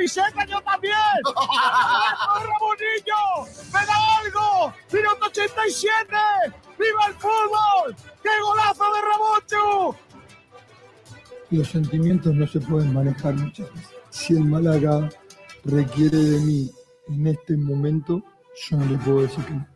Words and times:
camiseta, 0.00 0.46
yo 0.46 0.60
también. 0.62 0.94
Ramonillo, 2.34 3.52
me 3.72 3.86
da 3.86 4.18
algo. 4.18 4.72
Minuto 4.92 5.26
87. 5.26 6.08
¡Viva 6.78 7.06
el 7.08 7.14
fútbol! 7.14 7.96
¡Qué 8.22 8.30
golazo 8.42 8.84
de 8.94 9.00
Ramoncho! 9.02 9.98
Los 11.50 11.68
sentimientos 11.68 12.34
no 12.34 12.46
se 12.46 12.60
pueden 12.60 12.94
manejar 12.94 13.34
muchas 13.34 13.72
veces. 13.74 13.96
Si 14.08 14.34
el 14.34 14.44
Málaga 14.44 15.08
requiere 15.64 16.16
de 16.16 16.40
mí 16.40 16.70
en 17.08 17.26
este 17.26 17.56
momento, 17.56 18.22
yo 18.68 18.76
no 18.78 18.86
le 18.86 18.96
puedo 18.98 19.22
decir 19.22 19.44
que 19.44 19.54
no. 19.54 19.66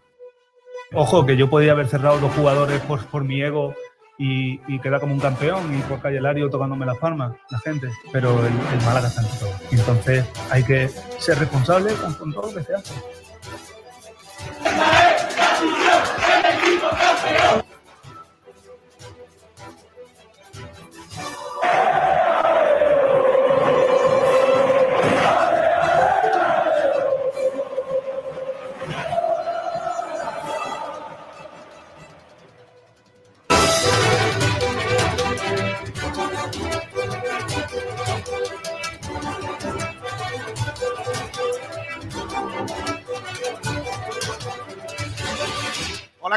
Ojo, 0.94 1.26
que 1.26 1.36
yo 1.36 1.50
podía 1.50 1.72
haber 1.72 1.88
cerrado 1.88 2.20
dos 2.20 2.32
jugadores 2.32 2.80
por, 2.82 3.04
por 3.06 3.24
mi 3.24 3.42
ego 3.42 3.74
y, 4.18 4.78
quedar 4.80 5.00
como 5.00 5.14
un 5.14 5.20
campeón 5.20 5.76
y 5.76 5.82
por 5.82 6.00
Calle 6.00 6.20
Lario 6.20 6.50
tocándome 6.50 6.86
las 6.86 6.98
palmas, 6.98 7.32
la 7.50 7.58
gente. 7.60 7.88
Pero 8.12 8.38
el, 8.40 8.46
el 8.46 8.84
Málaga 8.84 9.08
está 9.08 9.22
en 9.22 9.38
todo. 9.38 9.50
Entonces 9.70 10.24
hay 10.50 10.62
que 10.64 10.88
ser 11.18 11.38
responsable 11.38 11.92
con 11.94 12.32
todo 12.32 12.50
lo 12.50 12.54
que 12.54 12.64
se 12.64 12.74
hace. 12.74 12.94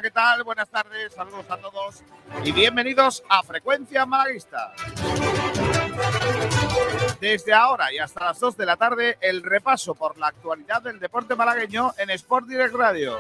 ¿Qué 0.01 0.11
tal? 0.11 0.43
Buenas 0.43 0.69
tardes, 0.69 1.11
saludos 1.13 1.45
a 1.49 1.57
todos 1.57 2.03
y 2.43 2.51
bienvenidos 2.51 3.23
a 3.29 3.41
Frecuencia 3.41 4.05
Malaguista. 4.05 4.73
Desde 7.19 7.53
ahora 7.53 7.91
y 7.91 7.97
hasta 7.97 8.25
las 8.25 8.39
2 8.39 8.57
de 8.57 8.65
la 8.67 8.75
tarde, 8.77 9.17
el 9.21 9.41
repaso 9.41 9.95
por 9.95 10.17
la 10.19 10.27
actualidad 10.27 10.83
del 10.83 10.99
deporte 10.99 11.35
malagueño 11.35 11.93
en 11.97 12.11
Sport 12.11 12.47
Direct 12.47 12.75
Radio. 12.75 13.17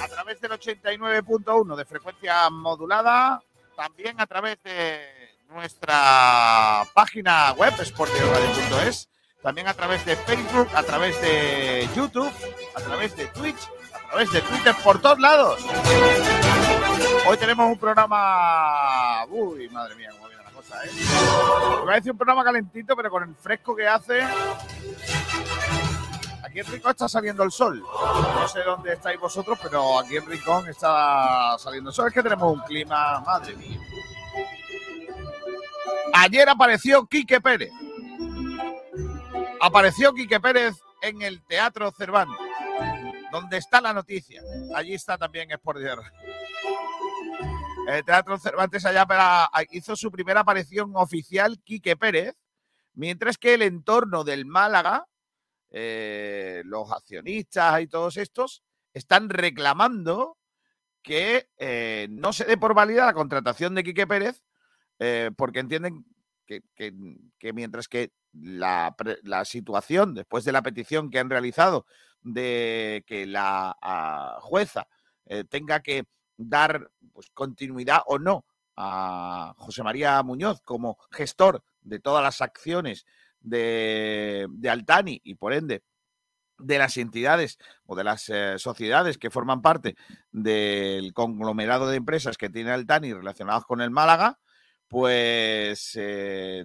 A 0.00 0.08
través 0.08 0.40
del 0.40 0.52
89.1 0.52 1.74
de 1.74 1.84
frecuencia 1.84 2.48
modulada, 2.50 3.42
también 3.74 4.20
a 4.20 4.26
través 4.26 4.62
de 4.62 5.00
nuestra 5.48 6.84
página 6.94 7.52
web, 7.54 7.72
sportdirectradio.es, 7.82 9.08
también 9.42 9.66
a 9.66 9.74
través 9.74 10.04
de 10.04 10.14
Facebook, 10.14 10.68
a 10.74 10.82
través 10.84 11.20
de 11.20 11.88
YouTube, 11.96 12.30
a 12.76 12.80
través 12.80 13.16
de 13.16 13.26
Twitch, 13.28 13.68
a 14.10 14.14
través 14.14 14.32
de 14.32 14.40
Twitter, 14.42 14.74
por 14.82 15.00
todos 15.00 15.20
lados. 15.20 15.64
Hoy 17.28 17.36
tenemos 17.36 17.66
un 17.70 17.78
programa. 17.78 19.24
Uy, 19.28 19.68
madre 19.68 19.94
mía, 19.94 20.08
cómo 20.12 20.26
viene 20.26 20.42
la 20.42 20.50
cosa, 20.50 20.84
¿eh? 20.84 20.90
Iba 21.82 21.92
a 21.92 21.94
decir 21.94 22.10
un 22.10 22.18
programa 22.18 22.42
calentito, 22.42 22.96
pero 22.96 23.08
con 23.08 23.22
el 23.22 23.36
fresco 23.36 23.76
que 23.76 23.86
hace. 23.86 24.22
Aquí 26.42 26.58
en 26.58 26.66
Rincón 26.66 26.90
está 26.90 27.08
saliendo 27.08 27.44
el 27.44 27.52
sol. 27.52 27.80
No 27.80 28.48
sé 28.48 28.64
dónde 28.64 28.94
estáis 28.94 29.20
vosotros, 29.20 29.56
pero 29.62 30.00
aquí 30.00 30.16
en 30.16 30.26
Rincón 30.26 30.68
está 30.68 31.56
saliendo 31.58 31.90
el 31.90 31.94
sol. 31.94 32.08
Es 32.08 32.14
que 32.14 32.22
tenemos 32.24 32.52
un 32.52 32.60
clima, 32.62 33.20
madre 33.20 33.54
mía. 33.54 33.78
Ayer 36.14 36.48
apareció 36.48 37.06
Quique 37.06 37.40
Pérez. 37.40 37.70
Apareció 39.60 40.12
Quique 40.12 40.40
Pérez 40.40 40.74
en 41.00 41.22
el 41.22 41.40
Teatro 41.46 41.92
Cervantes. 41.92 42.49
Donde 43.32 43.58
está 43.58 43.80
la 43.80 43.92
noticia. 43.92 44.42
Allí 44.74 44.94
está 44.94 45.16
también 45.16 45.50
Sport. 45.52 45.78
El 47.88 48.04
Teatro 48.04 48.38
Cervantes 48.38 48.84
allá 48.84 49.06
para- 49.06 49.50
hizo 49.70 49.96
su 49.96 50.10
primera 50.10 50.40
aparición 50.40 50.92
oficial 50.94 51.58
Quique 51.64 51.96
Pérez, 51.96 52.34
mientras 52.94 53.38
que 53.38 53.54
el 53.54 53.62
entorno 53.62 54.24
del 54.24 54.46
Málaga, 54.46 55.06
eh, 55.70 56.62
los 56.64 56.90
accionistas 56.92 57.80
y 57.80 57.86
todos 57.86 58.16
estos, 58.16 58.62
están 58.92 59.28
reclamando 59.28 60.36
que 61.02 61.48
eh, 61.58 62.08
no 62.10 62.32
se 62.32 62.44
dé 62.44 62.56
por 62.58 62.74
válida 62.74 63.06
la 63.06 63.14
contratación 63.14 63.74
de 63.74 63.84
Quique 63.84 64.06
Pérez, 64.06 64.42
eh, 64.98 65.30
porque 65.36 65.60
entienden 65.60 66.04
que, 66.46 66.62
que- 66.74 66.92
que 67.38 67.52
mientras 67.52 67.88
que 67.88 68.12
la, 68.32 68.94
la 69.22 69.44
situación, 69.44 70.14
después 70.14 70.44
de 70.44 70.52
la 70.52 70.62
petición 70.62 71.10
que 71.10 71.18
han 71.18 71.30
realizado 71.30 71.86
de 72.22 73.04
que 73.06 73.26
la 73.26 73.76
ah, 73.80 74.38
jueza 74.40 74.86
eh, 75.26 75.44
tenga 75.44 75.80
que 75.80 76.04
dar 76.36 76.90
pues, 77.12 77.30
continuidad 77.30 78.02
o 78.06 78.18
no 78.18 78.44
a 78.76 79.54
José 79.58 79.82
María 79.82 80.22
Muñoz 80.22 80.60
como 80.62 80.98
gestor 81.10 81.62
de 81.82 81.98
todas 82.00 82.22
las 82.22 82.40
acciones 82.40 83.04
de, 83.40 84.46
de 84.50 84.70
Altani 84.70 85.20
y 85.24 85.34
por 85.34 85.52
ende 85.52 85.82
de 86.58 86.78
las 86.78 86.96
entidades 86.96 87.58
o 87.86 87.96
de 87.96 88.04
las 88.04 88.28
eh, 88.28 88.58
sociedades 88.58 89.18
que 89.18 89.30
forman 89.30 89.62
parte 89.62 89.96
del 90.30 91.12
conglomerado 91.14 91.88
de 91.88 91.96
empresas 91.96 92.36
que 92.36 92.50
tiene 92.50 92.70
Altani 92.70 93.12
relacionados 93.12 93.64
con 93.64 93.80
el 93.80 93.90
Málaga, 93.90 94.38
pues 94.88 95.92
eh, 95.94 96.64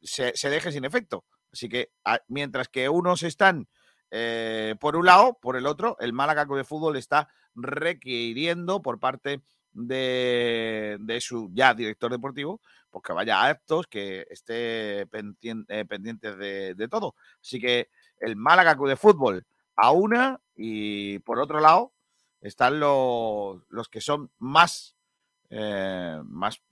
se, 0.00 0.50
deje 0.50 0.72
sin 0.72 0.84
efecto. 0.84 1.24
Así 1.52 1.68
que 1.68 1.90
a- 2.04 2.20
mientras 2.28 2.68
que 2.68 2.88
unos 2.88 3.22
están 3.22 3.68
eh, 4.10 4.74
por 4.80 4.96
un 4.96 5.06
lado, 5.06 5.38
por 5.40 5.56
el 5.56 5.66
otro, 5.66 5.96
el 6.00 6.12
Málaga 6.12 6.46
Club 6.46 6.58
de 6.58 6.64
Fútbol 6.64 6.96
está 6.96 7.28
requiriendo 7.54 8.82
por 8.82 8.98
parte 9.00 9.42
de, 9.72 11.18
su 11.20 11.50
ya 11.52 11.74
director 11.74 12.10
deportivo, 12.10 12.60
pues 12.90 13.02
que 13.04 13.12
vaya 13.12 13.40
a 13.40 13.48
actos, 13.48 13.86
que 13.86 14.26
esté 14.30 15.06
pendien- 15.08 15.66
eh, 15.68 15.84
pendiente 15.84 16.34
de, 16.34 16.74
de 16.74 16.88
todo. 16.88 17.14
Así 17.40 17.60
que 17.60 17.90
el 18.20 18.36
Málaga 18.36 18.74
Club 18.74 18.88
de 18.88 18.96
Fútbol 18.96 19.46
a 19.76 19.90
una 19.90 20.40
y 20.54 21.18
por 21.20 21.38
otro 21.38 21.60
lado 21.60 21.92
están 22.40 22.80
los, 22.80 23.62
los 23.68 23.88
que 23.88 24.00
son 24.00 24.30
más, 24.38 24.96
eh, 25.50 26.20
más, 26.24 26.62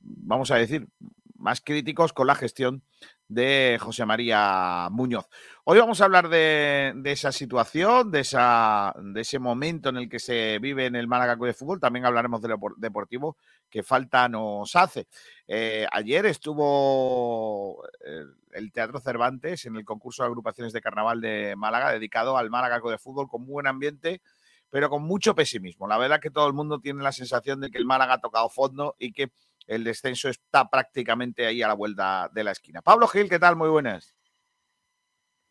vamos 0.00 0.50
a 0.50 0.56
decir, 0.56 0.88
más 1.36 1.60
críticos 1.60 2.12
con 2.12 2.26
la 2.26 2.34
gestión 2.34 2.82
de 3.28 3.78
José 3.80 4.06
María 4.06 4.88
Muñoz. 4.90 5.26
Hoy 5.64 5.78
vamos 5.80 6.00
a 6.00 6.04
hablar 6.04 6.28
de, 6.28 6.94
esa 7.04 7.32
situación, 7.32 8.10
de, 8.10 8.20
esa, 8.20 8.94
de 9.02 9.20
ese 9.20 9.38
momento 9.38 9.88
en 9.88 9.96
el 9.96 10.08
que 10.08 10.20
se 10.20 10.58
vive 10.60 10.86
en 10.86 10.94
el 10.94 11.08
Málaga 11.08 11.34
Club 11.34 11.48
de 11.48 11.54
Fútbol. 11.54 11.80
También 11.80 12.06
hablaremos 12.06 12.40
de 12.40 12.48
lo 12.48 12.58
por- 12.58 12.76
deportivo 12.76 13.36
que 13.68 13.82
falta 13.82 14.28
nos 14.28 14.76
hace. 14.76 15.08
Eh, 15.48 15.86
ayer 15.90 16.26
estuvo 16.26 17.84
eh, 18.04 18.22
el 18.52 18.70
Teatro 18.70 19.00
Cervantes 19.00 19.66
en 19.66 19.76
el 19.76 19.84
concurso 19.84 20.22
de 20.22 20.28
agrupaciones 20.28 20.72
de 20.72 20.80
carnaval 20.80 21.20
de 21.20 21.56
Málaga, 21.56 21.90
dedicado 21.90 22.36
al 22.36 22.48
Málaga 22.48 22.80
Club 22.80 22.92
de 22.92 22.98
Fútbol, 22.98 23.28
con 23.28 23.44
buen 23.44 23.66
ambiente, 23.66 24.22
pero 24.70 24.88
con 24.88 25.02
mucho 25.02 25.34
pesimismo. 25.34 25.88
La 25.88 25.98
verdad 25.98 26.20
que 26.20 26.30
todo 26.30 26.46
el 26.46 26.52
mundo 26.52 26.78
tiene 26.80 27.02
la 27.02 27.12
sensación 27.12 27.60
de 27.60 27.70
que 27.70 27.78
el 27.78 27.86
Málaga 27.86 28.14
ha 28.14 28.20
tocado 28.20 28.48
fondo 28.48 28.94
y 28.98 29.12
que 29.12 29.32
el 29.66 29.84
descenso 29.84 30.28
está 30.28 30.68
prácticamente 30.68 31.46
ahí 31.46 31.62
a 31.62 31.68
la 31.68 31.74
vuelta 31.74 32.30
de 32.32 32.44
la 32.44 32.52
esquina. 32.52 32.82
Pablo 32.82 33.06
Gil, 33.08 33.28
¿qué 33.28 33.38
tal? 33.38 33.56
Muy 33.56 33.68
buenas. 33.68 34.14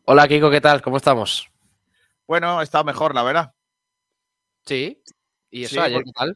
Hola 0.05 0.27
Kiko, 0.27 0.49
¿qué 0.51 0.61
tal? 0.61 0.81
¿Cómo 0.81 0.97
estamos? 0.97 1.49
Bueno, 2.27 2.61
estado 2.61 2.83
mejor, 2.83 3.13
la 3.15 3.23
verdad. 3.23 3.53
Sí. 4.65 5.01
¿Y 5.49 5.63
eso 5.63 5.75
Sí, 5.75 5.79
ayer 5.79 5.97
porque- 5.97 6.05
qué 6.09 6.13
tal? 6.13 6.35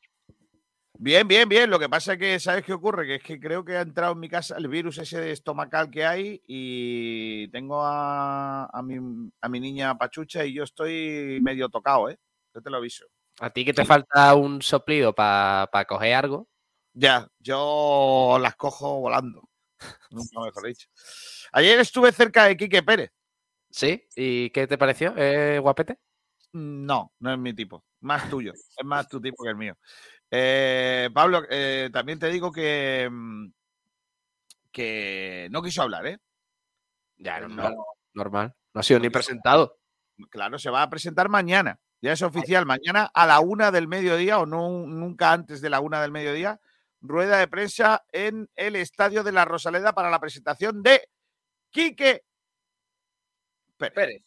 Bien, 1.02 1.26
bien, 1.28 1.48
bien. 1.48 1.70
Lo 1.70 1.80
que 1.80 1.88
pasa 1.88 2.14
es 2.14 2.20
que, 2.20 2.40
¿sabes 2.42 2.66
qué 2.66 2.74
ocurre? 2.74 3.08
Que 3.08 3.16
es 3.16 3.24
que 3.24 3.40
creo 3.40 3.64
que 3.64 3.78
ha 3.78 3.82
entrado 3.82 4.12
en 4.14 4.20
mi 4.20 4.28
casa 4.28 4.58
el 4.58 4.68
virus 4.68 4.98
ese 4.98 5.32
estomacal 5.32 5.90
que 5.90 6.06
hay 6.06 6.42
y 6.46 7.48
tengo 7.52 7.82
a, 7.86 8.66
a 8.66 8.82
mi, 8.82 8.98
a 9.40 9.48
mi 9.48 9.60
niña 9.62 9.98
Pachucha 9.98 10.44
y 10.44 10.54
yo 10.54 10.64
estoy 10.64 11.40
medio 11.42 11.70
tocado, 11.70 12.10
¿eh? 12.10 12.20
Yo 12.54 12.62
te 12.62 12.70
lo 12.70 12.78
aviso. 12.78 13.06
A 13.40 13.50
ti 13.50 13.64
que 13.64 13.74
te 13.74 13.86
falta 13.86 14.36
un 14.36 14.62
soplido 14.62 15.16
para 15.16 15.70
coger 15.88 16.16
algo. 16.16 16.50
Ya, 17.00 17.30
yo 17.40 18.38
las 18.42 18.58
cojo 18.58 19.00
volando. 19.00 19.50
Nunca 20.12 20.42
mejor 20.42 20.66
dicho. 20.66 20.90
Ayer 21.54 21.80
estuve 21.80 22.12
cerca 22.12 22.44
de 22.44 22.58
Quique 22.58 22.84
Pérez. 22.84 23.12
¿Sí? 23.72 24.06
¿Y 24.18 24.50
qué 24.50 24.68
te 24.68 24.78
pareció? 24.78 25.14
¿Eh, 25.16 25.60
guapete? 25.60 25.98
No, 26.52 27.14
no 27.20 27.32
es 27.32 27.40
mi 27.40 27.54
tipo. 27.54 27.86
Más 28.02 28.30
tuyo. 28.30 28.52
Es 28.54 28.84
más 28.86 29.08
tu 29.08 29.22
tipo 29.22 29.44
que 29.44 29.50
el 29.50 29.56
mío. 29.56 29.78
Eh, 30.30 31.10
Pablo, 31.14 31.44
eh, 31.50 31.90
también 31.94 32.20
te 32.20 32.28
digo 32.28 32.52
que, 32.52 33.08
mm, 33.10 33.46
que 34.74 35.48
no 35.52 35.62
quiso 35.62 35.82
hablar, 35.84 36.06
¿eh? 36.06 36.20
Ya, 37.18 37.40
No. 37.40 37.48
normal. 37.48 37.76
Normal. 38.14 38.56
No 38.74 38.82
ha 38.82 38.84
sido 38.84 39.00
No 39.00 39.04
ni 39.04 39.10
presentado. 39.10 39.78
Claro, 40.30 40.60
se 40.60 40.70
va 40.70 40.84
a 40.84 40.90
presentar 40.90 41.30
mañana. 41.30 41.80
Ya 42.02 42.12
es 42.12 42.22
oficial. 42.24 42.66
Mañana 42.66 43.10
a 43.14 43.26
la 43.26 43.40
una 43.40 43.72
del 43.72 43.88
mediodía 43.88 44.40
o 44.40 44.46
no, 44.46 44.68
nunca 44.86 45.32
antes 45.32 45.62
de 45.62 45.70
la 45.70 45.80
una 45.80 46.02
del 46.02 46.12
mediodía, 46.12 46.60
rueda 47.02 47.38
de 47.38 47.48
prensa 47.48 48.04
en 48.12 48.50
el 48.56 48.76
Estadio 48.76 49.24
de 49.24 49.32
la 49.32 49.46
Rosaleda 49.46 49.94
para 49.94 50.10
la 50.10 50.20
presentación 50.20 50.82
de 50.84 51.08
Quique 51.72 52.24
Pérez. 53.78 53.94
Pérez. 53.94 54.24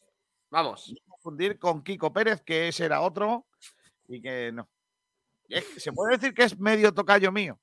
Vamos. 0.51 0.89
No 0.93 1.13
confundir 1.15 1.59
con 1.59 1.83
Kiko 1.83 2.13
Pérez, 2.13 2.43
que 2.43 2.69
ese 2.69 2.85
era 2.85 3.01
otro 3.03 3.47
y 4.09 4.21
que 4.23 4.51
no. 4.53 4.69
Se 5.77 5.93
puede 5.93 6.17
decir 6.17 6.33
que 6.35 6.45
es 6.45 6.59
medio 6.59 6.93
tocayo 6.95 7.31
mío. 7.33 7.59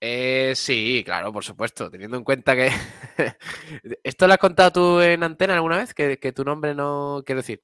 Eh, 0.00 0.52
sí, 0.54 1.02
claro, 1.04 1.32
por 1.32 1.44
supuesto. 1.44 1.90
Teniendo 1.90 2.16
en 2.18 2.24
cuenta 2.24 2.54
que. 2.54 2.68
¿Esto 4.02 4.26
lo 4.26 4.34
has 4.34 4.38
contado 4.38 4.72
tú 4.72 5.00
en 5.00 5.22
antena 5.22 5.54
alguna 5.54 5.78
vez? 5.78 5.94
Que, 5.94 6.18
que 6.18 6.32
tu 6.32 6.44
nombre 6.44 6.74
no. 6.74 7.22
Quiero 7.24 7.40
decir. 7.40 7.62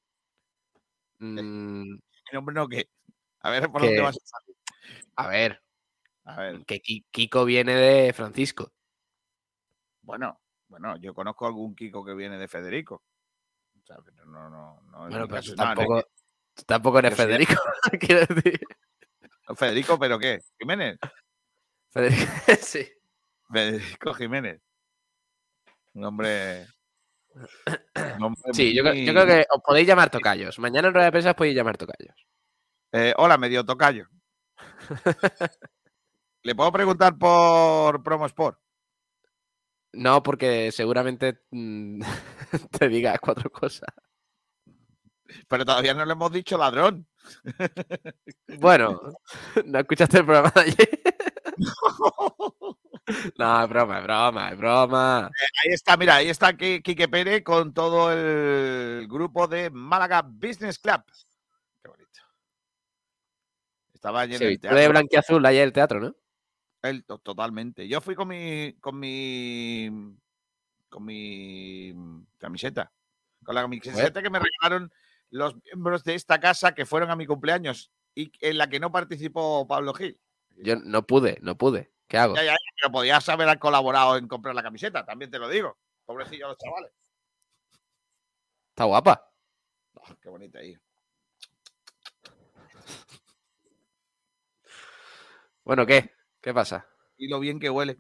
Mm, 1.18 1.92
Mi 1.92 2.00
nombre 2.32 2.54
no 2.54 2.66
que. 2.68 2.88
A 3.40 3.50
ver 3.50 3.70
por 3.70 3.80
Que- 3.82 3.88
dónde 3.88 4.02
vas 4.02 4.16
a 4.16 4.20
salir. 4.26 4.56
a 5.16 5.28
ver, 5.28 5.62
A 6.36 6.40
ver, 6.40 6.64
que 6.64 6.80
Ki- 6.80 7.04
Kiko 7.10 7.44
viene 7.44 7.74
de 7.74 8.12
Francisco. 8.12 8.72
bueno, 10.02 10.40
bueno, 10.68 10.96
yo 10.98 11.14
conozco 11.14 11.46
algún 11.46 11.74
Kiko 11.74 12.04
que 12.04 12.14
viene 12.14 12.38
de 12.38 12.48
Federico. 12.48 13.02
O 13.82 13.86
sea, 13.86 13.96
pero 14.04 14.24
no, 14.26 14.48
no, 14.50 14.80
no. 14.90 14.98
Bueno, 15.08 15.26
pero 15.28 15.42
tú 15.42 15.50
no, 15.50 15.56
tampoco, 15.56 16.02
tú 16.54 16.62
tampoco 16.64 16.98
eres 17.00 17.16
soy 17.16 17.26
de- 17.26 17.32
Federico. 17.32 17.62
quiero 18.00 18.26
decir. 18.34 18.60
Federico, 19.56 19.98
¿pero 19.98 20.18
qué? 20.18 20.38
¿Jiménez? 20.58 20.98
Federico, 21.90 22.22
sí. 22.60 22.88
Federico 23.52 24.14
Jiménez. 24.14 24.60
Un 25.94 26.04
hombre. 26.04 26.66
un 28.16 28.22
hombre 28.22 28.52
Sí, 28.52 28.72
yo, 28.74 28.82
creo- 28.84 28.94
yo 28.94 29.12
muy- 29.12 29.12
creo 29.12 29.26
que 29.26 29.46
os 29.50 29.62
podéis 29.64 29.88
llamar 29.88 30.08
tocayos. 30.10 30.58
Mañana 30.60 30.88
en 30.88 30.94
rueda 30.94 31.06
de 31.06 31.12
prensa 31.12 31.30
os 31.30 31.36
podéis 31.36 31.56
llamar 31.56 31.76
tocayos. 31.76 32.14
Eh, 32.92 33.12
hola, 33.16 33.38
medio 33.38 33.64
tocayo. 33.64 34.06
¿Le 36.42 36.54
puedo 36.54 36.72
preguntar 36.72 37.16
por 37.18 38.02
Promo 38.02 38.26
Sport? 38.26 38.58
No, 39.92 40.22
porque 40.22 40.70
seguramente 40.72 41.42
mm, 41.50 42.00
te 42.78 42.88
diga 42.88 43.18
cuatro 43.18 43.50
cosas. 43.50 43.88
Pero 45.48 45.64
todavía 45.64 45.94
no 45.94 46.04
le 46.04 46.12
hemos 46.12 46.32
dicho 46.32 46.58
ladrón. 46.58 47.06
Bueno, 48.58 49.00
¿no 49.64 49.78
escuchaste 49.78 50.18
el 50.18 50.24
programa 50.26 50.52
de 50.54 50.60
ayer? 50.62 51.00
No, 53.38 53.62
es 53.64 53.68
broma, 53.68 53.98
es 53.98 54.04
broma, 54.04 54.50
es 54.50 54.58
broma. 54.58 55.26
Ahí 55.26 55.72
está, 55.72 55.96
mira, 55.96 56.16
ahí 56.16 56.28
está 56.28 56.52
Qui- 56.52 56.80
Quique 56.82 57.08
Pérez 57.08 57.42
con 57.42 57.72
todo 57.74 58.12
el 58.12 59.08
grupo 59.08 59.48
de 59.48 59.68
Málaga 59.70 60.22
Business 60.22 60.78
Club. 60.78 61.02
Qué 61.82 61.88
bonito. 61.88 62.20
Estaba 63.94 64.24
en 64.24 64.32
el 64.32 64.60
tú 64.60 64.68
de 64.74 64.88
blanquiazul 64.88 65.44
ayer 65.44 65.64
el 65.64 65.72
teatro, 65.72 65.98
¿no? 65.98 66.14
El- 66.82 67.04
to- 67.04 67.18
totalmente. 67.18 67.86
Yo 67.88 68.00
fui 68.00 68.14
con 68.14 68.28
mi, 68.28 68.74
con 68.80 68.98
mi, 68.98 69.88
con 70.88 71.04
mi 71.04 71.94
camiseta, 72.38 72.90
con 73.44 73.54
la 73.54 73.62
camiseta 73.62 74.22
que 74.22 74.30
me 74.30 74.40
regalaron 74.40 74.92
los 75.30 75.54
miembros 75.64 76.02
de 76.04 76.14
esta 76.14 76.40
casa 76.40 76.74
que 76.74 76.86
fueron 76.86 77.10
a 77.10 77.16
mi 77.16 77.26
cumpleaños 77.26 77.92
y 78.14 78.32
en 78.40 78.58
la 78.58 78.68
que 78.68 78.80
no 78.80 78.90
participó 78.90 79.66
Pablo 79.68 79.94
Gil. 79.94 80.20
Yo 80.56 80.76
no 80.76 81.06
pude, 81.06 81.38
no 81.42 81.56
pude. 81.56 81.92
¿Qué 82.08 82.18
hago? 82.18 82.34
Ya, 82.34 82.42
ya, 82.42 82.52
ya, 82.52 82.56
pero 82.80 82.92
podías 82.92 83.28
haber 83.28 83.58
colaborado 83.58 84.16
en 84.16 84.26
comprar 84.26 84.54
la 84.54 84.62
camiseta, 84.62 85.04
también 85.04 85.30
te 85.30 85.38
lo 85.38 85.48
digo. 85.48 85.78
Pobrecillo 86.04 86.48
los 86.48 86.58
chavales. 86.58 86.92
Está 88.70 88.84
guapa. 88.84 89.30
Oh, 89.94 90.16
qué 90.20 90.28
bonita 90.28 90.58
ahí. 90.58 90.76
Bueno, 95.64 95.86
¿qué? 95.86 96.10
¿Qué 96.40 96.54
pasa? 96.54 96.86
Y 97.16 97.28
lo 97.28 97.38
bien 97.40 97.58
que 97.58 97.70
huele. 97.70 97.98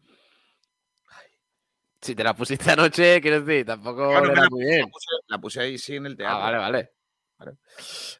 Si 2.00 2.14
te 2.14 2.24
la 2.24 2.34
pusiste 2.34 2.70
anoche, 2.70 3.20
quiero 3.20 3.42
decir, 3.42 3.66
tampoco 3.66 4.08
Claro, 4.08 4.34
la 4.34 4.48
muy 4.48 4.64
bien. 4.64 4.80
la 4.80 4.86
puse- 4.86 5.22
la 5.26 5.38
puse 5.38 5.60
ahí, 5.60 5.76
sí, 5.78 5.96
en 5.96 6.06
el 6.06 6.12
Ah, 6.14 6.16
teatro. 6.16 6.38
vale, 6.38 6.58
vale. 6.58 6.92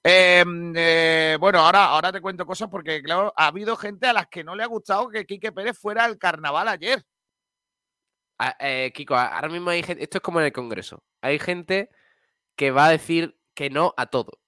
Eh, 0.05 0.45
eh, 0.77 1.37
bueno, 1.41 1.61
ahora, 1.61 1.85
ahora 1.87 2.13
te 2.13 2.21
cuento 2.21 2.45
cosas 2.47 2.69
porque, 2.71 3.03
claro, 3.03 3.33
ha 3.37 3.47
habido 3.47 3.77
gente 3.77 4.07
a 4.07 4.13
las 4.13 4.27
que 4.29 4.45
no 4.45 4.55
le 4.55 4.63
ha 4.63 4.67
gustado 4.67 5.09
que 5.09 5.25
Quique 5.27 5.53
Pérez 5.53 5.79
fuera 5.79 6.05
al 6.05 6.19
carnaval 6.19 6.69
ayer. 6.69 7.03
Ah, 8.39 8.57
eh, 8.61 8.91
Kiko, 8.95 9.15
ahora 9.17 9.49
mismo 9.49 9.69
hay 9.71 9.83
gente, 9.83 10.03
esto 10.03 10.19
es 10.19 10.23
como 10.23 10.41
en 10.41 10.47
el 10.47 10.53
Congreso. 10.53 11.03
Hay 11.21 11.39
gente 11.39 11.91
que 12.57 12.71
va 12.71 12.87
a 12.87 12.91
decir 12.91 13.39
que 13.55 13.69
no 13.69 13.93
a 13.97 14.07
todo. 14.07 14.41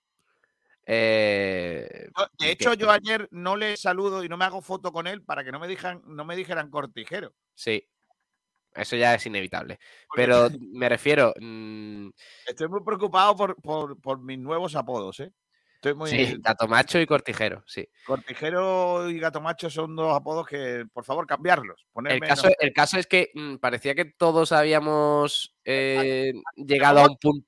Eh, 0.94 2.08
De 2.38 2.46
¿y 2.46 2.50
hecho, 2.50 2.74
yo 2.74 2.90
ayer 2.90 3.26
no 3.30 3.56
le 3.56 3.76
saludo 3.78 4.22
y 4.22 4.28
no 4.28 4.36
me 4.36 4.44
hago 4.44 4.60
foto 4.60 4.92
con 4.92 5.06
él 5.06 5.22
para 5.22 5.42
que 5.42 5.50
no 5.52 5.58
me, 5.58 5.66
dijan, 5.68 6.02
no 6.04 6.24
me 6.24 6.36
dijeran 6.36 6.70
cortijero. 6.70 7.34
sí, 7.54 7.88
eso 8.74 8.96
ya 8.96 9.14
es 9.14 9.24
inevitable. 9.26 9.78
Pero 10.14 10.48
me 10.60 10.88
refiero, 10.88 11.32
mm, 11.40 12.10
Estoy 12.46 12.68
muy 12.68 12.82
preocupado 12.82 13.36
por, 13.36 13.56
por- 13.56 14.00
por 14.00 14.20
mis 14.20 14.38
nuevos 14.38 14.74
apodos, 14.76 15.20
¿eh? 15.20 15.32
Estoy 15.76 15.94
muy. 15.94 16.10
sí, 16.10 16.36
gato 16.40 16.68
macho 16.68 17.00
y 17.00 17.06
cortijero, 17.06 17.64
sí. 17.66 17.88
Cortijero 18.04 19.08
y 19.08 19.18
gato 19.18 19.40
macho 19.40 19.70
son 19.70 19.96
dos 19.96 20.14
apodos 20.14 20.46
que, 20.46 20.84
por 20.92 21.04
favor, 21.04 21.26
cambiarlos. 21.26 21.86
El 22.04 22.20
caso, 22.20 22.48
no 22.48 22.54
el 22.58 22.72
caso 22.72 22.98
es 22.98 23.06
que 23.06 23.30
mm, 23.34 23.56
parecía 23.56 23.94
que 23.94 24.04
todos 24.04 24.52
habíamos 24.52 25.56
eh, 25.64 26.34
llegado 26.56 27.00
a 27.00 27.08
un 27.08 27.16
punto 27.16 27.46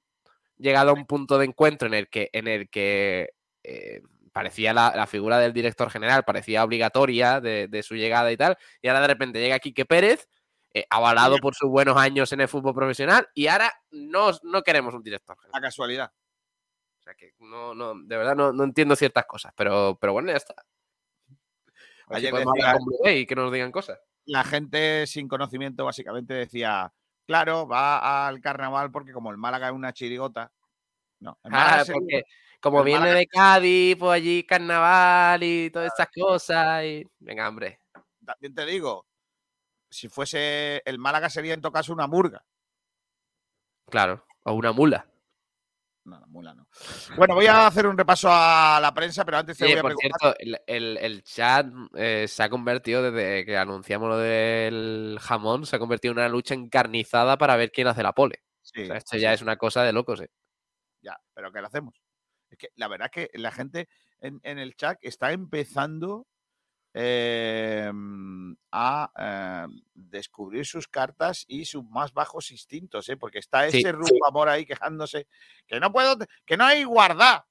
llegado 0.64 0.90
a 0.90 0.94
un 0.94 1.06
punto 1.06 1.38
de 1.38 1.44
encuentro 1.46 1.87
en 1.87 1.94
el 1.94 2.08
que 2.08 2.31
en 2.32 2.49
el 2.49 2.69
que 2.69 3.31
eh, 3.62 4.00
parecía 4.32 4.72
la, 4.72 4.93
la 4.96 5.06
figura 5.06 5.38
del 5.38 5.52
director 5.52 5.90
general 5.90 6.25
parecía 6.25 6.64
obligatoria 6.64 7.40
de, 7.40 7.69
de 7.69 7.82
su 7.84 7.94
llegada 7.94 8.32
y 8.32 8.37
tal 8.37 8.56
y 8.82 8.88
ahora 8.88 9.02
de 9.02 9.06
repente 9.06 9.38
llega 9.40 9.58
Quique 9.61 9.84
Pérez 9.84 10.26
eh, 10.72 10.84
avalado 10.90 11.37
por 11.38 11.55
sus 11.55 11.70
buenos 11.70 11.96
años 11.96 12.32
en 12.32 12.40
el 12.40 12.49
fútbol 12.49 12.75
profesional 12.75 13.28
y 13.34 13.46
ahora 13.46 13.72
no, 13.93 14.31
no 14.43 14.62
queremos 14.62 14.93
un 14.94 15.05
director 15.05 15.37
general. 15.38 15.61
la 15.62 15.69
casualidad. 15.69 16.12
O 16.99 17.02
sea 17.05 17.14
que 17.14 17.34
no, 17.38 17.75
no, 17.75 17.94
de 18.02 18.17
verdad 18.17 18.34
no, 18.34 18.52
no 18.52 18.64
entiendo 18.64 18.96
ciertas 18.96 19.26
cosas, 19.26 19.52
pero, 19.56 19.96
pero 20.00 20.14
bueno, 20.14 20.31
ya 20.31 20.38
está. 20.38 20.55
Si 22.08 22.14
Ayer 22.17 22.32
decía- 22.34 23.12
y 23.12 23.26
que 23.26 23.34
nos 23.37 23.52
digan 23.52 23.70
cosas. 23.70 24.00
La 24.25 24.43
gente 24.43 25.06
sin 25.06 25.28
conocimiento 25.28 25.84
básicamente 25.84 26.34
decía, 26.34 26.93
claro, 27.26 27.67
va 27.67 28.27
al 28.29 28.41
carnaval 28.41 28.91
porque 28.91 29.13
como 29.13 29.31
el 29.31 29.37
Málaga 29.39 29.69
es 29.69 29.75
una 29.75 29.93
chirigota. 29.93 30.53
No, 31.20 31.39
Ah, 31.44 31.82
como 32.60 32.82
viene 32.82 33.01
Málaga- 33.01 33.19
de 33.19 33.27
Cádiz, 33.27 33.96
pues 33.98 34.13
allí 34.13 34.44
carnaval 34.44 35.43
y 35.43 35.70
todas 35.70 35.89
estas 35.89 36.08
cosas. 36.15 36.84
Y... 36.84 37.06
Venga, 37.19 37.48
hombre. 37.48 37.79
también 38.25 38.55
te 38.55 38.65
digo, 38.67 39.06
si 39.91 40.08
fuese 40.08 40.82
el 40.87 40.98
Málaga 40.98 41.29
sería 41.29 41.55
en 41.55 41.60
todo 41.60 41.72
caso 41.72 41.93
una 41.93 42.06
murga. 42.06 42.43
Claro. 43.91 44.25
O 44.44 44.53
una 44.55 44.72
mula. 44.72 45.06
No, 46.05 46.20
la 46.20 46.27
mula 46.27 46.55
no. 46.55 46.69
Bueno, 47.17 47.34
voy 47.34 47.46
a 47.46 47.67
hacer 47.67 47.87
un 47.87 47.96
repaso 47.96 48.29
a 48.31 48.79
la 48.81 48.93
prensa, 48.93 49.25
pero 49.25 49.39
antes 49.39 49.56
te 49.56 49.65
voy 49.65 49.73
a 49.79 49.81
por 49.81 49.94
preguntar. 49.94 50.20
cierto, 50.20 50.39
el, 50.39 50.58
el- 50.67 50.99
el 50.99 51.23
chat 51.23 51.67
eh, 51.94 52.27
se 52.29 52.43
ha 52.43 52.51
convertido 52.51 53.03
desde 53.11 53.46
que 53.46 53.56
anunciamos 53.56 54.11
lo 54.11 54.19
del 54.19 55.19
jamón, 55.20 55.65
se 55.65 55.77
ha 55.77 55.79
convertido 55.79 56.13
en 56.13 56.19
una 56.19 56.29
lucha 56.29 56.53
encarnizada 56.53 57.39
para 57.39 57.56
ver 57.56 57.73
quién 57.73 57.87
hace 57.87 58.03
la 58.03 58.13
pole. 58.13 58.43
Sí, 58.61 58.82
O 58.82 58.87
sea, 58.87 58.96
esto 58.99 59.17
sí, 59.17 59.23
ya 59.23 59.32
es 59.32 59.41
una 59.41 59.56
cosa 59.56 59.82
de 59.82 59.93
locos, 59.94 60.20
¿eh? 60.20 60.31
Ya, 61.01 61.19
pero 61.32 61.51
¿qué 61.53 61.61
le 61.61 61.67
hacemos? 61.69 61.94
Es 62.51 62.58
que 62.58 62.69
la 62.77 62.89
verdad 62.89 63.11
es 63.15 63.29
que 63.31 63.39
la 63.39 63.51
gente 63.51 63.89
en, 64.20 64.41
en 64.43 64.58
el 64.58 64.77
chat 64.77 64.99
está 65.01 65.32
empezando 65.32 66.27
eh, 66.94 67.91
a 68.70 69.13
eh, 69.19 69.74
descubrir 69.94 70.65
sus 70.65 70.86
cartas 70.86 71.44
y 71.48 71.65
sus 71.65 71.84
más 71.84 72.13
bajos 72.13 72.53
instintos, 72.53 73.08
¿eh? 73.08 73.17
porque 73.17 73.41
está 73.41 73.69
Sí, 73.69 73.79
ese 73.79 73.93
rumbo 73.93 74.27
amor 74.27 74.48
ahí 74.48 74.65
quejándose 74.65 75.27
que 75.67 75.81
no 75.81 75.93
puedo, 75.93 76.17
que 76.46 76.56
no 76.56 76.65
hay 76.65 76.81
igualdad, 76.81 77.44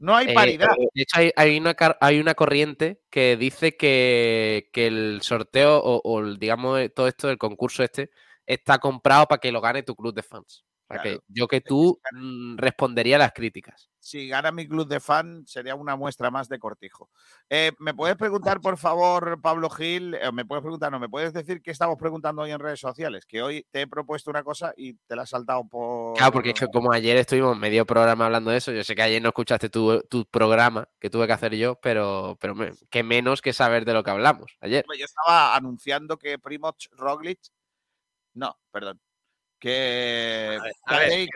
no 0.00 0.16
hay 0.16 0.28
Eh, 0.30 0.34
paridad. 0.34 0.74
de 0.94 1.02
hecho, 1.02 1.20
hay, 1.20 1.30
hay 1.36 1.58
una, 1.58 1.76
hay 2.00 2.18
una 2.18 2.34
corriente 2.34 3.00
que 3.08 3.36
dice 3.36 3.76
que, 3.76 4.68
que 4.72 4.88
el 4.88 5.20
sorteo 5.22 5.80
o, 5.82 6.24
digamos 6.34 6.80
eh, 6.80 6.88
todo 6.88 7.06
esto 7.06 7.28
del 7.28 7.38
concurso 7.38 7.84
este 7.84 8.10
está 8.44 8.78
comprado 8.78 9.26
para 9.26 9.38
que 9.38 9.52
lo 9.52 9.60
gane 9.60 9.84
tu 9.84 9.94
club 9.94 10.12
de 10.12 10.24
fans. 10.24 10.64
Que 11.02 11.20
yo 11.28 11.48
que 11.48 11.62
tú 11.62 11.98
mm, 12.12 12.58
respondería 12.58 13.16
a 13.16 13.20
las 13.20 13.32
críticas. 13.32 13.91
Si 14.04 14.26
gana 14.26 14.50
mi 14.50 14.66
club 14.66 14.88
de 14.88 14.98
fan, 14.98 15.46
sería 15.46 15.76
una 15.76 15.94
muestra 15.94 16.28
más 16.28 16.48
de 16.48 16.58
cortijo. 16.58 17.08
Eh, 17.48 17.70
¿Me 17.78 17.94
puedes 17.94 18.16
preguntar, 18.16 18.60
por 18.60 18.76
favor, 18.76 19.40
Pablo 19.40 19.70
Gil? 19.70 20.14
eh, 20.16 20.32
me 20.32 20.44
puedes 20.44 20.60
preguntar, 20.62 20.90
no, 20.90 20.98
me 20.98 21.08
puedes 21.08 21.32
decir 21.32 21.62
qué 21.62 21.70
estamos 21.70 21.96
preguntando 21.96 22.42
hoy 22.42 22.50
en 22.50 22.58
redes 22.58 22.80
sociales. 22.80 23.24
Que 23.26 23.42
hoy 23.42 23.64
te 23.70 23.82
he 23.82 23.86
propuesto 23.86 24.28
una 24.28 24.42
cosa 24.42 24.74
y 24.76 24.94
te 24.94 25.14
la 25.14 25.22
has 25.22 25.30
saltado 25.30 25.62
por. 25.68 26.16
Claro, 26.16 26.32
porque 26.32 26.50
es 26.50 26.58
que 26.58 26.66
como 26.66 26.92
ayer 26.92 27.16
estuvimos 27.16 27.56
medio 27.56 27.86
programa 27.86 28.26
hablando 28.26 28.50
de 28.50 28.56
eso, 28.56 28.72
yo 28.72 28.82
sé 28.82 28.96
que 28.96 29.02
ayer 29.02 29.22
no 29.22 29.28
escuchaste 29.28 29.68
tu, 29.68 30.00
tu 30.10 30.26
programa 30.26 30.88
que 30.98 31.08
tuve 31.08 31.28
que 31.28 31.34
hacer 31.34 31.54
yo, 31.54 31.76
pero, 31.76 32.36
pero 32.40 32.56
me- 32.56 32.72
que 32.90 33.04
menos 33.04 33.40
que 33.40 33.52
saber 33.52 33.84
de 33.84 33.92
lo 33.92 34.02
que 34.02 34.10
hablamos 34.10 34.56
ayer. 34.60 34.84
Yo 34.98 35.04
estaba 35.04 35.54
anunciando 35.54 36.18
que 36.18 36.40
Primoz 36.40 36.88
Roglic. 36.90 37.38
No, 38.34 38.58
perdón. 38.72 39.00
Que. 39.60 40.58
a 40.86 40.98
ver, 40.98 41.08
Tadej- 41.08 41.28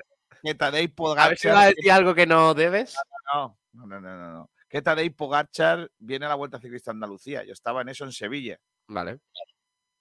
que 0.47 0.55
Tadej 0.55 0.93
A 1.19 1.29
ver 1.29 1.39
si 1.39 1.49
vas 1.49 1.57
a 1.57 1.61
Pogacar. 1.61 1.75
decir 1.75 1.93
algo 1.93 2.15
que 2.15 2.27
no 2.27 2.55
debes. 2.55 2.97
No, 3.35 3.59
no, 3.73 3.87
no, 3.87 4.01
no, 4.01 4.17
no, 4.17 4.33
no. 4.33 4.51
Que 4.69 4.83
Tadej 4.83 5.15
Pogacar 5.15 5.91
viene 5.99 6.27
a 6.27 6.29
la 6.31 6.35
Vuelta 6.35 6.59
Ciclista 6.61 6.91
Andalucía. 6.91 7.45
Yo 7.45 7.53
estaba 7.53 7.83
en 7.83 7.89
eso 7.91 8.05
en 8.05 8.13
Sevilla. 8.13 8.59
Vale, 8.89 9.21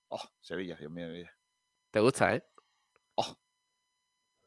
Oh, 0.09 0.21
Sevilla, 0.39 0.75
Dios 0.75 0.91
mío. 0.91 1.07
Sevilla. 1.07 1.35
te 1.91 1.99
gusta, 1.99 2.35
¿eh? 2.35 2.43
Oh, 3.15 3.35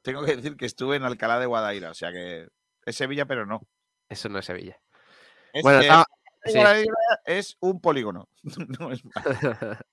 tengo 0.03 0.25
que 0.25 0.37
decir 0.37 0.57
que 0.57 0.67
estuve 0.67 0.97
en 0.97 1.03
Alcalá 1.03 1.39
de 1.41 1.47
Guadaira, 1.47 1.91
o 1.91 1.95
sea 1.95 2.13
que 2.13 2.49
es 2.87 2.97
Sevilla, 2.97 3.27
pero 3.27 3.45
no. 3.45 3.61
Eso 4.09 4.29
no 4.29 4.39
es 4.39 4.45
Sevilla. 4.47 4.81
Es, 5.53 5.63
Bueno, 5.63 5.83
sí. 5.83 5.89
Guadaira 6.55 6.95
es 7.27 7.57
un 7.61 7.81
polígono. 7.81 8.29
No 8.81 8.93
es 8.93 9.05
más. 9.05 9.15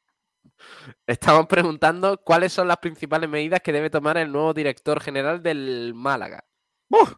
Estamos 1.07 1.47
preguntando 1.47 2.17
cuáles 2.17 2.53
son 2.53 2.67
las 2.67 2.77
principales 2.77 3.29
medidas 3.29 3.62
que 3.62 3.71
debe 3.71 3.89
tomar 3.89 4.17
el 4.17 4.31
nuevo 4.31 4.53
director 4.53 5.01
general 5.01 5.41
del 5.41 5.93
Málaga, 5.93 6.45
¡Buf! 6.88 7.15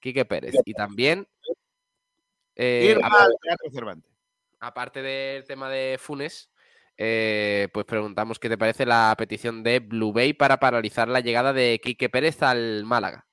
Quique 0.00 0.24
Pérez. 0.24 0.54
Y 0.64 0.74
también, 0.74 1.26
eh, 2.56 3.00
aparte 4.60 5.02
del 5.02 5.44
tema 5.44 5.70
de 5.70 5.96
Funes, 5.98 6.50
eh, 6.96 7.68
pues 7.72 7.86
preguntamos 7.86 8.38
qué 8.38 8.48
te 8.48 8.58
parece 8.58 8.86
la 8.86 9.14
petición 9.16 9.62
de 9.62 9.80
Blue 9.80 10.12
Bay 10.12 10.32
para 10.32 10.58
paralizar 10.58 11.08
la 11.08 11.20
llegada 11.20 11.52
de 11.52 11.80
Quique 11.82 12.08
Pérez 12.08 12.42
al 12.42 12.84
Málaga. 12.84 13.26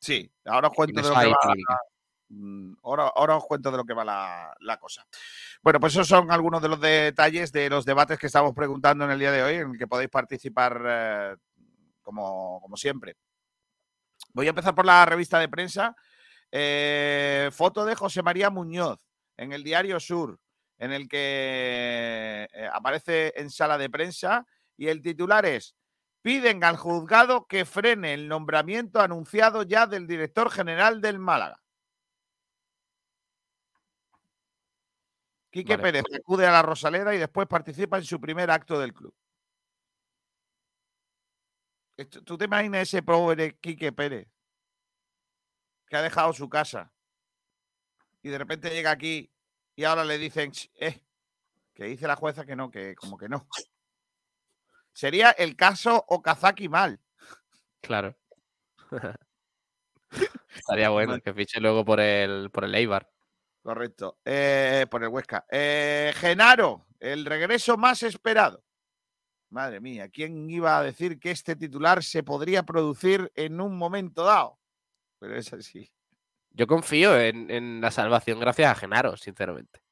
Sí, 0.00 0.32
ahora 0.44 0.68
os 0.68 0.74
cuento 0.74 1.00
En 1.00 1.04
de 1.04 1.10
lo 1.10 1.14
que 1.14 1.62
va. 1.68 1.80
Mm, 2.32 2.76
Ahora, 2.82 3.36
os 3.36 3.44
cuento 3.44 3.70
de 3.70 3.76
lo 3.76 3.84
que 3.84 3.92
va 3.92 4.04
la, 4.04 4.76
cosa. 4.80 5.06
Bueno, 5.62 5.78
pues 5.78 5.92
esos 5.92 6.08
son 6.08 6.30
algunos 6.30 6.62
de 6.62 6.68
los 6.68 6.80
detalles 6.80 7.52
de 7.52 7.68
los 7.68 7.84
debates 7.84 8.18
que 8.18 8.26
estamos 8.26 8.54
preguntando 8.54 9.04
en 9.04 9.10
el 9.10 9.18
día 9.18 9.32
de 9.32 9.42
hoy, 9.42 9.54
en 9.56 9.72
el 9.72 9.78
que 9.78 9.86
podéis 9.86 10.08
participar 10.08 10.82
eh, 10.86 11.36
como, 12.00 12.58
como 12.62 12.76
siempre. 12.76 13.16
Voy 14.32 14.46
a 14.46 14.50
empezar 14.50 14.74
por 14.74 14.86
la 14.86 15.04
revista 15.04 15.38
de 15.38 15.48
prensa. 15.48 15.94
Eh, 16.50 17.50
foto 17.52 17.84
de 17.84 17.94
José 17.94 18.22
María 18.22 18.48
Muñoz 18.48 18.98
en 19.36 19.52
el 19.52 19.62
Diario 19.62 20.00
Sur, 20.00 20.38
en 20.78 20.92
el 20.92 21.08
que 21.08 22.48
eh, 22.50 22.68
aparece 22.72 23.34
en 23.36 23.50
sala 23.50 23.76
de 23.76 23.90
prensa 23.90 24.46
y 24.76 24.88
el 24.88 25.02
titular 25.02 25.44
es 25.44 25.74
piden 26.22 26.62
al 26.62 26.76
juzgado 26.76 27.46
que 27.46 27.64
frene 27.64 28.14
el 28.14 28.28
nombramiento 28.28 29.00
anunciado 29.00 29.64
ya 29.64 29.86
del 29.86 30.06
director 30.06 30.50
general 30.50 31.00
del 31.00 31.18
Málaga. 31.18 31.61
Quique 35.52 35.76
Vale. 35.76 35.82
Pérez 35.82 36.04
acude 36.18 36.46
a 36.46 36.50
la 36.50 36.62
Rosaleda 36.62 37.14
y 37.14 37.18
después 37.18 37.46
participa 37.46 37.98
en 37.98 38.04
su 38.04 38.18
primer 38.18 38.50
acto 38.50 38.80
del 38.80 38.94
club. 38.94 39.14
¿Tú 42.24 42.38
te 42.38 42.46
imaginas 42.46 42.82
ese 42.82 43.02
pobre 43.02 43.58
Quique 43.58 43.92
Pérez 43.92 44.26
que 45.86 45.96
ha 45.96 46.02
dejado 46.02 46.32
su 46.32 46.48
casa 46.48 46.90
y 48.22 48.30
de 48.30 48.38
repente 48.38 48.70
llega 48.70 48.90
aquí 48.90 49.30
y 49.76 49.84
ahora 49.84 50.04
le 50.04 50.16
dicen, 50.16 50.52
"Ch, 50.52 50.70
eh, 50.80 51.04
que 51.74 51.84
dice 51.84 52.06
la 52.06 52.16
jueza 52.16 52.46
que 52.46 52.56
no, 52.56 52.70
que 52.70 52.94
como 52.94 53.18
que 53.18 53.28
no. 53.28 53.46
Sería 54.94 55.32
el 55.32 55.54
caso 55.54 56.02
Okazaki 56.08 56.68
mal. 56.70 56.98
Claro. 57.82 58.16
Estaría 60.54 60.88
bueno 60.88 61.20
que 61.20 61.34
fiche 61.34 61.60
luego 61.60 61.84
por 61.84 62.00
el, 62.00 62.50
por 62.50 62.64
el 62.64 62.74
Eibar. 62.74 63.11
Correcto. 63.62 64.18
Eh, 64.24 64.86
por 64.90 65.02
el 65.02 65.08
Huesca. 65.08 65.46
Eh, 65.50 66.12
Genaro, 66.16 66.86
el 66.98 67.24
regreso 67.24 67.76
más 67.76 68.02
esperado. 68.02 68.64
Madre 69.50 69.80
mía, 69.80 70.08
¿quién 70.08 70.48
iba 70.50 70.78
a 70.78 70.82
decir 70.82 71.18
que 71.20 71.30
este 71.30 71.56
titular 71.56 72.02
se 72.02 72.22
podría 72.22 72.62
producir 72.62 73.30
en 73.34 73.60
un 73.60 73.76
momento 73.76 74.24
dado? 74.24 74.58
Pero 75.18 75.36
es 75.36 75.52
así. 75.52 75.92
Yo 76.50 76.66
confío 76.66 77.18
en, 77.18 77.50
en 77.50 77.80
la 77.80 77.90
salvación 77.90 78.40
gracias 78.40 78.70
a 78.70 78.74
Genaro, 78.74 79.16
sinceramente. 79.16 79.82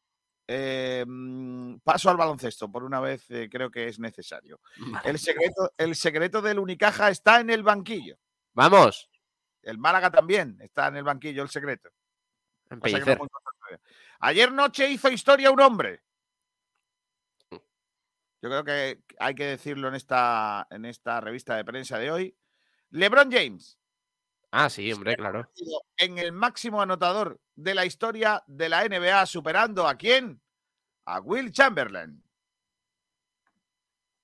Eh, 0.53 1.05
mm, 1.07 1.77
paso 1.85 2.11
al 2.11 2.17
baloncesto, 2.17 2.69
por 2.73 2.83
una 2.83 2.99
vez 2.99 3.25
eh, 3.31 3.49
creo 3.49 3.71
que 3.71 3.87
es 3.87 4.01
necesario. 4.01 4.61
El 5.05 5.17
secreto, 5.21 5.73
el 5.79 5.95
secreto 5.95 6.43
del 6.43 6.59
Unicaja 6.59 7.09
está 7.09 7.39
en 7.39 7.51
el 7.51 7.63
banquillo. 7.63 8.17
Vamos, 8.53 9.09
El 9.63 9.79
Málaga 9.79 10.11
también 10.11 10.59
está 10.61 10.89
en 10.89 10.97
el 10.97 11.05
banquillo, 11.05 11.45
el 11.45 11.51
secreto. 11.51 11.91
Que 12.69 12.77
no 12.77 13.29
Ayer 14.21 14.53
noche 14.53 14.89
hizo 14.91 15.11
historia 15.11 15.51
un 15.51 15.61
hombre. 15.61 16.03
Yo 17.51 18.49
creo 18.49 18.65
que 18.65 19.03
hay 19.19 19.35
que 19.35 19.45
decirlo 19.47 19.89
en 19.89 19.95
esta, 19.95 20.67
en 20.71 20.85
esta 20.87 21.21
revista 21.21 21.57
de 21.57 21.65
prensa 21.65 21.99
de 21.99 22.11
hoy. 22.11 22.37
LeBron 22.91 23.31
James, 23.31 23.77
Ah, 24.53 24.69
sí, 24.69 24.91
hombre, 24.93 25.15
claro. 25.17 25.49
en 25.97 26.19
el 26.19 26.33
máximo 26.33 26.83
anotador 26.83 27.41
de 27.55 27.73
la 27.75 27.85
historia 27.85 28.43
de 28.49 28.69
la 28.69 28.85
NBA, 28.85 29.25
superando 29.27 29.87
a 29.87 29.95
quién? 29.95 30.43
A 31.05 31.21
Will 31.21 31.53
Chamberlain. 31.53 32.21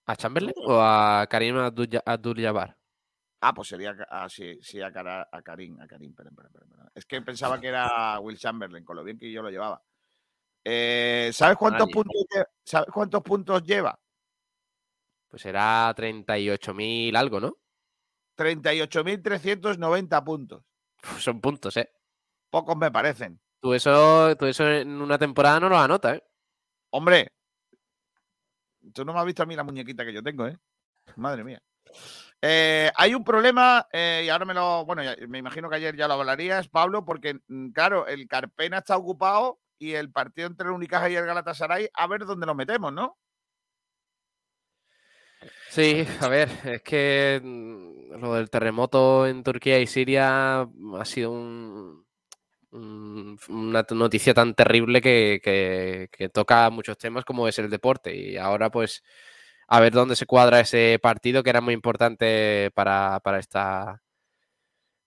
¿A 0.07 0.17
Chamberlain 0.17 0.55
o 0.65 0.81
a 0.81 1.27
Karim 1.31 1.57
Abdul- 1.59 2.03
Abdul-Jabbar? 2.05 2.76
Ah, 3.49 3.55
pues 3.55 3.69
sería 3.69 3.97
ah, 4.11 4.29
sí, 4.29 4.59
sí, 4.61 4.83
a, 4.83 4.91
Cara- 4.91 5.29
a 5.31 5.41
Karim, 5.41 5.81
a 5.81 5.87
Karim, 5.87 6.13
perdón, 6.13 6.35
perdón. 6.35 6.91
Es 6.93 7.07
que 7.07 7.23
pensaba 7.23 7.61
que 7.61 7.69
era 7.69 8.19
Will 8.19 8.37
Chamberlain, 8.37 8.85
con 8.85 8.97
lo 8.97 9.05
bien 9.05 9.17
que 9.17 9.31
yo 9.31 9.41
lo 9.41 9.51
llevaba. 9.51 9.81
Eh, 10.65 11.31
¿sabes, 11.33 11.57
cuántos 11.57 11.87
Nadie. 11.87 11.93
puntos, 11.95 12.45
¿Sabes 12.65 12.89
cuántos 12.93 13.23
puntos 13.23 13.63
lleva? 13.63 13.97
Pues 15.29 15.43
será 15.43 15.95
38.000 15.97 17.15
algo, 17.15 17.39
¿no? 17.39 17.57
38.390 18.37 20.25
puntos. 20.25 20.65
Uf, 21.05 21.21
Son 21.21 21.41
puntos, 21.41 21.77
¿eh? 21.77 21.89
Pocos 22.51 22.77
me 22.77 22.91
parecen. 22.91 23.41
Tú 23.61 23.75
eso, 23.75 24.37
tú 24.37 24.47
eso 24.47 24.67
en 24.69 25.01
una 25.01 25.19
temporada 25.19 25.61
no 25.61 25.69
lo 25.69 25.79
anotas, 25.79 26.17
¿eh? 26.17 26.25
Hombre, 26.91 27.33
tú 28.93 29.05
no 29.05 29.13
me 29.13 29.21
has 29.21 29.27
visto 29.27 29.45
a 29.45 29.47
mí 29.47 29.55
la 29.55 29.63
muñequita 29.63 30.05
que 30.05 30.13
yo 30.13 30.23
tengo, 30.25 30.49
¿eh? 30.49 30.59
Madre 31.15 31.45
mía. 31.45 31.63
Eh, 32.43 32.91
hay 32.97 33.15
un 33.15 33.25
problema, 33.25 33.87
eh, 33.93 34.23
y 34.27 34.29
ahora 34.29 34.45
me 34.45 34.55
lo. 34.55 34.85
Bueno, 34.85 35.03
me 35.29 35.39
imagino 35.39 35.69
que 35.71 35.77
ayer 35.77 35.97
ya 35.97 36.07
lo 36.09 36.15
hablarías, 36.15 36.69
Pablo, 36.69 37.05
porque, 37.05 37.41
mm, 37.49 37.71
claro, 37.71 38.07
el 38.07 38.29
Carpena 38.29 38.79
está 38.79 38.97
ocupado 38.97 39.61
y 39.79 39.93
el 39.95 40.11
partido 40.13 40.47
entre 40.49 40.67
el 40.69 40.75
Unicaja 40.75 41.09
y 41.11 41.17
el 41.17 41.27
Galatasaray, 41.27 41.89
a 41.95 42.07
ver 42.07 42.25
dónde 42.27 42.47
lo 42.47 42.55
metemos, 42.55 42.93
¿no? 42.93 43.19
Sí, 45.69 46.07
a 46.21 46.29
ver, 46.29 46.49
es 46.65 46.83
que 46.83 47.41
mm, 47.43 48.21
lo 48.21 48.35
del 48.35 48.51
terremoto 48.51 49.27
en 49.27 49.43
Turquía 49.43 49.79
y 49.81 49.87
Siria 49.87 50.61
ha 50.63 51.05
sido 51.05 51.33
un- 51.33 52.07
un- 52.73 53.39
una 53.49 53.87
noticia 53.91 54.35
tan 54.35 54.55
terrible 54.55 55.01
que 55.03 56.31
toca 56.33 56.71
muchos 56.71 56.99
temas 56.99 57.25
como 57.25 57.49
es 57.49 57.59
el 57.59 57.71
deporte. 57.71 58.15
Y 58.17 58.37
ahora, 58.37 58.71
pues, 58.71 59.03
a 59.69 59.81
ver 59.81 59.93
dónde 59.93 60.17
se 60.17 60.27
cuadra 60.27 60.61
ese 60.61 60.99
partido 61.03 61.43
que 61.43 61.51
era 61.51 61.61
muy 61.61 61.75
importante 61.75 62.71
para, 62.75 63.21
para 63.21 63.39
esta 63.39 64.03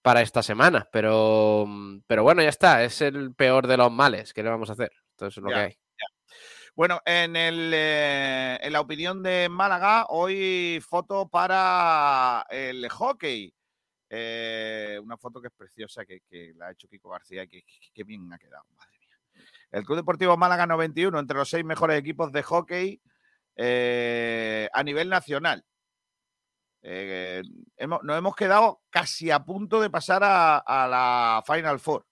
para 0.01 0.21
esta 0.21 0.41
semana. 0.43 0.87
Pero, 0.91 1.67
pero 2.07 2.23
bueno, 2.23 2.41
ya 2.41 2.49
está, 2.49 2.83
es 2.83 3.01
el 3.01 3.33
peor 3.35 3.67
de 3.67 3.77
los 3.77 3.91
males. 3.91 4.33
¿Qué 4.33 4.41
le 4.43 4.49
vamos 4.49 4.69
a 4.69 4.73
hacer? 4.73 4.91
Esto 5.11 5.27
es 5.27 5.37
lo 5.37 5.49
Ya. 5.49 5.55
que 5.55 5.61
hay. 5.61 5.77
Bueno, 6.75 7.01
en, 7.05 7.35
el, 7.35 7.71
eh, 7.73 8.57
en 8.61 8.71
la 8.71 8.79
opinión 8.79 9.21
de 9.21 9.49
Málaga, 9.49 10.05
hoy 10.09 10.79
foto 10.87 11.27
para 11.27 12.45
el 12.49 12.87
hockey. 12.89 13.53
Eh, 14.09 14.97
una 15.03 15.17
foto 15.17 15.41
que 15.41 15.47
es 15.49 15.53
preciosa, 15.53 16.05
que, 16.05 16.21
que 16.21 16.53
la 16.55 16.67
ha 16.67 16.71
hecho 16.71 16.87
Kiko 16.87 17.09
García 17.09 17.43
y 17.43 17.47
que, 17.49 17.61
que- 17.63 17.91
que 17.93 18.03
bien 18.05 18.31
ha 18.31 18.39
quedado, 18.39 18.63
madre 18.77 18.97
mía. 18.97 19.17
El 19.71 19.83
Club 19.83 19.97
Deportivo 19.97 20.37
Málaga 20.37 20.65
91, 20.65 21.19
entre 21.19 21.37
los 21.37 21.49
seis 21.49 21.65
mejores 21.65 21.99
equipos 21.99 22.31
de 22.31 22.41
hockey 22.43 23.01
eh, 23.61 24.69
a 24.71 24.83
nivel 24.83 25.09
nacional. 25.09 25.65
Eh, 26.81 27.41
hemos- 27.75 28.01
nos 28.03 28.17
hemos 28.17 28.35
quedado 28.35 28.81
casi 28.89 29.31
a 29.31 29.43
punto 29.43 29.81
de 29.81 29.89
pasar 29.89 30.23
a, 30.23 30.59
a 30.59 30.87
la 30.87 31.43
Final 31.45 31.79
Four. 31.79 32.05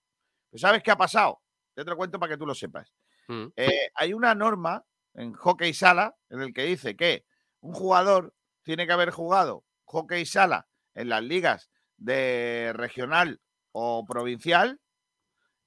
¿Pero 0.52 0.60
¿Sabes 0.60 0.84
qué 0.84 0.92
ha 0.92 0.98
pasado? 0.98 1.42
Te 1.74 1.86
lo 1.86 1.96
cuento 1.96 2.20
para 2.20 2.34
que 2.34 2.38
tú 2.38 2.46
lo 2.46 2.54
sepas. 2.54 2.92
Mm. 3.30 3.46
Eh, 3.56 3.92
hay 3.96 4.14
una 4.14 4.36
norma 4.36 4.84
en 5.14 5.34
hockey 5.34 5.74
sala 5.74 6.16
en 6.30 6.42
el 6.42 6.54
que 6.54 6.64
dice 6.64 6.96
que 6.98 7.26
un 7.62 7.74
jugador 7.74 8.34
tiene 8.64 8.86
que 8.86 8.94
haber 8.94 9.12
jugado 9.12 9.64
hockey 9.86 10.26
sala 10.26 10.68
en 10.96 11.10
las 11.10 11.24
ligas 11.24 11.70
de 11.96 12.72
regional 12.76 13.40
o 13.72 14.06
provincial 14.06 14.80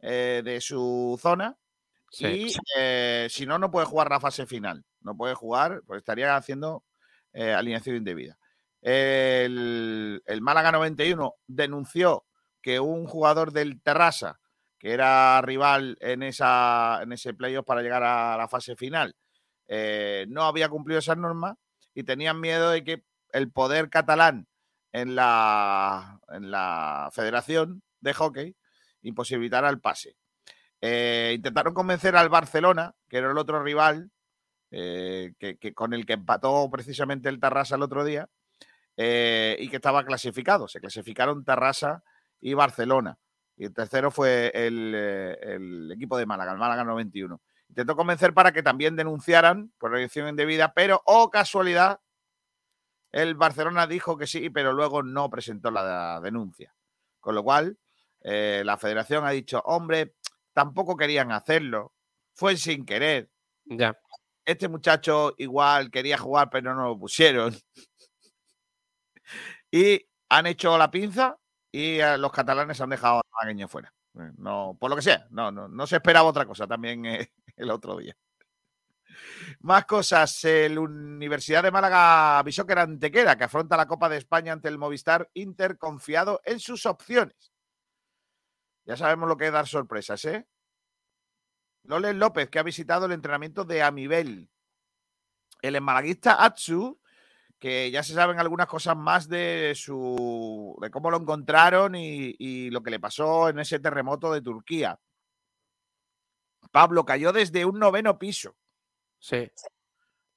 eh, 0.00 0.42
de 0.44 0.60
su 0.60 1.18
zona 1.20 1.56
Sí. 2.12 2.26
y 2.48 2.52
eh, 2.76 3.28
si 3.30 3.46
no, 3.46 3.58
no 3.58 3.70
puede 3.70 3.86
jugar 3.86 4.10
la 4.10 4.18
fase 4.20 4.44
final. 4.46 4.84
No 5.00 5.16
puede 5.16 5.34
jugar, 5.34 5.82
pues 5.86 5.98
estaría 5.98 6.36
haciendo 6.36 6.84
eh, 7.32 7.52
alineación 7.52 7.96
indebida. 7.96 8.38
El, 8.82 10.22
el 10.24 10.40
Málaga 10.40 10.72
91 10.72 11.34
denunció 11.46 12.24
que 12.62 12.80
un 12.80 13.06
jugador 13.06 13.52
del 13.52 13.80
Terrassa, 13.82 14.40
que 14.78 14.92
era 14.92 15.40
rival 15.42 15.96
en, 16.00 16.22
esa, 16.22 17.00
en 17.02 17.12
ese 17.12 17.34
playoff 17.34 17.66
para 17.66 17.82
llegar 17.82 18.02
a 18.02 18.36
la 18.36 18.48
fase 18.48 18.76
final, 18.76 19.14
eh, 19.68 20.26
no 20.28 20.44
había 20.44 20.68
cumplido 20.68 20.98
esas 20.98 21.18
normas 21.18 21.56
y 21.94 22.02
tenían 22.02 22.40
miedo 22.40 22.70
de 22.70 22.82
que 22.82 23.04
el 23.32 23.50
poder 23.50 23.90
catalán 23.90 24.48
en 24.92 25.14
la, 25.14 26.20
en 26.28 26.50
la 26.50 27.10
Federación 27.12 27.82
de 28.00 28.14
Hockey 28.14 28.56
imposibilitara 29.02 29.68
el 29.68 29.80
pase. 29.80 30.16
Eh, 30.80 31.34
intentaron 31.36 31.74
convencer 31.74 32.16
al 32.16 32.28
Barcelona, 32.28 32.94
que 33.08 33.18
era 33.18 33.30
el 33.30 33.38
otro 33.38 33.62
rival, 33.62 34.10
eh, 34.72 35.32
que, 35.38 35.74
con 35.74 35.94
el 35.94 36.06
que 36.06 36.12
empató 36.12 36.70
precisamente 36.70 37.28
el 37.28 37.40
Tarrasa 37.40 37.74
el 37.74 37.82
otro 37.82 38.04
día, 38.04 38.28
eh, 38.96 39.56
y 39.58 39.68
que 39.68 39.76
estaba 39.76 40.04
clasificado. 40.04 40.68
Se 40.68 40.80
clasificaron 40.80 41.44
Tarrasa 41.44 42.02
y 42.40 42.54
Barcelona. 42.54 43.18
Y 43.56 43.64
el 43.64 43.74
tercero 43.74 44.10
fue 44.10 44.52
el, 44.54 44.92
eh, 44.94 45.58
equipo 45.92 46.16
de 46.16 46.26
Málaga, 46.26 46.52
el 46.52 46.58
Málaga 46.58 46.84
91. 46.84 47.40
Intentó 47.68 47.96
convencer 47.96 48.32
para 48.32 48.52
que 48.52 48.62
también 48.62 48.96
denunciaran 48.96 49.72
por 49.78 49.96
elección 49.96 50.28
indebida, 50.28 50.72
pero, 50.72 51.02
oh 51.04 51.30
casualidad, 51.30 52.00
el 53.12 53.34
Barcelona 53.34 53.86
dijo 53.86 54.16
que 54.16 54.26
sí, 54.26 54.50
pero 54.50 54.72
luego 54.72 55.02
no 55.02 55.28
presentó 55.30 55.70
la 55.70 56.20
denuncia. 56.20 56.74
Con 57.20 57.34
lo 57.34 57.42
cual, 57.42 57.78
la 58.22 58.76
federación 58.76 59.24
ha 59.24 59.30
dicho, 59.30 59.60
hombre, 59.64 60.14
tampoco 60.52 60.96
querían 60.96 61.32
hacerlo, 61.32 61.92
fue 62.34 62.56
sin 62.56 62.84
querer. 62.84 63.30
Ya. 63.64 63.96
Este 64.50 64.68
muchacho 64.68 65.32
igual 65.38 65.92
quería 65.92 66.18
jugar, 66.18 66.50
pero 66.50 66.74
no 66.74 66.88
lo 66.88 66.98
pusieron. 66.98 67.54
y 69.70 70.04
han 70.28 70.46
hecho 70.46 70.76
la 70.76 70.90
pinza 70.90 71.38
y 71.70 72.00
eh, 72.00 72.18
los 72.18 72.32
catalanes 72.32 72.80
han 72.80 72.90
dejado 72.90 73.20
a 73.20 73.22
Malagueño 73.32 73.68
fuera. 73.68 73.94
Eh, 74.18 74.32
no, 74.38 74.76
por 74.80 74.90
lo 74.90 74.96
que 74.96 75.02
sea, 75.02 75.28
no, 75.30 75.52
no, 75.52 75.68
no 75.68 75.86
se 75.86 75.94
esperaba 75.94 76.28
otra 76.28 76.46
cosa 76.46 76.66
también 76.66 77.06
eh, 77.06 77.32
el 77.56 77.70
otro 77.70 77.96
día. 77.96 78.16
Más 79.60 79.84
cosas. 79.84 80.42
La 80.42 80.80
Universidad 80.80 81.62
de 81.62 81.70
Málaga 81.70 82.40
avisó 82.40 82.66
que 82.66 82.72
era 82.72 82.82
Antequera, 82.82 83.38
que 83.38 83.44
afronta 83.44 83.76
la 83.76 83.86
Copa 83.86 84.08
de 84.08 84.16
España 84.16 84.52
ante 84.52 84.66
el 84.66 84.78
Movistar 84.78 85.30
Inter 85.34 85.78
confiado 85.78 86.40
en 86.44 86.58
sus 86.58 86.86
opciones. 86.86 87.52
Ya 88.84 88.96
sabemos 88.96 89.28
lo 89.28 89.36
que 89.36 89.46
es 89.46 89.52
dar 89.52 89.68
sorpresas, 89.68 90.24
¿eh? 90.24 90.44
Loles 91.84 92.14
López, 92.14 92.48
que 92.48 92.58
ha 92.58 92.62
visitado 92.62 93.06
el 93.06 93.12
entrenamiento 93.12 93.64
de 93.64 93.82
Amibel. 93.82 94.48
El 95.62 95.76
enmalaguista 95.76 96.44
Atsu, 96.44 97.00
que 97.58 97.90
ya 97.90 98.02
se 98.02 98.14
saben 98.14 98.38
algunas 98.38 98.66
cosas 98.66 98.96
más 98.96 99.28
de 99.28 99.74
su 99.76 100.76
de 100.80 100.90
cómo 100.90 101.10
lo 101.10 101.18
encontraron 101.18 101.94
y, 101.94 102.34
y 102.38 102.70
lo 102.70 102.82
que 102.82 102.90
le 102.90 103.00
pasó 103.00 103.50
en 103.50 103.58
ese 103.58 103.78
terremoto 103.78 104.32
de 104.32 104.40
Turquía. 104.40 104.98
Pablo 106.70 107.04
cayó 107.04 107.32
desde 107.32 107.64
un 107.64 107.78
noveno 107.78 108.18
piso. 108.18 108.56
Sí. 109.18 109.50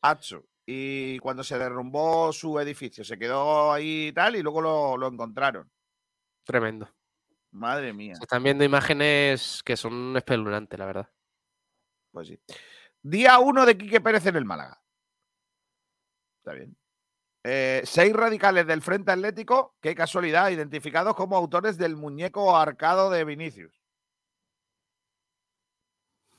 Atsu. 0.01 0.45
Y 0.65 1.19
cuando 1.19 1.43
se 1.43 1.57
derrumbó 1.57 2.31
su 2.31 2.59
edificio, 2.59 3.03
se 3.03 3.17
quedó 3.17 3.71
ahí 3.71 4.07
y 4.07 4.13
tal, 4.13 4.35
y 4.35 4.41
luego 4.41 4.61
lo, 4.61 4.97
lo 4.97 5.07
encontraron. 5.07 5.69
Tremendo. 6.43 6.89
Madre 7.51 7.93
mía. 7.93 8.15
Se 8.15 8.23
están 8.23 8.43
viendo 8.43 8.63
imágenes 8.63 9.61
que 9.63 9.77
son 9.77 10.15
espeluznantes, 10.17 10.79
la 10.79 10.85
verdad. 10.85 11.09
Pues 12.13 12.27
sí. 12.27 12.39
Día 13.01 13.39
1 13.39 13.65
de 13.65 13.77
Quique 13.77 13.99
Pérez 13.99 14.25
en 14.27 14.35
el 14.37 14.45
Málaga. 14.45 14.81
Está 16.37 16.53
bien. 16.53 16.77
Eh, 17.43 17.81
seis 17.83 18.13
radicales 18.13 18.65
del 18.65 18.81
Frente 18.81 19.11
Atlético, 19.11 19.75
qué 19.81 19.93
casualidad, 19.95 20.49
identificados 20.49 21.13
como 21.15 21.35
autores 21.35 21.77
del 21.77 21.97
muñeco 21.97 22.55
arcado 22.55 23.09
de 23.09 23.25
Vinicius. 23.25 23.81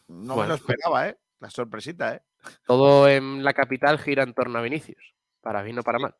No 0.08 0.16
me 0.20 0.26
lo 0.28 0.34
Bueno. 0.36 0.54
esperaba, 0.54 1.08
¿eh? 1.08 1.18
La 1.40 1.50
sorpresita, 1.50 2.14
¿eh? 2.14 2.22
Todo 2.66 3.08
en 3.08 3.42
la 3.44 3.52
capital 3.52 3.98
gira 3.98 4.22
en 4.22 4.32
torno 4.32 4.58
a 4.58 4.62
Vinicius. 4.62 5.14
Para 5.40 5.62
bien 5.62 5.78
o 5.78 5.82
para 5.82 5.98
mal. 5.98 6.14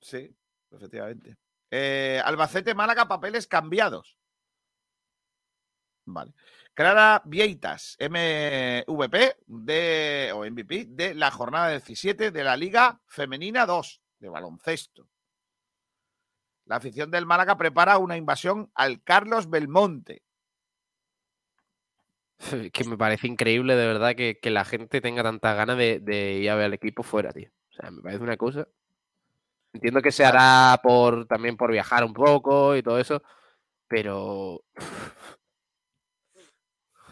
Sí, 0.00 0.34
efectivamente. 0.70 1.36
Eh, 1.70 2.20
Albacete, 2.24 2.74
Málaga, 2.74 3.06
papeles 3.06 3.46
cambiados. 3.46 4.16
Vale. 6.06 6.32
Clara 6.78 7.22
Vieitas, 7.24 7.96
MVP 7.98 9.36
de, 9.48 10.30
o 10.32 10.48
MVP 10.48 10.84
de 10.90 11.12
la 11.12 11.32
jornada 11.32 11.70
17 11.70 12.30
de 12.30 12.44
la 12.44 12.56
Liga 12.56 13.00
Femenina 13.08 13.66
2 13.66 14.00
de 14.20 14.28
baloncesto. 14.28 15.08
La 16.66 16.76
afición 16.76 17.10
del 17.10 17.26
Málaga 17.26 17.58
prepara 17.58 17.98
una 17.98 18.16
invasión 18.16 18.70
al 18.76 19.02
Carlos 19.02 19.50
Belmonte. 19.50 20.22
Que 22.72 22.84
me 22.84 22.96
parece 22.96 23.26
increíble, 23.26 23.74
de 23.74 23.86
verdad, 23.88 24.14
que, 24.14 24.38
que 24.40 24.50
la 24.50 24.64
gente 24.64 25.00
tenga 25.00 25.24
tantas 25.24 25.56
ganas 25.56 25.76
de, 25.76 25.98
de 25.98 26.34
ir 26.34 26.48
a 26.48 26.54
ver 26.54 26.66
al 26.66 26.74
equipo 26.74 27.02
fuera, 27.02 27.32
tío. 27.32 27.50
O 27.70 27.72
sea, 27.72 27.90
me 27.90 28.02
parece 28.02 28.22
una 28.22 28.36
cosa. 28.36 28.68
Entiendo 29.72 30.00
que 30.00 30.12
se 30.12 30.24
hará 30.24 30.78
por 30.80 31.26
también 31.26 31.56
por 31.56 31.72
viajar 31.72 32.04
un 32.04 32.12
poco 32.12 32.76
y 32.76 32.84
todo 32.84 33.00
eso, 33.00 33.20
pero. 33.88 34.62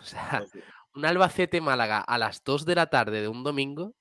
Sea, 0.07 0.45
un 0.95 1.05
Albacete 1.05 1.61
Málaga 1.61 2.01
a 2.01 2.19
las 2.19 2.42
2 2.45 2.64
de 2.64 2.75
la 2.75 2.87
tarde 2.87 3.21
de 3.21 3.29
un 3.29 3.42
domingo, 3.45 3.95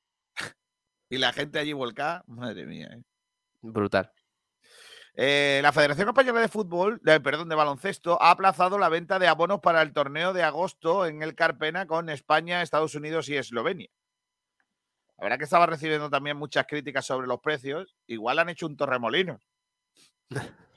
Y 1.10 1.18
la 1.18 1.34
gente 1.34 1.60
allí 1.60 1.74
volcada, 1.74 2.24
madre 2.28 2.65
mía. 2.65 2.89
¿eh? 2.91 3.04
brutal. 3.62 4.12
Eh, 5.18 5.60
la 5.63 5.72
Federación 5.72 6.10
Española 6.10 6.41
de 6.41 6.48
Fútbol, 6.50 7.00
de- 7.02 7.20
perdón, 7.22 7.48
de 7.50 7.56
baloncesto, 7.56 8.22
ha 8.22 8.32
aplazado 8.32 8.78
la 8.78 8.89
venta 8.89 9.18
de 9.18 9.28
abonos 9.28 9.60
para 9.62 9.82
el 9.82 9.94
torneo 9.94 10.34
de 10.34 10.44
agosto 10.44 11.06
en 11.06 11.22
el 11.24 11.36
Carpena 11.36 11.86
con 11.88 12.10
España, 12.10 12.62
Estados 12.62 12.96
Unidos 12.96 13.30
y 13.30 13.38
Eslovenia. 13.38 13.88
La 15.18 15.24
verdad 15.24 15.38
que 15.38 15.46
estaba 15.46 15.65
recibiendo 15.68 16.10
también 16.10 16.36
muchas 16.38 16.65
críticas 16.68 17.06
sobre 17.06 17.28
los 17.28 17.39
precios. 17.39 17.96
Igual 18.08 18.39
han 18.39 18.50
hecho 18.50 18.65
un 18.68 18.76
torremolinos. 18.76 19.41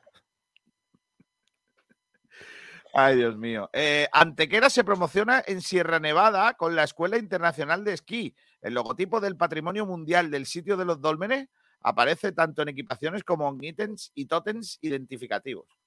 Ay, 2.95 3.17
Dios 3.17 3.37
mío. 3.37 3.69
Eh, 3.73 4.09
Antequera 4.13 4.71
se 4.71 4.85
promociona 4.85 5.43
en 5.47 5.61
Sierra 5.61 6.01
Nevada 6.01 6.55
con 6.55 6.75
la 6.75 6.85
Escuela 6.85 7.19
Internacional 7.19 7.85
de 7.85 7.95
Esquí. 7.95 8.35
El 8.61 8.75
logotipo 8.75 9.21
del 9.21 9.37
Patrimonio 9.37 9.87
Mundial 9.87 10.31
del 10.31 10.47
sitio 10.47 10.77
de 10.77 10.85
los 10.85 11.01
dólmenes 11.01 11.49
aparece 11.81 12.33
tanto 12.33 12.63
en 12.63 12.69
equipaciones 12.69 13.25
como 13.25 13.49
en 13.49 13.63
ítems 13.63 14.11
y 14.15 14.27
tótems 14.27 14.79
identificativos. 14.81 15.79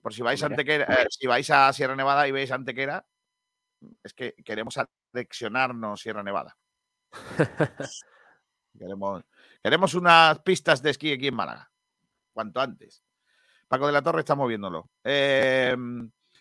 Por 0.00 0.14
si 0.14 0.22
vais, 0.22 0.42
a. 0.42 0.46
Antequera, 0.46 0.84
eh, 0.84 1.06
si 1.10 1.26
vais 1.26 1.50
a 1.50 1.72
Sierra 1.72 1.94
Nevada 1.94 2.26
y 2.26 2.32
veis 2.32 2.50
Antequera, 2.50 3.04
es 4.02 4.14
que 4.14 4.34
queremos 4.44 4.78
anexionarnos 5.12 6.00
Sierra 6.00 6.22
Nevada. 6.22 6.56
queremos, 8.78 9.22
queremos 9.62 9.94
unas 9.94 10.38
pistas 10.40 10.82
de 10.82 10.90
esquí 10.90 11.12
aquí 11.12 11.26
en 11.26 11.34
Málaga. 11.34 11.70
Cuanto 12.32 12.60
antes. 12.60 13.02
Paco 13.70 13.86
de 13.86 13.92
la 13.92 14.02
Torre 14.02 14.18
está 14.18 14.34
moviéndolo. 14.34 14.90
Eh, 15.04 15.76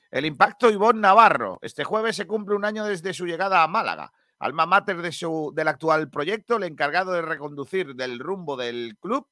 el 0.09 0.25
impacto 0.25 0.71
Ivonne 0.71 0.99
Navarro. 0.99 1.59
Este 1.61 1.83
jueves 1.83 2.15
se 2.15 2.25
cumple 2.25 2.55
un 2.55 2.65
año 2.65 2.85
desde 2.85 3.13
su 3.13 3.27
llegada 3.27 3.61
a 3.61 3.67
Málaga. 3.67 4.11
Alma 4.39 4.65
mater 4.65 4.99
de 4.99 5.11
su, 5.11 5.53
del 5.55 5.67
actual 5.67 6.09
proyecto, 6.09 6.55
el 6.55 6.63
encargado 6.63 7.11
de 7.11 7.21
reconducir 7.21 7.93
del 7.93 8.17
rumbo 8.17 8.57
del 8.57 8.97
club 8.99 9.27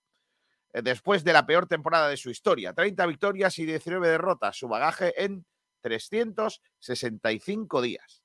eh, 0.73 0.83
después 0.83 1.23
de 1.23 1.33
la 1.33 1.47
peor 1.47 1.65
temporada 1.65 2.07
de 2.07 2.17
su 2.17 2.29
historia. 2.29 2.71
30 2.71 3.03
victorias 3.07 3.57
y 3.57 3.65
19 3.65 4.09
derrotas. 4.09 4.55
Su 4.55 4.67
bagaje 4.67 5.23
en 5.23 5.43
365 5.81 7.81
días. 7.81 8.21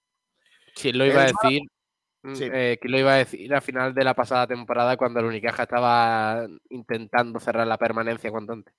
¿Quién 0.75 0.99
lo 0.99 1.07
iba 1.07 1.23
a 1.23 1.33
decir? 1.33 1.63
Sí. 2.35 2.51
eh, 2.53 2.77
¿Quién 2.79 2.93
lo 2.93 2.99
iba 2.99 3.15
a 3.15 3.17
decir 3.17 3.55
a 3.55 3.63
final 3.63 3.95
de 3.95 4.05
la 4.05 4.13
pasada 4.13 4.47
temporada 4.47 4.99
cuando 4.99 5.21
el 5.21 5.27
Unicaja 5.27 5.63
estaba 5.63 6.47
intentando 6.69 7.41
cerrar 7.41 7.67
la 7.67 7.79
permanencia 7.79 8.31
cuanto 8.31 8.53
antes? 8.53 8.75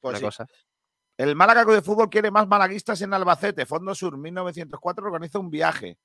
Pues 0.00 0.12
Una 0.12 0.18
sí. 0.18 0.24
cosa. 0.24 0.46
El 1.16 1.34
Málaga 1.34 1.64
de 1.64 1.82
Fútbol 1.82 2.08
quiere 2.08 2.30
más 2.30 2.46
malaguistas 2.46 3.02
en 3.02 3.12
Albacete. 3.12 3.66
Fondo 3.66 3.94
Sur 3.94 4.16
1904 4.16 5.04
organiza 5.04 5.40
un 5.40 5.50
viaje. 5.50 5.98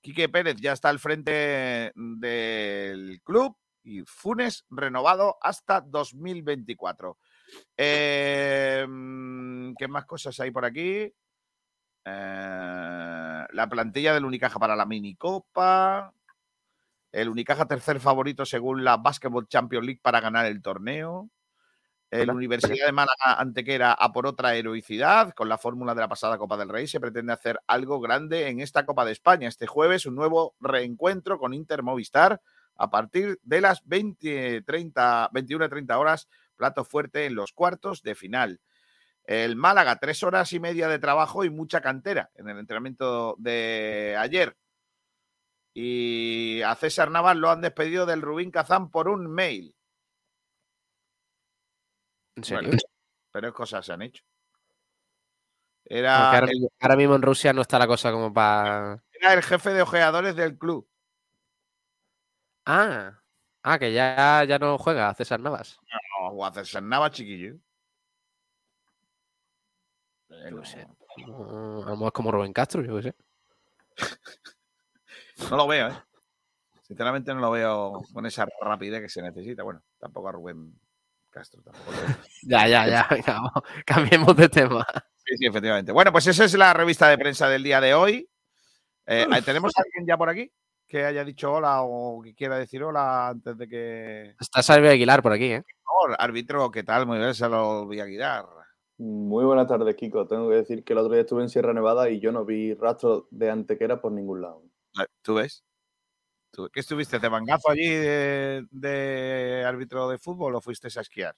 Quique 0.00 0.28
Pérez 0.28 0.56
ya 0.56 0.72
está 0.72 0.88
al 0.88 0.98
frente 0.98 1.92
del 1.94 3.20
club 3.22 3.56
y 3.82 4.02
Funes 4.02 4.64
renovado 4.70 5.36
hasta 5.40 5.80
2024. 5.80 7.16
Eh, 7.76 8.84
mm, 8.88 9.74
¿Qué 9.78 9.88
más 9.88 10.04
cosas 10.06 10.38
hay 10.40 10.50
por 10.50 10.64
aquí? 10.64 11.12
Eh, 12.04 13.44
la 13.52 13.68
plantilla 13.68 14.14
del 14.14 14.24
Unicaja 14.24 14.58
para 14.58 14.74
la 14.74 14.86
minicopa. 14.86 16.12
El 17.12 17.28
Unicaja 17.28 17.66
tercer 17.66 18.00
favorito 18.00 18.44
según 18.44 18.84
la 18.84 18.96
Basketball 18.96 19.48
Champions 19.48 19.86
League 19.86 20.00
para 20.02 20.20
ganar 20.20 20.46
el 20.46 20.62
torneo. 20.62 21.30
El 22.10 22.22
Hola. 22.22 22.32
Universidad 22.32 22.86
de 22.86 22.92
Málaga 22.92 23.34
Antequera 23.38 23.92
a 23.92 24.12
por 24.12 24.26
otra 24.26 24.56
heroicidad. 24.56 25.32
Con 25.32 25.48
la 25.48 25.58
fórmula 25.58 25.94
de 25.94 26.00
la 26.00 26.08
pasada 26.08 26.38
Copa 26.38 26.56
del 26.56 26.68
Rey 26.68 26.88
se 26.88 26.98
pretende 26.98 27.32
hacer 27.32 27.60
algo 27.68 28.00
grande 28.00 28.48
en 28.48 28.60
esta 28.60 28.84
Copa 28.84 29.04
de 29.04 29.12
España. 29.12 29.46
Este 29.46 29.68
jueves 29.68 30.06
un 30.06 30.16
nuevo 30.16 30.56
reencuentro 30.58 31.38
con 31.38 31.54
Inter 31.54 31.84
Movistar 31.84 32.40
a 32.74 32.90
partir 32.90 33.38
de 33.44 33.60
las 33.60 33.86
20, 33.86 34.62
30, 34.62 35.30
21 35.32 35.68
30 35.68 35.98
horas. 35.98 36.28
Plato 36.56 36.84
fuerte 36.84 37.26
en 37.26 37.36
los 37.36 37.52
cuartos 37.52 38.02
de 38.02 38.16
final. 38.16 38.60
El 39.22 39.54
Málaga, 39.54 40.00
tres 40.00 40.24
horas 40.24 40.52
y 40.52 40.58
media 40.58 40.88
de 40.88 40.98
trabajo 40.98 41.44
y 41.44 41.50
mucha 41.50 41.80
cantera 41.80 42.30
en 42.34 42.48
el 42.48 42.58
entrenamiento 42.58 43.36
de 43.38 44.16
ayer. 44.18 44.56
Y 45.72 46.60
a 46.62 46.74
César 46.74 47.12
Navas 47.12 47.36
lo 47.36 47.50
han 47.50 47.60
despedido 47.60 48.04
del 48.04 48.22
Rubín 48.22 48.50
Kazán 48.50 48.90
por 48.90 49.08
un 49.08 49.28
mail. 49.28 49.76
¿En 52.36 52.44
serio? 52.44 52.68
Bueno, 52.68 52.82
pero 53.32 53.54
cosas 53.54 53.84
se 53.86 53.92
han 53.92 54.02
hecho. 54.02 54.24
Era, 55.84 56.30
ahora, 56.30 56.46
mismo, 56.46 56.68
ahora 56.78 56.96
mismo 56.96 57.14
en 57.16 57.22
Rusia 57.22 57.52
no 57.52 57.62
está 57.62 57.78
la 57.78 57.86
cosa 57.86 58.12
como 58.12 58.32
para. 58.32 59.02
era 59.12 59.34
el 59.34 59.42
jefe 59.42 59.70
de 59.70 59.82
ojeadores 59.82 60.36
del 60.36 60.56
club. 60.56 60.88
Ah, 62.64 63.20
ah, 63.62 63.78
que 63.78 63.92
ya, 63.92 64.44
ya 64.44 64.58
no 64.58 64.78
juega 64.78 65.12
César 65.14 65.40
Navas. 65.40 65.78
a 65.90 66.46
hacerse 66.46 66.80
nada 66.80 67.10
chiquillo. 67.10 67.56
Eh, 70.28 70.44
Yo 70.50 70.56
no, 70.56 70.64
sé. 70.64 70.86
No, 71.26 71.82
a 71.82 71.86
lo 71.86 71.92
mejor 71.92 72.06
es 72.06 72.12
como 72.12 72.30
Rubén 72.30 72.52
Castro, 72.52 72.82
yo 72.82 72.96
qué 72.96 73.02
sé. 73.02 73.14
no 75.50 75.56
lo 75.56 75.66
veo, 75.66 75.88
¿eh? 75.88 76.02
Sinceramente 76.82 77.34
no 77.34 77.40
lo 77.40 77.50
veo 77.50 78.02
con 78.12 78.26
esa 78.26 78.46
rapidez 78.60 79.00
que 79.00 79.08
se 79.08 79.22
necesita. 79.22 79.62
Bueno, 79.62 79.82
tampoco 79.98 80.28
a 80.28 80.32
Rubén 80.32 80.79
Castro. 81.30 81.62
Tampoco 81.62 81.92
lo 81.92 81.98
veo. 81.98 82.16
Ya, 82.42 82.66
ya, 82.66 82.86
ya. 82.86 83.06
Venga, 83.10 83.34
vamos, 83.34 83.52
cambiemos 83.86 84.36
de 84.36 84.48
tema. 84.48 84.86
Sí, 85.24 85.36
sí, 85.36 85.46
efectivamente. 85.46 85.92
Bueno, 85.92 86.12
pues 86.12 86.26
esa 86.26 86.44
es 86.44 86.54
la 86.54 86.72
revista 86.72 87.08
de 87.08 87.18
prensa 87.18 87.48
del 87.48 87.62
día 87.62 87.80
de 87.80 87.94
hoy. 87.94 88.28
Eh, 89.06 89.26
¿Tenemos 89.44 89.72
a 89.76 89.82
alguien 89.82 90.06
ya 90.06 90.16
por 90.16 90.28
aquí 90.28 90.50
que 90.90 91.04
haya 91.04 91.24
dicho 91.24 91.52
hola 91.52 91.82
o 91.82 92.20
que 92.20 92.34
quiera 92.34 92.58
decir 92.58 92.82
hola 92.82 93.28
antes 93.28 93.56
de 93.56 93.68
que... 93.68 94.34
Está 94.40 94.60
Salve 94.60 94.90
Aguilar 94.90 95.22
por 95.22 95.32
aquí, 95.32 95.52
¿eh? 95.52 95.62
Por 95.62 95.84
favor, 95.84 96.16
árbitro, 96.18 96.68
¿qué 96.72 96.82
tal? 96.82 97.06
Muy 97.06 97.18
bien, 97.18 97.32
se 97.32 97.48
lo 97.48 97.86
voy 97.86 98.00
a 98.00 98.06
guiar. 98.06 98.44
Muy 98.98 99.44
buenas 99.44 99.68
tardes, 99.68 99.94
Kiko. 99.94 100.26
Tengo 100.26 100.48
que 100.48 100.56
decir 100.56 100.82
que 100.82 100.92
el 100.92 100.98
otro 100.98 101.12
día 101.12 101.22
estuve 101.22 101.42
en 101.42 101.48
Sierra 101.48 101.72
Nevada 101.72 102.10
y 102.10 102.18
yo 102.18 102.32
no 102.32 102.44
vi 102.44 102.74
rastro 102.74 103.28
de 103.30 103.50
antequera 103.50 104.00
por 104.00 104.10
ningún 104.10 104.42
lado. 104.42 104.64
¿Tú 105.22 105.34
ves? 105.34 105.64
¿Tú, 106.50 106.68
¿Qué 106.72 106.80
estuviste? 106.80 107.18
¿De 107.18 107.30
mangazo 107.30 107.70
allí 107.70 107.88
de, 107.88 108.66
de 108.70 109.64
árbitro 109.66 110.08
de 110.08 110.18
fútbol 110.18 110.54
o 110.54 110.60
fuiste 110.60 110.88
a 110.88 111.00
esquiar? 111.00 111.34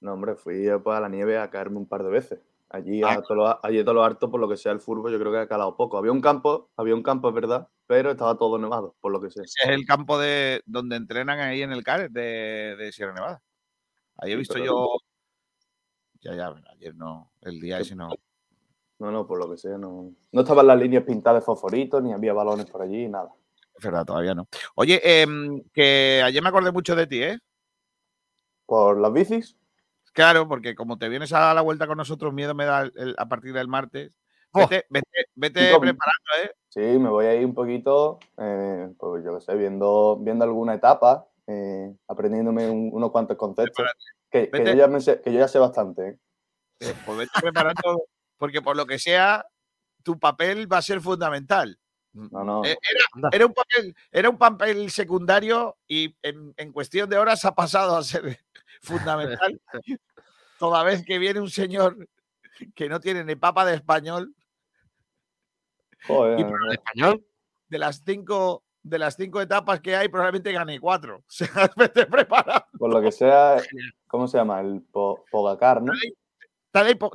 No, 0.00 0.14
hombre, 0.14 0.34
fui 0.36 0.66
eh, 0.68 0.78
pues, 0.78 0.96
a 0.96 1.00
la 1.00 1.08
nieve 1.08 1.38
a 1.38 1.50
caerme 1.50 1.78
un 1.78 1.86
par 1.86 2.02
de 2.02 2.10
veces. 2.10 2.40
Allí, 2.70 3.02
Ah. 3.02 3.14
a 3.14 3.22
todo 3.22 3.36
lo, 3.36 3.64
allí 3.64 3.78
a 3.78 3.84
todo 3.84 3.94
lo 3.94 4.04
harto, 4.04 4.30
por 4.30 4.40
lo 4.40 4.48
que 4.48 4.56
sea 4.56 4.72
el 4.72 4.80
fútbol, 4.80 5.12
yo 5.12 5.18
creo 5.18 5.30
que 5.32 5.38
ha 5.38 5.46
calado 5.46 5.76
poco. 5.76 5.96
Había 5.96 6.12
un 6.12 6.20
campo, 6.20 6.70
había 6.76 6.94
un 6.94 7.02
campo, 7.02 7.28
es 7.28 7.34
verdad, 7.34 7.68
pero 7.86 8.10
estaba 8.10 8.36
todo 8.36 8.58
nevado, 8.58 8.96
por 9.00 9.12
lo 9.12 9.20
que 9.20 9.30
sé. 9.30 9.42
Ese 9.42 9.62
es 9.64 9.68
el 9.70 9.86
campo 9.86 10.18
de 10.18 10.62
donde 10.66 10.96
entrenan 10.96 11.38
ahí 11.40 11.62
en 11.62 11.72
el 11.72 11.84
CAR 11.84 12.10
de, 12.10 12.74
de 12.76 12.92
Sierra 12.92 13.12
Nevada. 13.12 13.42
Ahí 14.16 14.32
he 14.32 14.36
visto 14.36 14.58
yo. 14.58 14.88
Ya, 16.20 16.34
ya, 16.34 16.54
ayer 16.72 16.94
no, 16.94 17.30
el 17.42 17.60
día 17.60 17.78
ese 17.80 17.94
no. 17.94 18.08
No, 18.98 19.10
no, 19.10 19.26
por 19.26 19.38
lo 19.38 19.50
que 19.50 19.58
sea, 19.58 19.76
no. 19.76 20.12
No 20.32 20.40
estaban 20.40 20.66
las 20.66 20.78
líneas 20.78 21.04
pintadas 21.04 21.42
de 21.42 21.44
fosforito, 21.44 22.00
ni 22.00 22.12
había 22.12 22.32
balones 22.32 22.66
por 22.66 22.80
allí, 22.82 23.08
nada. 23.08 23.30
Es 23.76 23.84
verdad, 23.84 24.04
todavía 24.04 24.34
no. 24.34 24.48
Oye, 24.74 25.00
em, 25.22 25.62
que 25.72 26.22
ayer 26.24 26.42
me 26.42 26.48
acordé 26.48 26.70
mucho 26.72 26.94
de 26.94 27.06
ti, 27.06 27.22
¿eh? 27.22 27.38
¿Por 28.66 28.98
las 28.98 29.12
bicis? 29.12 29.56
Claro, 30.12 30.48
porque 30.48 30.74
como 30.74 30.96
te 30.96 31.08
vienes 31.08 31.32
a 31.32 31.52
la 31.54 31.60
vuelta 31.60 31.86
con 31.86 31.98
nosotros, 31.98 32.32
miedo 32.32 32.54
me 32.54 32.64
da 32.64 32.82
el- 32.82 33.14
a 33.18 33.28
partir 33.28 33.52
del 33.52 33.68
martes. 33.68 34.12
Oh. 34.52 34.60
Vete, 34.60 34.86
vete, 34.88 35.08
vete 35.34 35.60
preparando, 35.80 36.30
¿eh? 36.44 36.52
Sí, 36.68 36.80
me 36.80 37.08
voy 37.08 37.26
a 37.26 37.34
ir 37.34 37.44
un 37.44 37.54
poquito, 37.54 38.20
eh, 38.38 38.88
pues 38.98 39.24
yo 39.24 39.34
qué 39.38 39.44
sé, 39.44 39.54
viendo, 39.56 40.16
viendo 40.20 40.44
alguna 40.44 40.74
etapa, 40.74 41.26
eh, 41.46 41.92
aprendiéndome 42.08 42.70
un- 42.70 42.90
unos 42.92 43.10
cuantos 43.10 43.36
conceptos. 43.36 43.84
Que, 44.30 44.50
yo 44.52 44.72
ya 44.74 44.88
me 44.88 45.00
sé- 45.00 45.20
que 45.20 45.32
yo 45.32 45.38
ya 45.40 45.48
sé 45.48 45.58
bastante. 45.58 46.08
¿eh? 46.08 46.18
Eh, 46.80 46.94
Pues 47.04 47.18
vete 47.18 47.32
preparando, 47.40 48.04
porque 48.36 48.62
por 48.62 48.76
lo 48.76 48.86
que 48.86 48.98
sea, 48.98 49.44
tu 50.02 50.18
papel 50.18 50.72
va 50.72 50.78
a 50.78 50.82
ser 50.82 51.00
fundamental. 51.00 51.78
No, 52.14 52.44
no. 52.44 52.64
Eh, 52.64 52.78
Era, 53.16 53.28
era 53.32 53.46
un 53.46 53.52
papel, 53.52 53.96
era 54.12 54.30
un 54.30 54.38
papel 54.38 54.90
secundario 54.90 55.76
y 55.88 56.16
en, 56.22 56.54
en 56.56 56.72
cuestión 56.72 57.10
de 57.10 57.18
horas 57.18 57.44
ha 57.44 57.54
pasado 57.54 57.96
a 57.96 58.02
ser 58.02 58.38
fundamental. 58.82 59.60
Toda 60.58 60.82
vez 60.84 61.04
que 61.04 61.18
viene 61.18 61.40
un 61.40 61.50
señor 61.50 62.08
que 62.74 62.88
no 62.88 63.00
tiene 63.00 63.24
ni 63.24 63.34
papa 63.34 63.64
de 63.64 63.74
español, 63.74 64.32
Joder, 66.06 66.38
y 66.38 66.44
no, 66.44 66.50
no. 66.50 66.72
¿Español? 66.72 67.26
de 67.68 67.78
las 67.78 68.02
cinco, 68.04 68.62
de 68.82 68.98
las 68.98 69.16
cinco 69.16 69.40
etapas 69.40 69.80
que 69.80 69.96
hay, 69.96 70.08
probablemente 70.08 70.52
gane 70.52 70.78
cuatro. 70.78 71.18
O 71.20 71.22
sea, 71.28 71.48
vete 71.76 72.06
preparado. 72.06 72.66
por 72.78 72.92
lo 72.92 73.00
que 73.02 73.10
sea, 73.10 73.60
¿cómo 74.06 74.28
se 74.28 74.38
llama? 74.38 74.60
El 74.60 74.82
po- 74.82 75.24
Pogacar, 75.30 75.82
¿no? 75.82 75.92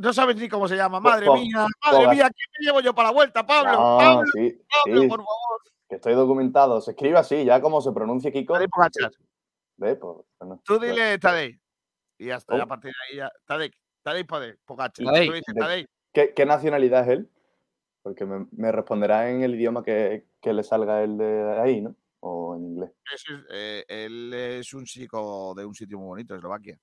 No 0.02 0.14
sabes 0.14 0.38
ni 0.38 0.48
cómo 0.48 0.68
se 0.68 0.76
llama. 0.78 1.00
Madre 1.00 1.26
Po- 1.26 1.36
mía, 1.36 1.68
madre 1.86 2.08
mía, 2.08 2.30
¿qué 2.30 2.44
me 2.60 2.66
llevo 2.66 2.80
yo 2.82 2.94
para 2.96 3.10
la 3.10 3.14
vuelta, 3.14 3.46
Pablo? 3.46 3.72
No, 3.74 3.98
Pablo, 3.98 4.24
sí, 4.34 4.62
Pablo, 4.86 5.02
sí, 5.02 5.08
por 5.08 5.18
favor. 5.20 5.62
que 5.90 5.96
estoy 5.96 6.14
documentado. 6.14 6.80
Se 6.82 6.92
escribe 6.92 7.18
así, 7.18 7.44
ya 7.44 7.60
como 7.62 7.82
se 7.82 7.92
pronuncia 7.92 8.32
Kiko. 8.32 8.54
Tadej 8.54 8.70
Pogacar. 8.70 9.12
Ve, 9.78 9.96
pues, 9.96 10.18
bueno, 10.40 10.62
Tú 10.64 10.80
dile 10.80 11.18
Tadej. 11.20 11.60
Y 12.18 12.28
ya 12.28 12.36
está, 12.36 12.56
ya 12.58 12.64
a 12.64 12.68
partir 12.68 12.92
de 12.92 12.98
ahí 13.12 13.18
ya. 13.18 13.32
Tadej. 13.46 13.74
Tú 15.28 15.34
dices 15.34 15.54
De- 15.56 15.60
Tadej. 15.60 15.86
¿Qué, 16.14 16.34
qué 16.34 16.46
nacionalidad 16.46 17.04
es 17.04 17.10
él? 17.20 17.30
Porque 18.02 18.26
me, 18.26 18.48
me 18.52 18.72
responderá 18.72 19.30
en 19.30 19.44
el 19.44 19.56
idioma 19.56 19.84
que, 19.84 20.26
que 20.42 20.54
le 20.54 20.64
salga 20.64 21.04
él 21.04 21.18
de 21.18 21.60
ahí, 21.60 21.82
¿no? 21.82 21.96
O 22.22 22.56
en 22.56 22.66
inglés. 22.66 22.92
Es, 23.14 23.24
eh, 23.52 23.84
él 23.88 24.34
es 24.34 24.74
un 24.74 24.86
chico 24.86 25.54
de 25.56 25.66
un 25.66 25.76
sitio 25.76 25.98
muy 26.00 26.08
bonito, 26.08 26.36
Eslovaquia. 26.36 26.80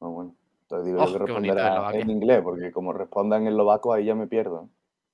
Ah, 0.00 0.06
bueno. 0.08 0.36
Entonces 0.68 0.86
digo 0.86 1.02
Oh, 1.02 1.06
yo 1.06 1.12
que 1.12 1.18
responderá 1.18 1.90
en 1.92 2.10
inglés, 2.10 2.40
porque 2.42 2.72
como 2.72 2.92
responda 2.92 3.36
en 3.36 3.46
eslovaco, 3.46 3.94
ahí 3.94 4.04
ya 4.04 4.14
me 4.16 4.26
pierdo. 4.26 4.68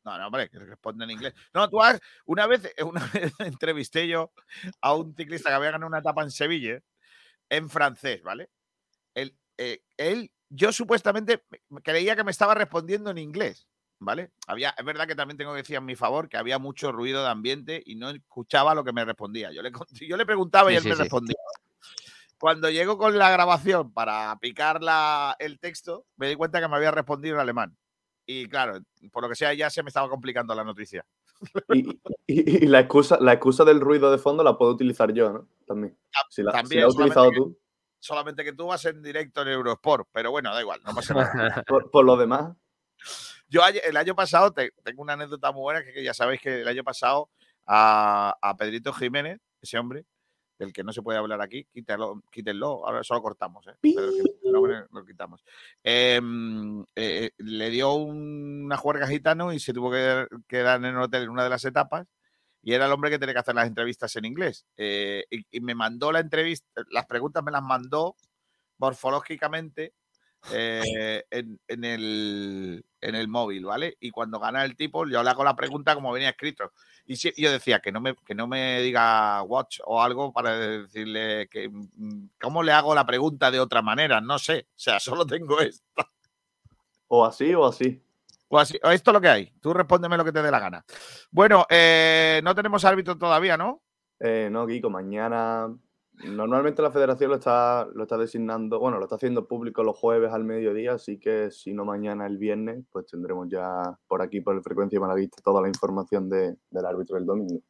No, 0.05 0.19
no, 0.19 0.27
hombre, 0.27 0.49
que 0.49 0.59
responde 0.59 1.05
en 1.05 1.11
inglés. 1.13 1.35
No, 1.55 1.69
tú 1.69 1.81
has, 1.81 2.01
una 2.25 2.47
vez, 2.47 2.65
eh, 2.77 2.83
una 2.83 3.07
vez 3.13 3.33
entrevisté 3.39 4.09
yo 4.09 4.33
a 4.81 4.95
un 4.95 5.15
ciclista 5.15 5.51
que 5.51 5.55
había 5.55 5.71
ganado 5.71 5.89
una 5.89 5.99
etapa 5.99 6.23
en 6.23 6.31
Sevilla 6.31 6.81
en 7.51 7.69
francés, 7.69 8.23
¿vale? 8.23 8.49
Él, 9.15 9.37
eh, 9.59 9.83
él, 9.99 10.33
yo 10.49 10.73
supuestamente 10.73 11.45
me- 11.69 11.83
creía 11.83 12.17
que 12.17 12.25
me 12.25 12.31
estaba 12.31 12.55
respondiendo 12.55 13.11
en 13.11 13.19
inglés, 13.19 13.69
¿vale? 14.01 14.33
Había, 14.47 14.71
es 14.77 14.85
verdad 14.85 15.07
que 15.07 15.15
también 15.15 15.37
tengo 15.37 15.53
que 15.53 15.59
decir 15.59 15.77
a 15.77 15.83
mi 15.83 15.97
favor 15.97 16.29
que 16.31 16.39
había 16.39 16.59
mucho 16.59 16.93
ruido 16.93 17.23
de 17.23 17.29
ambiente 17.31 17.83
y 17.85 17.97
no 17.97 18.11
escuchaba 18.11 18.75
lo 18.75 18.85
que 18.85 18.93
me 18.95 19.05
respondía. 19.05 19.53
Yo 19.53 19.63
le, 19.63 19.71
yo 20.09 20.17
le 20.17 20.27
preguntaba 20.27 20.73
y 20.73 20.75
Sí, 20.75 20.79
él 20.79 20.83
sí, 20.83 20.89
me 20.89 20.95
sí. 20.97 21.01
respondía. 21.03 21.37
Cuando 22.43 22.69
llego 22.71 22.99
con 22.99 23.17
la 23.17 23.31
grabación 23.31 23.93
para 23.93 24.37
picar 24.41 24.83
la- 24.83 25.37
el 25.39 25.61
texto, 25.61 26.07
me 26.17 26.27
di 26.27 26.35
cuenta 26.35 26.61
que 26.61 26.67
me 26.67 26.75
había 26.75 26.91
respondido 26.91 27.37
en 27.37 27.41
alemán. 27.41 27.77
Y 28.27 28.49
claro, 28.49 28.81
por 29.13 29.23
lo 29.23 29.29
que 29.29 29.37
sea, 29.37 29.55
ya 29.55 29.71
se 29.71 29.81
me 29.85 29.91
estaba 29.91 30.09
complicando 30.09 30.53
la 30.53 30.65
noticia. 30.65 31.07
Y, 31.69 31.89
y- 32.27 32.65
y 32.65 32.67
la, 32.67 32.81
excusa, 32.81 33.17
la 33.21 33.35
excusa 33.35 33.65
del 33.65 33.81
ruido 33.81 34.11
de 34.11 34.19
fondo 34.19 34.43
la 34.43 34.59
puedo 34.59 34.73
utilizar 34.73 35.13
yo, 35.13 35.33
¿no? 35.33 35.49
También. 35.69 35.97
Si 36.31 36.43
la, 36.43 36.51
si 36.51 36.57
también, 36.57 36.81
la 36.81 36.89
has 36.89 36.95
utilizado 36.97 37.31
tú. 37.31 37.57
Solamente 38.01 38.43
que 38.43 38.53
tú 38.55 38.67
vas 38.67 38.85
en 38.87 39.01
directo 39.05 39.43
en 39.43 39.49
Eurosport, 39.49 40.09
pero 40.11 40.33
bueno, 40.33 40.53
da 40.53 40.61
igual, 40.61 40.81
no 40.85 40.93
pasa 40.97 41.15
nada. 41.15 41.63
Por, 41.69 41.93
por 41.93 42.05
lo 42.05 42.17
demás, 42.17 42.57
Yo 43.47 43.61
el 43.85 43.97
año 43.97 44.17
pasado, 44.17 44.51
te- 44.53 44.73
tengo 44.83 45.01
una 45.03 45.13
anécdota 45.13 45.53
muy 45.53 45.61
buena, 45.63 45.85
que, 45.85 45.93
que 45.93 46.03
ya 46.03 46.13
sabéis 46.13 46.41
que 46.41 46.63
el 46.63 46.67
año 46.67 46.83
pasado 46.83 47.31
a, 47.69 48.37
a 48.43 48.57
Pedrito 48.57 48.93
Jiménez, 48.93 49.39
ese 49.61 49.79
hombre, 49.79 50.05
del 50.63 50.73
que 50.73 50.83
no 50.85 50.93
se 50.93 51.03
puede 51.03 51.19
hablar 51.19 51.41
aquí, 51.41 51.65
quítalo, 51.73 52.23
quítenlo, 52.31 52.87
ahora 52.87 53.03
solo 53.05 53.23
cortamos, 53.23 53.67
¿eh? 53.67 53.75
Nombre 54.53 54.85
lo 54.93 55.05
quitamos. 55.05 55.45
Em, 55.83 56.85
eh, 56.97 57.31
le 57.39 57.71
dio 57.71 57.93
un- 57.95 58.63
una 58.67 58.77
juerga 58.77 59.07
gitano 59.07 59.53
y 59.53 59.59
se 59.61 59.73
tuvo 59.73 59.91
que 59.91 60.27
quedar 60.49 60.79
en 60.79 60.87
el 60.87 60.99
hotel 60.99 61.25
en 61.25 61.31
una 61.31 61.45
de 61.45 61.51
las 61.51 61.65
etapas 61.65 62.07
y 62.63 62.73
era 62.75 62.87
el 62.87 62.93
hombre 62.93 63.11
que 63.11 63.19
tenía 63.19 63.35
que 63.35 63.41
hacer 63.41 63.55
las 63.55 63.67
entrevistas 63.67 64.15
en 64.17 64.25
inglés. 64.25 64.67
Eh, 64.77 65.25
y, 65.31 65.45
y 65.51 65.61
me 65.61 65.75
mandó 65.75 66.13
la 66.13 66.21
entrevista, 66.21 66.69
las 66.91 67.07
preguntas 67.07 67.43
me 67.43 67.51
las 67.51 67.63
mandó 67.63 68.15
morfológicamente 68.79 69.95
eh, 70.51 71.25
en, 71.31 71.61
en 71.69 71.85
el, 71.85 72.85
en 73.01 73.15
el 73.15 73.29
móvil, 73.29 73.65
¿vale? 73.65 73.97
Y 74.01 74.11
cuando 74.11 74.41
gana 74.41 74.65
el 74.65 74.77
tipo, 74.77 75.07
yo 75.07 75.23
le 75.23 75.31
hago 75.31 75.45
la 75.45 75.55
pregunta 75.55 75.95
como 75.95 76.13
venía 76.13 76.31
escrito. 76.31 76.73
Y 77.07 77.17
si- 77.17 77.33
yo 77.37 77.51
decía 77.53 77.81
que 77.81 77.93
no, 77.93 78.01
me, 78.01 78.15
que 78.17 78.35
no 78.35 78.47
me 78.47 78.81
diga 78.81 79.43
watch 79.43 79.81
o 79.85 80.03
algo 80.03 80.33
para 80.33 80.57
decirle 80.59 81.49
que 81.49 81.69
mm, 81.69 82.29
cómo 82.41 82.63
le 82.63 82.73
hago 82.73 82.95
la 82.95 83.07
pregunta 83.07 83.51
de 83.51 83.61
otra 83.61 83.83
manera, 83.83 84.21
no 84.21 84.39
sé. 84.39 84.67
O 84.71 84.79
sea, 84.79 84.99
solo 85.01 85.27
tengo 85.27 85.61
esto. 85.61 85.85
o 87.09 87.25
así 87.25 87.55
o 87.55 87.67
así. 87.67 88.03
O 88.49 88.59
así, 88.59 88.79
o 88.83 88.91
esto 88.91 89.11
es 89.11 89.15
lo 89.15 89.21
que 89.21 89.29
hay. 89.29 89.53
Tú 89.63 89.73
respóndeme 89.73 90.17
lo 90.17 90.25
que 90.25 90.33
te 90.33 90.43
dé 90.43 90.51
la 90.51 90.59
gana. 90.61 90.85
Bueno, 91.31 91.65
eh, 91.71 92.41
no 92.45 92.55
tenemos 92.55 92.85
árbitro 92.85 93.17
todavía, 93.17 93.57
¿no? 93.57 93.83
Eh, 94.21 94.49
no, 94.53 94.67
Kiko, 94.67 94.91
mañana. 94.91 95.69
Normalmente 96.25 96.83
la 96.83 96.91
federación 96.93 97.31
lo 97.31 97.37
está, 97.37 97.87
lo 97.95 98.03
está 98.05 98.17
designando, 98.17 98.79
bueno, 98.79 98.99
lo 98.99 99.05
está 99.05 99.17
haciendo 99.17 99.49
público 99.49 99.83
los 99.83 99.97
jueves 99.97 100.31
al 100.33 100.45
mediodía, 100.45 100.93
así 100.93 101.19
que 101.19 101.51
si 101.51 101.73
no 101.75 101.85
mañana 101.85 102.27
el 102.27 102.39
viernes, 102.39 102.85
pues 102.93 103.07
tendremos 103.07 103.49
ya 103.49 103.99
por 104.07 104.23
aquí, 104.23 104.41
por 104.41 104.55
el 104.55 104.63
Frecuencia 104.63 105.01
Malavista, 105.01 105.43
toda 105.43 105.61
la 105.63 105.69
información 105.69 106.29
de- 106.29 106.57
del 106.71 106.87
árbitro 106.87 107.17
del 107.17 107.27
domingo. 107.27 107.61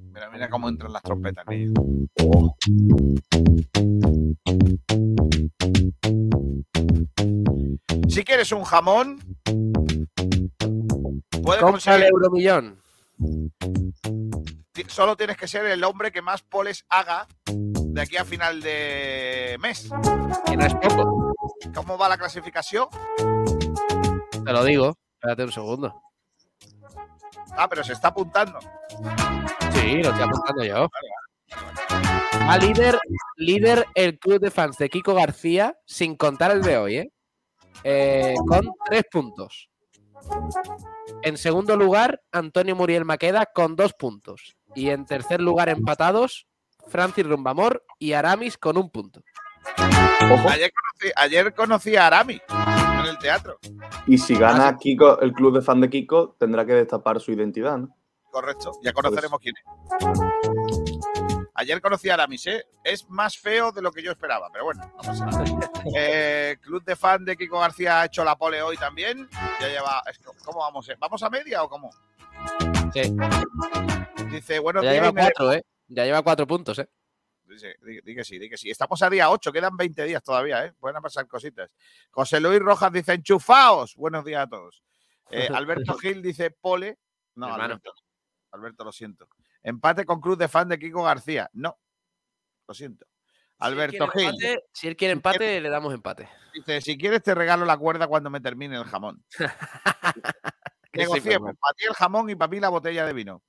Mira, 0.00 0.30
mira 0.30 0.48
cómo 0.48 0.68
entran 0.70 0.92
las 0.92 1.02
trompetas. 1.02 1.46
niño. 1.46 1.74
Si 8.08 8.24
quieres 8.24 8.52
un 8.52 8.64
jamón, 8.64 9.18
puedes 11.42 11.62
Compra 11.62 11.96
el 11.96 12.02
euromillón. 12.04 12.81
Solo 14.88 15.16
tienes 15.16 15.36
que 15.36 15.48
ser 15.48 15.64
el 15.66 15.84
hombre 15.84 16.12
que 16.12 16.22
más 16.22 16.42
poles 16.42 16.84
haga 16.88 17.26
de 17.46 18.00
aquí 18.00 18.16
a 18.16 18.24
final 18.24 18.60
de 18.60 19.56
mes. 19.60 19.90
Que 20.46 20.56
no 20.56 20.66
es 20.66 20.74
poco. 20.74 21.34
¿Cómo 21.74 21.96
va 21.96 22.08
la 22.08 22.18
clasificación? 22.18 22.88
Te 24.44 24.52
lo 24.52 24.64
digo. 24.64 24.96
Espérate 25.14 25.44
un 25.44 25.52
segundo. 25.52 26.02
Ah, 27.56 27.68
pero 27.68 27.84
se 27.84 27.92
está 27.92 28.08
apuntando. 28.08 28.58
Sí, 29.72 30.02
lo 30.02 30.10
estoy 30.10 30.24
apuntando 30.24 30.64
yo. 30.64 30.88
Va 32.48 32.58
líder, 32.58 32.98
líder 33.36 33.86
el 33.94 34.18
club 34.18 34.40
de 34.40 34.50
fans 34.50 34.76
de 34.78 34.88
Kiko 34.88 35.14
García, 35.14 35.78
sin 35.86 36.16
contar 36.16 36.50
el 36.50 36.62
de 36.62 36.76
hoy, 36.76 36.96
¿eh? 36.96 37.12
Eh, 37.84 38.34
con 38.46 38.62
tres 38.84 39.04
puntos. 39.10 39.68
En 41.24 41.36
segundo 41.36 41.76
lugar, 41.76 42.20
Antonio 42.32 42.74
Muriel 42.74 43.04
Maqueda 43.04 43.46
con 43.46 43.76
dos 43.76 43.92
puntos. 43.94 44.56
Y 44.74 44.88
en 44.88 45.06
tercer 45.06 45.40
lugar, 45.40 45.68
empatados, 45.68 46.48
Francis 46.88 47.26
Rumbamor 47.26 47.84
y 47.98 48.12
Aramis 48.12 48.58
con 48.58 48.76
un 48.76 48.90
punto. 48.90 49.22
Ayer 49.76 50.72
conocí, 50.72 51.12
ayer 51.14 51.54
conocí 51.54 51.96
a 51.96 52.08
Arami 52.08 52.40
en 53.00 53.06
el 53.06 53.18
teatro. 53.18 53.58
Y 54.06 54.18
si 54.18 54.34
gana 54.34 54.76
Kiko, 54.76 55.20
el 55.20 55.32
club 55.32 55.54
de 55.54 55.62
fan 55.62 55.80
de 55.80 55.90
Kiko, 55.90 56.34
tendrá 56.38 56.66
que 56.66 56.72
destapar 56.72 57.20
su 57.20 57.32
identidad, 57.32 57.78
¿no? 57.78 57.96
Correcto, 58.30 58.72
ya 58.82 58.92
conoceremos 58.92 59.38
quién 59.40 59.54
es. 59.56 60.51
Ayer 61.54 61.80
conocí 61.82 62.08
a 62.08 62.14
Aramis, 62.14 62.46
¿eh? 62.46 62.64
Es 62.82 63.08
más 63.10 63.36
feo 63.36 63.72
de 63.72 63.82
lo 63.82 63.92
que 63.92 64.02
yo 64.02 64.10
esperaba, 64.10 64.48
pero 64.50 64.64
bueno, 64.64 64.90
no 64.96 65.02
pasa 65.02 65.26
nada. 65.26 65.44
Eh, 65.96 66.56
club 66.60 66.84
de 66.84 66.94
fan 66.94 67.24
de 67.24 67.36
Kiko 67.36 67.58
García 67.58 68.00
ha 68.00 68.04
hecho 68.04 68.24
la 68.24 68.36
pole 68.36 68.62
hoy 68.62 68.76
también. 68.76 69.28
Ya 69.60 69.68
lleva. 69.68 70.02
¿Cómo 70.44 70.60
vamos? 70.60 70.88
eh? 70.88 70.96
¿Vamos 70.98 71.22
a 71.22 71.28
media 71.28 71.62
o 71.64 71.68
cómo? 71.68 71.90
Sí, 72.92 73.14
Dice, 74.30 74.60
bueno, 74.60 74.82
ya 74.82 74.92
lleva 74.92 75.12
cuatro, 75.12 75.52
¿eh? 75.52 75.64
Ya 75.88 76.04
lleva 76.04 76.22
cuatro 76.22 76.46
puntos, 76.46 76.78
¿eh? 76.78 76.88
Dice, 77.44 77.76
di, 77.82 78.00
di 78.00 78.14
que 78.14 78.24
sí, 78.24 78.38
di 78.38 78.48
que 78.48 78.56
sí. 78.56 78.70
Estamos 78.70 79.02
a 79.02 79.10
día 79.10 79.28
8, 79.28 79.52
quedan 79.52 79.76
20 79.76 80.04
días 80.04 80.22
todavía, 80.22 80.64
¿eh? 80.64 80.72
Pueden 80.78 81.02
pasar 81.02 81.26
cositas. 81.26 81.70
José 82.10 82.40
Luis 82.40 82.60
Rojas 82.60 82.92
dice, 82.92 83.14
enchufaos. 83.14 83.96
Buenos 83.96 84.24
días 84.24 84.44
a 84.44 84.46
todos. 84.46 84.82
Eh, 85.30 85.48
Alberto 85.54 85.98
Gil 85.98 86.22
dice, 86.22 86.50
pole. 86.50 86.98
No. 87.34 87.52
Alberto. 87.52 87.92
Alberto, 88.52 88.84
lo 88.84 88.92
siento. 88.92 89.28
Empate 89.62 90.04
con 90.04 90.20
Cruz 90.20 90.38
de 90.38 90.48
fan 90.48 90.68
de 90.68 90.78
Kiko 90.78 91.02
García. 91.04 91.48
No, 91.52 91.78
lo 92.66 92.74
siento. 92.74 93.06
Alberto 93.58 94.08
si 94.12 94.18
Gil 94.18 94.30
quiere 94.32 94.52
empate, 94.52 94.64
si 94.72 94.88
él 94.88 94.96
quiere 94.96 95.12
empate, 95.12 95.60
le 95.60 95.68
damos 95.70 95.94
empate. 95.94 96.28
dice, 96.52 96.80
si 96.80 96.98
quieres 96.98 97.22
te 97.22 97.32
regalo 97.34 97.64
la 97.64 97.76
cuerda 97.76 98.08
cuando 98.08 98.28
me 98.28 98.40
termine 98.40 98.76
el 98.76 98.84
jamón. 98.84 99.24
Sí, 100.94 100.98
Negociemos, 100.98 101.48
pero- 101.52 101.58
para 101.58 101.72
ti 101.74 101.84
el 101.86 101.94
jamón 101.94 102.28
y 102.28 102.34
para 102.34 102.50
mí 102.50 102.60
la 102.60 102.68
botella 102.68 103.06
de 103.06 103.14
vino. 103.14 103.42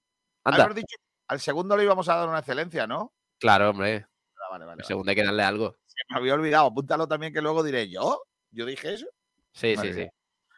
Dicho, 0.73 0.95
al 1.27 1.41
segundo 1.41 1.75
le 1.75 1.83
íbamos 1.83 2.07
a 2.07 2.15
dar 2.15 2.29
una 2.29 2.39
excelencia, 2.39 2.87
¿no? 2.87 3.13
claro, 3.37 3.71
hombre. 3.71 4.05
Ah, 4.37 4.47
vale, 4.51 4.63
vale, 4.63 4.71
El 4.73 4.77
vale. 4.77 4.83
segundo 4.87 5.09
hay 5.09 5.15
que 5.17 5.25
darle 5.25 5.43
algo. 5.43 5.75
Se 5.85 5.95
me 6.09 6.15
había 6.17 6.35
olvidado. 6.35 6.67
Apúntalo 6.67 7.05
también 7.07 7.33
que 7.33 7.41
luego 7.41 7.61
diré, 7.63 7.89
¿yo? 7.89 8.23
¿Yo 8.51 8.65
dije 8.65 8.93
eso? 8.93 9.07
Sí, 9.51 9.73
Madre 9.75 9.93
sí, 9.93 10.03
sí. 10.03 10.09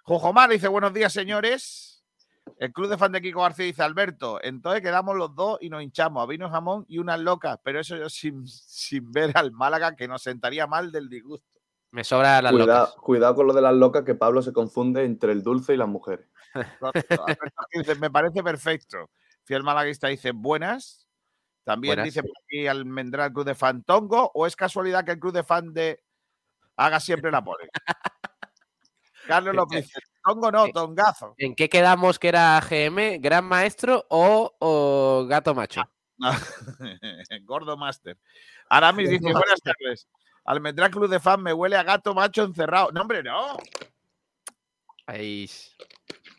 Jujomar 0.03 0.49
dice, 0.51 0.67
buenos 0.67 0.93
días, 0.93 1.11
señores. 1.11 1.94
El 2.57 2.71
club 2.71 2.89
de 2.89 2.97
fan 2.97 3.11
de 3.11 3.21
Kiko 3.21 3.41
García 3.41 3.65
dice, 3.65 3.83
Alberto, 3.83 4.39
entonces 4.41 4.81
quedamos 4.81 5.15
los 5.15 5.35
dos 5.35 5.57
y 5.61 5.69
nos 5.69 5.83
hinchamos 5.83 6.23
a 6.23 6.27
vino 6.27 6.49
jamón 6.49 6.85
y 6.87 6.99
unas 6.99 7.19
locas, 7.19 7.59
pero 7.63 7.79
eso 7.79 7.97
yo 7.97 8.09
sin, 8.09 8.47
sin 8.47 9.11
ver 9.11 9.31
al 9.35 9.51
Málaga 9.51 9.95
que 9.95 10.07
nos 10.07 10.21
sentaría 10.21 10.67
mal 10.67 10.91
del 10.91 11.09
disgusto. 11.09 11.59
Me 11.91 12.03
sobra 12.03 12.41
las 12.41 12.51
Cuidado, 12.51 12.87
locas. 12.87 12.95
cuidado 13.01 13.35
con 13.35 13.47
lo 13.47 13.53
de 13.53 13.61
las 13.61 13.73
locas, 13.73 14.03
que 14.03 14.15
Pablo 14.15 14.41
se 14.41 14.51
confunde 14.51 15.05
entre 15.05 15.31
el 15.31 15.43
dulce 15.43 15.73
y 15.73 15.77
las 15.77 15.87
mujeres. 15.87 16.27
Me 18.01 18.11
parece 18.11 18.43
perfecto. 18.43 19.09
Fiel 19.43 19.63
malaguista 19.63 20.07
dice, 20.07 20.31
buenas. 20.31 21.07
También 21.63 21.91
Buenas. 21.91 22.05
dice 22.05 22.21
por 22.21 22.31
aquí 22.43 22.67
Almendral 22.67 23.33
Club 23.33 23.45
de 23.45 23.55
Fan 23.55 23.83
Tongo, 23.83 24.29
o 24.33 24.45
es 24.45 24.55
casualidad 24.55 25.03
que 25.03 25.11
el 25.13 25.19
club 25.19 25.33
de 25.33 25.43
fan 25.43 25.73
de 25.73 26.03
haga 26.75 26.99
siempre 26.99 27.31
la 27.31 27.43
pole. 27.43 27.69
Carlos 29.27 29.55
López 29.55 29.85
dice, 29.85 29.99
Tongo 30.25 30.51
no, 30.51 30.67
Tongazo. 30.69 31.35
¿En 31.37 31.53
qué 31.53 31.69
quedamos 31.69 32.17
que 32.17 32.29
era 32.29 32.59
GM, 32.59 33.19
Gran 33.19 33.45
Maestro 33.45 34.05
o, 34.09 34.55
o 34.59 35.25
Gato 35.27 35.53
Macho? 35.53 35.83
Gordo 37.43 37.77
Master. 37.77 38.17
Aramis 38.69 39.09
dice, 39.09 39.31
buenas 39.31 39.61
tardes. 39.61 40.07
Almendral 40.45 40.91
Club 40.91 41.09
de 41.09 41.19
Fan 41.19 41.41
me 41.41 41.53
huele 41.53 41.75
a 41.75 41.83
gato 41.83 42.13
macho 42.13 42.43
encerrado. 42.43 42.91
No, 42.91 43.01
hombre, 43.01 43.23
no. 43.23 43.57
Ahí. 45.05 45.49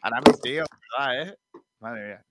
Aramis, 0.01 0.41
tío, 0.41 0.65
¿verdad, 0.99 1.23
eh? 1.23 1.39
Madre 1.81 2.07
mía. 2.07 2.27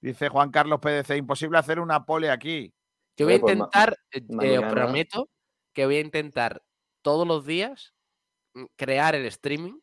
Dice 0.00 0.28
Juan 0.28 0.50
Carlos 0.50 0.80
PDC, 0.80 1.16
imposible 1.16 1.58
hacer 1.58 1.80
una 1.80 2.04
pole 2.04 2.30
aquí. 2.30 2.74
Yo 3.16 3.26
voy 3.26 3.36
a 3.36 3.40
pues 3.40 3.54
intentar, 3.54 3.96
eh, 4.10 4.22
eh, 4.42 4.58
os 4.58 4.72
prometo 4.72 5.30
que 5.72 5.86
voy 5.86 5.96
a 5.96 6.00
intentar 6.00 6.62
todos 7.00 7.26
los 7.26 7.46
días 7.46 7.94
mm, 8.54 8.64
crear 8.76 9.14
el 9.14 9.24
streaming 9.26 9.78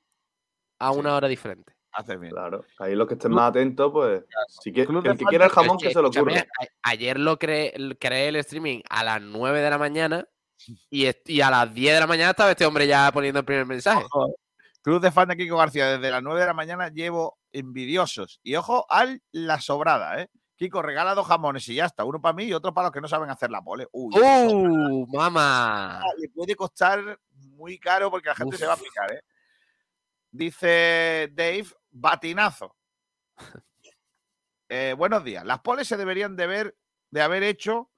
a 0.88 0.92
Sí. 0.94 1.00
una 1.00 1.16
hora 1.16 1.28
diferente. 1.28 1.74
Bien. 2.20 2.32
Claro. 2.32 2.64
Ahí 2.80 2.96
los 2.96 3.06
que 3.06 3.16
estén 3.16 3.32
más 3.34 3.50
atentos, 3.50 3.92
pues. 3.92 4.24
Si 4.64 4.72
quiere, 4.72 4.88
Club 4.88 5.04
que 5.04 5.10
de 5.10 5.14
el 5.14 5.18
que 5.18 5.26
fan 5.26 5.30
quiera 5.30 5.46
el 5.46 5.52
de- 5.52 5.56
jamón, 5.56 5.78
que 5.78 5.92
se 5.92 6.02
lo 6.02 6.08
ocurra. 6.08 6.46
ayer 6.84 7.20
lo 7.20 7.38
creé, 7.38 7.74
creé 8.00 8.30
el 8.30 8.38
streaming 8.38 8.80
a 8.90 9.04
las 9.04 9.22
9 9.22 9.60
de 9.60 9.70
la 9.70 9.78
mañana 9.78 10.26
y, 10.90 11.06
a 11.42 11.50
las 11.52 11.74
10 11.74 11.94
de 11.96 12.00
la 12.00 12.08
mañana 12.08 12.30
estaba 12.32 12.52
este 12.52 12.66
hombre 12.66 12.88
ya 12.88 13.12
poniendo 13.12 13.40
el 13.40 13.46
primer 13.46 13.66
mensaje. 13.66 14.06
Club 14.82 15.02
de 15.02 15.12
fan 15.12 15.28
de 15.28 15.36
Kiko 15.38 15.58
García, 15.58 15.98
desde 15.98 16.10
las 16.10 16.24
9 16.24 16.40
de 16.40 16.46
la 16.46 16.54
mañana 16.54 16.88
llevo 16.90 17.38
envidiosos. 17.52 18.40
Y 18.42 18.56
ojo 18.56 18.86
al 18.90 19.22
la 19.34 19.60
sobrada, 19.60 20.22
¿eh? 20.22 20.30
Kiko 20.56 20.82
regala 20.82 21.14
dos 21.14 21.28
jamones 21.28 21.68
y 21.68 21.76
ya 21.76 21.86
está. 21.88 22.06
Uno 22.06 22.22
para 22.22 22.34
mí 22.34 22.46
y 22.46 22.54
otro 22.54 22.74
para 22.74 22.86
los 22.88 22.94
que 22.94 23.02
no 23.02 23.08
saben 23.10 23.30
hacer 23.30 23.52
la 23.52 23.62
pole. 23.62 23.88
Uy, 23.92 24.14
¡Uh, 24.18 25.08
mamá! 25.08 26.02
le 26.18 26.30
puede 26.30 26.56
costar 26.56 27.20
muy 27.34 27.78
caro 27.80 28.10
porque 28.10 28.30
la 28.30 28.36
gente 28.36 28.56
se 28.58 28.66
va 28.66 28.74
a 28.74 28.78
picar, 28.78 29.12
¿eh? 29.12 29.22
Dice 30.32 31.30
Dave, 31.34 31.66
batinazo. 31.92 32.76
Eh, 34.74 34.96
buenos 34.98 35.22
días. 35.26 35.44
Las 35.44 35.60
poles 35.60 35.86
se 35.86 35.98
deberían 35.98 36.38
de, 36.38 36.48
ver, 36.48 36.78
de 37.10 37.22
haber 37.22 37.44
hecho 37.44 37.92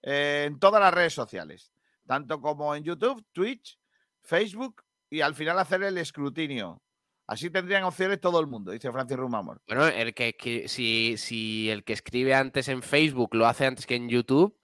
eh, 0.00 0.44
en 0.46 0.58
todas 0.58 0.80
las 0.80 0.94
redes 0.94 1.12
sociales, 1.12 1.70
tanto 2.06 2.40
como 2.40 2.74
en 2.74 2.82
YouTube, 2.82 3.22
Twitch, 3.32 3.78
Facebook 4.22 4.82
y 5.10 5.20
al 5.20 5.34
final 5.34 5.58
hacer 5.58 5.82
el 5.82 5.98
escrutinio. 5.98 6.82
Así 7.26 7.50
tendrían 7.50 7.84
opciones 7.84 8.22
todo 8.22 8.40
el 8.40 8.46
mundo, 8.46 8.72
dice 8.72 8.90
Francis 8.90 9.18
Rumamor. 9.18 9.60
Bueno, 9.66 9.86
el 9.86 10.14
que, 10.14 10.32
que- 10.34 10.66
si, 10.66 11.18
si 11.18 11.68
el 11.68 11.84
que 11.84 11.92
escribe 11.92 12.32
antes 12.34 12.68
en 12.68 12.82
Facebook 12.82 13.34
lo 13.34 13.46
hace 13.46 13.66
antes 13.66 13.84
que 13.84 13.96
en 13.96 14.08
YouTube, 14.08 14.58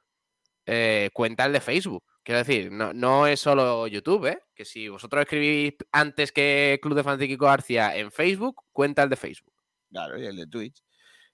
eh, 0.64 1.10
cuenta 1.12 1.44
el 1.44 1.52
de 1.52 1.60
Facebook. 1.60 2.02
Quiero 2.22 2.38
decir, 2.38 2.70
no, 2.70 2.92
no 2.92 3.26
es 3.26 3.40
solo 3.40 3.86
YouTube, 3.86 4.26
¿eh? 4.26 4.42
Que 4.54 4.64
si 4.64 4.88
vosotros 4.88 5.22
escribís 5.22 5.74
antes 5.90 6.32
que 6.32 6.78
Club 6.82 6.94
de 6.94 7.02
Fans 7.02 7.18
de 7.18 7.26
Kiko 7.28 7.46
García 7.46 7.96
en 7.96 8.12
Facebook, 8.12 8.62
cuenta 8.72 9.02
el 9.02 9.08
de 9.10 9.16
Facebook. 9.16 9.54
Claro, 9.90 10.18
y 10.18 10.26
el 10.26 10.36
de 10.36 10.46
Twitch. 10.46 10.84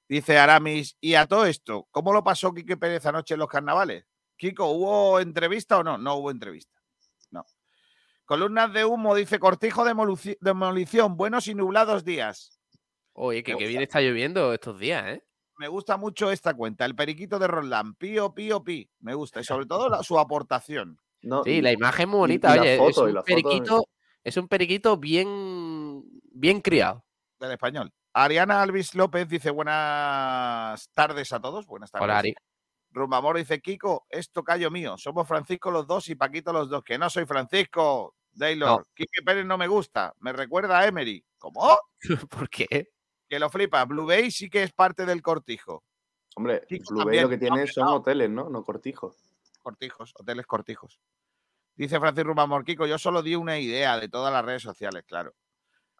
Dice 0.09 0.38
Aramis, 0.38 0.96
y 1.01 1.14
a 1.14 1.27
todo 1.27 1.44
esto, 1.46 1.88
¿cómo 1.90 2.12
lo 2.12 2.22
pasó 2.22 2.55
Quique 2.55 2.77
Pérez 2.77 3.05
anoche 3.07 3.35
en 3.35 3.40
los 3.40 3.49
carnavales? 3.49 4.05
Kiko, 4.37 4.66
¿hubo 4.66 5.18
entrevista 5.18 5.79
o 5.79 5.83
no? 5.83 5.99
No 5.99 6.14
hubo 6.14 6.31
entrevista. 6.31 6.81
No. 7.31 7.44
Columnas 8.25 8.72
de 8.72 8.85
humo, 8.85 9.16
dice 9.16 9.40
Cortijo 9.40 9.85
de 9.85 9.92
Demolici- 9.92 10.38
Demolición, 10.40 11.16
buenos 11.16 11.49
y 11.49 11.55
nublados 11.57 12.05
días. 12.05 12.61
Oye, 13.12 13.42
que, 13.42 13.57
que 13.57 13.66
bien 13.66 13.83
está 13.83 14.01
lloviendo 14.01 14.53
estos 14.53 14.79
días, 14.79 15.05
¿eh? 15.09 15.25
Me 15.59 15.69
gusta 15.69 15.97
mucho 15.97 16.31
esta 16.31 16.55
cuenta, 16.55 16.85
el 16.85 16.95
periquito 16.95 17.38
de 17.38 17.47
Roland, 17.47 17.97
pío, 17.97 18.35
pío, 18.35 18.62
pi. 18.62 18.90
Me 19.01 19.14
gusta, 19.14 19.40
y 19.40 19.45
sobre 19.45 19.66
todo 19.66 19.88
la- 19.88 20.03
su 20.03 20.19
aportación. 20.19 20.99
No, 21.23 21.42
Sí, 21.45 21.51
y- 21.53 21.61
la 21.62 21.73
imagen 21.73 22.09
muy 22.09 22.19
bonita, 22.19 22.55
y 22.57 22.59
oye, 22.61 22.75
es 22.75 22.79
foto, 22.79 23.09
y 23.09 23.11
un 23.11 23.16
foto, 23.16 23.25
periquito, 23.25 23.85
es 24.23 24.37
un 24.37 24.49
periquito 24.49 24.97
bien, 24.97 26.03
bien 26.33 26.61
criado. 26.61 27.05
del 27.38 27.53
español. 27.53 27.92
Ariana 28.14 28.62
Alvis 28.62 28.95
López 28.95 29.29
dice 29.29 29.51
buenas 29.51 30.88
tardes 30.95 31.33
a 31.35 31.40
todos. 31.40 31.66
Buenas 31.66 31.90
tardes. 31.90 32.05
Hola, 32.05 32.19
Ari. 32.19 32.35
Rumbamor 32.90 33.37
dice, 33.37 33.61
Kiko, 33.61 34.07
es 34.09 34.31
tocayo 34.31 34.71
mío. 34.71 34.97
Somos 34.97 35.29
Francisco 35.29 35.71
los 35.71 35.87
dos 35.87 36.09
y 36.09 36.14
Paquito 36.14 36.51
los 36.53 36.71
dos. 36.71 36.83
Que 36.83 36.97
no 36.97 37.11
soy 37.11 37.27
Francisco, 37.27 38.14
Taylor. 38.38 38.69
No. 38.81 38.85
Quique 38.95 39.21
Pérez 39.23 39.45
no 39.45 39.59
me 39.59 39.69
gusta. 39.69 40.14
Me 40.21 40.33
recuerda 40.33 40.79
a 40.79 40.87
Emery. 40.87 41.23
¿Cómo? 41.38 41.77
¿Por 42.31 42.49
qué? 42.49 42.88
Que 43.28 43.38
lo 43.38 43.50
flipa. 43.50 43.84
Blue 43.84 44.06
Bay 44.06 44.30
sí 44.30 44.48
que 44.48 44.62
es 44.62 44.72
parte 44.72 45.04
del 45.04 45.22
cortijo. 45.22 45.84
Hombre, 46.36 46.66
Blue 46.90 47.04
Bay 47.04 47.20
lo 47.20 47.28
que 47.28 47.38
tiene 47.38 47.66
son 47.66 47.86
no. 47.86 47.94
hoteles, 47.96 48.30
¿no? 48.30 48.48
No 48.48 48.62
cortijos. 48.62 49.16
Cortijos, 49.62 50.12
hoteles 50.16 50.46
cortijos. 50.46 51.00
Dice 51.74 51.98
Francis 51.98 52.24
Rumbamor, 52.24 52.64
Kiko, 52.64 52.86
yo 52.86 52.98
solo 52.98 53.22
di 53.22 53.34
una 53.34 53.58
idea 53.58 53.98
de 53.98 54.08
todas 54.08 54.32
las 54.32 54.44
redes 54.44 54.62
sociales, 54.62 55.04
claro. 55.06 55.34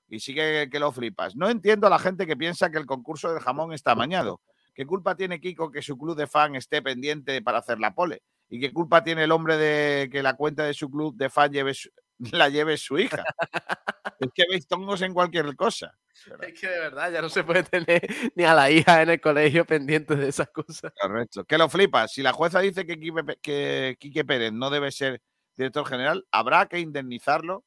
Y 0.09 0.21
sí 0.21 0.35
que, 0.35 0.69
que 0.71 0.79
lo 0.79 0.93
flipas. 0.93 1.35
No 1.37 1.49
entiendo 1.51 1.87
a 1.87 1.91
la 1.91 1.99
gente 1.99 2.27
que 2.27 2.37
piensa 2.37 2.71
que 2.71 2.79
el 2.79 2.87
concurso 2.87 3.33
del 3.33 3.43
jamón 3.43 3.73
está 3.73 3.93
amañado. 3.93 4.41
¿Qué 4.73 4.87
culpa 4.87 5.17
tiene 5.17 5.41
Kiko 5.41 5.71
que 5.71 5.83
su 5.83 5.99
club 5.99 6.17
de 6.17 6.27
fan 6.27 6.55
esté 6.55 6.81
pendiente 6.81 7.43
para 7.43 7.59
hacer 7.59 7.79
la 7.81 7.95
pole? 7.95 8.23
¿Y 8.49 8.61
qué 8.61 8.73
culpa 8.73 9.03
tiene 9.03 9.25
el 9.25 9.33
hombre 9.33 9.57
de 9.57 10.09
que 10.11 10.23
la 10.23 10.35
cuenta 10.35 10.63
de 10.65 10.75
su 10.75 10.89
club 10.91 11.17
de 11.17 11.29
fan 11.29 11.51
lleve 11.51 11.75
su- 11.75 11.91
la 12.19 12.49
lleve 12.49 12.77
su 12.77 12.99
hija? 12.99 13.25
es 14.21 14.29
que 14.35 14.45
veis 14.49 14.67
tongos 14.67 15.03
en 15.03 15.15
cualquier 15.15 15.55
cosa. 15.57 15.97
Es 16.41 16.59
que 16.59 16.69
de 16.69 16.79
verdad 16.79 17.13
ya 17.13 17.23
no 17.23 17.29
se 17.29 17.45
puede 17.45 17.63
tener 17.63 18.01
ni 18.35 18.45
a 18.45 18.55
la 18.55 18.71
hija 18.71 19.03
en 19.03 19.11
el 19.11 19.21
colegio 19.21 19.65
pendiente 19.65 20.17
de 20.17 20.29
esas 20.29 20.49
cosas. 20.49 20.93
Correcto. 21.01 21.45
Que 21.45 21.59
lo 21.59 21.69
flipas. 21.69 22.13
Si 22.13 22.23
la 22.23 22.33
jueza 22.33 22.61
dice 22.61 22.87
que 22.87 22.99
Quique, 22.99 23.39
que 23.43 23.97
Quique 23.99 24.25
Pérez 24.25 24.53
no 24.53 24.71
debe 24.71 24.91
ser 24.91 25.23
director 25.57 25.87
general, 25.87 26.27
habrá 26.31 26.67
que 26.67 26.81
indemnizarlo. 26.81 27.65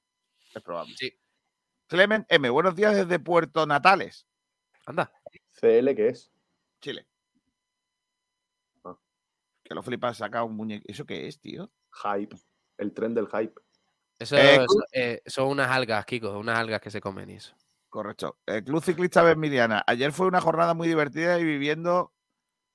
Es 0.53 0.62
probable. 0.62 0.95
Sí. 0.97 1.13
Clement 1.88 2.25
M, 2.29 2.49
buenos 2.49 2.75
días 2.75 2.95
desde 2.95 3.17
Puerto 3.17 3.65
Natales, 3.65 4.27
Anda. 4.85 5.12
CL, 5.59 5.95
¿qué 5.95 6.09
es? 6.09 6.31
Chile. 6.81 7.07
Ah. 8.83 8.95
Que 9.63 9.73
lo 9.73 9.81
flipas, 9.81 10.17
saca 10.17 10.43
un 10.43 10.55
muñeco. 10.55 10.85
¿Eso 10.88 11.05
qué 11.05 11.27
es, 11.27 11.39
tío? 11.39 11.71
Hype. 12.03 12.35
El 12.77 12.93
tren 12.93 13.15
del 13.15 13.27
hype. 13.27 13.59
Eso, 14.19 14.36
Eh, 14.36 14.55
eso, 14.55 14.65
eh, 14.91 15.21
son 15.25 15.47
unas 15.47 15.71
algas, 15.71 16.05
Kiko, 16.05 16.38
unas 16.38 16.58
algas 16.60 16.82
que 16.82 16.91
se 16.91 16.99
comen 16.99 17.29
y 17.29 17.36
eso. 17.36 17.55
Correcto. 17.88 18.38
El 18.45 18.63
Club 18.63 18.84
Ciclista 18.84 19.23
Bermiliana. 19.23 19.84
Ayer 19.88 20.12
fue 20.12 20.27
una 20.27 20.41
jornada 20.41 20.73
muy 20.73 20.88
divertida 20.88 21.39
y 21.39 21.43
viviendo 21.43 22.13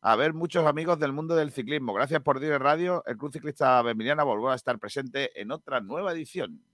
a 0.00 0.16
ver 0.16 0.34
muchos 0.34 0.66
amigos 0.66 0.98
del 0.98 1.12
mundo 1.12 1.34
del 1.36 1.52
ciclismo. 1.52 1.94
Gracias 1.94 2.20
por 2.22 2.40
Dire 2.40 2.58
Radio. 2.58 3.04
El 3.06 3.16
Club 3.16 3.32
Ciclista 3.32 3.80
Bermiliana 3.82 4.24
volvió 4.24 4.50
a 4.50 4.54
estar 4.54 4.78
presente 4.78 5.40
en 5.40 5.52
otra 5.52 5.80
nueva 5.80 6.12
edición 6.12 6.64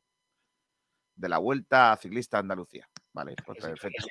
de 1.14 1.28
la 1.28 1.38
Vuelta 1.38 1.96
Ciclista 2.00 2.38
a 2.38 2.40
Andalucía. 2.40 2.88
Vale, 3.12 3.35
pues 3.44 3.59
perfecto. 3.59 4.06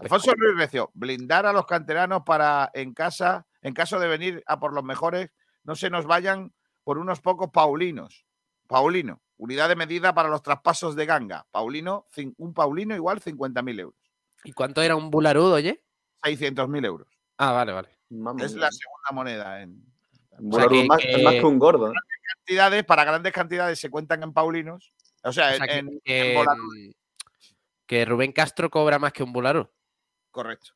Alfonso 0.00 0.32
Ruiz 0.34 0.56
Recio, 0.56 0.90
blindar 0.94 1.44
a 1.44 1.52
los 1.52 1.66
canteranos 1.66 2.22
para 2.24 2.70
en 2.72 2.94
casa, 2.94 3.46
en 3.60 3.74
caso 3.74 3.98
de 3.98 4.08
venir 4.08 4.42
a 4.46 4.58
por 4.58 4.72
los 4.72 4.82
mejores, 4.82 5.30
no 5.62 5.74
se 5.76 5.90
nos 5.90 6.06
vayan 6.06 6.54
por 6.84 6.98
unos 6.98 7.20
pocos 7.20 7.50
paulinos. 7.50 8.24
Paulino, 8.66 9.20
unidad 9.36 9.68
de 9.68 9.76
medida 9.76 10.14
para 10.14 10.28
los 10.28 10.42
traspasos 10.42 10.96
de 10.96 11.06
ganga. 11.06 11.46
Paulino, 11.50 12.06
un 12.38 12.54
paulino 12.54 12.94
igual 12.94 13.20
50.000 13.20 13.80
euros. 13.80 13.98
¿Y 14.44 14.52
cuánto 14.52 14.82
era 14.82 14.96
un 14.96 15.10
bularudo, 15.10 15.54
oye? 15.54 15.82
600.000 16.22 16.84
euros. 16.84 17.08
Ah, 17.38 17.52
vale, 17.52 17.72
vale. 17.72 17.88
Es 17.88 18.52
mía. 18.54 18.60
la 18.60 18.70
segunda 18.70 19.10
moneda 19.12 19.62
en 19.62 19.82
Un 20.38 20.52
O 20.52 20.56
sea, 20.56 20.64
gordo 20.64 20.80
que- 20.80 20.86
más, 20.86 21.04
es 21.04 21.22
más 21.22 21.34
que- 21.34 21.44
un 21.44 21.58
gordo. 21.58 21.90
¿eh? 21.90 21.94
cantidades, 22.36 22.84
para 22.84 23.04
grandes 23.04 23.32
cantidades 23.32 23.78
se 23.78 23.88
cuentan 23.90 24.22
en 24.22 24.32
paulinos. 24.32 24.92
O 25.22 25.32
sea, 25.32 25.48
O 25.48 25.50
en, 25.52 25.56
sea, 25.58 25.66
que, 25.66 25.78
en- 25.78 25.86
mm, 25.86 26.92
que 27.86 28.04
Rubén 28.04 28.32
Castro 28.32 28.70
cobra 28.70 28.98
más 28.98 29.12
que 29.12 29.22
un 29.22 29.32
bularudo. 29.32 29.72
correcto. 30.30 30.70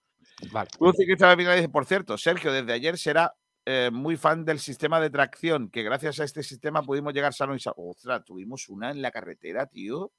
Vale. 0.53 0.70
Ciclista 0.96 1.27
Bermiliana 1.29 1.57
dice, 1.57 1.68
por 1.68 1.85
cierto, 1.85 2.16
Sergio 2.16 2.53
desde 2.53 2.72
ayer 2.72 2.96
será 2.96 3.35
eh, 3.70 3.90
muy 3.90 4.16
fan 4.16 4.46
del 4.46 4.61
sistema 4.61 4.98
de 4.98 5.11
tracción, 5.11 5.68
que 5.68 5.83
gracias 5.83 6.18
a 6.20 6.24
este 6.24 6.42
sistema 6.42 6.83
pudimos 6.83 7.12
llegar 7.12 7.35
sano 7.35 7.54
y 7.54 7.61
salvo. 7.61 7.90
Ostras, 7.90 8.24
tuvimos 8.24 8.66
una 8.70 8.90
en 8.90 9.02
la 9.02 9.11
carretera, 9.11 9.66
tío. 9.66 10.11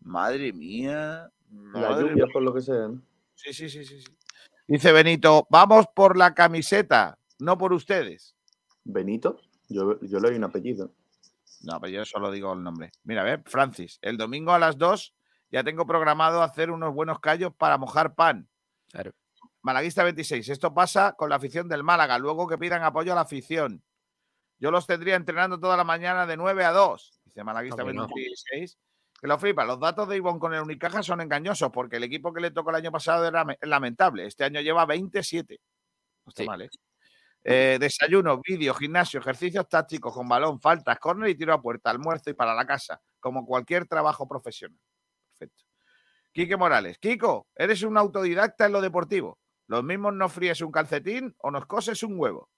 Madre 0.00 0.52
mía. 0.52 1.30
La 1.72 1.90
madre 1.90 2.08
lluvia, 2.08 2.26
por 2.32 2.42
lo 2.42 2.52
que 2.52 2.62
sea. 2.62 2.88
¿no? 2.88 3.00
Sí, 3.36 3.52
sí, 3.52 3.68
sí, 3.68 3.84
sí, 3.84 4.00
sí. 4.00 4.18
Dice 4.66 4.90
Benito, 4.90 5.46
vamos 5.50 5.86
por 5.94 6.16
la 6.16 6.34
camiseta, 6.34 7.16
no 7.38 7.56
por 7.56 7.72
ustedes. 7.72 8.34
Benito, 8.82 9.38
yo, 9.68 10.00
yo 10.00 10.18
le 10.18 10.30
doy 10.30 10.36
un 10.36 10.44
apellido. 10.44 10.90
No, 11.62 11.80
pero 11.80 11.92
yo 11.92 12.04
solo 12.04 12.32
digo 12.32 12.52
el 12.54 12.64
nombre. 12.64 12.90
Mira, 13.04 13.20
a 13.20 13.24
ver, 13.24 13.44
Francis, 13.46 14.00
el 14.02 14.16
domingo 14.16 14.50
a 14.50 14.58
las 14.58 14.76
2 14.78 15.14
ya 15.52 15.62
tengo 15.62 15.86
programado 15.86 16.42
hacer 16.42 16.72
unos 16.72 16.92
buenos 16.92 17.20
callos 17.20 17.54
para 17.54 17.78
mojar 17.78 18.16
pan. 18.16 18.48
Claro. 18.90 19.12
Malaguista 19.64 20.04
26, 20.04 20.50
esto 20.50 20.74
pasa 20.74 21.14
con 21.16 21.30
la 21.30 21.36
afición 21.36 21.68
del 21.68 21.82
Málaga, 21.82 22.18
luego 22.18 22.46
que 22.46 22.58
pidan 22.58 22.82
apoyo 22.82 23.12
a 23.12 23.14
la 23.14 23.22
afición. 23.22 23.82
Yo 24.58 24.70
los 24.70 24.86
tendría 24.86 25.16
entrenando 25.16 25.58
toda 25.58 25.74
la 25.74 25.84
mañana 25.84 26.26
de 26.26 26.36
9 26.36 26.64
a 26.66 26.70
2, 26.72 27.20
dice 27.24 27.42
Malaguista 27.44 27.82
no. 27.82 28.06
26. 28.06 28.78
Que 29.18 29.26
lo 29.26 29.38
flipa, 29.38 29.64
los 29.64 29.80
datos 29.80 30.06
de 30.06 30.16
Ivonne 30.18 30.38
con 30.38 30.52
el 30.52 30.60
Unicaja 30.60 31.02
son 31.02 31.22
engañosos 31.22 31.70
porque 31.72 31.96
el 31.96 32.04
equipo 32.04 32.30
que 32.30 32.42
le 32.42 32.50
tocó 32.50 32.68
el 32.70 32.76
año 32.76 32.92
pasado 32.92 33.26
era 33.26 33.42
me- 33.46 33.56
lamentable. 33.62 34.26
Este 34.26 34.44
año 34.44 34.60
lleva 34.60 34.84
27. 34.84 35.58
No 36.26 36.28
está 36.28 36.42
Sí. 36.42 36.46
mal, 36.48 36.60
¿eh? 36.60 36.68
Eh, 37.42 37.78
desayuno, 37.80 38.42
vídeo, 38.46 38.74
gimnasio, 38.74 39.20
ejercicios 39.20 39.66
tácticos 39.66 40.12
con 40.12 40.28
balón, 40.28 40.60
faltas, 40.60 40.98
córner 40.98 41.30
y 41.30 41.36
tiro 41.36 41.54
a 41.54 41.62
puerta, 41.62 41.88
almuerzo 41.88 42.28
y 42.28 42.34
para 42.34 42.54
la 42.54 42.66
casa, 42.66 43.00
como 43.18 43.46
cualquier 43.46 43.86
trabajo 43.86 44.28
profesional. 44.28 44.78
Perfecto. 45.30 45.64
Quique 46.32 46.56
Morales. 46.58 46.98
Kiko, 46.98 47.46
eres 47.54 47.82
un 47.82 47.96
autodidacta 47.96 48.66
en 48.66 48.72
lo 48.72 48.82
deportivo. 48.82 49.38
Los 49.66 49.82
mismos 49.84 50.14
no 50.14 50.28
fríes 50.28 50.60
un 50.60 50.70
calcetín 50.72 51.34
o 51.38 51.50
nos 51.50 51.66
coses 51.66 52.02
un 52.02 52.18
huevo. 52.18 52.50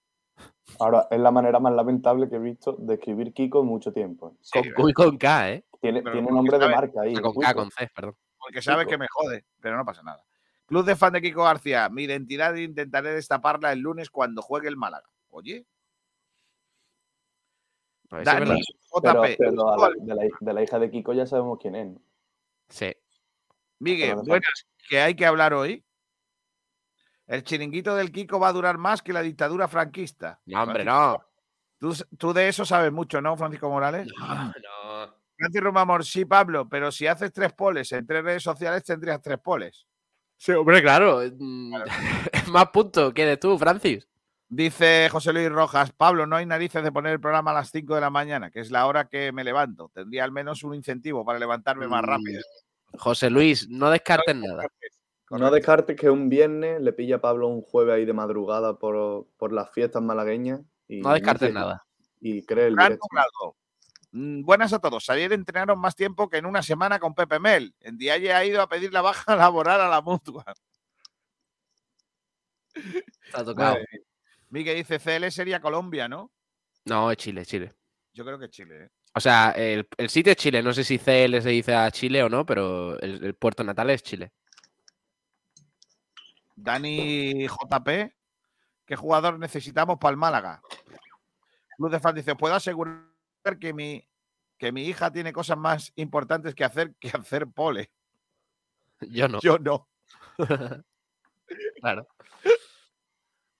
Ahora, 0.79 1.07
es 1.11 1.19
la 1.19 1.31
manera 1.31 1.59
más 1.61 1.73
lamentable 1.73 2.29
que 2.29 2.37
he 2.37 2.41
visto 2.41 2.73
de 2.79 2.95
escribir 2.95 3.33
Kiko 3.33 3.61
en 3.61 3.67
mucho 3.67 3.93
tiempo. 3.93 4.31
¿eh? 4.31 4.39
Sí, 4.43 4.73
Con 4.73 4.73
Q 4.85 4.89
y 4.89 4.93
con 4.93 5.17
K, 5.19 5.51
¿eh? 5.53 5.65
Tiene, 5.81 6.03
tiene 6.03 6.23
nombre 6.31 6.59
de 6.59 6.69
marca 6.69 7.01
ahí. 7.03 7.15
Ah, 7.17 7.21
con 7.23 7.35
K, 7.35 7.49
Kiko. 7.49 7.61
con 7.61 7.71
C, 7.71 7.89
perdón. 7.95 8.17
Porque 8.39 8.61
sabes 8.61 8.85
Kiko. 8.87 8.91
que 8.91 8.99
me 8.99 9.07
jode, 9.11 9.45
pero 9.61 9.77
no 9.77 9.85
pasa 9.85 10.03
nada. 10.03 10.23
Club 10.67 10.85
de 10.85 10.97
fan 10.97 11.13
de 11.13 11.23
Kiko 11.23 11.45
García. 11.45 11.89
Mi 11.89 12.03
identidad 12.03 12.55
intentaré 12.57 13.13
destaparla 13.13 13.73
el 13.73 13.79
lunes 13.81 14.11
cuando 14.11 14.43
juegue 14.43 14.69
el 14.69 14.77
Málaga. 14.77 15.09
Oye, 15.31 15.65
Pues 18.09 18.25
Dani. 18.25 18.61
Pero, 19.03 19.23
JP. 19.25 19.37
pero 19.39 19.69
a 19.73 19.77
la- 19.79 19.95
de, 19.97 20.15
la, 20.15 20.23
de 20.41 20.53
la 20.55 20.63
hija 20.63 20.79
de 20.79 20.91
Kiko 20.91 21.13
ya 21.13 21.27
sabemos 21.27 21.59
quién 21.61 21.75
es. 21.77 21.97
Sí. 22.69 22.93
Miguel, 23.79 24.17
buenas, 24.27 24.67
que 24.89 25.01
hay 25.01 25.15
que 25.15 25.27
hablar 25.27 25.55
hoy. 25.55 25.85
El 27.27 27.43
chiringuito 27.43 27.95
del 27.95 28.13
Kiko 28.13 28.39
va 28.39 28.49
a 28.49 28.53
durar 28.53 28.79
más 28.79 29.03
que 29.03 29.13
la 29.13 29.23
dictadura 29.23 29.67
franquista. 29.69 30.41
No, 30.47 30.63
hombre, 30.63 30.85
no. 30.85 31.19
Tú, 31.79 31.95
tú 32.17 32.33
de 32.33 32.49
eso 32.49 32.65
sabes 32.65 32.93
mucho, 32.93 33.21
¿no, 33.21 33.37
Francisco 33.37 33.69
Morales? 33.69 34.07
No. 34.19 34.55
Francis 35.37 35.61
Romamor, 35.61 36.05
sí, 36.05 36.25
Pablo, 36.25 36.67
pero 36.69 36.91
si 36.91 37.07
haces 37.07 37.33
tres 37.33 37.53
poles 37.53 37.93
en 37.93 38.07
tres 38.07 38.25
redes 38.25 38.43
sociales 38.43 38.83
tendrías 38.85 39.21
tres 39.21 39.39
poles. 39.39 39.87
Sí, 40.39 40.53
hombre, 40.53 40.81
claro. 40.83 41.21
mm, 41.39 41.75
Más 42.51 42.69
puntos 42.71 43.13
que 43.13 43.27
de 43.27 43.37
tú, 43.37 43.59
Francis. 43.59 44.09
Dice 44.49 45.09
José 45.11 45.33
Luis 45.33 45.51
Rojas, 45.51 45.91
Pablo, 45.93 46.25
no 46.27 46.37
hay 46.37 46.47
narices 46.47 46.83
de 46.85 46.93
poner 46.93 47.13
el 47.15 47.21
programa 47.21 47.51
a 47.51 47.55
las 47.55 47.71
5 47.73 47.97
de 47.97 48.01
la 48.01 48.11
mañana, 48.11 48.51
que 48.51 48.61
es 48.61 48.71
la 48.71 48.87
hora 48.87 49.09
que 49.09 49.33
me 49.33 49.43
levanto. 49.43 49.91
Tendría 49.93 50.23
al 50.25 50.31
menos 50.31 50.63
un 50.63 50.75
incentivo 50.75 51.25
para 51.25 51.39
levantarme 51.41 51.89
más 51.89 52.03
Mm, 52.03 52.07
rápido. 52.07 52.43
José 52.97 53.29
Luis, 53.29 53.69
no 53.69 53.91
descartes 53.91 54.37
nada. 54.37 54.67
No 55.31 55.51
descartes 55.51 55.97
que 55.99 56.09
un 56.09 56.29
viernes 56.29 56.81
le 56.81 56.93
pilla 56.93 57.17
a 57.17 57.21
Pablo 57.21 57.49
un 57.49 57.63
jueves 57.63 57.95
ahí 57.95 58.05
de 58.05 58.13
madrugada 58.13 58.79
por, 58.79 59.27
por 59.37 59.53
las 59.53 59.71
fiestas 59.73 60.03
malagueñas. 60.03 60.61
Y 60.89 61.01
No 61.01 61.13
descartes 61.13 61.49
dice- 61.49 61.53
nada. 61.59 61.85
Y 62.21 62.45
cree 62.47 62.69
el. 62.69 62.77
Mm, 64.13 64.43
Buenas 64.45 64.73
a 64.73 64.79
todos. 64.79 65.11
Ayer 65.11 65.33
entrenaron 65.33 65.79
más 65.81 65.95
tiempo 65.97 66.29
que 66.31 66.39
en 66.39 66.47
una 66.47 66.63
semana 66.63 66.99
con 67.01 67.15
Pepe 67.15 67.39
Mel. 67.41 67.75
En 67.81 67.99
Dialle 67.99 68.33
ha 68.33 68.45
ido 68.45 68.63
a 68.63 68.69
pedir 68.69 68.93
la 68.93 69.03
baja 69.03 69.35
laboral 69.37 69.81
a 69.81 69.89
la 69.89 70.01
mutua. 70.01 70.45
Está 73.27 73.45
tocado. 73.45 73.77
Miguel 74.51 74.77
dice 74.77 74.99
CL 74.99 75.31
sería 75.31 75.61
Colombia, 75.61 76.09
¿no? 76.09 76.31
No, 76.85 77.11
es 77.11 77.17
Chile, 77.17 77.45
Chile. 77.45 77.73
Yo 78.13 78.25
creo 78.25 78.39
que 78.39 78.49
Chile. 78.49 78.85
¿eh? 78.85 78.89
O 79.15 79.21
sea, 79.21 79.51
el, 79.51 79.89
el 79.97 80.09
sitio 80.09 80.33
es 80.33 80.39
Chile. 80.39 80.63
No 80.63 80.73
sé 80.73 80.85
si 80.85 80.99
CL 80.99 81.41
se 81.43 81.49
dice 81.51 81.75
a 81.75 81.91
Chile 81.91 82.23
o 82.23 82.29
no, 82.29 82.47
pero 82.47 82.99
el, 83.01 83.25
el 83.25 83.35
puerto 83.35 83.65
natal 83.65 83.91
es 83.91 84.03
Chile. 84.03 84.33
Dani 86.57 87.47
JP, 87.47 87.89
¿qué 88.87 88.97
jugador 88.97 89.39
necesitamos 89.39 89.99
para 89.99 90.11
el 90.11 90.17
Málaga? 90.17 90.63
Luz 91.79 91.93
de 91.93 92.01
Fan 92.01 92.15
dice, 92.15 92.35
puedo 92.35 92.55
asegurar 92.55 93.05
que 93.61 93.73
mi, 93.75 94.09
que 94.59 94.73
mi 94.73 94.85
hija 94.85 95.13
tiene 95.13 95.33
cosas 95.33 95.59
más 95.59 95.93
importantes 95.97 96.55
que 96.55 96.65
hacer 96.65 96.95
que 96.99 97.09
hacer 97.09 97.47
pole. 97.47 97.91
Yo 99.01 99.29
no. 99.29 99.41
Yo 99.41 99.59
no. 99.59 99.89
Claro. 101.81 102.09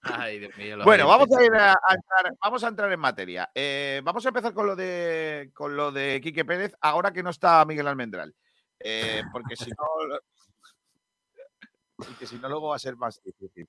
Ay, 0.01 0.39
Dios 0.39 0.57
mío. 0.57 0.77
Bueno, 0.83 1.07
vamos 1.07 1.27
a 1.37 1.43
ir 1.43 1.53
a, 1.53 1.71
a 1.71 1.93
entrar, 1.93 2.37
vamos 2.41 2.63
a 2.63 2.67
entrar 2.67 2.91
en 2.91 2.99
materia. 2.99 3.49
Eh, 3.53 4.01
vamos 4.03 4.25
a 4.25 4.29
empezar 4.29 4.53
con 4.53 4.67
lo 4.67 4.75
de 4.75 5.51
con 5.53 5.75
lo 5.75 5.91
de 5.91 6.19
Quique 6.21 6.45
Pérez, 6.45 6.73
ahora 6.81 7.11
que 7.11 7.23
no 7.23 7.29
está 7.29 7.63
Miguel 7.65 7.87
Almendral. 7.87 8.35
Eh, 8.79 9.23
porque 9.31 9.55
si 9.55 9.69
no. 9.69 10.19
Porque 11.97 12.27
si 12.27 12.37
no, 12.37 12.47
luego 12.47 12.69
va 12.69 12.75
a 12.75 12.79
ser 12.79 12.95
más 12.95 13.21
difícil. 13.23 13.67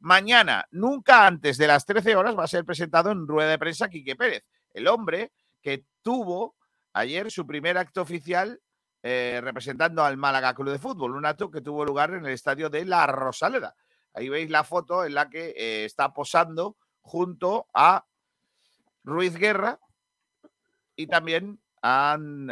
Mañana, 0.00 0.66
nunca 0.70 1.26
antes 1.26 1.56
de 1.58 1.66
las 1.66 1.86
13 1.86 2.14
horas, 2.14 2.38
va 2.38 2.44
a 2.44 2.48
ser 2.48 2.64
presentado 2.64 3.10
en 3.10 3.26
rueda 3.26 3.50
de 3.50 3.58
prensa 3.58 3.88
Quique 3.88 4.16
Pérez, 4.16 4.44
el 4.72 4.86
hombre 4.86 5.32
que 5.62 5.86
tuvo 6.02 6.56
ayer 6.92 7.30
su 7.30 7.46
primer 7.46 7.78
acto 7.78 8.02
oficial 8.02 8.60
eh, 9.02 9.40
representando 9.42 10.04
al 10.04 10.18
Málaga 10.18 10.54
Club 10.54 10.72
de 10.72 10.78
Fútbol, 10.78 11.16
un 11.16 11.24
acto 11.24 11.50
que 11.50 11.62
tuvo 11.62 11.86
lugar 11.86 12.12
en 12.12 12.26
el 12.26 12.32
estadio 12.32 12.68
de 12.68 12.84
La 12.84 13.06
Rosaleda. 13.06 13.74
Ahí 14.12 14.28
veis 14.28 14.50
la 14.50 14.62
foto 14.62 15.04
en 15.04 15.14
la 15.14 15.30
que 15.30 15.54
eh, 15.56 15.84
está 15.86 16.12
posando 16.12 16.76
junto 17.00 17.66
a 17.72 18.04
Ruiz 19.02 19.36
Guerra 19.36 19.80
y 20.96 21.06
también 21.06 21.60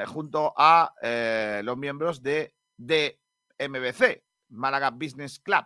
junto 0.07 0.55
a 0.57 0.95
eh, 1.03 1.61
los 1.62 1.76
miembros 1.76 2.22
de, 2.22 2.55
de 2.79 3.20
MBC, 3.59 4.22
Málaga 4.51 4.90
Business 4.90 5.38
Club. 5.40 5.64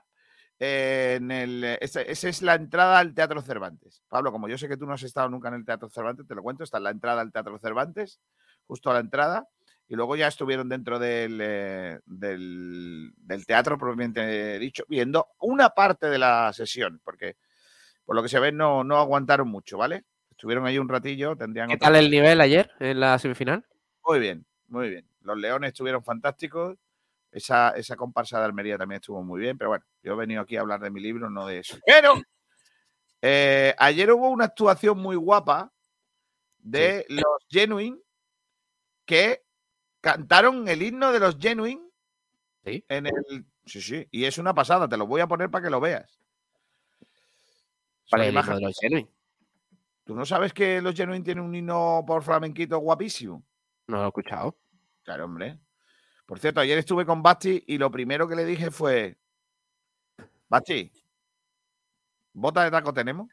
Eh, 0.59 1.15
en 1.17 1.31
el, 1.31 1.65
esa, 1.81 2.03
esa 2.03 2.29
es 2.29 2.41
la 2.43 2.55
entrada 2.55 2.99
al 2.99 3.15
Teatro 3.15 3.43
Cervantes. 3.43 4.03
Pablo, 4.09 4.31
como 4.31 4.49
yo 4.49 4.57
sé 4.57 4.69
que 4.69 4.77
tú 4.77 4.87
no 4.87 4.93
has 4.93 5.03
estado 5.03 5.29
nunca 5.29 5.49
en 5.49 5.55
el 5.55 5.65
Teatro 5.65 5.89
Cervantes, 5.89 6.27
te 6.27 6.35
lo 6.35 6.43
cuento, 6.43 6.63
está 6.63 6.79
en 6.79 6.85
la 6.85 6.91
entrada 6.91 7.21
al 7.21 7.33
Teatro 7.33 7.59
Cervantes, 7.59 8.21
justo 8.67 8.91
a 8.91 8.95
la 8.95 9.01
entrada, 9.01 9.49
y 9.89 9.97
luego 9.97 10.15
ya 10.15 10.29
estuvieron 10.29 10.69
dentro 10.69 10.99
del, 11.01 11.39
eh, 11.43 11.99
del, 12.07 13.13
del 13.17 13.45
teatro 13.47 13.77
propiamente 13.77 14.59
dicho, 14.61 14.85
viendo 14.89 15.27
una 15.41 15.71
parte 15.71 16.07
de 16.09 16.19
la 16.19 16.53
sesión, 16.53 17.01
porque 17.05 17.37
por 18.05 18.15
lo 18.15 18.23
que 18.23 18.29
se 18.29 18.39
ve 18.39 18.53
no, 18.53 18.85
no 18.85 18.99
aguantaron 18.99 19.49
mucho, 19.49 19.77
¿vale? 19.79 20.05
Estuvieron 20.31 20.65
ahí 20.67 20.79
un 20.79 20.89
ratillo, 20.89 21.37
tendrían 21.37 21.69
¿Qué 21.69 21.75
otra- 21.75 21.89
tal 21.89 21.97
el 21.97 22.11
nivel 22.11 22.41
ayer 22.41 22.71
en 22.79 23.01
la 23.01 23.19
semifinal? 23.19 23.67
Muy 24.07 24.19
bien, 24.21 24.47
muy 24.69 24.89
bien. 24.91 25.07
Los 25.23 25.37
Leones 25.39 25.69
estuvieron 25.73 26.03
fantásticos. 26.05 26.79
Esa, 27.33 27.71
esa 27.71 27.97
comparsa 27.97 28.39
de 28.39 28.45
Almería 28.45 28.77
también 28.79 29.01
estuvo 29.01 29.23
muy 29.25 29.41
bien, 29.41 29.57
pero 29.59 29.71
bueno, 29.71 29.85
yo 30.03 30.13
he 30.13 30.17
venido 30.17 30.43
aquí 30.43 30.57
a 30.57 30.61
hablar 30.61 30.81
de 30.81 30.91
mi 30.91 31.01
libro, 31.01 31.29
no 31.31 31.47
de 31.47 31.59
eso. 31.59 31.77
Pero 31.87 32.15
Eh, 33.25 33.73
ayer 33.79 34.11
hubo 34.13 34.29
una 34.31 34.47
actuación 34.47 34.99
muy 34.99 35.15
guapa 35.17 35.73
de 36.59 37.07
los 37.09 37.25
Genuine 37.49 37.97
que 39.07 39.45
cantaron 40.01 40.67
el 40.69 40.83
himno 40.83 41.13
de 41.13 41.21
los 41.21 41.39
Genuine 41.39 41.81
¿Sí? 42.65 42.85
en 42.89 43.07
el. 43.07 43.47
Sí, 43.65 43.81
sí, 43.81 44.09
y 44.11 44.25
es 44.25 44.39
una 44.39 44.53
pasada, 44.55 44.89
te 44.89 44.97
lo 44.97 45.07
voy 45.07 45.21
a 45.21 45.29
poner 45.29 45.51
para 45.51 45.63
que 45.65 45.71
lo 45.71 45.79
veas. 45.81 46.19
¿Cuál 48.11 48.21
Son 48.21 48.21
es 48.23 48.27
el 48.27 48.35
himno 48.35 48.41
imágenes- 48.41 48.59
de 48.59 48.65
los 48.67 48.79
Genuine? 48.81 49.09
¿Tú 50.05 50.15
no 50.17 50.27
sabes 50.27 50.53
que 50.53 50.83
los 50.83 50.95
Genuine 50.97 51.25
tienen 51.25 51.45
un 51.45 51.55
himno 51.55 52.03
por 52.05 52.25
flamenquito 52.25 52.77
guapísimo? 52.79 53.45
No 53.87 53.99
lo 53.99 54.05
he 54.05 54.09
escuchado. 54.09 54.57
Claro, 55.05 55.27
hombre. 55.27 55.59
Por 56.33 56.39
cierto, 56.39 56.61
ayer 56.61 56.79
estuve 56.79 57.05
con 57.05 57.23
Basti 57.23 57.63
y 57.67 57.77
lo 57.77 57.91
primero 57.91 58.27
que 58.27 58.35
le 58.35 58.47
dije 58.47 58.71
fue: 58.71 59.19
Basti, 60.49 60.91
¿bota 62.33 62.65
de 62.65 62.71
taco 62.71 62.95
tenemos? 62.95 63.29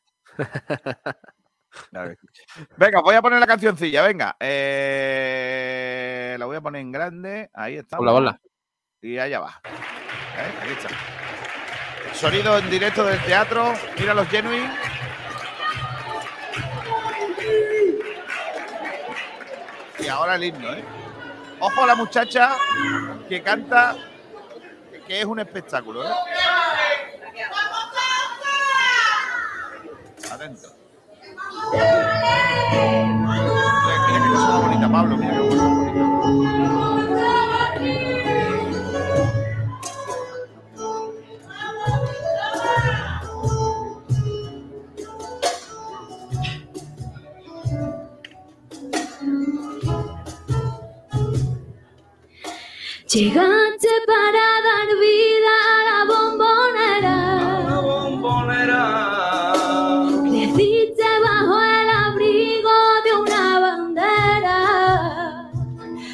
Venga, 2.75 2.99
voy 2.99 3.15
a 3.15 3.21
poner 3.21 3.39
la 3.39 3.47
cancioncilla, 3.47 4.05
venga. 4.05 4.35
Eh, 4.37 6.35
la 6.37 6.45
voy 6.45 6.57
a 6.57 6.61
poner 6.61 6.81
en 6.81 6.91
grande. 6.91 7.49
Ahí 7.53 7.77
está. 7.77 7.99
Hola, 7.99 8.11
hola. 8.11 8.41
Y 9.01 9.17
allá 9.17 9.39
va. 9.39 9.61
¿Eh? 9.63 10.73
Está. 10.73 10.89
Sonido 12.13 12.57
en 12.57 12.69
directo 12.69 13.05
del 13.05 13.23
teatro. 13.23 13.75
Mira 13.97 14.13
los 14.13 14.27
Genuine. 14.27 14.77
Y 19.99 20.07
ahora 20.09 20.35
el 20.35 20.43
himno, 20.43 20.73
¿eh? 20.73 20.98
Ojo 21.59 21.83
a 21.83 21.87
la 21.87 21.95
muchacha 21.95 22.55
que 23.27 23.41
canta, 23.43 23.95
que 25.07 25.19
es 25.19 25.25
un 25.25 25.39
espectáculo, 25.39 26.03
¿eh? 26.03 26.13
Atento. 30.31 30.69
Mira, 31.71 31.85
mira 34.07 34.23
qué 34.23 34.29
cosa 34.31 34.47
más 34.47 34.61
bonita, 34.61 34.89
Pablo. 34.89 35.17
Mira 35.17 35.33
qué 35.33 35.58
Llegaste 53.11 53.89
para 54.05 54.45
dar 54.67 54.87
vida 55.01 55.53
a 55.65 55.77
la 55.89 56.05
bombonera. 56.05 57.17
Creciste 60.29 61.07
bajo 61.23 61.57
el 61.59 61.89
abrigo 61.89 62.75
de 63.03 63.11
una 63.19 63.59
bandera. 63.61 64.59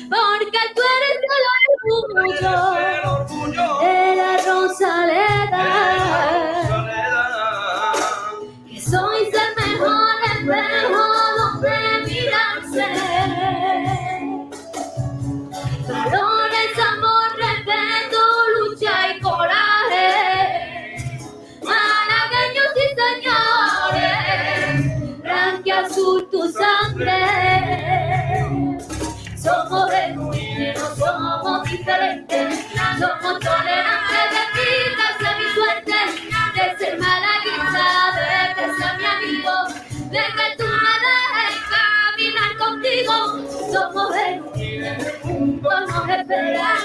Porque 0.09 0.61
tú 0.73 0.81
eres 0.95 1.19
el 1.35 1.43
orgullo 3.09 3.67
de 3.81 3.99
la 4.15 4.31
Rosaleda. 4.47 5.65
Que 8.69 8.77
sois 8.79 9.33
el 9.33 9.51
mejor 9.57 10.15
espejo 10.31 10.84
somos 31.75 31.79
diferentes, 31.79 32.65
somos 32.99 33.39
tolerantes 33.39 34.25
de 34.31 34.43
vida, 34.55 35.05
sea 35.19 35.33
mi 35.37 35.47
suerte, 35.53 35.97
de 36.55 36.65
ser 36.77 36.99
malaguita, 36.99 37.85
de 38.15 38.55
que 38.55 38.65
sea 38.77 38.91
mi 38.97 39.05
amigo, 39.05 39.55
de 40.09 40.23
que 40.35 40.57
tú 40.57 40.65
me 40.65 40.93
dejes 41.05 41.55
caminar 41.75 42.51
contigo. 42.57 43.13
Somos 43.71 44.15
genuinos, 44.15 45.03
juntos 45.21 45.81
nos 45.87 46.09
esperan, 46.09 46.77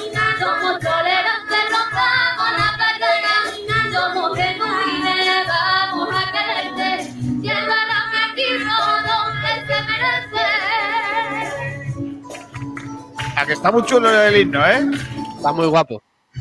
que 13.50 13.54
está 13.54 13.72
muy 13.72 13.82
chulo 13.82 14.08
el 14.08 14.36
himno, 14.36 14.64
¿eh? 14.64 14.88
Está 15.36 15.52
muy 15.52 15.66
guapo. 15.66 16.00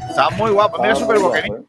Está 0.09 0.29
muy 0.29 0.51
guapo. 0.51 0.79
Mira, 0.79 0.93
súper 0.95 1.17
boquerín. 1.17 1.55
¿eh? 1.55 1.63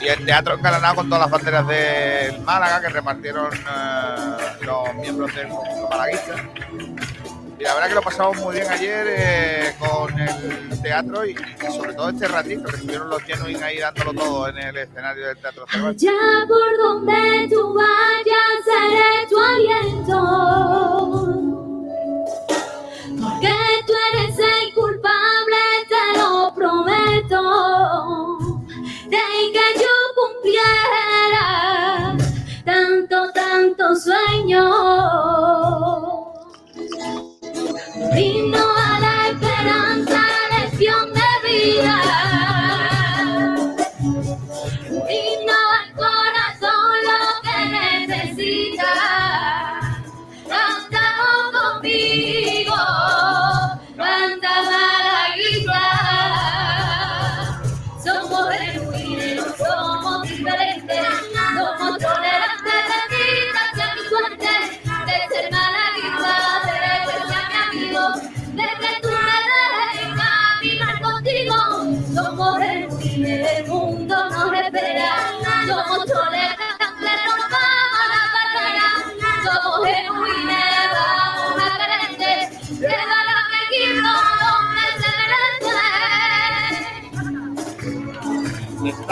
Y 0.00 0.08
el 0.08 0.24
teatro 0.26 0.54
encalanado 0.54 0.96
con 0.96 1.08
todas 1.08 1.20
las 1.20 1.30
banderas 1.30 1.68
del 1.68 2.40
Málaga 2.40 2.80
que 2.80 2.88
repartieron 2.88 3.54
eh, 3.54 4.36
los 4.62 4.94
miembros 4.96 5.32
del 5.32 5.46
conjunto 5.46 5.88
malaguista. 5.88 6.34
La 7.64 7.72
verdad 7.72 7.88
que 7.88 7.94
lo 7.94 8.02
pasamos 8.02 8.36
muy 8.36 8.56
bien 8.56 8.70
ayer 8.70 9.06
eh, 9.08 9.74
con 9.78 10.20
el 10.20 10.82
teatro 10.82 11.24
y, 11.24 11.30
y 11.30 11.72
sobre 11.72 11.94
todo 11.94 12.10
este 12.10 12.28
ratito 12.28 12.68
que 12.68 12.76
estuvieron 12.76 13.08
los 13.08 13.22
genuine 13.22 13.64
ahí 13.64 13.78
dándolo 13.78 14.12
todo 14.12 14.48
en 14.48 14.58
el 14.58 14.76
escenario 14.76 15.28
del 15.28 15.38
Teatro. 15.38 15.64
Allá 15.72 16.12
por 16.46 16.76
donde 16.76 17.48
tú 17.50 17.72
vayas 17.72 18.64
seré 18.66 19.26
tu 19.30 19.40
aliento. 19.40 20.20
Porque 23.18 23.54
tú 23.86 23.92
eres 24.12 24.38
el 24.38 24.74
culpable, 24.74 25.56
te 25.88 26.18
lo 26.18 26.52
prometo. 26.54 27.40
De 29.08 29.24
que 29.54 29.66
yo 29.80 29.94
cumpliera 30.14 31.46
tanto, 32.66 33.32
tanto 33.32 33.96
sueño. 33.96 34.64
Himno 38.12 38.58
a 38.58 39.00
la 39.00 39.28
esperanza, 39.30 40.20
lección 40.50 41.12
de 41.12 41.48
vida. 41.48 42.33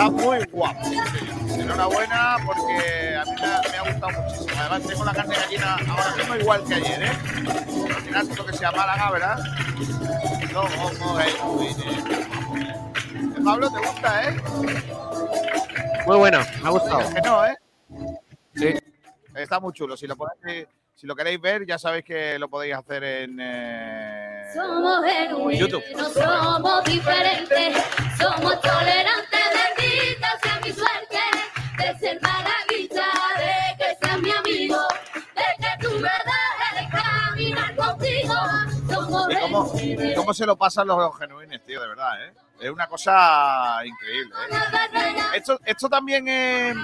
Está 0.03 0.11
muy 0.11 0.45
guapo. 0.51 0.81
Enhorabuena 1.55 2.37
porque 2.45 3.17
a 3.17 3.25
mí 3.25 3.31
me 3.41 3.47
ha, 3.47 3.61
me 3.71 3.77
ha 3.79 3.93
gustado 3.93 4.21
muchísimo. 4.23 4.51
Además 4.59 4.83
tengo 4.89 5.05
la 5.05 5.13
carne 5.15 5.35
de 5.37 5.41
gallina 5.43 5.77
ahora 5.89 6.17
mismo 6.17 6.37
igual 6.37 6.65
que 6.65 6.75
ayer, 6.75 7.03
¿eh? 7.05 7.13
Al 8.17 8.27
final 8.27 8.47
que 8.47 8.57
sea 8.57 8.73
Málaga, 8.73 9.11
¿verdad? 9.13 9.39
No, 10.53 10.61
ojo, 10.63 11.21
eh, 11.21 11.35
Pablo, 13.45 13.71
¿te 13.71 13.79
gusta, 13.79 14.29
eh? 14.29 14.37
Muy 16.07 16.17
bueno, 16.17 16.39
me 16.63 16.69
ha 16.69 16.71
gustado. 16.73 17.15
Que 17.15 17.21
no, 17.21 17.47
¿eh? 17.47 17.57
Sí. 18.57 18.75
Está 19.37 19.61
muy 19.61 19.73
chulo. 19.73 19.97
Si 19.97 20.09
lo, 20.09 20.17
podéis- 20.17 20.67
si 20.97 21.07
lo 21.07 21.15
queréis 21.15 21.41
ver, 21.41 21.65
ya 21.65 21.79
sabéis 21.79 22.05
que 22.05 22.41
lo 22.41 22.49
podéis 22.49 22.75
hacer 22.75 23.05
en 23.05 23.39
eh, 23.41 24.47
Somos 24.53 25.05
genuinos, 25.05 25.61
YouTube. 25.61 25.83
somos 26.13 26.85
diferentes, 26.85 27.77
somos 28.19 28.61
tolerantes, 28.61 29.32
caminar 39.29 39.51
contigo. 39.51 39.68
Somos 39.70 39.83
¿Y 39.83 39.97
cómo, 39.97 40.14
cómo 40.16 40.35
se 40.35 40.47
lo 40.47 40.57
pasan 40.57 40.87
los 40.87 41.18
genuines, 41.18 41.64
tío? 41.64 41.81
De 41.81 41.89
verdad, 41.89 42.25
¿eh? 42.27 42.33
Es 42.61 42.70
una 42.70 42.87
cosa 42.87 43.81
increíble. 43.85 44.35
¿eh? 44.51 45.16
Esto, 45.35 45.59
esto 45.64 45.89
también 45.89 46.29
es, 46.29 46.77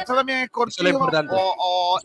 esto 0.00 0.14
también 0.14 0.38
es 0.40 0.50
cortijo. 0.50 1.08
O, 1.30 1.54
o 1.58 2.00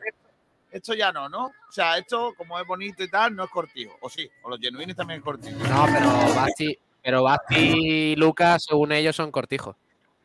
esto 0.70 0.94
ya 0.94 1.12
no, 1.12 1.30
¿no? 1.30 1.46
O 1.46 1.72
sea, 1.72 1.98
esto 1.98 2.34
como 2.36 2.60
es 2.60 2.68
bonito 2.68 3.04
y 3.04 3.10
tal, 3.10 3.36
no 3.36 3.44
es 3.46 3.50
cortijo. 3.50 3.98
O 4.02 4.10
sí, 4.10 4.30
o 4.44 4.50
los 4.50 4.60
genuines 4.60 4.96
también 4.96 5.20
es 5.20 5.24
cortijo. 5.24 5.58
No, 5.70 5.86
pero 5.86 6.36
Basti, 6.36 6.78
pero 7.02 7.24
Basti 7.24 7.56
y 7.58 8.16
Lucas, 8.16 8.66
según 8.68 8.92
ellos, 8.92 9.16
son 9.16 9.32
cortijos. 9.32 9.76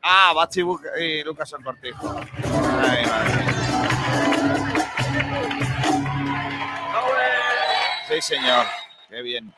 Ah, 0.03 0.33
Basti 0.35 0.65
y 1.01 1.23
Lucas 1.25 1.49
son 1.49 1.63
cortijos. 1.63 2.17
Ay, 2.81 3.07
madre. 3.07 3.45
Sí, 8.09 8.23
señor. 8.23 8.67
Qué 9.17 9.23
bien. 9.23 9.51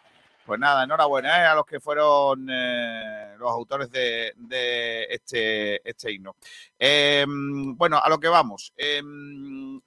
Pues 0.46 0.60
nada, 0.60 0.84
enhorabuena 0.84 1.36
¿eh? 1.42 1.46
a 1.46 1.56
los 1.56 1.66
que 1.66 1.80
fueron 1.80 2.46
eh, 2.48 3.34
los 3.38 3.50
autores 3.50 3.90
de, 3.90 4.32
de 4.36 5.02
este, 5.10 5.88
este 5.88 6.12
himno. 6.12 6.36
Eh, 6.78 7.26
bueno, 7.26 7.98
a 7.98 8.08
lo 8.08 8.20
que 8.20 8.28
vamos. 8.28 8.72
Eh, 8.76 9.02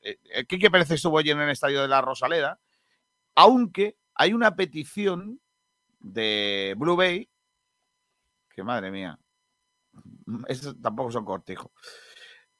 eh, 0.02 0.46
Quique 0.46 0.70
Pérez 0.70 0.92
estuvo 0.92 1.18
allí 1.18 1.32
en 1.32 1.40
el 1.40 1.50
estadio 1.52 1.82
de 1.82 1.88
la 1.88 2.02
Rosaleda, 2.02 2.60
aunque 3.36 3.96
hay 4.14 4.34
una 4.34 4.58
petición 4.58 5.40
de 6.02 6.76
Blue 6.78 6.98
Bay, 6.98 7.30
que 8.54 8.64
madre 8.64 8.92
mía, 8.92 9.18
estos 10.50 10.76
tampoco 10.82 11.14
son 11.14 11.24
cortijos, 11.24 11.72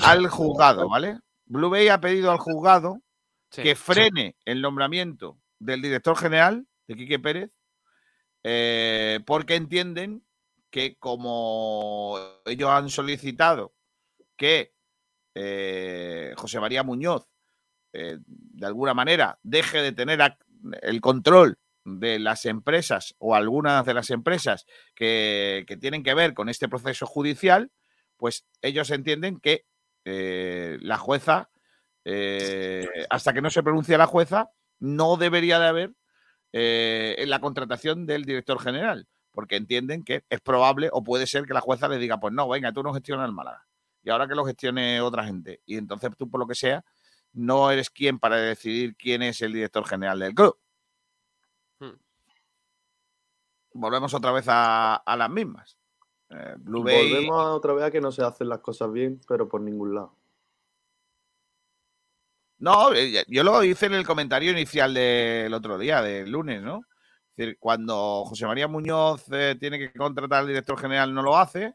al 0.00 0.26
juzgado, 0.28 0.88
¿vale? 0.88 1.20
Blue 1.44 1.70
Bay 1.70 1.86
ha 1.86 2.00
pedido 2.00 2.32
al 2.32 2.38
juzgado 2.38 3.00
Sí. 3.50 3.62
que 3.62 3.74
frene 3.76 4.36
el 4.44 4.60
nombramiento 4.60 5.38
del 5.58 5.82
director 5.82 6.16
general 6.16 6.66
de 6.86 6.96
Quique 6.96 7.18
Pérez, 7.18 7.50
eh, 8.44 9.20
porque 9.26 9.56
entienden 9.56 10.22
que 10.70 10.96
como 10.98 12.18
ellos 12.44 12.70
han 12.70 12.90
solicitado 12.90 13.74
que 14.36 14.72
eh, 15.34 16.34
José 16.36 16.60
María 16.60 16.82
Muñoz 16.82 17.28
eh, 17.92 18.18
de 18.26 18.66
alguna 18.66 18.94
manera 18.94 19.38
deje 19.42 19.82
de 19.82 19.92
tener 19.92 20.36
el 20.82 21.00
control 21.00 21.58
de 21.84 22.18
las 22.18 22.44
empresas 22.44 23.14
o 23.18 23.34
algunas 23.34 23.84
de 23.86 23.94
las 23.94 24.10
empresas 24.10 24.66
que, 24.94 25.64
tienen 25.80 26.02
que 26.02 26.14
ver 26.14 26.34
con 26.34 26.48
este 26.48 26.68
proceso 26.68 27.06
judicial, 27.06 27.70
pues 28.16 28.44
ellos 28.62 28.90
entienden 28.90 29.38
que 29.38 29.64
eh, 30.04 30.78
la 30.80 30.98
jueza, 30.98 31.50
hasta 33.10 33.34
que 33.34 33.42
no 33.42 33.50
se 33.50 33.62
pronuncie 33.62 33.98
la 33.98 34.06
jueza, 34.06 34.50
no 34.78 35.16
debería 35.16 35.58
de 35.58 35.66
haber 35.66 35.94
eh, 36.52 37.16
en 37.18 37.30
la 37.30 37.40
contratación 37.40 38.06
del 38.06 38.24
director 38.24 38.60
general, 38.60 39.06
porque 39.32 39.56
entienden 39.56 40.04
que 40.04 40.24
es 40.28 40.40
probable 40.40 40.88
o 40.92 41.04
puede 41.04 41.26
ser 41.26 41.44
que 41.44 41.54
la 41.54 41.60
jueza 41.60 41.88
le 41.88 41.98
diga, 41.98 42.18
pues 42.18 42.32
no, 42.34 42.48
venga, 42.48 42.72
tú 42.72 42.82
no 42.82 42.94
gestionas 42.94 43.26
el 43.26 43.34
Málaga, 43.34 43.66
y 44.02 44.10
ahora 44.10 44.26
que 44.26 44.34
lo 44.34 44.44
gestione 44.44 45.00
otra 45.00 45.24
gente. 45.24 45.60
Y 45.66 45.76
entonces 45.76 46.10
tú, 46.16 46.30
por 46.30 46.40
lo 46.40 46.46
que 46.46 46.54
sea, 46.54 46.84
no 47.32 47.70
eres 47.70 47.90
quien 47.90 48.18
para 48.18 48.36
decidir 48.36 48.96
quién 48.96 49.22
es 49.22 49.42
el 49.42 49.52
director 49.52 49.86
general 49.86 50.18
del 50.18 50.34
club. 50.34 50.58
Hmm. 51.78 51.98
Volvemos 53.74 54.12
otra 54.14 54.32
vez 54.32 54.46
a, 54.48 54.96
a 54.96 55.16
las 55.16 55.30
mismas. 55.30 55.78
Eh, 56.30 56.54
Blue 56.58 56.82
Bay- 56.82 57.10
Volvemos 57.10 57.44
otra 57.46 57.74
vez 57.74 57.84
a 57.84 57.90
que 57.90 58.00
no 58.00 58.10
se 58.10 58.22
hacen 58.22 58.48
las 58.48 58.58
cosas 58.60 58.90
bien, 58.90 59.20
pero 59.28 59.48
por 59.48 59.60
ningún 59.60 59.94
lado. 59.94 60.17
No, 62.58 62.92
eh, 62.92 63.24
yo 63.28 63.44
lo 63.44 63.62
hice 63.62 63.86
en 63.86 63.94
el 63.94 64.06
comentario 64.06 64.50
inicial 64.50 64.92
del 64.94 65.54
otro 65.54 65.78
día, 65.78 66.02
del 66.02 66.30
lunes, 66.30 66.60
¿no? 66.62 66.80
Es 67.36 67.36
decir, 67.36 67.56
cuando 67.60 68.24
José 68.26 68.46
María 68.46 68.66
Muñoz 68.68 69.24
eh, 69.32 69.56
tiene 69.60 69.78
que 69.78 69.92
contratar 69.92 70.40
al 70.40 70.48
director 70.48 70.76
general, 70.78 71.14
no 71.14 71.22
lo 71.22 71.36
hace. 71.38 71.74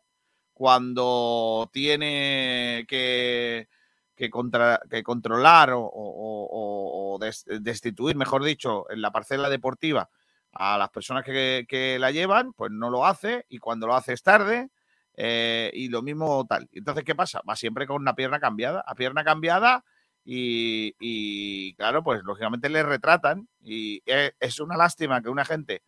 Cuando 0.53 1.69
tiene 1.73 2.85
que, 2.87 3.69
que, 4.15 4.29
contra- 4.29 4.81
que 4.89 5.03
controlar 5.03 5.71
o, 5.71 5.81
o- 5.81 6.47
o- 6.51 7.15
o 7.15 7.19
des- 7.19 7.45
destituir, 7.61 8.15
mejor 8.17 8.43
dicho, 8.43 8.89
en 8.91 9.01
la 9.01 9.11
parcela 9.11 9.49
deportiva 9.49 10.09
a 10.53 10.77
las 10.77 10.89
personas 10.89 11.23
que, 11.25 11.65
que 11.67 11.97
la 11.99 12.11
llevan, 12.11 12.53
pues 12.53 12.71
no 12.71 12.89
lo 12.89 13.05
hace. 13.05 13.45
Y 13.49 13.57
cuando 13.59 13.87
lo 13.87 13.95
hace 13.95 14.13
es 14.13 14.23
tarde. 14.23 14.69
eh, 15.15 15.71
y 15.73 15.89
lo 15.89 16.01
mismo 16.01 16.45
tal. 16.47 16.67
Entonces, 16.73 17.03
¿qué 17.05 17.15
pasa? 17.15 17.41
Va 17.47 17.55
siempre 17.55 17.85
con 17.87 18.01
una 18.01 18.15
pierna 18.15 18.39
cambiada. 18.39 18.83
A 18.87 18.95
pierna 18.95 19.23
cambiada 19.23 19.83
y, 20.25 21.73
claro, 21.75 22.03
pues 22.03 22.23
lógicamente 22.23 22.69
le 22.69 22.83
retratan 22.83 23.47
y 23.61 24.01
e- 24.05 24.33
es 24.39 24.59
una 24.59 24.77
lástima 24.77 25.21
que 25.21 25.29
una 25.29 25.45
gente 25.45 25.83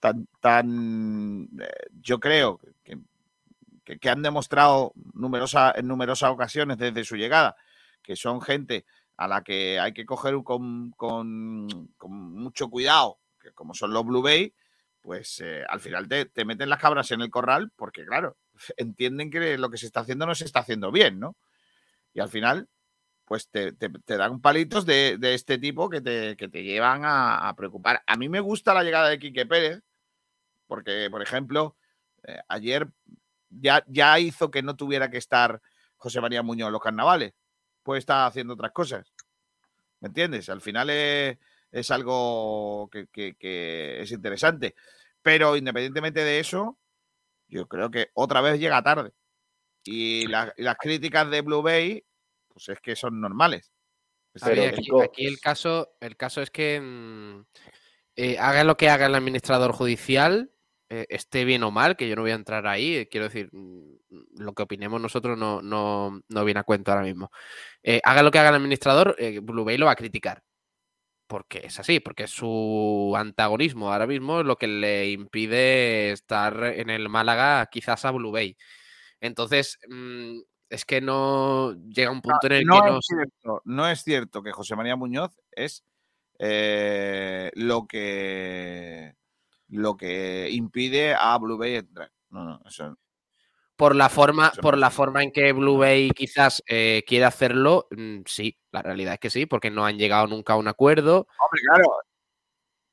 tan, 0.00 0.28
tan 0.40 1.48
eh, 1.60 1.68
yo 2.00 2.20
creo 2.20 2.58
que, 2.84 2.98
que- 3.84 4.10
han 4.10 4.22
demostrado 4.22 4.92
numerosa, 5.14 5.72
en 5.76 5.88
numerosas 5.88 6.30
ocasiones 6.30 6.78
desde 6.78 7.04
su 7.04 7.16
llegada, 7.16 7.56
que 8.02 8.16
son 8.16 8.40
gente 8.40 8.84
a 9.16 9.28
la 9.28 9.42
que 9.42 9.80
hay 9.80 9.92
que 9.92 10.06
coger 10.06 10.36
con, 10.44 10.92
con- 10.92 11.88
con 11.96 12.12
mucho 12.34 12.68
cuidado, 12.70 13.18
que 13.40 13.52
como 13.52 13.74
son 13.74 13.92
los 13.92 14.04
Blue 14.06 14.22
Bay, 14.22 14.54
pues 15.02 15.40
eh, 15.40 15.64
al 15.68 15.80
final 15.80 16.08
te, 16.08 16.26
te 16.26 16.44
meten 16.44 16.68
las 16.70 16.80
cabras 16.80 17.10
en 17.12 17.22
el 17.22 17.30
corral 17.30 17.72
porque, 17.76 18.04
claro, 18.06 18.36
entienden 18.76 19.30
que 19.30 19.58
lo 19.58 19.70
que 19.70 19.78
se 19.78 19.86
está 19.86 20.00
haciendo 20.00 20.26
no 20.26 20.34
se 20.34 20.44
está 20.44 20.60
haciendo 20.60 20.92
bien, 20.92 21.18
¿no? 21.20 21.36
Y 22.14 22.20
al 22.20 22.28
final, 22.28 22.68
pues 23.28 23.48
te, 23.50 23.72
te- 23.72 23.90
te 23.90 24.16
dan 24.16 24.40
palitos 24.40 24.86
de, 24.86 25.16
de 25.18 25.34
este 25.34 25.58
tipo 25.58 25.88
que 25.90 26.00
te, 26.00 26.36
que 26.36 26.48
te 26.48 26.62
llevan 26.64 27.04
a, 27.04 27.48
a 27.48 27.54
preocupar. 27.54 28.02
A 28.06 28.16
mí 28.16 28.28
me 28.28 28.40
gusta 28.40 28.72
la 28.74 28.82
llegada 28.82 29.08
de 29.10 29.18
Quique 29.18 29.44
Pérez, 29.46 29.82
porque, 30.66 31.08
por 31.10 31.22
ejemplo, 31.22 31.76
eh, 32.24 32.38
ayer 32.48 32.88
ya, 33.50 33.84
ya 33.86 34.18
hizo 34.18 34.50
que 34.50 34.62
no 34.62 34.76
tuviera 34.76 35.10
que 35.10 35.18
estar 35.18 35.60
José 35.96 36.20
María 36.20 36.42
Muñoz 36.42 36.68
en 36.68 36.72
los 36.72 36.82
carnavales, 36.82 37.34
pues 37.82 37.98
está 38.00 38.26
haciendo 38.26 38.54
otras 38.54 38.72
cosas. 38.72 39.12
¿Me 40.00 40.08
entiendes? 40.08 40.48
Al 40.48 40.60
final 40.60 40.90
es, 40.90 41.38
es 41.70 41.90
algo 41.90 42.88
que, 42.90 43.06
que- 43.08 43.34
que 43.38 44.00
es 44.02 44.10
interesante. 44.12 44.74
Pero 45.22 45.56
independientemente 45.56 46.24
de 46.24 46.38
eso, 46.40 46.78
yo 47.48 47.66
creo 47.68 47.90
que 47.90 48.10
otra 48.14 48.40
vez 48.40 48.58
llega 48.60 48.82
tarde. 48.82 49.12
Y, 49.84 50.26
la- 50.28 50.54
y 50.56 50.62
las 50.62 50.76
críticas 50.76 51.30
de 51.30 51.40
Blue 51.42 51.62
Bay, 51.62 52.04
pues 52.58 52.76
es 52.76 52.80
que 52.80 52.96
son 52.96 53.20
normales. 53.20 53.72
A 54.40 54.48
ver, 54.48 54.74
aquí, 55.02 55.26
el 55.26 55.40
caso, 55.40 55.96
el 56.00 56.16
caso 56.16 56.42
es 56.42 56.50
que 56.50 56.80
mm, 56.80 57.44
eh, 58.16 58.36
haga 58.38 58.64
lo 58.64 58.76
que 58.76 58.88
haga 58.88 59.06
el 59.06 59.14
administrador 59.14 59.72
judicial, 59.72 60.52
eh, 60.90 61.06
esté 61.08 61.44
bien 61.44 61.62
o 61.62 61.70
mal, 61.70 61.96
que 61.96 62.08
yo 62.08 62.16
no 62.16 62.22
voy 62.22 62.32
a 62.32 62.36
entrar 62.36 62.66
ahí, 62.66 62.96
eh, 62.96 63.08
quiero 63.08 63.26
decir, 63.26 63.48
mm, 63.52 63.98
lo 64.38 64.52
que 64.54 64.62
opinemos 64.62 65.00
nosotros 65.00 65.38
no, 65.38 65.62
no, 65.62 66.20
no 66.28 66.44
viene 66.44 66.60
a 66.60 66.64
cuento 66.64 66.90
ahora 66.90 67.04
mismo. 67.04 67.30
Haga 68.04 68.22
lo 68.22 68.30
que 68.30 68.38
haga 68.38 68.50
el 68.50 68.56
administrador, 68.56 69.16
Blue 69.42 69.64
Bay 69.64 69.78
lo 69.78 69.86
va 69.86 69.92
a 69.92 69.96
criticar. 69.96 70.42
Porque 71.26 71.60
es 71.64 71.78
así, 71.78 72.00
porque 72.00 72.26
su 72.26 73.12
antagonismo 73.16 73.92
ahora 73.92 74.06
mismo 74.06 74.40
es 74.40 74.46
lo 74.46 74.56
que 74.56 74.66
le 74.66 75.10
impide 75.10 76.12
estar 76.12 76.64
en 76.64 76.90
el 76.90 77.08
Málaga 77.10 77.66
quizás 77.70 78.04
a 78.06 78.10
Blue 78.12 78.32
Bay. 78.32 78.56
Entonces, 79.20 79.78
mm, 79.88 80.38
es 80.70 80.84
que 80.84 81.00
no 81.00 81.74
llega 81.88 82.10
un 82.10 82.20
punto 82.20 82.46
en 82.46 82.52
el 82.52 82.64
no, 82.64 82.82
que 82.82 82.90
no... 82.90 82.98
es 82.98 83.06
cierto, 83.06 83.62
no 83.64 83.88
es 83.88 84.02
cierto 84.02 84.42
que 84.42 84.52
José 84.52 84.76
María 84.76 84.96
Muñoz 84.96 85.38
es 85.52 85.84
eh, 86.38 87.50
lo 87.54 87.86
que 87.86 89.16
lo 89.68 89.96
que 89.96 90.48
impide 90.50 91.14
a 91.14 91.36
Blue 91.38 91.58
Bay 91.58 91.76
entrar. 91.76 92.10
No, 92.30 92.44
no, 92.44 92.60
eso 92.66 92.96
Por 93.76 93.94
la 93.94 94.08
forma, 94.08 94.52
por 94.62 94.78
la 94.78 94.90
forma 94.90 95.22
en 95.22 95.30
que 95.30 95.52
Blue 95.52 95.78
Bay 95.78 96.10
quizás 96.10 96.62
eh, 96.66 97.04
quiere 97.06 97.24
hacerlo, 97.24 97.86
mm, 97.90 98.20
sí, 98.26 98.58
la 98.70 98.82
realidad 98.82 99.14
es 99.14 99.20
que 99.20 99.30
sí, 99.30 99.46
porque 99.46 99.70
no 99.70 99.84
han 99.84 99.98
llegado 99.98 100.26
nunca 100.26 100.54
a 100.54 100.56
un 100.56 100.68
acuerdo. 100.68 101.26
Hombre, 101.38 101.60
claro. 101.62 101.88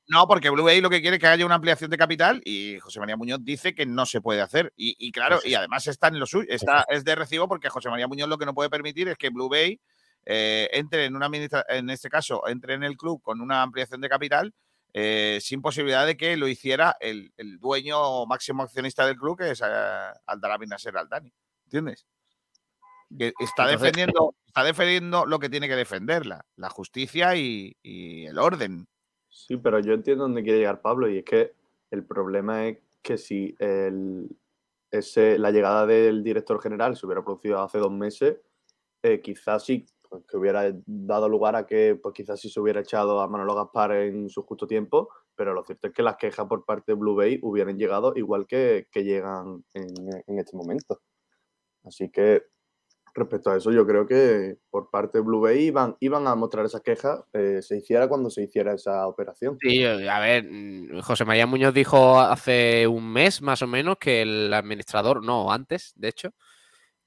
No, 0.08 0.28
porque 0.28 0.50
Blue 0.52 0.64
Bay 0.64 0.82
lo 0.82 0.90
que 0.90 1.02
quiere 1.02 1.16
es 1.16 1.20
que 1.20 1.28
haya 1.28 1.46
una 1.46 1.56
ampliación 1.56 1.90
de 1.90 1.98
capital 1.98 2.40
y 2.46 2.78
José 2.80 3.00
María 3.00 3.18
Muñoz 3.18 3.40
dice 3.44 3.74
que 3.74 3.86
no 3.88 4.06
se 4.06 4.22
puede 4.22 4.42
hacer. 4.42 4.72
Y, 4.76 4.96
y 5.00 5.12
claro, 5.12 5.40
y 5.44 5.56
además 5.56 5.88
está 5.88 6.10
en 6.10 6.20
lo 6.20 6.28
suyo, 6.28 6.46
está, 6.50 6.86
es 6.90 7.04
de 7.04 7.16
recibo 7.16 7.48
porque 7.48 7.70
José 7.70 7.90
María 7.90 8.08
Muñoz 8.08 8.30
lo 8.30 8.38
que 8.38 8.46
no 8.46 8.54
puede 8.54 8.70
permitir 8.70 9.08
es 9.08 9.18
que 9.18 9.30
Blue 9.30 9.50
Bay 9.50 9.80
eh, 10.28 10.70
entre 10.74 11.06
en 11.06 11.16
una 11.16 11.30
en 11.70 11.90
este 11.90 12.10
caso, 12.10 12.48
entre 12.48 12.76
en 12.76 12.84
el 12.84 12.98
club 12.98 13.22
con 13.24 13.42
una 13.42 13.62
ampliación 13.64 14.00
de 14.02 14.10
capital 14.10 14.54
eh, 14.94 15.40
sin 15.42 15.62
posibilidad 15.62 16.06
de 16.06 16.16
que 16.18 16.38
lo 16.38 16.48
hiciera 16.48 16.96
el, 17.00 17.34
el 17.38 17.58
dueño 17.60 18.26
máximo 18.28 18.64
accionista 18.64 19.06
del 19.06 19.18
club, 19.18 19.38
que 19.40 19.52
es 19.52 19.62
eh, 19.62 19.66
Aldarabi 20.28 20.68
Nasser 20.68 20.96
Aldani. 20.98 21.34
¿Entiendes? 21.66 22.06
Que 23.18 23.34
está 23.40 23.64
Entonces- 23.64 23.82
defendiendo, 23.82 24.36
está 24.46 24.64
defendiendo 24.64 25.26
lo 25.26 25.40
que 25.40 25.50
tiene 25.50 25.68
que 25.68 25.76
defender, 25.76 26.26
la, 26.26 26.46
la 26.56 26.70
justicia 26.70 27.36
y, 27.36 27.76
y 27.84 28.26
el 28.28 28.38
orden. 28.38 28.88
Sí, 29.36 29.58
pero 29.58 29.80
yo 29.80 29.94
entiendo 29.94 30.24
dónde 30.24 30.44
quiere 30.44 30.60
llegar 30.60 30.82
Pablo 30.82 31.10
y 31.10 31.18
es 31.18 31.26
que 31.26 31.52
el 31.92 32.06
problema 32.06 32.68
es 32.68 32.78
que 33.02 33.18
si 33.18 33.54
el, 33.60 34.30
ese, 34.90 35.38
la 35.38 35.52
llegada 35.52 35.86
del 35.86 36.24
director 36.24 36.62
general 36.62 36.96
se 36.96 37.06
hubiera 37.06 37.22
producido 37.22 37.62
hace 37.62 37.78
dos 37.78 37.92
meses, 37.92 38.38
eh, 39.04 39.20
quizás 39.22 39.66
sí 39.66 39.86
pues, 40.10 40.24
que 40.26 40.38
hubiera 40.38 40.72
dado 40.86 41.28
lugar 41.28 41.58
a 41.58 41.66
que 41.68 42.00
pues 42.02 42.14
quizás 42.14 42.40
sí 42.40 42.50
se 42.50 42.62
hubiera 42.62 42.80
echado 42.80 43.20
a 43.20 43.28
Manolo 43.28 43.56
Gaspar 43.56 43.92
en 43.92 44.30
su 44.30 44.42
justo 44.44 44.68
tiempo, 44.68 45.10
pero 45.36 45.54
lo 45.54 45.66
cierto 45.66 45.88
es 45.90 45.94
que 45.94 46.02
las 46.02 46.16
quejas 46.16 46.48
por 46.48 46.64
parte 46.64 46.94
de 46.94 46.98
Blue 46.98 47.16
Bay 47.16 47.38
hubieran 47.42 47.78
llegado 47.78 48.14
igual 48.16 48.48
que, 48.48 48.88
que 48.90 49.04
llegan 49.04 49.66
en, 49.74 49.86
en 50.28 50.40
este 50.40 50.56
momento. 50.56 51.02
Así 51.84 52.10
que 52.10 52.44
respecto 53.16 53.50
a 53.50 53.58
eso, 53.58 53.72
yo 53.72 53.88
creo 53.88 54.06
que 54.06 54.58
por 54.70 54.90
parte 54.92 55.18
de 55.18 55.24
Blue 55.24 55.40
Bay 55.42 55.64
iban, 55.68 55.96
iban 56.02 56.28
a 56.28 56.36
mostrar 56.36 56.66
esas 56.66 56.82
quejas, 56.82 57.22
eh, 57.34 57.62
se 57.62 57.78
hiciera 57.78 58.08
cuando 58.10 58.30
se 58.30 58.44
hiciera 58.44 58.74
esa 58.74 59.08
operación. 59.08 59.58
Sí, 59.62 59.84
a 59.86 60.20
ver, 60.20 60.44
mm, 60.44 61.00
José 61.00 61.24
María 61.26 61.48
Muñoz 61.48 61.74
dijo 61.74 62.20
hace 62.20 62.86
un 62.88 63.12
mes 63.12 63.42
más 63.42 63.62
o 63.62 63.68
menos 63.68 63.98
que 64.00 64.22
el 64.22 64.54
administrador, 64.54 65.24
no, 65.24 65.52
antes, 65.52 65.94
de 65.96 66.10
hecho, 66.10 66.34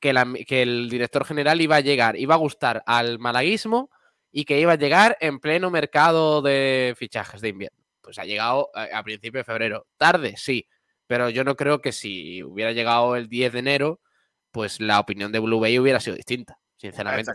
que, 0.01 0.13
la- 0.13 0.27
que 0.47 0.63
el 0.63 0.89
director 0.89 1.25
general 1.25 1.61
iba 1.61 1.77
a 1.77 1.81
llegar, 1.81 2.17
iba 2.17 2.35
a 2.35 2.39
gustar 2.39 2.83
al 2.87 3.19
malaguismo 3.19 3.91
y 4.31 4.45
que 4.45 4.61
iba 4.61 4.73
a 4.73 4.77
llegar 4.79 5.17
en 5.21 5.41
pleno 5.41 5.71
mercado 5.71 6.43
de 6.43 6.95
fichajes 6.97 7.41
de 7.41 7.49
invierno. 7.51 7.79
Pues 8.01 8.19
ha 8.19 8.25
llegado 8.25 8.71
a, 8.75 8.99
a 8.99 9.03
principios 9.03 9.41
de 9.47 9.53
febrero. 9.53 9.87
Tarde, 9.97 10.35
sí, 10.37 10.67
pero 11.07 11.31
yo 11.31 11.45
no 11.45 11.57
creo 11.57 11.81
que 11.81 11.93
si 11.93 12.43
hubiera 12.43 12.73
llegado 12.73 13.17
el 13.17 13.29
10 13.29 13.53
de 13.53 13.59
enero, 13.59 14.01
pues 14.51 14.81
la 14.81 15.01
opinión 15.01 15.33
de 15.33 15.39
Blue 15.39 15.61
Bay 15.61 15.79
hubiera 15.79 16.01
sido 16.01 16.17
distinta, 16.17 16.59
sinceramente. 16.77 17.33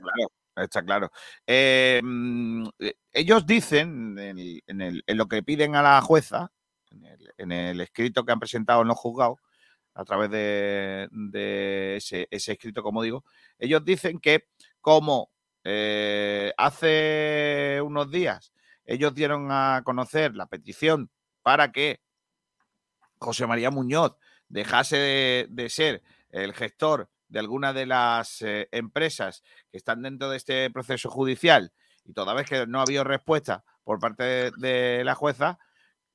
Está 0.55 0.83
claro, 0.83 1.09
claro. 1.09 1.11
Eh, 1.47 1.99
mm, 2.03 2.67
eh, 2.79 2.93
ellos 3.11 3.45
dicen 3.45 4.15
en, 4.19 5.17
lo 5.17 5.27
que 5.27 5.43
piden 5.43 5.75
a 5.75 5.81
la 5.81 6.01
jueza, 6.01 6.51
en 7.37 7.51
el, 7.51 7.81
escrito 7.81 8.23
que 8.23 8.31
han 8.31 8.39
presentado 8.39 8.81
en 8.81 8.87
los 8.87 8.97
juzgados, 8.97 9.39
a 9.95 10.05
través 10.05 10.29
de, 10.31 11.95
ese, 11.95 12.27
escrito, 12.29 12.83
como 12.83 13.03
digo, 13.03 13.23
ellos 13.59 13.83
dicen 13.85 14.19
que 14.19 14.47
como 14.81 15.31
eh, 15.63 16.53
hace 16.57 17.79
unos 17.83 18.11
días 18.11 18.53
ellos 18.85 19.13
dieron 19.13 19.47
a 19.51 19.81
conocer 19.85 20.35
la 20.35 20.47
petición 20.47 21.09
para 21.41 21.71
que 21.71 22.01
José 23.19 23.47
María 23.47 23.71
Muñoz 23.71 24.17
dejase 24.49 24.97
de, 24.97 25.47
de 25.49 25.69
ser 25.69 26.03
el 26.33 26.53
gestor 26.53 27.09
de 27.27 27.39
alguna 27.39 27.73
de 27.73 27.85
las 27.85 28.41
eh, 28.41 28.67
empresas 28.71 29.43
que 29.71 29.77
están 29.77 30.01
dentro 30.01 30.29
de 30.29 30.37
este 30.37 30.69
proceso 30.71 31.09
judicial 31.09 31.71
y 32.03 32.13
toda 32.13 32.33
vez 32.33 32.47
que 32.47 32.67
no 32.67 32.79
ha 32.79 32.83
habido 32.83 33.03
respuesta 33.03 33.63
por 33.83 33.99
parte 33.99 34.51
de, 34.57 35.03
la 35.03 35.15
jueza, 35.15 35.57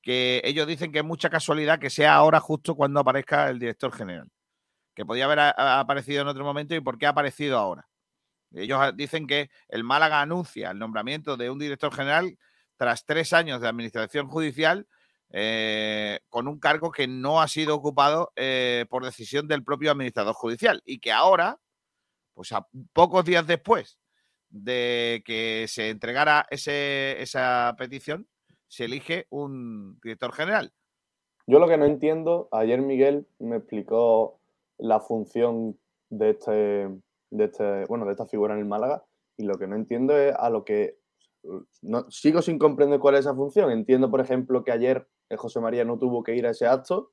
que 0.01 0.41
ellos 0.43 0.67
dicen 0.67 0.91
que 0.91 0.99
es 0.99 1.05
mucha 1.05 1.29
casualidad 1.29 1.79
que 1.79 1.89
sea 1.89 2.15
ahora 2.15 2.39
justo 2.39 2.75
cuando 2.75 2.99
aparezca 2.99 3.49
el 3.49 3.59
director 3.59 3.91
general, 3.91 4.29
que 4.93 5.05
podía 5.05 5.25
haber 5.25 5.39
aparecido 5.39 6.21
en 6.21 6.27
otro 6.27 6.43
momento 6.43 6.75
y 6.75 6.79
por 6.79 6.97
qué 6.97 7.05
ha 7.05 7.09
aparecido 7.09 7.57
ahora. 7.57 7.87
Ellos 8.51 8.79
ah, 8.81 8.91
dicen 8.91 9.27
que 9.27 9.49
el 9.67 9.83
Málaga 9.83 10.21
anuncia 10.21 10.71
el 10.71 10.79
nombramiento 10.79 11.37
de 11.37 11.49
un 11.49 11.59
director 11.59 11.93
general 11.93 12.37
tras 12.77 13.05
tres 13.05 13.33
años 13.33 13.61
de 13.61 13.67
administración 13.67 14.27
judicial 14.27 14.87
eh, 15.31 16.19
con 16.29 16.47
un 16.47 16.59
cargo 16.59 16.91
que 16.91 17.07
no 17.07 17.41
ha 17.41 17.47
sido 17.47 17.75
ocupado 17.75 18.31
eh, 18.35 18.85
por 18.89 19.05
decisión 19.05 19.47
del 19.47 19.63
propio 19.63 19.91
administrador 19.91 20.33
judicial 20.33 20.81
y 20.85 20.99
que 20.99 21.11
ahora, 21.11 21.59
pues 22.33 22.51
a 22.51 22.67
pocos 22.93 23.23
días 23.25 23.45
después 23.45 23.99
de 24.49 25.21
que 25.25 25.65
se 25.67 25.89
entregara 25.89 26.47
ese- 26.49 27.21
esa 27.21 27.75
petición, 27.77 28.27
se 28.67 28.85
elige 28.85 29.27
un 29.29 29.99
director 30.01 30.31
general. 30.33 30.73
Yo 31.47 31.59
lo 31.59 31.67
que 31.67 31.77
no 31.77 31.85
entiendo, 31.85 32.47
ayer 32.51 32.81
Miguel 32.81 33.27
me 33.39 33.57
explicó 33.57 34.39
la 34.77 34.99
función 34.99 35.79
de 36.09 36.31
este, 36.31 36.51
de 37.31 37.45
este, 37.45 37.85
bueno, 37.85 38.05
de 38.05 38.11
esta 38.11 38.27
figura 38.27 38.53
en 38.53 38.59
el 38.61 38.65
Málaga, 38.65 39.03
y 39.37 39.43
lo 39.43 39.57
que 39.57 39.67
no 39.67 39.75
entiendo 39.75 40.15
es 40.17 40.35
a 40.35 40.49
lo 40.49 40.63
que 40.63 40.98
no, 41.81 42.09
sigo 42.09 42.41
sin 42.41 42.59
comprender 42.59 42.99
cuál 42.99 43.15
es 43.15 43.21
esa 43.21 43.35
función. 43.35 43.71
Entiendo, 43.71 44.09
por 44.11 44.21
ejemplo, 44.21 44.63
que 44.63 44.71
ayer 44.71 45.07
José 45.37 45.59
María 45.59 45.85
no 45.85 45.97
tuvo 45.97 46.23
que 46.23 46.35
ir 46.35 46.45
a 46.45 46.51
ese 46.51 46.67
acto, 46.67 47.11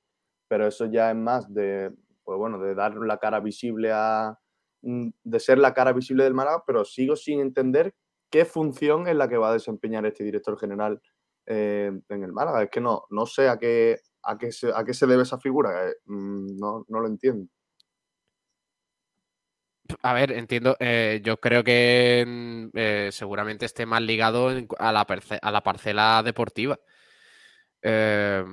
pero 0.49 0.67
eso 0.67 0.87
ya 0.87 1.11
es 1.11 1.17
más 1.17 1.53
de, 1.53 1.93
pues 2.25 2.39
bueno, 2.39 2.59
de 2.59 2.75
dar 2.75 2.95
la 2.97 3.19
cara 3.19 3.41
visible 3.41 3.91
a, 3.93 4.39
mm, 4.83 5.09
de 5.25 5.41
ser 5.41 5.59
la 5.59 5.75
cara 5.75 5.93
visible 5.93 6.25
del 6.25 6.35
Málaga, 6.35 6.65
pero 6.67 6.85
sigo 6.85 7.17
sin 7.17 7.41
entender 7.41 7.95
qué 8.31 8.45
función 8.45 9.09
es 9.09 9.17
la 9.17 9.29
que 9.29 9.39
va 9.39 9.51
a 9.51 9.53
desempeñar 9.55 10.07
este 10.07 10.25
director 10.25 10.59
general 10.59 11.01
eh, 11.47 11.93
en 12.09 12.23
el 12.23 12.33
Málaga. 12.33 12.63
Es 12.65 12.71
que 12.71 12.81
no, 12.81 13.05
no 13.11 13.27
sé 13.27 13.49
a 13.49 13.59
qué, 13.59 13.99
a 14.23 14.37
qué, 14.39 14.53
se, 14.53 14.73
a 14.75 14.85
qué 14.85 14.95
se 14.95 15.07
debe 15.07 15.23
esa 15.23 15.39
figura. 15.39 15.89
eh, 15.89 15.95
mm, 16.07 16.59
no, 16.59 16.85
no 16.89 17.01
lo 17.01 17.09
entiendo. 17.09 17.49
A 20.03 20.13
ver, 20.13 20.33
entiendo, 20.33 20.77
eh, 20.81 21.21
yo 21.25 21.39
creo 21.39 21.63
que 21.65 22.25
mm, 22.27 22.69
eh, 22.75 23.09
seguramente 23.13 23.67
esté 23.67 23.87
más 23.87 24.03
ligado 24.03 24.49
a 24.79 24.93
la, 24.93 25.63
parcela 25.63 26.23
deportiva. 26.23 26.79
Eh, 27.83 28.45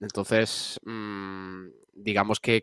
entonces, 0.00 0.78
mm, 0.84 1.68
digamos 1.92 2.40
que, 2.40 2.62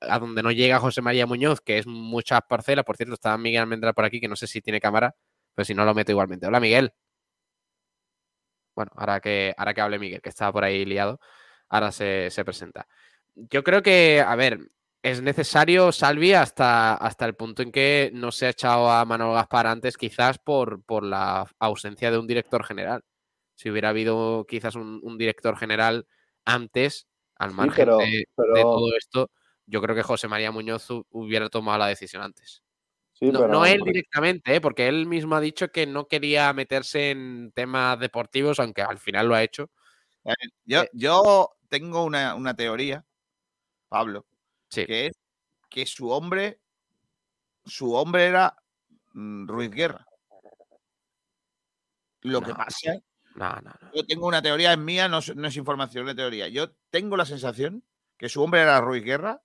a 0.00 0.18
donde 0.18 0.42
no 0.42 0.52
llega 0.52 0.78
José 0.78 1.02
María 1.02 1.26
Muñoz, 1.26 1.60
que 1.60 1.78
es 1.78 1.86
muchas 1.86 2.40
parcelas, 2.48 2.84
por 2.84 2.96
cierto, 2.96 3.14
está 3.14 3.36
Miguel 3.38 3.62
Almendra 3.62 3.92
por 3.92 4.04
aquí, 4.04 4.20
que 4.20 4.28
no 4.28 4.36
sé 4.36 4.46
si 4.46 4.60
tiene 4.60 4.80
cámara, 4.80 5.14
pero 5.54 5.64
si 5.64 5.74
no 5.74 5.84
lo 5.84 5.94
meto 5.94 6.12
igualmente. 6.12 6.46
Hola, 6.46 6.60
Miguel. 6.60 6.92
Bueno, 8.74 8.90
ahora 8.96 9.20
que, 9.20 9.54
ahora 9.56 9.72
que 9.74 9.80
hable 9.80 9.98
Miguel, 9.98 10.20
que 10.20 10.28
estaba 10.28 10.52
por 10.52 10.64
ahí 10.64 10.84
liado, 10.84 11.20
ahora 11.68 11.92
se 11.92 12.30
presenta. 12.44 12.86
Yo 13.34 13.64
creo 13.64 13.82
que, 13.82 14.20
a 14.20 14.36
ver, 14.36 14.60
es 15.04 15.20
necesario 15.20 15.92
Salvi 15.92 16.32
hasta, 16.32 16.94
hasta 16.94 17.26
el 17.26 17.34
punto 17.34 17.62
en 17.62 17.70
que 17.70 18.10
no 18.14 18.32
se 18.32 18.46
ha 18.46 18.50
echado 18.50 18.90
a 18.90 19.04
Manolo 19.04 19.34
Gaspar 19.34 19.66
antes, 19.66 19.98
quizás 19.98 20.38
por, 20.38 20.82
por 20.82 21.04
la 21.04 21.46
ausencia 21.58 22.10
de 22.10 22.16
un 22.16 22.26
director 22.26 22.64
general. 22.64 23.04
Si 23.54 23.68
hubiera 23.68 23.90
habido 23.90 24.46
quizás 24.48 24.76
un, 24.76 25.00
un 25.02 25.18
director 25.18 25.58
general 25.58 26.06
antes, 26.46 27.06
al 27.36 27.50
Sí, 27.50 27.56
margen 27.56 27.84
pero, 27.84 27.98
de, 27.98 28.24
todo 28.62 28.96
esto, 28.96 29.30
yo 29.66 29.82
creo 29.82 29.94
que 29.94 30.02
José 30.02 30.26
María 30.26 30.50
Muñoz 30.50 30.88
hu- 30.88 31.04
hubiera 31.10 31.50
tomado 31.50 31.78
la 31.80 31.88
decisión 31.88 32.22
antes. 32.22 32.62
sí, 33.12 33.26
No, 33.26 33.40
pero 33.40 33.52
no 33.52 33.66
él 33.66 33.82
directamente, 33.84 34.54
¿eh? 34.56 34.60
porque 34.62 34.88
él 34.88 35.04
mismo 35.04 35.36
ha 35.36 35.40
dicho 35.42 35.68
que 35.68 35.86
no 35.86 36.08
quería 36.08 36.50
meterse 36.54 37.10
en 37.10 37.52
temas 37.54 38.00
deportivos, 38.00 38.58
aunque 38.58 38.80
al 38.80 38.98
final 38.98 39.28
lo 39.28 39.34
ha 39.34 39.42
hecho. 39.42 39.70
Yo, 40.64 40.80
Eh. 40.84 40.88
yo 40.94 41.50
tengo 41.68 42.04
una, 42.04 42.34
una 42.34 42.54
teoría, 42.56 43.04
Pablo, 43.90 44.24
Sí. 44.74 44.86
que 44.86 45.06
es 45.06 45.12
que 45.70 45.86
su 45.86 46.08
hombre, 46.10 46.60
su 47.64 47.92
hombre 47.94 48.26
era 48.26 48.56
mm, 49.12 49.46
Ruiz 49.48 49.70
Guerra. 49.70 50.06
Lo 52.22 52.40
que 52.40 52.54
pasa, 52.54 52.94
No, 53.34 53.50
no, 53.56 53.70
no. 53.80 53.92
yo 53.94 54.06
tengo 54.06 54.26
una 54.26 54.40
teoría, 54.40 54.72
es 54.72 54.78
mía, 54.78 55.08
no 55.08 55.18
es, 55.18 55.34
no 55.36 55.46
es 55.48 55.56
información 55.56 56.06
de 56.06 56.14
teoría. 56.14 56.48
Yo 56.48 56.72
tengo 56.90 57.16
la 57.16 57.26
sensación 57.26 57.84
que 58.16 58.28
su 58.28 58.42
hombre 58.42 58.60
era 58.62 58.80
Ruiz 58.80 59.04
Guerra, 59.04 59.42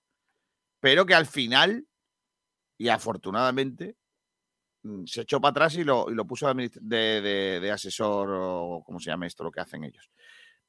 pero 0.80 1.04
que 1.04 1.14
al 1.14 1.26
final, 1.26 1.86
y 2.78 2.88
afortunadamente, 2.88 3.96
mm, 4.82 5.04
se 5.04 5.22
echó 5.22 5.40
para 5.40 5.50
atrás 5.50 5.74
y 5.74 5.84
lo, 5.84 6.10
y 6.10 6.14
lo 6.14 6.24
puso 6.26 6.52
de- 6.54 6.70
de- 7.20 7.60
de 7.60 7.70
asesor 7.70 8.30
o 8.32 8.82
como 8.84 8.98
se 8.98 9.10
llama 9.10 9.26
esto, 9.26 9.44
lo 9.44 9.50
que 9.50 9.60
hacen 9.60 9.84
ellos. 9.84 10.08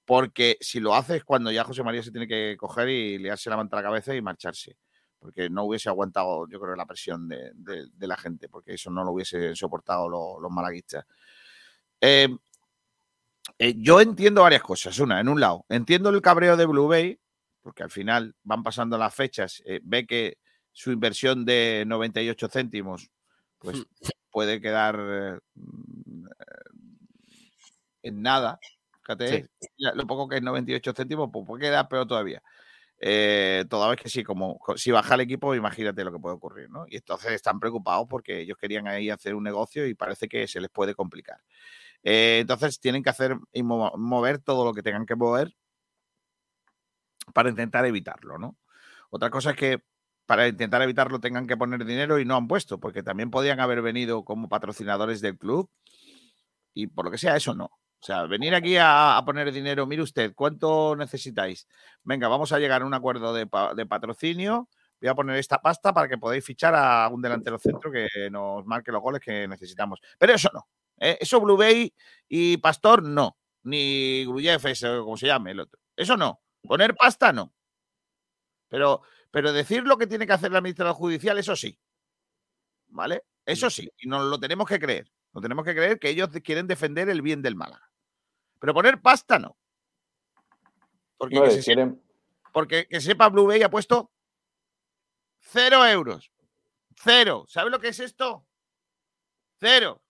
Porque 0.06 0.58
si 0.60 0.80
lo 0.80 0.96
hace 0.96 1.18
es 1.18 1.24
cuando 1.24 1.52
ya 1.52 1.64
José 1.64 1.84
María 1.84 2.04
se 2.04 2.12
tiene 2.12 2.28
que 2.28 2.56
coger 2.58 2.90
y 2.90 3.18
liarse 3.18 3.50
la 3.50 3.58
manta 3.58 3.78
a 3.78 3.82
la 3.82 3.88
cabeza 3.88 4.16
y 4.16 4.22
marcharse. 4.22 4.78
Porque 5.20 5.50
no 5.50 5.66
hubiese 5.66 5.88
aguantado, 5.90 6.48
yo 6.50 6.60
creo, 6.60 6.76
la 6.76 6.86
presión 6.88 7.28
de, 7.30 7.52
de- 7.54 7.88
de 7.94 8.08
la 8.08 8.18
gente, 8.18 8.50
porque 8.50 8.74
eso 8.74 8.90
no 8.90 9.04
lo 9.04 9.12
hubiese 9.12 9.56
soportado 9.56 10.10
lo- 10.10 10.40
los 10.40 10.52
malaguistas. 10.52 11.06
Eh, 12.02 12.28
eh, 13.60 13.76
yo 13.78 14.02
entiendo 14.02 14.42
varias 14.42 14.64
cosas. 14.64 14.98
Una, 15.00 15.20
en 15.20 15.30
un 15.30 15.40
lado, 15.40 15.66
entiendo 15.70 16.10
el 16.10 16.22
cabreo 16.22 16.58
de 16.58 16.66
Blue 16.66 16.88
Bay, 16.88 17.20
porque 17.62 17.84
al 17.84 17.92
final 17.92 18.36
van 18.44 18.64
pasando 18.64 18.98
las 18.98 19.14
fechas, 19.14 19.62
eh, 19.66 19.80
ve 19.84 20.08
que 20.08 20.38
su 20.72 20.92
inversión 20.92 21.46
de 21.46 21.84
98 21.86 22.48
céntimos 22.50 23.10
pues 23.60 23.78
puede 24.32 24.60
quedar 24.62 25.42
mm, 25.54 26.26
en 28.04 28.22
nada. 28.22 28.60
Fíjate, 29.04 29.46
lo 29.96 30.06
poco 30.08 30.28
que 30.28 30.38
es 30.38 30.42
98 30.44 30.94
céntimos, 30.94 31.30
pues 31.32 31.46
puede 31.46 31.64
quedar 31.64 31.88
peor 31.88 32.08
todavía. 32.08 32.42
Eh, 33.00 33.66
toda 33.70 33.90
vez 33.90 34.00
que 34.02 34.10
sí, 34.10 34.24
como 34.24 34.60
co- 34.60 34.78
si 34.78 34.92
baja 34.92 35.16
el 35.16 35.22
equipo, 35.22 35.56
imagínate 35.56 36.04
lo 36.06 36.12
que 36.14 36.20
puede 36.20 36.36
ocurrir, 36.36 36.70
¿no? 36.70 36.86
Y 36.90 36.98
entonces 36.98 37.32
están 37.34 37.60
preocupados 37.60 38.08
porque 38.10 38.42
ellos 38.42 38.58
querían 38.60 38.88
ahí 38.88 39.10
hacer 39.12 39.36
un 39.36 39.44
negocio 39.44 39.88
y 39.88 39.96
parece 39.96 40.28
que 40.30 40.48
se 40.48 40.62
les 40.62 40.70
puede 40.72 40.96
complicar. 40.96 41.40
Eh, 42.04 42.40
entonces 42.42 42.80
tienen 42.80 43.04
que 43.04 43.12
hacer 43.12 43.38
y 43.54 43.64
mo- 43.64 43.94
mover 43.98 44.40
todo 44.40 44.66
lo 44.66 44.74
que 44.74 44.84
tengan 44.84 45.06
que 45.08 45.16
mover 45.16 45.54
para 47.34 47.50
intentar 47.50 47.86
evitarlo, 47.86 48.38
¿no? 48.38 48.58
Otra 49.10 49.30
cosa 49.30 49.52
es 49.52 49.58
que 49.58 49.84
para 50.26 50.48
intentar 50.48 50.82
evitarlo 50.82 51.20
tengan 51.20 51.48
que 51.48 51.58
poner 51.58 51.84
dinero 51.86 52.20
y 52.20 52.26
no 52.26 52.36
han 52.38 52.48
puesto, 52.48 52.80
porque 52.80 53.04
también 53.04 53.32
podían 53.32 53.60
haber 53.60 53.82
venido 53.82 54.24
como 54.24 54.50
patrocinadores 54.50 55.22
del 55.22 55.38
club 55.38 55.70
y 56.74 56.88
por 56.88 57.06
lo 57.06 57.12
que 57.12 57.18
sea, 57.18 57.36
eso 57.36 57.54
no. 57.54 57.70
O 58.02 58.04
sea, 58.04 58.24
venir 58.26 58.56
aquí 58.56 58.78
a, 58.78 59.18
a 59.18 59.24
poner 59.26 59.52
dinero, 59.52 59.86
mire 59.86 60.02
usted, 60.02 60.34
¿cuánto 60.34 60.96
necesitáis? 60.96 61.68
Venga, 62.04 62.28
vamos 62.28 62.52
a 62.52 62.58
llegar 62.60 62.82
a 62.82 62.86
un 62.86 62.94
acuerdo 62.96 63.34
de, 63.34 63.46
pa- 63.48 63.74
de 63.76 63.86
patrocinio 63.86 64.68
voy 65.00 65.10
a 65.10 65.16
poner 65.16 65.38
esta 65.38 65.60
pasta 65.60 65.92
para 65.94 66.08
que 66.08 66.18
podáis 66.20 66.46
fichar 66.46 66.76
a 66.76 67.08
un 67.10 67.22
delantero 67.24 67.58
centro 67.58 67.92
que 67.92 68.08
nos 68.30 68.64
marque 68.68 68.92
los 68.92 69.02
goles 69.02 69.20
que 69.20 69.48
necesitamos. 69.48 70.00
Pero 70.20 70.34
eso 70.34 70.50
no. 70.54 70.68
¿eh? 71.00 71.18
Eso 71.20 71.42
Blue 71.42 71.58
Bay 71.58 71.92
y 72.30 72.58
Pastor 72.58 73.02
no. 73.02 73.36
Ni 73.64 74.26
Gruyev, 74.26 74.62
como 75.04 75.18
se 75.18 75.26
llame 75.26 75.52
el 75.52 75.60
otro. 75.62 75.80
Eso 75.96 76.16
no. 76.18 76.40
Poner 76.62 76.96
pasta 76.96 77.34
no. 77.34 77.52
Pero, 78.68 79.02
pero 79.32 79.52
decir 79.54 79.84
lo 79.86 79.98
que 79.98 80.06
tiene 80.08 80.28
que 80.28 80.34
hacer 80.34 80.52
la 80.52 80.60
administración 80.60 80.96
judicial, 80.96 81.38
eso 81.40 81.56
sí. 81.56 81.80
¿Vale? 82.90 83.24
Eso 83.46 83.70
sí. 83.72 83.90
Y 83.98 84.08
nos 84.08 84.24
lo 84.26 84.40
tenemos 84.40 84.68
que 84.68 84.80
creer. 84.80 85.12
Lo 85.34 85.42
tenemos 85.42 85.66
que 85.66 85.74
creer 85.74 85.98
que 86.00 86.10
ellos 86.10 86.30
quieren 86.44 86.68
defender 86.68 87.10
el 87.10 87.22
bien 87.24 87.42
del 87.42 87.56
Málaga. 87.56 87.90
Pero 88.62 88.76
poner 88.76 89.02
pasta 89.02 89.40
no. 89.40 89.58
Porque, 91.18 91.36
No, 91.36 91.44
que, 91.44 91.50
se 91.50 91.64
sepa, 91.64 91.66
quieren, 91.66 92.04
porque 92.54 92.88
que 92.88 93.02
sepa 93.02 93.30
Blue 93.30 93.48
Bay 93.48 93.64
ha 93.64 93.72
puesto 93.72 94.12
cero 95.40 95.86
euros. 95.86 96.32
Cero. 96.96 97.46
¿Sabes 97.48 97.72
lo 97.72 97.80
que 97.80 97.88
es 97.88 98.00
esto? 98.00 98.46
Cero. 99.60 100.04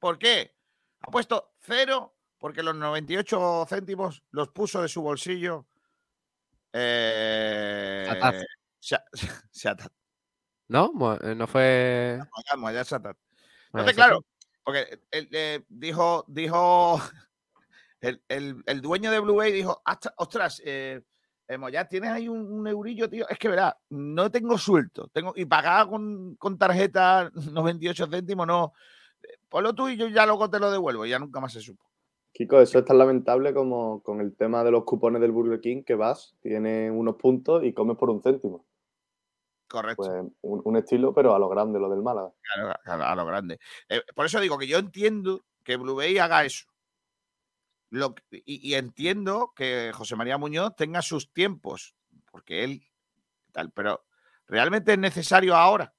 ¿Por 0.00 0.18
qué? 0.18 0.56
Ha 1.00 1.10
puesto 1.12 1.54
cero 1.60 2.16
porque 2.38 2.64
los 2.64 2.74
98 2.74 3.66
céntimos 3.68 4.24
los 4.32 4.48
puso 4.48 4.82
de 4.82 4.88
su 4.88 5.00
bolsillo. 5.02 5.66
Eh, 6.72 8.08
Shatat. 8.80 9.92
¿No? 10.68 10.90
Eh, 11.22 11.34
No 11.36 11.46
fue. 11.46 12.18
Entonces, 13.72 13.94
claro, 13.94 14.24
porque 14.64 15.00
él, 15.12 15.28
eh, 15.32 15.64
dijo, 15.68 16.24
dijo 16.26 17.00
el, 18.00 18.22
el- 18.28 18.62
el 18.66 18.80
dueño 18.80 19.10
de 19.10 19.20
Blue 19.20 19.36
Bay 19.36 19.52
dijo, 19.52 19.80
"Asta- 19.84 20.14
ostras, 20.16 20.62
eh, 20.64 21.02
eh, 21.48 21.58
Moyá, 21.58 21.88
tienes 21.88 22.10
ahí 22.10 22.28
un, 22.28 22.40
un 22.52 22.66
eurillo, 22.68 23.08
tío. 23.08 23.26
Es 23.28 23.38
que 23.38 23.48
verá, 23.48 23.76
no 23.90 24.30
tengo 24.30 24.58
suelto. 24.58 25.08
Tengo, 25.08 25.32
y 25.34 25.46
pagaba 25.46 25.88
con, 25.90 26.36
con 26.36 26.58
tarjeta 26.58 27.30
98 27.52 28.06
céntimos, 28.10 28.46
no. 28.46 28.72
Eh, 29.22 29.38
Ponlo 29.48 29.74
tú 29.74 29.88
y 29.88 29.96
yo 29.96 30.08
ya 30.08 30.26
luego 30.26 30.50
te 30.50 30.58
lo 30.60 30.70
devuelvo. 30.70 31.06
Ya 31.06 31.18
nunca 31.18 31.40
más 31.40 31.52
se 31.52 31.60
supo. 31.60 31.82
Kiko, 32.32 32.60
eso 32.60 32.78
es 32.78 32.84
tan 32.84 32.98
lamentable 32.98 33.54
como 33.54 34.02
con 34.02 34.20
el 34.20 34.36
tema 34.36 34.62
de 34.62 34.70
los 34.70 34.84
cupones 34.84 35.20
del 35.22 35.32
Burger 35.32 35.60
King, 35.60 35.82
que 35.82 35.94
vas, 35.94 36.36
tienes 36.40 36.92
unos 36.94 37.16
puntos 37.16 37.64
y 37.64 37.72
comes 37.72 37.96
por 37.96 38.10
un 38.10 38.22
céntimo. 38.22 38.66
Correcto. 39.66 39.96
Pues 40.04 40.10
un, 40.42 40.60
un 40.64 40.76
estilo, 40.76 41.12
pero 41.12 41.34
a 41.34 41.38
lo 41.38 41.48
grande, 41.48 41.80
lo 41.80 41.88
del 41.88 42.02
Málaga. 42.02 42.30
Claro, 42.84 43.04
a, 43.04 43.12
a 43.12 43.16
lo 43.16 43.26
grande. 43.26 43.58
Eh, 43.88 44.02
por 44.14 44.26
eso 44.26 44.40
digo 44.40 44.56
que 44.58 44.66
yo 44.66 44.78
entiendo 44.78 45.42
que 45.64 45.76
Blue 45.76 45.96
Bay 45.96 46.16
haga 46.18 46.44
eso. 46.44 46.66
Lo 47.90 48.14
y, 48.30 48.68
y 48.70 48.74
entiendo 48.74 49.52
que 49.56 49.92
José 49.94 50.16
María 50.16 50.36
Muñoz 50.38 50.76
tenga 50.76 51.00
sus 51.02 51.32
tiempos, 51.32 51.94
porque 52.30 52.64
él 52.64 52.82
tal, 53.52 53.70
pero 53.72 54.04
realmente 54.46 54.92
es 54.92 54.98
necesario 54.98 55.56
ahora. 55.56 55.92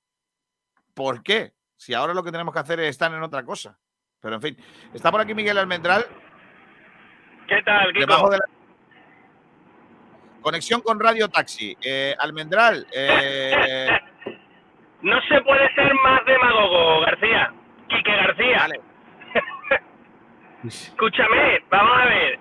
¿Por 0.94 1.24
qué? 1.24 1.54
Si 1.76 1.94
ahora 1.94 2.14
lo 2.14 2.24
que 2.24 2.32
tenemos 2.32 2.54
que 2.54 2.60
hacer 2.60 2.80
es 2.80 2.90
estar 2.90 3.12
en 3.14 3.24
otra 3.24 3.44
cosa. 3.44 3.80
Pero 4.20 4.36
en 4.36 4.42
fin, 4.42 4.58
está 4.94 5.12
por 5.12 5.22
aquí 5.22 5.34
Miguel 5.34 5.58
Almendral, 5.58 6.06
¿Qué 7.48 7.62
tal, 7.64 7.92
Kiko? 7.94 8.00
debajo 8.06 8.30
de 8.30 8.38
la 8.38 8.46
conexión 10.42 10.82
con 10.82 11.00
Radio 11.00 11.28
Taxi. 11.30 11.76
Eh, 11.82 12.16
Almendral, 12.20 12.86
eh, 12.94 13.88
No 15.02 15.20
se 15.30 15.42
puede 15.42 15.74
ser 15.74 15.94
más 16.04 16.26
demagogo, 16.26 17.02
García. 17.02 17.54
Quique 17.88 18.12
García. 18.12 18.58
vale, 18.58 18.82
Escúchame, 20.66 21.62
vamos 21.70 21.98
a 21.98 22.06
ver. 22.06 22.40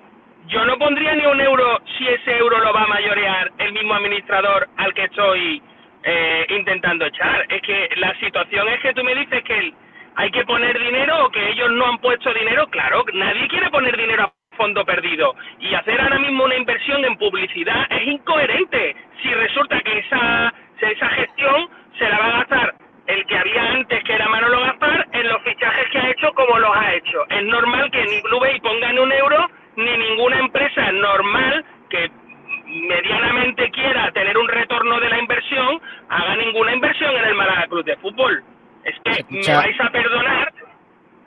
Yo 0.49 0.65
no 0.65 0.77
pondría 0.79 1.15
ni 1.15 1.25
un 1.27 1.41
euro 1.41 1.81
si 1.97 2.09
ese 2.09 2.37
euro 2.37 2.59
lo 2.59 2.73
va 2.73 2.83
a 2.83 2.89
mayorear 2.89 3.53
el 3.59 3.73
mismo 3.73 3.95
administrador 3.95 4.69
al 4.77 4.93
que 4.95 5.05
estoy 5.05 5.63
eh, 6.03 6.47
intentando 6.49 7.07
echar. 7.07 7.47
Es 7.49 7.63
que 7.63 7.91
la 7.97 8.19
situación 8.19 8.69
es 8.69 8.81
que 8.81 8.95
tú 8.95 9.05
me 9.05 9.15
dices 9.15 9.43
que 9.45 9.73
hay 10.17 10.31
que 10.33 10.45
poner 10.47 10.79
dinero 10.79 11.27
o 11.27 11.31
que 11.31 11.51
ellos 11.51 11.71
no 11.73 11.87
han 11.87 11.99
puesto 11.99 12.33
dinero. 12.35 12.67
Claro, 12.69 13.05
nadie 13.13 13.47
quiere 13.47 13.71
poner 13.71 13.97
dinero 13.97 14.25
a 14.25 14.57
fondo 14.57 14.85
perdido. 14.85 15.35
Y 15.61 15.75
hacer 15.75 16.01
ahora 16.01 16.19
mismo 16.19 16.45
una 16.45 16.57
inversión 16.57 17.05
en 17.05 17.17
publicidad 17.17 17.87
es 17.91 18.09
incoherente. 18.09 18.97
Si 19.23 19.33
resulta 19.33 19.81
que 19.81 19.99
esa, 19.99 20.53
esa 20.81 21.09
gestión 21.11 21.69
se 21.99 22.09
la 22.09 22.19
va 22.19 22.27
a 22.27 22.39
gastar 22.39 22.75
el 23.09 23.27
que 23.27 23.37
había 23.37 23.71
antes, 23.73 24.05
que 24.05 24.13
era 24.13 24.29
Manolo 24.29 24.61
Gaspar, 24.61 25.09
en 25.13 25.29
los 25.29 25.43
fichajes 25.43 25.85
que 25.91 25.99
ha 25.99 26.11
hecho 26.11 26.33
como 26.35 26.59
los 26.59 26.71
ha 26.77 26.95
hecho. 26.95 27.25
Es 27.31 27.43
normal 27.45 27.91
que 27.91 28.05
ni 28.05 28.21
Blue 28.23 28.39
Bay 28.41 28.61
pongan 28.61 28.99
un 28.99 29.11
euro, 29.13 29.49
ni 29.77 29.97
ninguna 29.97 30.39
empresa 30.39 30.93
normal 30.93 31.65
que 31.91 32.11
medianamente 32.67 33.71
quiera 33.71 34.11
tener 34.13 34.37
un 34.37 34.47
retorno 34.47 35.01
de 35.01 35.09
la 35.09 35.19
inversión, 35.19 35.81
haga 36.11 36.37
ninguna 36.37 36.75
inversión 36.75 37.17
en 37.17 37.25
el 37.25 37.35
Málaga 37.35 37.67
Club 37.67 37.85
de 37.85 37.97
Fútbol. 37.97 38.45
Es 38.85 38.95
que 39.05 39.25
me 39.31 39.57
vais 39.57 39.81
a 39.81 39.91
perdonar, 39.91 40.53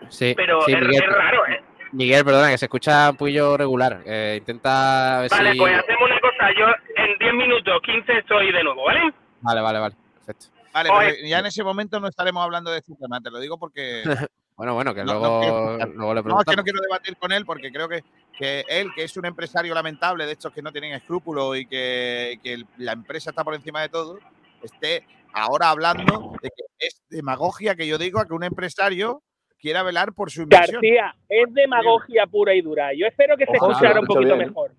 Sí, 0.09 0.34
pero 0.36 0.61
sí, 0.63 0.73
es, 0.73 0.82
Miguel, 0.82 1.03
es 1.03 1.15
raro, 1.15 1.47
¿eh? 1.47 1.61
Miguel, 1.93 2.25
perdona, 2.25 2.49
que 2.49 2.57
se 2.57 2.65
escucha 2.65 3.09
un 3.11 3.17
poquillo 3.17 3.55
regular. 3.57 3.99
Eh, 4.05 4.36
intenta 4.39 5.21
ver 5.21 5.29
Vale, 5.29 5.51
si. 5.53 5.57
pues 5.57 5.73
hacemos 5.77 6.09
una 6.09 6.19
cosa. 6.19 6.51
Yo 6.57 6.67
en 6.95 7.17
10 7.17 7.34
minutos, 7.34 7.82
15 7.82 8.17
estoy 8.19 8.51
de 8.51 8.63
nuevo, 8.63 8.84
¿vale? 8.84 9.11
Vale, 9.41 9.61
vale, 9.61 9.79
vale. 9.79 9.95
Perfecto. 10.15 10.61
Vale, 10.74 10.89
Oye. 10.89 11.13
pero 11.15 11.28
ya 11.28 11.39
en 11.39 11.45
ese 11.47 11.63
momento 11.63 11.99
no 11.99 12.07
estaremos 12.07 12.43
hablando 12.43 12.72
de 12.72 12.80
este 12.80 12.93
tema, 12.95 13.19
te 13.22 13.30
lo 13.32 13.39
digo 13.39 13.57
porque 13.57 14.03
Bueno, 14.57 14.76
bueno, 14.76 14.93
que 14.93 15.03
No, 15.03 15.13
luego, 15.13 15.41
luego 15.41 15.78
le 15.80 15.88
No, 15.95 16.09
es 16.11 16.15
que 16.15 16.24
preguntamos. 16.24 16.57
no 16.57 16.63
quiero 16.63 16.82
debatir 16.82 17.17
con 17.17 17.32
él 17.32 17.45
porque 17.45 17.72
creo 17.72 17.89
que, 17.89 18.03
que 18.38 18.63
él, 18.67 18.89
que 18.93 19.03
es 19.03 19.17
un 19.17 19.26
empresario 19.26 19.74
lamentable 19.74 20.26
de 20.28 20.34
estos 20.34 20.53
que 20.53 20.61
no 20.61 20.72
tienen 20.72 20.93
escrúpulos 20.93 21.57
y 21.57 21.65
que, 21.65 22.39
que 22.43 22.63
la 22.78 22.91
empresa 22.91 23.32
está 23.32 23.43
por 23.43 23.55
encima 23.55 23.82
de 23.82 23.89
todo, 23.89 24.19
esté 24.61 25.03
ahora 25.34 25.69
hablando 25.72 26.34
de 26.43 26.49
que 26.49 26.63
es 26.86 27.01
demagogia 27.09 27.76
que 27.76 27.88
yo 27.88 27.97
digo 27.97 28.19
a 28.19 28.26
que 28.28 28.34
un 28.34 28.43
empresario 28.43 29.24
quiera 29.59 29.82
velar 29.84 30.13
por 30.13 30.30
su 30.30 30.41
inversión. 30.43 30.82
García, 30.82 31.15
es 31.30 31.51
demagogia 31.53 32.28
pura 32.28 32.53
y 32.53 32.61
dura. 32.61 32.93
Yo 32.93 33.07
espero 33.07 33.38
que 33.38 33.45
se 33.45 33.53
Ojalá, 33.57 33.72
escuchara 33.74 33.99
un 34.01 34.05
poquito 34.05 34.36
bien. 34.36 34.47
mejor. 34.47 34.72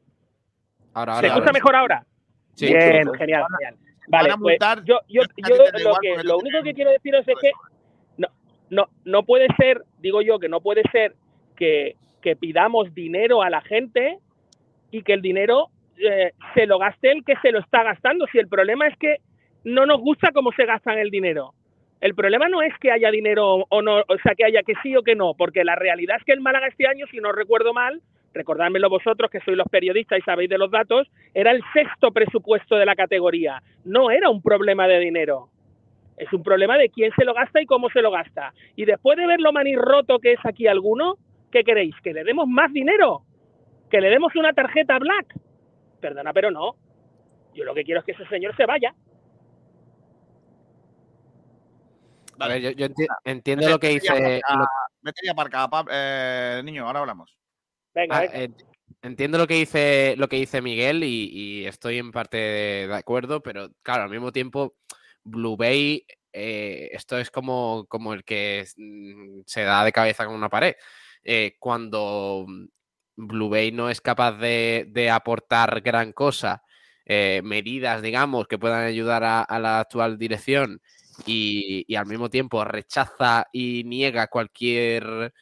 Ahora, 0.95 1.13
¿Se 1.15 1.17
ahora, 1.17 1.27
escucha 1.29 1.41
ahora. 1.41 1.53
mejor 1.53 1.77
ahora? 1.77 2.07
Sí. 2.55 2.67
Bien, 2.67 3.13
genial, 3.15 3.45
genial. 3.59 3.77
Vale, 4.09 4.31
van 4.31 4.39
a 4.39 4.41
pues 4.41 4.59
yo, 4.85 5.01
yo, 5.09 5.23
yo 5.49 5.57
lo, 5.85 5.95
que, 6.01 6.23
lo 6.25 6.39
único 6.39 6.63
que 6.63 6.75
quiero 6.75 6.91
deciros 6.91 7.27
es 7.27 7.35
que 7.41 7.53
no, 8.19 8.29
no, 8.71 8.89
no 9.05 9.23
puede 9.23 9.47
ser, 9.57 9.83
digo 9.99 10.23
yo, 10.23 10.39
que 10.39 10.49
no 10.49 10.61
puede 10.61 10.83
ser 10.91 11.15
que, 11.57 11.97
que 12.21 12.37
pidamos 12.37 12.95
dinero 12.95 13.43
a 13.43 13.51
la 13.51 13.61
gente 13.61 14.19
y 14.91 15.03
que 15.03 15.15
el 15.15 15.23
dinero 15.23 15.69
eh, 15.99 16.33
se 16.55 16.67
lo 16.67 16.79
gaste 16.79 17.13
el 17.13 17.25
que 17.25 17.35
se 17.43 17.53
lo 17.53 17.61
está 17.61 17.83
gastando. 17.83 18.27
Si 18.33 18.39
el 18.39 18.49
problema 18.49 18.87
es 18.87 18.97
que 18.99 19.19
no 19.65 19.87
nos 19.87 20.01
gusta 20.01 20.33
cómo 20.33 20.53
se 20.53 20.67
gastan 20.67 20.99
el 20.99 21.11
dinero. 21.11 21.55
El 22.01 22.15
problema 22.15 22.49
no 22.49 22.63
es 22.63 22.77
que 22.81 22.91
haya 22.91 23.11
dinero 23.13 23.65
o 23.69 23.83
no, 23.83 24.01
o 24.01 24.19
sea, 24.25 24.35
que 24.37 24.45
haya 24.45 24.63
que 24.65 24.75
sí 24.83 24.97
o 24.97 25.03
que 25.03 25.15
no, 25.15 25.35
porque 25.35 25.63
la 25.63 25.77
realidad 25.77 26.17
es 26.19 26.25
que 26.25 26.33
el 26.33 26.41
Málaga 26.41 26.67
este 26.67 26.89
año, 26.89 27.07
si 27.11 27.19
no 27.19 27.31
recuerdo 27.31 27.73
mal, 27.73 28.03
recordádmelo 28.35 28.89
vosotros 28.89 29.31
que 29.31 29.41
sois 29.41 29.57
los 29.57 29.67
periodistas 29.69 30.19
y 30.19 30.23
sabéis 30.23 30.49
de 30.51 30.59
los 30.59 30.71
datos, 30.71 31.09
era 31.35 31.51
el 31.51 31.63
sexto 31.73 32.11
presupuesto 32.13 32.77
de 32.77 32.87
la 32.87 32.95
categoría. 32.97 33.63
No 33.85 34.11
era 34.11 34.31
un 34.31 34.43
problema 34.43 34.87
de 34.89 34.99
dinero. 34.99 35.49
Es 36.17 36.33
un 36.33 36.43
problema 36.43 36.77
de 36.79 36.89
quién 36.91 37.11
se 37.17 37.25
lo 37.25 37.35
gasta 37.35 37.61
y 37.61 37.67
cómo 37.67 37.89
se 37.91 38.03
lo 38.03 38.11
gasta. 38.11 38.53
Y 38.77 38.85
después 38.85 39.17
de 39.19 39.27
ver 39.27 39.41
lo 39.41 39.53
manirroto 39.53 40.19
que 40.19 40.33
es 40.33 40.41
aquí 40.45 40.67
alguno, 40.67 41.17
¿qué 41.51 41.65
queréis? 41.65 41.95
¿Que 42.03 42.13
le 42.13 42.25
demos 42.25 42.47
más 42.49 42.73
dinero? 42.73 43.23
¿Que 43.91 44.01
le 44.01 44.09
demos 44.11 44.35
una 44.37 44.53
tarjeta 44.53 44.99
black? 44.99 45.35
Perdona, 46.01 46.33
pero 46.33 46.51
no. 46.51 46.77
Yo 47.55 47.65
lo 47.65 47.75
que 47.75 47.85
quiero 47.85 48.01
es 48.01 48.07
que 48.07 48.13
ese 48.13 48.27
señor 48.27 48.57
se 48.57 48.67
vaya. 48.67 48.95
A 52.39 52.49
ver, 52.49 52.61
yo, 52.61 52.71
yo 52.71 52.87
enti- 52.87 53.07
entiendo 53.25 53.69
lo 53.69 53.79
que 53.79 53.89
dice. 53.89 54.09
lo- 54.09 55.43
acá, 55.43 55.69
pap- 55.69 55.89
eh, 55.93 56.63
niño, 56.65 56.87
ahora 56.87 57.01
hablamos. 57.01 57.37
Venga, 57.95 58.19
ah, 58.19 58.25
ent- 58.27 58.65
entiendo 59.03 59.39
lo 59.39 59.47
que 59.47 59.55
dice 59.55 60.15
lo 60.17 60.29
que 60.29 60.37
dice 60.37 60.63
Miguel 60.63 61.05
y, 61.05 61.29
y 61.33 61.67
estoy 61.67 61.99
en 61.99 62.13
parte 62.13 62.37
de, 62.37 62.95
acuerdo, 62.95 63.43
pero 63.43 63.71
claro, 63.83 64.05
al 64.05 64.11
mismo 64.11 64.33
tiempo, 64.33 64.77
Blue 65.25 65.57
Bay, 65.57 66.07
eh, 66.33 66.89
esto 66.93 67.19
es 67.19 67.31
como, 67.31 67.87
como 67.89 68.15
el 68.15 68.25
que 68.25 68.65
mm, 68.77 69.41
se 69.47 69.63
da 69.63 69.85
de 69.85 69.93
cabeza 69.93 70.25
con 70.27 70.35
una 70.35 70.49
pared. 70.49 70.75
Eh, 71.25 71.57
cuando 71.59 72.47
Blue 73.17 73.49
Bay 73.49 73.73
no 73.73 73.91
es 73.91 74.01
capaz 74.01 74.33
de, 74.33 74.87
de 74.89 75.11
aportar 75.11 75.81
gran 75.83 76.13
cosa, 76.13 76.63
eh, 77.05 77.41
medidas, 77.45 78.03
digamos, 78.03 78.47
que 78.47 78.59
puedan 78.59 78.85
ayudar 78.85 79.25
a, 79.25 79.43
a 79.43 79.59
la 79.59 79.81
actual 79.81 80.19
dirección 80.19 80.81
y, 81.27 81.85
y 81.87 81.97
al 81.97 82.07
mismo 82.07 82.31
tiempo 82.31 82.65
rechaza 82.65 83.47
y 83.53 83.85
niega 83.85 84.29
cualquier 84.29 85.33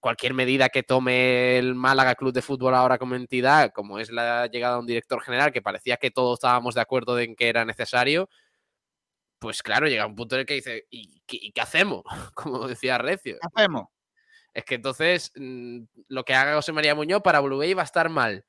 cualquier 0.00 0.34
medida 0.34 0.68
que 0.70 0.82
tome 0.82 1.58
el 1.58 1.74
Málaga 1.74 2.14
Club 2.14 2.32
de 2.32 2.42
Fútbol 2.42 2.74
ahora 2.74 2.98
como 2.98 3.14
entidad, 3.14 3.72
como 3.72 3.98
es 3.98 4.10
la 4.10 4.46
llegada 4.46 4.74
de 4.74 4.80
un 4.80 4.86
director 4.86 5.22
general, 5.22 5.52
que 5.52 5.62
parecía 5.62 5.96
que 5.98 6.10
todos 6.10 6.38
estábamos 6.38 6.74
de 6.74 6.80
acuerdo 6.80 7.18
en 7.18 7.36
que 7.36 7.48
era 7.48 7.64
necesario, 7.64 8.28
pues 9.38 9.62
claro, 9.62 9.88
llega 9.88 10.06
un 10.06 10.14
punto 10.14 10.34
en 10.34 10.40
el 10.40 10.46
que 10.46 10.54
dice, 10.54 10.86
¿y 10.90 11.22
qué, 11.26 11.38
y 11.40 11.52
qué 11.52 11.60
hacemos? 11.60 12.04
Como 12.34 12.66
decía 12.68 12.98
Recio. 12.98 13.38
¿Qué 13.40 13.48
hacemos? 13.54 13.88
Es 14.52 14.64
que 14.64 14.74
entonces 14.74 15.32
mm, 15.36 15.82
lo 16.08 16.24
que 16.24 16.34
haga 16.34 16.54
José 16.54 16.72
María 16.72 16.94
Muñoz 16.94 17.22
para 17.22 17.40
Blue 17.40 17.58
Bay 17.58 17.74
va 17.74 17.82
a 17.82 17.84
estar 17.84 18.08
mal. 18.08 18.44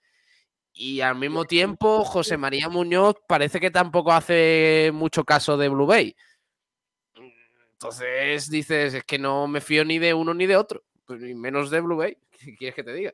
Y 0.73 1.01
al 1.01 1.15
mismo 1.15 1.45
tiempo, 1.45 2.05
José 2.05 2.37
María 2.37 2.69
Muñoz 2.69 3.15
parece 3.27 3.59
que 3.59 3.71
tampoco 3.71 4.13
hace 4.13 4.91
mucho 4.93 5.25
caso 5.25 5.57
de 5.57 5.69
Blue 5.69 5.85
Bay. 5.85 6.15
Entonces 7.73 8.49
dices, 8.49 8.93
es 8.93 9.03
que 9.03 9.17
no 9.17 9.47
me 9.47 9.59
fío 9.59 9.83
ni 9.83 9.99
de 9.99 10.13
uno 10.13 10.33
ni 10.33 10.45
de 10.45 10.55
otro, 10.55 10.83
menos 11.07 11.69
de 11.69 11.81
Blue 11.81 11.97
Bay. 11.97 12.17
¿Qué 12.31 12.55
quieres 12.55 12.75
que 12.75 12.83
te 12.83 12.93
diga? 12.93 13.13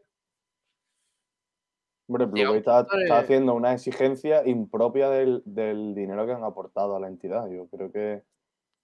Hombre, 2.10 2.26
Blue 2.26 2.50
Bay 2.50 2.60
está 2.60 2.86
haciendo 3.10 3.54
una 3.54 3.74
exigencia 3.74 4.48
impropia 4.48 5.10
del, 5.10 5.44
del 5.46 5.94
dinero 5.94 6.26
que 6.26 6.32
han 6.32 6.44
aportado 6.44 6.96
a 6.96 7.00
la 7.00 7.08
entidad. 7.08 7.50
Yo 7.50 7.68
creo 7.68 7.92
que 7.92 8.24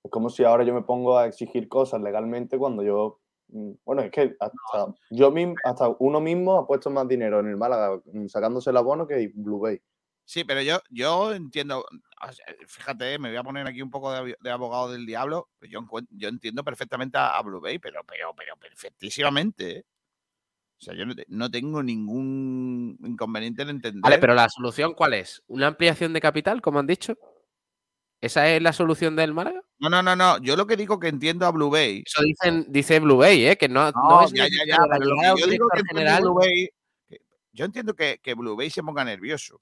es 0.03 0.11
como 0.11 0.29
si 0.29 0.43
ahora 0.43 0.65
yo 0.65 0.73
me 0.73 0.81
pongo 0.81 1.17
a 1.17 1.25
exigir 1.25 1.69
cosas 1.69 2.01
legalmente 2.01 2.57
cuando 2.57 2.83
yo. 2.83 3.21
mm, 3.47 3.71
Bueno, 3.85 4.01
es 4.01 4.11
que 4.11 4.35
hasta, 4.39 4.93
yo 5.09 5.31
mismo, 5.31 5.55
hasta 5.63 5.95
uno 5.99 6.19
mismo 6.19 6.57
ha 6.57 6.67
puesto 6.67 6.89
más 6.89 7.07
dinero 7.07 7.39
en 7.39 7.47
el 7.47 7.55
Málaga 7.57 8.01
mm, 8.05 8.27
sacándose 8.27 8.71
el 8.71 8.77
abono 8.77 9.07
que 9.07 9.31
Blue 9.33 9.59
Bay. 9.59 9.79
Sí, 10.25 10.43
pero 10.45 10.61
yo, 10.61 10.79
yo 10.89 11.33
entiendo, 11.33 11.85
fíjate, 12.67 13.19
me 13.19 13.29
voy 13.29 13.37
a 13.37 13.43
poner 13.43 13.67
aquí 13.67 13.81
un 13.81 13.89
poco 13.89 14.11
de, 14.13 14.35
abogado 14.49 14.91
del 14.91 15.05
diablo, 15.05 15.49
pero 15.59 15.71
yo, 15.71 15.79
encuen- 15.81 16.07
yo 16.11 16.29
entiendo 16.29 16.63
perfectamente 16.63 17.17
a, 17.17 17.37
a 17.37 17.41
Blue 17.41 17.59
Bay, 17.59 17.77
pero, 17.79 18.01
pero, 18.07 18.33
pero 18.35 18.55
perfectísimamente. 18.57 19.77
¿eh? 19.79 19.85
O 20.79 20.85
sea, 20.85 20.93
yo 20.95 21.05
no, 21.05 21.13
te- 21.15 21.25
no 21.27 21.51
tengo 21.51 21.83
ningún 21.83 22.97
inconveniente 23.03 23.63
en 23.63 23.69
entender. 23.69 24.01
Vale, 24.01 24.17
pero 24.17 24.33
la 24.33 24.47
solución, 24.49 24.93
¿cuál 24.93 25.13
es? 25.13 25.43
¿Una 25.47 25.67
ampliación 25.67 26.13
de 26.13 26.21
capital, 26.21 26.61
como 26.61 26.79
han 26.79 26.87
dicho? 26.87 27.17
¿Esa 28.21 28.49
es 28.49 28.61
la 28.61 28.71
solución 28.71 29.17
del 29.17 29.33
Málaga? 29.33 29.61
No, 29.79 29.89
no, 29.89 30.01
no, 30.01 30.15
no. 30.15 30.37
Yo 30.39 30.55
lo 30.55 30.65
que 30.65 30.77
digo 30.77 30.97
que 30.97 31.09
entiendo 31.09 31.45
a 31.45 31.51
Blue 31.51 31.69
Bay. 31.69 32.03
Eso 32.05 32.23
dicen, 32.23 32.65
dice 32.69 32.99
Blue 33.01 33.17
Bay, 33.17 33.45
¿eh? 33.45 33.57
que 33.57 33.67
no, 33.67 33.91
no 33.91 33.91
No, 34.09 34.21
es 34.23 34.31
ya, 34.31 34.47
ya, 34.65 34.77
pero 34.89 35.37
yo 35.37 35.47
digo 35.47 35.67
que 35.73 35.81
general. 35.89 36.21
Blue 36.23 36.33
Bay- 36.35 36.69
que- 37.09 37.19
yo 37.51 37.65
entiendo 37.65 37.93
que, 37.93 38.19
que 38.23 38.33
Blue 38.33 38.55
Bay 38.55 38.69
se 38.69 38.81
ponga 38.81 39.03
nervioso. 39.03 39.59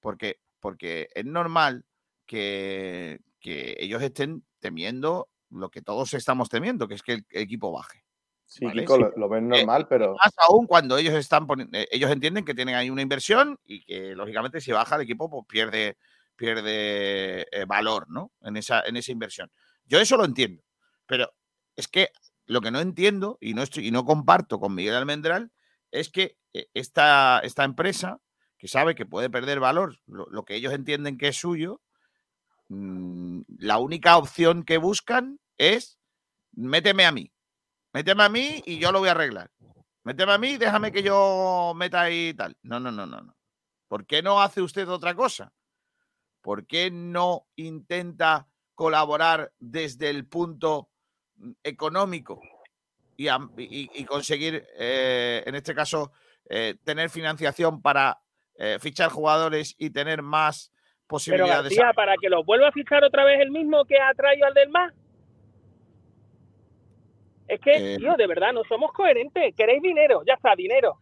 Porque, 0.00 0.40
porque 0.60 1.08
es 1.14 1.24
normal 1.24 1.84
que, 2.26 3.20
que 3.40 3.76
ellos 3.78 4.02
estén 4.02 4.44
temiendo 4.58 5.28
lo 5.50 5.70
que 5.70 5.82
todos 5.82 6.14
estamos 6.14 6.48
temiendo, 6.48 6.88
que 6.88 6.94
es 6.94 7.02
que 7.02 7.12
el 7.12 7.24
equipo 7.30 7.72
baje. 7.72 8.04
Sí, 8.46 8.64
Vale, 8.64 8.82
Kiko, 8.82 8.94
sí. 8.94 9.00
lo, 9.02 9.12
lo 9.16 9.28
ven 9.28 9.48
normal, 9.48 9.88
pero 9.88 10.14
Más 10.14 10.32
aún 10.48 10.66
cuando 10.66 10.96
ellos 10.96 11.14
están 11.14 11.46
poniendo, 11.46 11.76
ellos 11.90 12.10
entienden 12.10 12.44
que 12.44 12.54
tienen 12.54 12.76
ahí 12.76 12.90
una 12.90 13.02
inversión 13.02 13.58
y 13.64 13.84
que 13.84 14.14
lógicamente 14.14 14.60
si 14.60 14.70
baja 14.70 14.94
el 14.96 15.02
equipo 15.02 15.28
pues 15.28 15.44
pierde, 15.48 15.96
pierde 16.36 17.46
eh, 17.50 17.64
valor, 17.66 18.08
¿no? 18.08 18.32
En 18.42 18.56
esa, 18.56 18.82
en 18.82 18.96
esa 18.96 19.10
inversión. 19.10 19.50
Yo 19.84 19.98
eso 19.98 20.16
lo 20.16 20.24
entiendo, 20.24 20.62
pero 21.06 21.32
es 21.74 21.88
que 21.88 22.10
lo 22.46 22.60
que 22.60 22.70
no 22.70 22.80
entiendo 22.80 23.36
y 23.40 23.54
no 23.54 23.62
estoy 23.62 23.88
y 23.88 23.90
no 23.90 24.04
comparto 24.04 24.60
con 24.60 24.74
Miguel 24.74 24.94
Almendral 24.94 25.50
es 25.90 26.10
que 26.10 26.38
eh, 26.52 26.68
esta, 26.72 27.40
esta 27.40 27.64
empresa 27.64 28.20
que 28.58 28.68
sabe 28.68 28.94
que 28.94 29.06
puede 29.06 29.30
perder 29.30 29.60
valor, 29.60 29.98
lo, 30.06 30.44
que 30.44 30.54
ellos 30.54 30.72
entienden 30.72 31.18
que 31.18 31.28
es 31.28 31.36
suyo, 31.36 31.80
mm, 32.68 33.42
la 33.58 33.78
única 33.78 34.16
opción 34.16 34.64
que 34.64 34.78
buscan 34.78 35.40
es 35.58 35.98
méteme 36.52 37.04
a 37.04 37.12
mí. 37.12 37.32
Méteme 37.92 38.24
a 38.24 38.28
mí 38.28 38.62
y 38.66 38.78
yo 38.78 38.92
lo 38.92 39.00
voy 39.00 39.08
a 39.08 39.12
arreglar. 39.12 39.50
Méteme 40.04 40.32
a 40.32 40.38
mí, 40.38 40.56
déjame 40.56 40.92
que 40.92 41.02
yo 41.02 41.72
meta 41.74 42.02
ahí 42.02 42.32
tal. 42.34 42.56
No, 42.62 42.78
no, 42.78 42.92
no, 42.92 43.06
no, 43.06 43.20
no. 43.20 43.36
¿Por 43.88 44.06
qué 44.06 44.22
no 44.22 44.40
hace 44.40 44.62
usted 44.62 44.88
otra 44.88 45.14
cosa? 45.14 45.52
¿Por 46.40 46.66
qué 46.66 46.90
no 46.90 47.46
intenta 47.56 48.48
colaborar 48.74 49.52
desde 49.58 50.10
el 50.10 50.26
punto 50.26 50.90
mm, 51.36 51.52
económico 51.62 52.40
y 53.16 54.04
conseguir, 54.04 54.66
eh, 54.78 55.42
en 55.46 55.54
este 55.54 55.74
caso, 55.74 56.12
eh, 56.48 56.76
tener 56.84 57.08
financiación 57.10 57.80
para 57.80 58.20
eh, 58.58 58.78
fichar 58.80 59.10
jugadores 59.10 59.74
y 59.78 59.90
tener 59.90 60.22
más 60.22 60.70
Pero 60.72 61.08
posibilidades? 61.08 61.76
García, 61.76 61.92
para 61.94 62.14
que 62.20 62.28
lo 62.28 62.42
vuelva 62.44 62.68
a 62.68 62.72
fichar 62.72 63.04
otra 63.04 63.24
vez 63.24 63.40
el 63.40 63.50
mismo 63.50 63.84
que 63.84 63.98
ha 64.00 64.12
traído 64.14 64.46
al 64.46 64.54
del 64.54 64.68
más. 64.70 64.92
Es 67.48 67.60
que, 67.60 67.94
Eh, 67.94 67.96
tío, 67.98 68.14
de 68.16 68.26
verdad, 68.26 68.52
no 68.52 68.62
somos 68.68 68.90
coherentes. 68.92 69.54
Queréis 69.54 69.80
dinero, 69.80 70.22
ya 70.26 70.34
está, 70.34 70.56
dinero. 70.56 70.98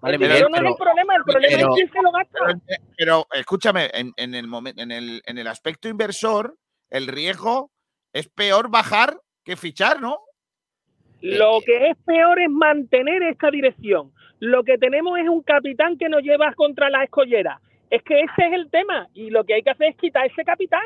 Vale, 0.00 0.14
el 0.14 0.20
Miguel, 0.20 0.36
dinero 0.36 0.48
no 0.48 0.54
es 0.56 0.60
pero- 0.60 0.70
el 0.70 0.76
problema, 0.76 1.16
el 1.16 1.22
problema 1.24 1.56
pero- 1.58 1.68
es 1.68 1.74
quién 1.74 1.90
se 1.92 2.02
lo 2.02 2.10
gasta. 2.12 2.38
Pero, 2.46 2.58
eh, 2.68 2.76
pero, 2.96 3.26
escúchame, 3.34 3.90
en, 3.92 4.12
en 4.16 4.34
el 4.34 4.46
momen- 4.48 4.80
en, 4.80 4.90
el, 4.90 5.22
en 5.26 5.36
el 5.38 5.46
aspecto 5.46 5.88
inversor, 5.90 6.56
el 6.88 7.08
riesgo 7.08 7.70
es 8.14 8.26
peor 8.28 8.70
bajar 8.70 9.18
que 9.44 9.56
fichar, 9.56 10.00
¿no? 10.00 10.18
Lo 11.20 11.60
que 11.64 11.90
es 11.90 11.96
peor 12.06 12.40
es 12.40 12.48
mantener 12.48 13.22
esta 13.24 13.50
dirección. 13.50 14.12
Lo 14.44 14.64
que 14.64 14.76
tenemos 14.76 15.16
es 15.20 15.28
un 15.28 15.40
capitán 15.42 15.96
que 15.96 16.08
nos 16.08 16.20
lleva 16.20 16.52
contra 16.54 16.90
la 16.90 17.04
escollera. 17.04 17.60
Es 17.90 18.02
que 18.02 18.18
ese 18.22 18.46
es 18.48 18.52
el 18.54 18.68
tema 18.70 19.06
y 19.14 19.30
lo 19.30 19.44
que 19.44 19.54
hay 19.54 19.62
que 19.62 19.70
hacer 19.70 19.90
es 19.90 19.96
quitar 19.96 20.26
ese 20.26 20.42
capitán. 20.42 20.82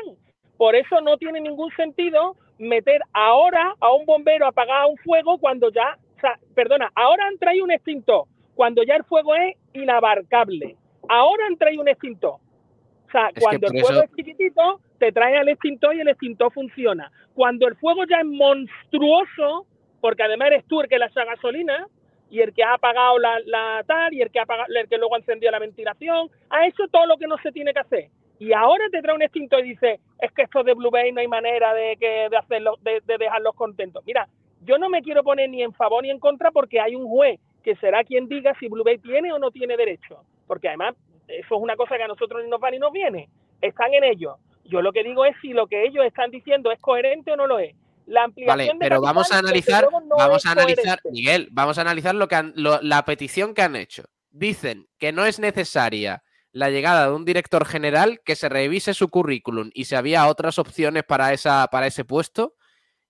Por 0.57 0.75
eso 0.75 1.01
no 1.01 1.17
tiene 1.17 1.41
ningún 1.41 1.71
sentido 1.71 2.35
meter 2.59 3.01
ahora 3.13 3.73
a 3.79 3.91
un 3.93 4.05
bombero 4.05 4.45
a 4.45 4.49
apagar 4.49 4.85
un 4.87 4.97
fuego 4.97 5.39
cuando 5.39 5.71
ya, 5.71 5.97
o 6.17 6.19
sea, 6.19 6.37
perdona, 6.53 6.91
ahora 6.93 7.25
han 7.25 7.39
traído 7.39 7.63
un 7.63 7.71
extintor 7.71 8.25
cuando 8.53 8.83
ya 8.83 8.95
el 8.95 9.03
fuego 9.05 9.33
es 9.33 9.55
inabarcable. 9.73 10.75
Ahora 11.09 11.47
han 11.47 11.57
traído 11.57 11.81
un 11.81 11.87
extintor. 11.87 12.35
O 12.35 13.11
sea, 13.11 13.31
cuando 13.39 13.65
el 13.71 13.81
fuego 13.81 13.89
eso- 13.89 14.03
es 14.03 14.11
chiquitito, 14.15 14.81
te 14.99 15.11
trae 15.11 15.35
al 15.35 15.49
extintor 15.49 15.95
y 15.95 16.01
el 16.01 16.09
extintor 16.09 16.53
funciona. 16.53 17.11
Cuando 17.33 17.67
el 17.67 17.75
fuego 17.77 18.03
ya 18.05 18.19
es 18.19 18.25
monstruoso, 18.27 19.65
porque 19.99 20.21
además 20.21 20.49
eres 20.49 20.65
tú 20.67 20.79
el 20.81 20.87
que 20.87 20.99
le 20.99 21.05
echa 21.07 21.25
gasolina 21.25 21.87
y 22.29 22.41
el 22.41 22.53
que 22.53 22.63
ha 22.63 22.73
apagado 22.73 23.17
la, 23.19 23.39
la 23.45 23.83
tal 23.85 24.13
y 24.13 24.21
el 24.21 24.31
que, 24.31 24.39
ha 24.39 24.43
apagado, 24.43 24.67
el 24.73 24.87
que 24.87 24.97
luego 24.97 25.15
ha 25.15 25.19
encendido 25.19 25.51
la 25.51 25.59
ventilación, 25.59 26.29
ha 26.49 26.67
hecho 26.67 26.87
todo 26.91 27.05
lo 27.05 27.17
que 27.17 27.27
no 27.27 27.37
se 27.37 27.51
tiene 27.51 27.73
que 27.73 27.79
hacer. 27.79 28.09
Y 28.39 28.53
ahora 28.53 28.85
te 28.91 29.01
trae 29.01 29.15
un 29.15 29.21
extintor 29.21 29.61
y 29.61 29.69
dice, 29.69 29.99
es 30.19 30.31
que 30.31 30.43
esto 30.43 30.63
de 30.63 30.73
Blue 30.73 30.91
Bay 30.91 31.11
no 31.11 31.21
hay 31.21 31.27
manera 31.27 31.73
de, 31.73 31.97
que, 31.97 32.27
de, 32.29 32.37
hacerlo, 32.37 32.77
de, 32.81 33.01
de 33.05 33.17
dejarlos 33.17 33.55
contentos. 33.55 34.03
Mira, 34.05 34.27
yo 34.63 34.77
no 34.77 34.89
me 34.89 35.01
quiero 35.01 35.23
poner 35.23 35.49
ni 35.49 35.63
en 35.63 35.73
favor 35.73 36.03
ni 36.03 36.11
en 36.11 36.19
contra 36.19 36.51
porque 36.51 36.79
hay 36.79 36.95
un 36.95 37.07
juez 37.07 37.39
que 37.63 37.75
será 37.77 38.03
quien 38.03 38.27
diga 38.27 38.53
si 38.59 38.67
Blue 38.67 38.83
Bay 38.83 38.97
tiene 38.99 39.33
o 39.33 39.39
no 39.39 39.51
tiene 39.51 39.75
derecho. 39.75 40.21
Porque 40.45 40.67
además, 40.67 40.95
eso 41.27 41.55
es 41.55 41.61
una 41.61 41.75
cosa 41.75 41.97
que 41.97 42.03
a 42.03 42.07
nosotros 42.07 42.43
ni 42.43 42.49
nos 42.49 42.61
va 42.61 42.71
ni 42.71 42.79
nos 42.79 42.91
viene. 42.91 43.29
Están 43.61 43.93
en 43.93 44.03
ello. 44.03 44.37
Yo 44.65 44.81
lo 44.81 44.91
que 44.91 45.03
digo 45.03 45.25
es 45.25 45.35
si 45.41 45.53
lo 45.53 45.67
que 45.67 45.85
ellos 45.85 46.05
están 46.05 46.29
diciendo 46.29 46.71
es 46.71 46.79
coherente 46.79 47.31
o 47.31 47.35
no 47.35 47.47
lo 47.47 47.59
es. 47.59 47.75
La 48.07 48.23
ampliación 48.23 48.57
Vale, 48.57 48.63
de 48.71 48.79
pero 48.79 49.01
vamos 49.01 49.31
a 49.31 49.39
analizar, 49.39 49.87
no 49.91 50.15
vamos 50.15 50.45
a 50.45 50.51
analizar, 50.51 51.01
coherente. 51.01 51.11
Miguel, 51.11 51.49
vamos 51.51 51.77
a 51.77 51.81
analizar 51.81 52.15
lo 52.15 52.27
que 52.27 52.35
han- 52.35 52.53
lo- 52.55 52.81
la 52.81 53.03
petición 53.05 53.53
que 53.53 53.61
han 53.61 53.75
hecho. 53.75 54.05
Dicen 54.29 54.87
que 54.97 55.11
no 55.11 55.25
es 55.25 55.39
necesaria 55.39 56.23
la 56.53 56.69
llegada 56.69 57.07
de 57.07 57.13
un 57.13 57.25
director 57.25 57.65
general, 57.65 58.21
que 58.23 58.35
se 58.35 58.47
revise 58.49 58.93
su 58.93 59.09
currículum 59.09 59.69
y 59.73 59.85
si 59.85 59.95
había 59.95 60.27
otras 60.27 60.57
opciones 60.57 61.03
para, 61.03 61.33
esa, 61.33 61.67
para 61.67 61.87
ese 61.87 62.05
puesto. 62.05 62.55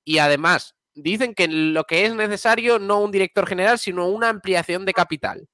Y 0.03 0.17
además, 0.17 0.75
dicen 0.95 1.35
que 1.35 1.47
lo 1.47 1.83
que 1.83 2.05
es 2.05 2.15
necesario 2.15 2.79
no 2.79 2.99
un 2.99 3.11
director 3.11 3.47
general, 3.47 3.77
sino 3.77 4.07
una 4.07 4.29
ampliación 4.29 4.83
de 4.85 4.93
capital. 4.93 5.47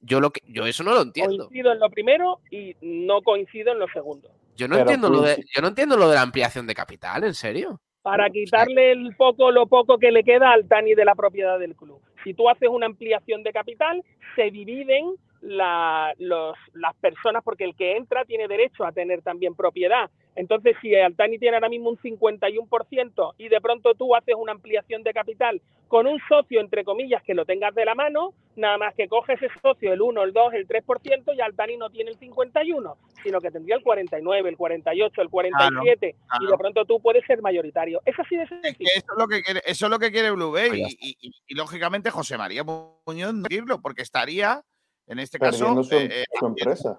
Yo, 0.00 0.20
lo 0.20 0.30
que, 0.30 0.40
yo 0.46 0.66
eso 0.66 0.84
no 0.84 0.94
lo 0.94 1.02
entiendo. 1.02 1.46
Coincido 1.48 1.72
en 1.72 1.80
lo 1.80 1.90
primero 1.90 2.40
y 2.50 2.76
no 2.80 3.20
coincido 3.22 3.72
en 3.72 3.80
lo 3.80 3.88
segundo. 3.88 4.30
Yo 4.56 4.68
no, 4.68 4.76
Pero 4.76 4.82
entiendo 4.90 5.10
lo 5.10 5.22
de, 5.22 5.44
yo 5.54 5.60
no 5.60 5.68
entiendo 5.68 5.96
lo 5.96 6.08
de 6.08 6.14
la 6.14 6.22
ampliación 6.22 6.66
de 6.66 6.74
capital, 6.74 7.24
¿en 7.24 7.34
serio? 7.34 7.82
Para 8.02 8.30
quitarle 8.30 8.92
el 8.92 9.14
poco, 9.16 9.50
lo 9.50 9.66
poco 9.66 9.98
que 9.98 10.10
le 10.10 10.24
queda 10.24 10.52
al 10.52 10.66
Tani 10.66 10.94
de 10.94 11.04
la 11.04 11.14
propiedad 11.14 11.58
del 11.58 11.76
club. 11.76 12.00
Si 12.24 12.34
tú 12.34 12.48
haces 12.48 12.68
una 12.68 12.86
ampliación 12.86 13.42
de 13.42 13.52
capital, 13.52 14.02
se 14.36 14.50
dividen 14.50 15.14
la- 15.42 16.12
los- 16.18 16.56
las 16.74 16.94
personas, 16.96 17.42
porque 17.44 17.64
el 17.64 17.74
que 17.74 17.96
entra 17.96 18.24
tiene 18.24 18.48
derecho 18.48 18.84
a 18.84 18.92
tener 18.92 19.22
también 19.22 19.54
propiedad. 19.54 20.10
Entonces, 20.40 20.74
si 20.80 20.94
Altani 20.94 21.38
tiene 21.38 21.56
ahora 21.58 21.68
mismo 21.68 21.90
un 21.90 21.98
51% 21.98 23.34
y 23.36 23.48
de 23.50 23.60
pronto 23.60 23.94
tú 23.94 24.14
haces 24.16 24.34
una 24.38 24.52
ampliación 24.52 25.02
de 25.02 25.12
capital 25.12 25.60
con 25.86 26.06
un 26.06 26.18
socio, 26.30 26.60
entre 26.62 26.82
comillas, 26.82 27.22
que 27.24 27.34
lo 27.34 27.44
tengas 27.44 27.74
de 27.74 27.84
la 27.84 27.94
mano, 27.94 28.32
nada 28.56 28.78
más 28.78 28.94
que 28.94 29.06
coges 29.06 29.36
ese 29.42 29.52
socio, 29.60 29.92
el 29.92 30.00
1, 30.00 30.22
el 30.22 30.32
2, 30.32 30.54
el 30.54 30.66
3%, 30.66 31.36
y 31.36 31.40
Altani 31.42 31.76
no 31.76 31.90
tiene 31.90 32.12
el 32.12 32.16
51, 32.18 32.96
sino 33.22 33.40
que 33.42 33.50
tendría 33.50 33.76
el 33.76 33.82
49, 33.82 34.48
el 34.48 34.56
48, 34.56 35.20
el 35.20 35.28
47, 35.28 36.08
y 36.08 36.28
claro. 36.38 36.50
de 36.52 36.56
pronto 36.58 36.84
tú 36.86 37.00
puedes 37.02 37.22
ser 37.26 37.42
mayoritario. 37.42 38.00
Es 38.06 38.18
así 38.18 38.36
de 38.36 38.44
Es 38.44 38.48
que 38.48 38.60
sencillo. 38.62 38.90
eso 38.96 39.12
es 39.12 39.18
lo 39.18 39.28
que 39.28 39.42
quiere, 39.42 39.60
eso 39.66 39.84
es 39.86 39.90
lo 39.90 39.98
que 39.98 40.10
quiere 40.10 40.30
Blue 40.30 40.52
Bay. 40.52 40.70
Y, 41.00 41.16
y- 41.20 41.32
y, 41.48 41.54
lógicamente 41.54 42.10
José 42.10 42.38
María 42.38 42.64
Muñoz 42.64 43.34
no 43.34 43.42
decirlo, 43.42 43.82
porque 43.82 44.00
estaría, 44.00 44.62
en 45.06 45.18
este 45.18 45.38
caso, 45.38 45.58
perdiendo 45.58 45.84
su, 45.84 45.94
eh, 45.96 46.22
eh, 46.22 46.24
su 46.38 46.46
empresa. 46.46 46.98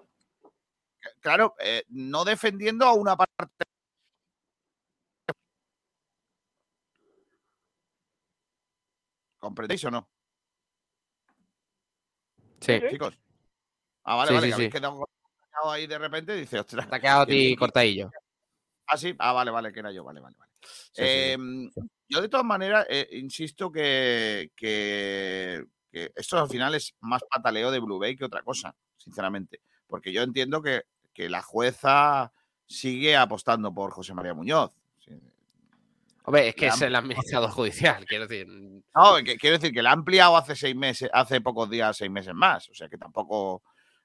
Claro, 1.20 1.56
eh, 1.60 1.84
no 1.90 2.24
defendiendo 2.26 2.86
a 2.86 2.94
una 2.94 3.16
parte. 3.16 3.64
¿Comprendéis 9.40 9.84
o 9.86 9.92
no, 9.92 10.08
Sí. 12.62 12.80
Chicos? 12.92 13.18
Ah, 14.04 14.16
vale, 14.16 14.30
Sí, 14.30 14.34
vale, 14.36 14.46
sí, 14.46 14.50
que 14.50 14.54
habéis 14.54 14.68
sí. 14.68 14.72
quedado 14.80 15.72
ahí 15.72 15.88
de 15.88 15.98
repente 15.98 16.38
y 16.38 16.42
dice, 16.42 16.60
ostras. 16.60 16.88
Te 16.88 16.96
ha 16.96 17.00
quedado 17.00 17.22
a 17.22 17.26
¿quién- 17.26 17.38
ti 17.38 17.56
cortadillo. 17.56 18.12
Ah, 18.88 18.98
sí. 18.98 19.16
Ah, 19.18 19.32
vale, 19.34 19.50
vale, 19.52 19.74
que 19.74 19.80
era 19.80 19.92
yo, 19.92 20.04
vale, 20.04 20.20
vale, 20.20 20.36
vale. 20.38 20.52
Sí, 20.62 20.70
sí, 20.94 21.08
sí. 21.08 21.32
Em, 21.32 21.72
Yo 22.08 22.22
de 22.22 22.30
todas 22.30 22.46
maneras 22.46 22.86
eh, 22.90 23.08
insisto 23.14 23.72
que, 23.72 24.52
que, 24.56 25.64
que 25.92 26.12
esto 26.16 26.38
al 26.38 26.50
final 26.50 26.76
es 26.76 26.94
más 27.00 27.24
pataleo 27.24 27.72
de 27.72 27.80
Blue 27.80 27.98
Bay 28.00 28.16
que 28.16 28.26
otra 28.26 28.44
cosa, 28.44 28.76
sinceramente. 28.98 29.62
Porque 29.92 30.14
yo 30.14 30.24
entiendo 30.24 30.62
que, 30.62 30.84
que 31.14 31.28
la 31.30 31.42
jueza 31.42 32.32
sigue 32.66 33.18
apostando 33.18 33.74
por 33.74 33.92
José 33.92 34.14
María 34.14 34.34
Muñoz. 34.34 34.72
Hombre, 36.24 36.50
es 36.50 36.56
que 36.56 36.68
La- 36.68 36.74
es 36.74 36.82
el 36.84 36.96
administrador 36.96 37.50
judicial, 37.50 38.06
quiero 38.06 38.28
decir. 38.28 38.48
No, 38.48 39.16
que- 39.26 39.38
quiero 39.38 39.58
decir 39.58 39.74
que 39.74 39.82
la 39.82 39.90
ha 39.90 39.94
ampliado 39.94 40.38
hace 40.38 40.56
seis 40.56 40.76
meses, 40.76 41.10
hace 41.12 41.42
pocos 41.42 41.70
días, 41.70 41.98
seis 41.98 42.12
meses 42.12 42.34
más. 42.34 42.70
O 42.70 42.74
sea 42.74 42.88
que 42.88 42.98
tampoco 42.98 43.64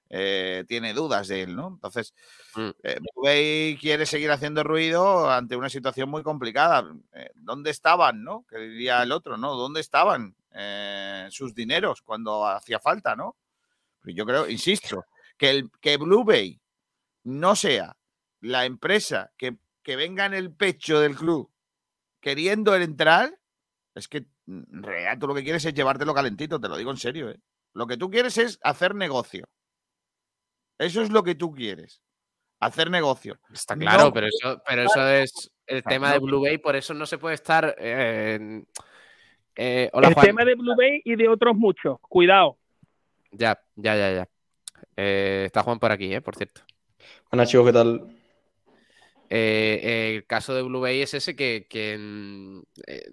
eh, 0.08 0.64
tiene 0.68 0.94
dudas 0.94 1.28
de 1.28 1.42
él, 1.42 1.54
¿no? 1.56 1.68
Entonces, 1.68 2.14
Mm. 2.54 2.70
eh, 2.84 2.98
Bubey 3.14 3.76
quiere 3.76 4.06
seguir 4.06 4.30
haciendo 4.30 4.62
ruido 4.64 5.28
ante 5.30 5.56
una 5.56 5.68
situación 5.68 6.08
muy 6.08 6.22
complicada. 6.22 6.88
Eh, 7.12 7.30
¿Dónde 7.34 7.70
estaban, 7.70 8.22
no? 8.24 8.44
Que 8.48 8.56
diría 8.58 9.02
el 9.02 9.10
otro, 9.12 9.36
¿no? 9.36 9.54
¿Dónde 9.54 9.80
estaban 9.80 10.34
sus 11.30 11.54
dineros 11.54 12.00
cuando 12.02 12.46
hacía 12.46 12.80
falta, 12.80 13.14
no? 13.14 13.36
Pero 14.00 14.16
yo 14.16 14.24
creo, 14.24 14.48
insisto, 14.48 15.04
que, 15.36 15.50
el, 15.50 15.70
que 15.80 15.96
Blue 15.96 16.24
Bay 16.24 16.60
no 17.24 17.56
sea 17.56 17.96
la 18.40 18.64
empresa 18.64 19.32
que, 19.36 19.56
que 19.82 19.96
venga 19.96 20.26
en 20.26 20.34
el 20.34 20.52
pecho 20.52 21.00
del 21.00 21.16
club 21.16 21.50
queriendo 22.20 22.74
entrar, 22.74 23.38
es 23.94 24.08
que 24.08 24.26
mm, 24.46 24.76
en 24.76 24.82
realidad 24.82 25.18
tú 25.18 25.26
lo 25.26 25.34
que 25.34 25.44
quieres 25.44 25.64
es 25.64 25.74
llevártelo 25.74 26.14
calentito, 26.14 26.60
te 26.60 26.68
lo 26.68 26.76
digo 26.76 26.90
en 26.90 26.96
serio. 26.96 27.30
¿eh? 27.30 27.38
Lo 27.72 27.86
que 27.86 27.96
tú 27.96 28.10
quieres 28.10 28.36
es 28.38 28.58
hacer 28.62 28.94
negocio. 28.94 29.46
Eso 30.78 31.02
es 31.02 31.10
lo 31.10 31.22
que 31.22 31.34
tú 31.34 31.52
quieres. 31.54 32.02
Hacer 32.58 32.90
negocio. 32.90 33.38
Está 33.52 33.76
claro, 33.76 34.04
No, 34.06 34.12
pero 34.12 34.26
eso, 34.28 34.62
pero 34.66 34.82
eso 34.82 35.08
es 35.08 35.50
el 35.66 35.82
tema 35.84 36.12
de 36.12 36.18
Blue 36.18 36.40
Bay, 36.40 36.58
por 36.58 36.74
eso 36.74 36.94
no 36.94 37.06
se 37.06 37.18
puede 37.18 37.34
estar. 37.34 37.74
eh, 37.78 38.34
en- 38.34 38.66
eh, 39.54 39.90
hola, 39.92 40.08
el 40.08 40.14
Juan. 40.14 40.26
tema 40.26 40.44
de 40.44 40.54
Blue 40.54 40.74
Bay 40.76 41.00
y 41.04 41.16
de 41.16 41.28
otros 41.28 41.54
muchos. 41.56 41.98
Cuidado. 42.00 42.58
Ya, 43.30 43.58
ya, 43.74 43.96
ya, 43.96 44.12
ya. 44.14 44.28
Eh, 44.96 45.44
está 45.46 45.62
Juan 45.62 45.78
por 45.78 45.92
aquí, 45.92 46.12
eh, 46.14 46.20
por 46.20 46.36
cierto. 46.36 46.62
Buenas 47.30 47.48
chicos, 47.50 47.66
¿qué 47.66 47.72
tal? 47.72 48.16
Eh, 49.28 50.14
el 50.16 50.26
caso 50.26 50.54
de 50.54 50.62
Blue 50.62 50.80
Bay 50.80 51.02
es 51.02 51.12
ese 51.14 51.34
que, 51.34 51.66
que, 51.68 51.96
mm, 51.98 52.60
eh, 52.86 53.10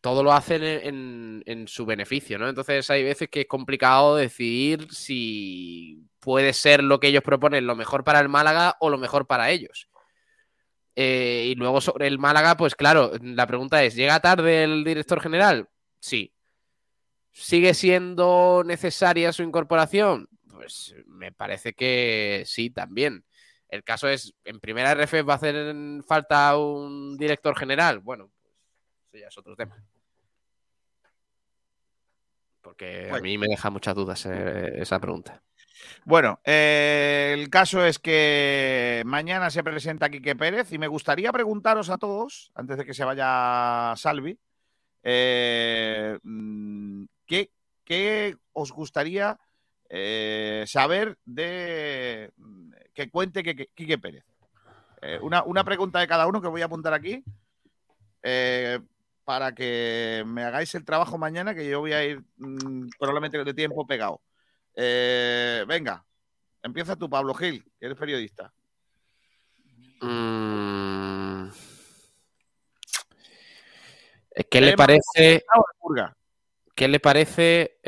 todo 0.00 0.22
lo 0.22 0.32
hacen 0.32 0.62
en, 0.64 0.80
en- 0.86 1.42
en 1.46 1.68
su 1.68 1.86
beneficio, 1.86 2.38
¿no? 2.38 2.48
Entonces 2.48 2.88
hay 2.90 3.04
veces 3.04 3.28
que 3.28 3.42
es 3.42 3.46
complicado 3.46 4.16
decidir 4.16 4.88
si 4.92 6.02
puede 6.20 6.52
ser 6.52 6.82
lo 6.82 7.00
que 7.00 7.08
ellos 7.08 7.22
proponen 7.22 7.66
lo 7.66 7.76
mejor 7.76 8.04
para 8.04 8.20
el 8.20 8.28
Málaga 8.28 8.76
o 8.80 8.90
lo 8.90 8.98
mejor 8.98 9.26
para 9.26 9.50
ellos. 9.50 9.88
Eh, 10.94 11.46
y 11.48 11.54
luego 11.54 11.80
sobre 11.80 12.06
el 12.06 12.18
Málaga, 12.18 12.56
pues 12.56 12.74
claro, 12.74 13.12
la 13.22 13.46
pregunta 13.46 13.82
es, 13.82 13.94
¿llega 13.94 14.20
tarde 14.20 14.64
el 14.64 14.84
director 14.84 15.20
general? 15.20 15.68
Sí. 16.00 16.34
¿Sigue 17.30 17.72
siendo 17.72 18.62
necesaria 18.66 19.32
su 19.32 19.42
incorporación? 19.42 20.28
Pues 20.62 20.94
me 21.06 21.32
parece 21.32 21.72
que 21.72 22.44
sí, 22.46 22.70
también. 22.70 23.24
El 23.68 23.82
caso 23.82 24.08
es, 24.08 24.32
en 24.44 24.60
primera 24.60 24.92
RF 24.92 25.24
va 25.28 25.32
a 25.32 25.36
hacer 25.36 25.74
falta 26.06 26.56
un 26.56 27.16
director 27.16 27.56
general. 27.58 27.98
Bueno, 27.98 28.30
pues 28.40 28.54
eso 29.08 29.18
ya 29.18 29.26
es 29.26 29.36
otro 29.36 29.56
tema. 29.56 29.84
Porque 32.60 33.10
a 33.10 33.18
mí 33.18 33.38
me 33.38 33.48
deja 33.48 33.70
muchas 33.70 33.96
dudas 33.96 34.24
eh, 34.26 34.74
esa 34.76 35.00
pregunta. 35.00 35.42
Bueno, 36.04 36.38
eh, 36.44 37.34
el 37.36 37.50
caso 37.50 37.84
es 37.84 37.98
que 37.98 39.02
mañana 39.04 39.50
se 39.50 39.64
presenta 39.64 40.10
Quique 40.10 40.36
Pérez 40.36 40.72
y 40.72 40.78
me 40.78 40.86
gustaría 40.86 41.32
preguntaros 41.32 41.90
a 41.90 41.98
todos, 41.98 42.52
antes 42.54 42.78
de 42.78 42.84
que 42.84 42.94
se 42.94 43.04
vaya 43.04 43.94
Salvi, 43.96 44.38
eh, 45.02 46.20
mm, 46.22 47.04
¿qué, 47.26 47.50
qué 47.82 48.36
os 48.52 48.70
gustaría 48.70 49.40
eh, 49.94 50.64
saber 50.66 51.18
de 51.26 52.32
mm, 52.38 52.72
que 52.94 53.10
cuente 53.10 53.42
que, 53.42 53.54
que- 53.54 53.68
Quique 53.74 53.98
Pérez? 53.98 54.24
Eh, 55.02 55.18
una, 55.20 55.42
una 55.44 55.64
pregunta 55.64 55.98
de 56.00 56.08
cada 56.08 56.26
uno 56.26 56.40
que 56.40 56.48
voy 56.48 56.62
a 56.62 56.64
apuntar 56.64 56.94
aquí 56.94 57.22
eh, 58.22 58.80
para 59.24 59.54
que 59.54 60.22
me 60.26 60.44
hagáis 60.44 60.74
el 60.74 60.84
trabajo 60.86 61.18
mañana, 61.18 61.54
que 61.54 61.68
yo 61.68 61.80
voy 61.80 61.92
a 61.92 62.04
ir 62.04 62.22
mm, 62.38 62.88
probablemente 62.98 63.44
de 63.44 63.52
tiempo 63.54 63.86
pegado. 63.86 64.22
Venga, 64.74 66.02
empieza 66.62 66.96
tú, 66.96 67.10
Pablo 67.10 67.34
Gil, 67.34 67.62
que 67.78 67.86
eres 67.86 67.98
periodista. 67.98 68.50
Mm. 70.00 71.48
¿Qué 74.50 74.60
le 74.62 74.70
¿Tema 74.70 74.76
parece, 74.86 75.44
qué 76.74 76.88
le 76.88 77.00
parece 77.00 77.78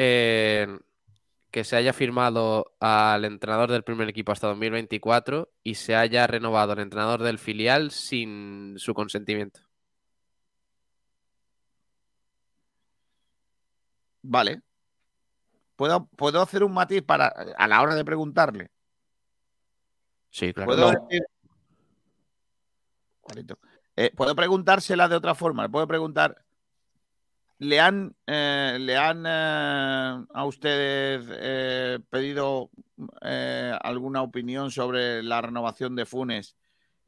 que 1.54 1.62
se 1.62 1.76
haya 1.76 1.92
firmado 1.92 2.74
al 2.80 3.24
entrenador 3.24 3.70
del 3.70 3.84
primer 3.84 4.08
equipo 4.08 4.32
hasta 4.32 4.48
2024 4.48 5.52
y 5.62 5.76
se 5.76 5.94
haya 5.94 6.26
renovado 6.26 6.72
al 6.72 6.80
entrenador 6.80 7.22
del 7.22 7.38
filial 7.38 7.92
sin 7.92 8.74
su 8.76 8.92
consentimiento? 8.92 9.60
Vale. 14.22 14.62
¿Puedo, 15.76 16.06
¿Puedo 16.16 16.42
hacer 16.42 16.64
un 16.64 16.72
matiz 16.74 17.02
para 17.02 17.28
a 17.56 17.68
la 17.68 17.82
hora 17.82 17.94
de 17.94 18.04
preguntarle? 18.04 18.72
Sí, 20.30 20.52
claro. 20.52 20.72
¿Puedo, 20.72 20.92
No. 20.92 20.98
decir- 21.02 21.22
Juanito, 23.20 23.58
eh, 23.94 24.10
¿puedo 24.16 24.34
preguntársela 24.34 25.06
de 25.06 25.14
otra 25.14 25.36
forma? 25.36 25.62
¿Le 25.62 25.68
puedo 25.68 25.86
preguntar? 25.86 26.44
¿Le 27.58 27.80
han, 27.80 28.14
eh, 28.26 28.76
¿le 28.80 28.96
han 28.96 29.24
eh, 29.26 30.26
a 30.34 30.44
ustedes 30.44 31.24
eh, 31.30 31.98
pedido 32.10 32.70
eh, 33.22 33.72
alguna 33.80 34.22
opinión 34.22 34.70
sobre 34.70 35.22
la 35.22 35.40
renovación 35.40 35.94
de 35.94 36.04
Funes 36.04 36.56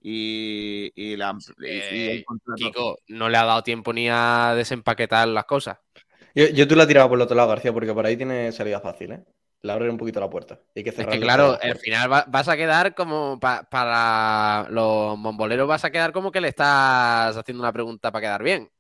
y, 0.01 0.93
y 0.95 1.17
la, 1.17 1.37
y- 1.59 1.65
Eh? 1.65 2.25
Kiko, 2.57 2.99
no 3.09 3.29
le 3.29 3.37
ha 3.37 3.45
dado 3.45 3.63
tiempo 3.63 3.93
ni 3.93 4.09
a 4.09 4.55
desempaquetar 4.57 5.27
las 5.29 5.45
cosas. 5.45 5.79
Yo, 6.35 6.47
yo 6.49 6.69
tú 6.69 6.77
la 6.77 6.87
tiraba 6.87 7.09
por 7.09 7.19
el 7.19 7.23
otro 7.23 7.37
lado, 7.37 7.49
García, 7.49 7.73
porque 7.73 7.93
por 7.93 8.07
ahí 8.07 8.17
tiene 8.17 8.53
salida 8.53 8.81
fácil, 8.81 9.13
¿eh? 9.13 9.25
Le 9.63 9.73
abren 9.73 9.91
un 9.91 9.97
poquito 9.99 10.21
la 10.21 10.31
puerta. 10.31 10.61
Hay 10.77 10.85
que 10.85 10.91
Es 10.91 11.07
que 11.07 11.19
claro, 11.21 11.59
al 11.61 11.77
final 11.79 12.13
va- 12.13 12.25
vas 12.29 12.49
a 12.49 12.57
quedar 12.57 12.95
como 12.95 13.41
pa- 13.41 13.65
para 13.69 14.69
los 14.71 15.21
bomboleros 15.21 15.67
vas 15.67 15.85
a 15.85 15.91
quedar 15.91 16.13
como 16.13 16.31
que 16.31 16.41
le 16.41 16.49
estás 16.49 17.37
haciendo 17.37 17.63
una 17.63 17.73
pregunta 17.73 18.13
para 18.13 18.23
quedar 18.23 18.43
bien. 18.43 18.71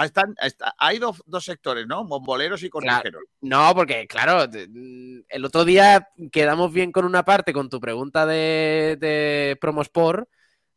Ah, 0.00 0.04
están- 0.04 0.34
está- 0.40 0.74
hay 0.78 0.98
dos, 0.98 1.22
dos 1.26 1.44
sectores, 1.44 1.86
¿no? 1.88 2.04
Bomboleros 2.04 2.62
y 2.62 2.70
consejeros. 2.70 3.22
No, 3.40 3.74
porque 3.74 4.06
claro, 4.06 4.46
mm, 4.48 5.20
el 5.28 5.44
otro 5.44 5.64
día 5.64 6.08
quedamos 6.30 6.72
bien 6.72 6.92
con 6.92 7.04
una 7.04 7.24
parte 7.24 7.52
con 7.52 7.68
tu 7.68 7.80
pregunta 7.80 8.24
de, 8.24 8.96
de 9.00 9.58
Promosport, 9.60 10.28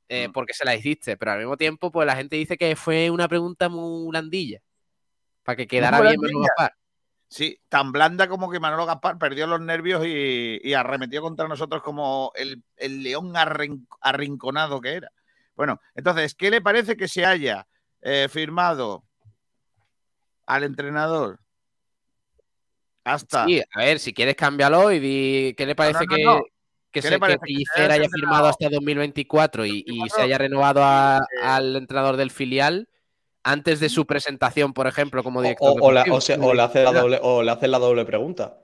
eh, 0.10 0.28
Mm. 0.28 0.32
porque 0.32 0.54
se 0.56 0.66
la 0.66 0.76
hiciste, 0.76 1.18
pero 1.18 1.34
al 1.34 1.38
mismo 1.38 1.56
tiempo, 1.56 1.92
pues 1.92 2.08
la 2.08 2.16
gente 2.16 2.36
dice 2.36 2.58
que 2.58 2.76
fue 2.76 3.12
una 3.12 3.28
pregunta 3.28 3.70
muy 3.70 4.10
blandilla, 4.10 4.60
para 5.44 5.56
que 5.56 5.68
quedara 5.68 6.02
bien 6.02 6.20
Manolo. 6.20 6.40
Gaspar. 6.42 6.74
Sí, 7.28 7.58
tan 7.70 7.92
blanda 7.92 8.28
como 8.28 8.50
que 8.52 8.60
Manolo 8.60 8.86
Gaspar 8.88 9.18
perdió 9.20 9.46
los 9.48 9.62
nervios 9.62 10.04
y, 10.06 10.60
y 10.64 10.74
arremetió 10.74 11.22
contra 11.22 11.48
nosotros 11.48 11.82
como 11.84 12.32
el, 12.36 12.62
el 12.76 13.04
león 13.04 13.34
arrin- 13.36 13.86
arrinconado 14.02 14.82
que 14.82 14.94
era. 14.96 15.12
Bueno, 15.56 15.80
entonces, 15.96 16.34
¿qué 16.34 16.50
le 16.50 16.60
parece 16.60 16.98
que 16.98 17.08
se 17.08 17.24
haya 17.24 17.68
eh, 18.02 18.28
firmado 18.30 19.06
al 20.52 20.64
entrenador 20.64 21.40
hasta 23.04 23.46
Sí, 23.46 23.62
a 23.74 23.80
ver, 23.80 24.00
si 24.00 24.14
quieres 24.14 24.36
cámbialo 24.36 24.92
y 24.92 25.00
di 25.00 25.54
qué 25.56 25.66
le 25.66 25.76
parece 25.76 26.06
no, 26.06 26.16
que, 26.16 26.24
no. 26.24 26.44
que, 26.44 26.50
¿Qué 26.92 27.02
se, 27.02 27.10
le 27.10 27.16
que 27.16 27.20
parece? 27.20 27.40
Que 27.40 27.44
se 27.46 27.46
Pellicer 27.54 27.92
haya 27.92 28.10
firmado 28.10 28.48
hasta 28.48 28.70
2024 28.70 29.66
y, 29.66 29.70
y 29.88 30.10
se 30.10 30.22
24, 30.22 30.24
haya 30.24 30.38
renovado 30.38 30.84
a- 30.84 31.18
eh, 31.20 31.40
al 31.44 31.76
entrenador 31.76 32.18
del 32.18 32.32
filial 32.32 32.90
antes 33.44 33.80
de 33.80 33.90
su 33.90 34.06
presentación, 34.06 34.74
por 34.74 34.88
ejemplo, 34.88 35.24
como 35.24 35.42
director 35.42 35.70
o- 35.72 35.86
o 35.88 35.92
la- 35.92 36.02
deportivo? 36.02 36.16
o 36.18 36.22
sea, 36.22 36.38
o 36.40 36.54
le 36.54 36.62
hace 36.62 36.84
la 36.84 36.92
doble, 36.92 37.20
o 37.24 37.42
le 37.42 37.52
hace 37.52 37.68
la 37.68 37.80
doble 37.80 38.06
pregunta. 38.06 38.58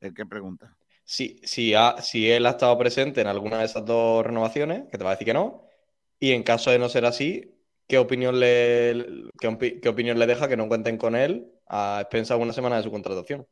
¿El 0.00 0.14
qué 0.14 0.24
pregunta? 0.24 0.76
Si, 1.04 1.40
si, 1.44 1.74
ha- 1.74 1.96
si 2.00 2.30
él 2.30 2.46
ha 2.46 2.50
estado 2.50 2.76
presente 2.78 3.20
en 3.20 3.26
alguna 3.26 3.58
de 3.58 3.66
esas 3.66 3.84
dos 3.84 4.24
renovaciones, 4.24 4.84
que 4.90 4.96
te 4.98 5.04
va 5.04 5.10
a 5.10 5.14
decir 5.14 5.26
que 5.26 5.34
no, 5.34 5.64
y 6.18 6.32
en 6.32 6.42
caso 6.42 6.70
de 6.70 6.78
no 6.78 6.88
ser 6.88 7.04
así, 7.04 7.55
¿qué 7.86 7.98
opinión 7.98 8.38
le, 8.40 9.30
qué, 9.40 9.48
opi- 9.48 9.80
qué 9.80 9.88
opinión 9.88 10.18
le 10.18 10.26
deja 10.26 10.48
que 10.48 10.56
no 10.56 10.68
cuenten 10.68 10.98
con 10.98 11.14
él 11.16 11.50
a 11.68 11.98
expensas 12.02 12.36
de 12.38 12.42
una 12.44 12.52
semana 12.52 12.76
de 12.76 12.82
su 12.82 12.90
contratación? 12.90 13.46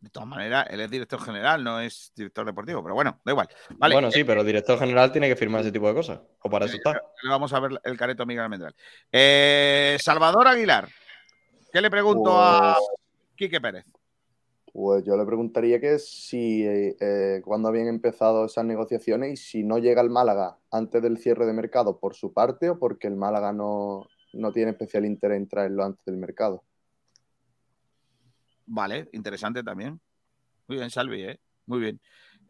De 0.00 0.08
todas 0.08 0.26
maneras, 0.28 0.66
él 0.70 0.80
es 0.80 0.90
director 0.90 1.20
general, 1.20 1.62
no 1.62 1.78
es 1.78 2.10
director 2.16 2.46
deportivo, 2.46 2.82
pero 2.82 2.94
bueno, 2.94 3.20
da 3.22 3.32
igual. 3.32 3.48
Vale, 3.76 3.94
Bueno, 3.94 4.10
sí, 4.10 4.24
pero 4.24 4.40
el 4.40 4.46
director 4.46 4.78
general 4.78 5.12
tiene 5.12 5.28
que 5.28 5.36
firmar 5.36 5.60
ese 5.60 5.72
tipo 5.72 5.88
de 5.88 5.94
cosas. 5.94 6.20
O 6.40 6.48
para 6.48 6.64
eso 6.64 6.76
está. 6.76 6.94
le 7.22 7.28
vamos 7.28 7.52
a 7.52 7.60
ver 7.60 7.72
el 7.84 7.98
careto 7.98 8.22
a 8.22 8.26
Miguel 8.26 8.44
Almendral. 8.44 8.74
Eh, 9.12 9.98
Salvador 10.00 10.48
Aguilar, 10.48 10.88
¿qué 11.70 11.82
le 11.82 11.90
pregunto 11.90 12.40
a 12.40 12.78
Quique 13.36 13.60
Pérez? 13.60 13.84
Pues 14.72 15.04
yo 15.04 15.16
le 15.16 15.26
preguntaría 15.26 15.80
que 15.80 15.98
si 15.98 16.64
eh, 16.64 16.96
eh, 17.00 17.40
cuándo 17.44 17.68
habían 17.68 17.88
empezado 17.88 18.44
esas 18.44 18.64
negociaciones 18.64 19.32
y 19.32 19.36
si 19.36 19.64
no 19.64 19.78
llega 19.78 20.00
el 20.00 20.10
Málaga 20.10 20.58
antes 20.70 21.02
del 21.02 21.18
cierre 21.18 21.44
de 21.44 21.52
mercado 21.52 21.98
por 21.98 22.14
su 22.14 22.32
parte 22.32 22.70
o 22.70 22.78
porque 22.78 23.08
el 23.08 23.16
Málaga 23.16 23.52
no, 23.52 24.06
no 24.32 24.52
tiene 24.52 24.70
especial 24.70 25.04
interés 25.06 25.38
en 25.38 25.48
traerlo 25.48 25.84
antes 25.84 26.04
del 26.04 26.18
mercado. 26.18 26.62
Vale, 28.66 29.08
interesante 29.12 29.64
también. 29.64 30.00
Muy 30.68 30.78
bien, 30.78 30.90
Salvi, 30.90 31.24
¿eh? 31.24 31.40
Muy 31.66 31.80
bien. 31.80 32.00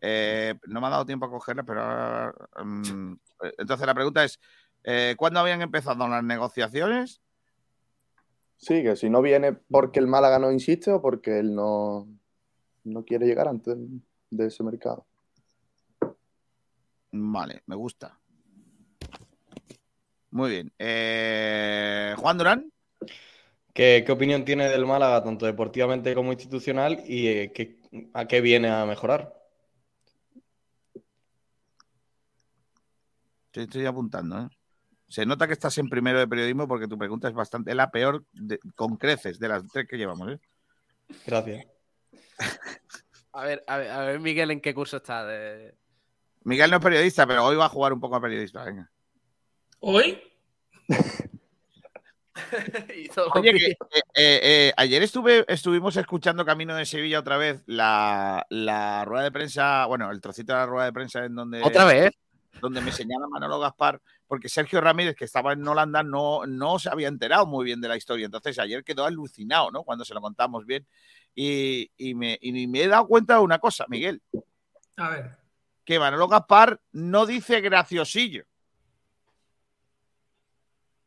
Eh, 0.02 0.54
no 0.66 0.80
me 0.80 0.88
ha 0.88 0.90
dado 0.90 1.06
tiempo 1.06 1.24
a 1.24 1.30
cogerla, 1.30 1.62
pero 1.62 2.34
mm, 2.62 3.14
entonces 3.58 3.86
la 3.86 3.94
pregunta 3.94 4.24
es, 4.24 4.38
¿cuándo 5.16 5.40
habían 5.40 5.62
empezado 5.62 6.06
las 6.06 6.22
negociaciones? 6.22 7.22
Sí, 8.60 8.82
que 8.82 8.94
si 8.94 9.08
no 9.08 9.22
viene 9.22 9.54
porque 9.54 10.00
el 10.00 10.06
Málaga 10.06 10.38
no 10.38 10.52
insiste 10.52 10.90
o 10.92 11.00
porque 11.00 11.38
él 11.38 11.54
no, 11.54 12.06
no 12.84 13.04
quiere 13.06 13.26
llegar 13.26 13.48
antes 13.48 13.74
de 14.30 14.46
ese 14.46 14.62
mercado. 14.62 15.06
Vale, 17.12 17.62
me 17.66 17.74
gusta. 17.74 18.18
Muy 20.30 20.50
bien. 20.50 20.72
Eh, 20.78 22.14
Juan 22.18 22.36
Durán. 22.36 22.72
¿Qué, 23.72 24.02
qué 24.04 24.12
opinión 24.12 24.44
tiene 24.44 24.68
del 24.68 24.84
Málaga, 24.84 25.24
tanto 25.24 25.46
deportivamente 25.46 26.14
como 26.14 26.32
institucional, 26.32 27.02
y 27.06 27.28
eh, 27.28 27.52
qué- 27.52 27.78
a 28.12 28.26
qué 28.26 28.40
viene 28.42 28.68
a 28.68 28.84
mejorar? 28.84 29.34
Estoy, 33.46 33.64
estoy 33.64 33.86
apuntando, 33.86 34.38
¿eh? 34.38 34.48
Se 35.10 35.26
nota 35.26 35.46
que 35.48 35.52
estás 35.54 35.76
en 35.78 35.88
primero 35.88 36.18
de 36.20 36.28
periodismo 36.28 36.68
porque 36.68 36.86
tu 36.86 36.96
pregunta 36.96 37.26
es 37.28 37.34
bastante, 37.34 37.70
es 37.70 37.76
la 37.76 37.90
peor 37.90 38.24
de- 38.32 38.60
con 38.76 38.96
creces 38.96 39.38
de 39.40 39.48
las 39.48 39.66
tres 39.66 39.88
que 39.88 39.98
llevamos, 39.98 40.30
¿eh? 40.30 40.38
Gracias. 41.26 41.66
A 43.32 43.44
ver, 43.44 43.62
a 43.68 43.76
ver, 43.76 43.90
a 43.92 44.00
ver, 44.00 44.18
Miguel, 44.18 44.50
¿en 44.50 44.60
qué 44.60 44.74
curso 44.74 44.96
está? 44.96 45.24
De... 45.24 45.76
Miguel 46.42 46.68
no 46.68 46.78
es 46.78 46.82
periodista, 46.82 47.28
pero 47.28 47.44
hoy 47.44 47.54
va 47.54 47.66
a 47.66 47.68
jugar 47.68 47.92
un 47.92 48.00
poco 48.00 48.16
a 48.16 48.20
periodista. 48.20 48.64
Venga. 48.64 48.90
¿Hoy? 49.78 50.20
Oye, 53.34 53.52
que, 53.52 53.66
eh, 53.66 53.76
eh, 54.14 54.40
eh, 54.42 54.72
ayer 54.76 55.02
estuve, 55.02 55.44
estuvimos 55.46 55.96
escuchando 55.96 56.44
Camino 56.44 56.74
de 56.74 56.84
Sevilla 56.86 57.20
otra 57.20 57.36
vez 57.36 57.62
la, 57.66 58.44
la 58.50 59.04
rueda 59.04 59.24
de 59.24 59.32
prensa, 59.32 59.86
bueno, 59.86 60.10
el 60.10 60.20
trocito 60.20 60.52
de 60.52 60.58
la 60.58 60.66
rueda 60.66 60.86
de 60.86 60.92
prensa 60.92 61.24
en 61.24 61.34
donde, 61.34 61.62
¿Otra 61.62 61.84
vez? 61.84 62.10
donde 62.60 62.80
me 62.80 62.90
señala 62.92 63.28
Manolo 63.28 63.60
Gaspar, 63.60 64.00
porque 64.30 64.48
Sergio 64.48 64.80
Ramírez, 64.80 65.16
que 65.16 65.24
estaba 65.24 65.54
en 65.54 65.66
Holanda, 65.66 66.04
no, 66.04 66.46
no 66.46 66.78
se 66.78 66.88
había 66.88 67.08
enterado 67.08 67.46
muy 67.46 67.64
bien 67.64 67.80
de 67.80 67.88
la 67.88 67.96
historia. 67.96 68.26
Entonces 68.26 68.56
ayer 68.60 68.84
quedó 68.84 69.04
alucinado, 69.04 69.72
¿no? 69.72 69.82
Cuando 69.82 70.04
se 70.04 70.14
lo 70.14 70.20
contamos 70.20 70.64
bien. 70.64 70.86
Y, 71.34 71.90
y 71.96 72.14
me, 72.14 72.38
y 72.40 72.68
me 72.68 72.82
he 72.84 72.86
dado 72.86 73.08
cuenta 73.08 73.34
de 73.34 73.40
una 73.40 73.58
cosa, 73.58 73.86
Miguel, 73.88 74.22
A 74.96 75.08
ver. 75.10 75.36
que 75.84 75.98
Manolo 75.98 76.28
Gaspar 76.28 76.80
no 76.92 77.26
dice 77.26 77.60
graciosillo. 77.60 78.44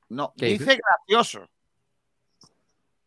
No, 0.09 0.34
¿Qué 0.38 0.47
dice 0.47 0.78
gracioso. 0.78 1.47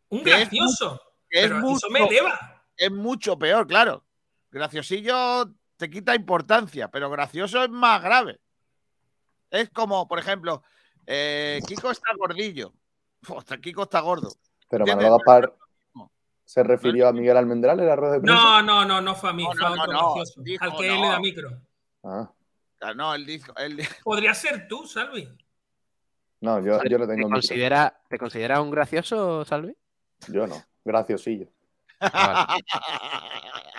Un 0.09 0.23
Que 0.23 0.31
es 0.31 0.39
gracioso. 0.49 0.99
que 1.29 1.43
es 1.43 1.51
mucho- 1.53 1.77
eso 1.77 1.89
me 1.91 1.99
eleva. 2.07 2.63
es 2.75 2.91
mucho 2.91 3.37
peor, 3.37 3.67
claro. 3.67 4.03
Graciosillo 4.49 5.53
te 5.75 5.91
quita 5.91 6.15
importancia, 6.15 6.87
pero 6.89 7.07
gracioso 7.11 7.63
es 7.63 7.69
más 7.69 8.01
grave. 8.01 8.39
Es 9.49 9.69
como, 9.69 10.07
por 10.07 10.19
ejemplo, 10.19 10.61
eh, 11.05 11.59
Kiko 11.67 11.91
está 11.91 12.09
gordillo. 12.17 12.73
Ostras, 13.29 13.59
Kiko 13.59 13.83
está 13.83 13.99
gordo. 14.01 14.29
Pero. 14.69 14.85
Manolo 14.85 15.17
Gaspar 15.17 15.53
se 16.45 16.63
refirió 16.63 17.07
a 17.07 17.13
Miguel 17.13 17.35
Almendral 17.37 17.79
en 17.81 17.87
la 17.87 17.95
rueda 17.95 18.13
de 18.13 18.19
prensa. 18.21 18.41
No, 18.41 18.61
no, 18.61 18.85
no, 18.85 19.01
no 19.01 19.15
fue 19.15 19.29
a 19.29 19.33
mí, 19.33 19.43
No, 19.43 19.51
fue 19.53 19.65
a 19.65 19.69
no, 19.69 19.81
otro 19.81 19.93
no, 19.93 19.99
no. 20.01 20.13
gracioso. 20.15 20.41
Dijo, 20.41 20.63
al 20.63 20.75
que 20.77 20.87
él 20.93 21.01
le 21.01 21.07
da 21.07 21.19
micro. 21.19 21.49
Ah, 22.03 22.31
Ah, 22.79 22.93
No, 22.93 23.13
él 23.15 23.25
dijo, 23.25 23.53
él 23.57 23.75
dijo- 23.77 23.93
Podría 24.03 24.33
ser 24.33 24.67
tú, 24.67 24.85
Salvi. 24.85 25.27
no, 26.41 26.59
yo, 26.59 26.81
yo 26.83 26.97
le 26.97 27.07
¿Te, 27.07 27.13
tengo 27.13 27.13
micro. 27.15 27.29
considera, 27.31 27.99
¿Te 28.07 28.17
considera 28.17 28.61
un 28.61 28.69
gracioso, 28.71 29.43
Salvi? 29.45 29.75
Yo 30.29 30.45
no, 30.47 30.55
graciosillo. 30.85 31.47
Vale. 31.99 32.63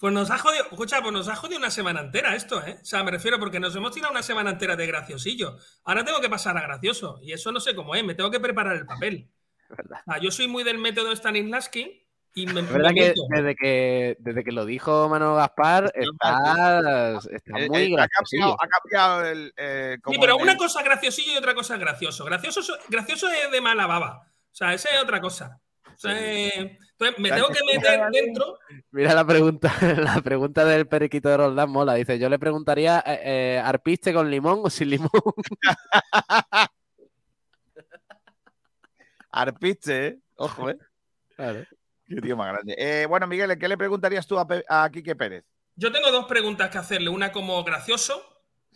Pues 0.00 0.14
nos 0.14 0.30
ha 0.30 0.38
jodido, 0.38 0.64
escucha, 0.64 1.02
pues 1.02 1.12
nos 1.12 1.28
ha 1.28 1.36
jodido 1.36 1.58
una 1.58 1.70
semana 1.70 2.00
entera 2.00 2.34
esto, 2.34 2.64
¿eh? 2.66 2.78
O 2.80 2.84
sea, 2.86 3.04
me 3.04 3.10
refiero 3.10 3.38
porque 3.38 3.60
nos 3.60 3.76
hemos 3.76 3.92
tirado 3.92 4.10
una 4.12 4.22
semana 4.22 4.48
entera 4.50 4.74
de 4.74 4.86
graciosillo. 4.86 5.58
Ahora 5.84 6.02
tengo 6.06 6.20
que 6.22 6.30
pasar 6.30 6.56
a 6.56 6.62
gracioso. 6.62 7.18
Y 7.22 7.32
eso 7.32 7.52
no 7.52 7.60
sé 7.60 7.74
cómo 7.74 7.94
es, 7.94 8.02
me 8.02 8.14
tengo 8.14 8.30
que 8.30 8.40
preparar 8.40 8.76
el 8.76 8.86
papel. 8.86 9.28
verdad. 9.68 9.98
Ah, 10.06 10.18
yo 10.18 10.30
soy 10.30 10.48
muy 10.48 10.64
del 10.64 10.78
método 10.78 11.14
Stanislavski 11.14 12.06
y 12.34 12.46
me, 12.46 12.60
Es 12.60 12.72
verdad 12.72 12.92
me 12.92 12.94
que 12.94 13.14
desde 13.28 13.54
que, 13.56 14.16
desde 14.20 14.42
que 14.42 14.52
lo 14.52 14.64
dijo 14.64 15.06
Manolo 15.10 15.34
Gaspar, 15.36 15.92
estás, 15.94 17.26
estás 17.26 17.60
eh, 17.60 17.68
muy 17.68 17.92
eh, 17.92 17.96
cambiado, 18.10 18.56
ha 18.58 18.68
cambiado 18.68 19.26
el. 19.26 19.52
eh, 19.58 19.98
Sí, 20.08 20.16
pero 20.18 20.36
el- 20.36 20.42
una 20.42 20.56
cosa 20.56 20.78
es 20.80 20.84
graciosillo 20.86 21.34
y 21.34 21.36
otra 21.36 21.54
cosa 21.54 21.74
es 21.74 21.80
gracioso. 21.80 22.24
Gracioso, 22.24 22.62
so- 22.62 22.78
gracioso 22.88 23.28
es 23.28 23.50
de 23.50 23.60
mala 23.60 23.86
baba. 23.86 24.22
O 24.50 24.54
sea, 24.54 24.72
esa 24.72 24.88
es 24.94 25.02
otra 25.02 25.20
cosa. 25.20 25.60
Entonces 26.02 27.18
me 27.18 27.30
tengo 27.30 27.48
que 27.48 27.60
meter 27.64 28.00
dentro. 28.10 28.58
Mira 28.90 29.14
la 29.14 29.26
pregunta, 29.26 29.72
la 29.96 30.20
pregunta 30.22 30.64
del 30.64 30.86
periquito 30.86 31.28
de 31.28 31.36
Roldán 31.36 31.70
mola. 31.70 31.94
Dice, 31.94 32.18
yo 32.18 32.28
le 32.28 32.38
preguntaría, 32.38 33.02
eh, 33.06 33.20
eh, 33.24 33.62
¿arpiste 33.64 34.12
con 34.14 34.30
limón 34.30 34.60
o 34.64 34.70
sin 34.70 34.90
limón? 34.90 35.10
Arpiste, 39.32 40.06
¿eh? 40.06 40.18
Ojo, 40.36 40.70
¿eh? 40.70 40.78
Claro. 41.36 41.64
Qué 42.08 42.16
tío 42.20 42.36
más 42.36 42.52
grande. 42.52 42.74
Eh, 42.76 43.06
bueno, 43.06 43.26
Miguel, 43.26 43.56
¿qué 43.58 43.68
le 43.68 43.76
preguntarías 43.78 44.26
tú 44.26 44.38
a, 44.38 44.46
Pe- 44.46 44.64
a 44.68 44.88
Quique 44.90 45.14
Pérez? 45.14 45.44
Yo 45.76 45.92
tengo 45.92 46.10
dos 46.10 46.26
preguntas 46.26 46.68
que 46.70 46.78
hacerle, 46.78 47.08
una 47.10 47.30
como 47.30 47.62
gracioso 47.62 48.20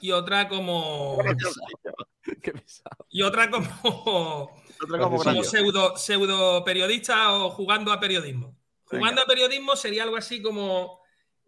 y 0.01 0.12
otra 0.12 0.49
como 0.49 1.18
Qué 2.43 2.53
pesado. 2.53 3.07
y 3.11 3.22
otra 3.22 3.51
como, 3.51 4.57
Otra 4.85 4.99
como 4.99 5.22
como 5.22 5.45
pseudo, 5.45 5.97
pseudo 5.97 6.64
periodista 6.64 7.32
o 7.32 7.51
jugando 7.51 7.93
a 7.93 8.01
periodismo. 8.01 8.57
Jugando 8.85 9.22
a 9.22 9.26
periodismo 9.26 9.76
sería 9.76 10.05
algo 10.05 10.16
así 10.16 10.41
como 10.41 11.05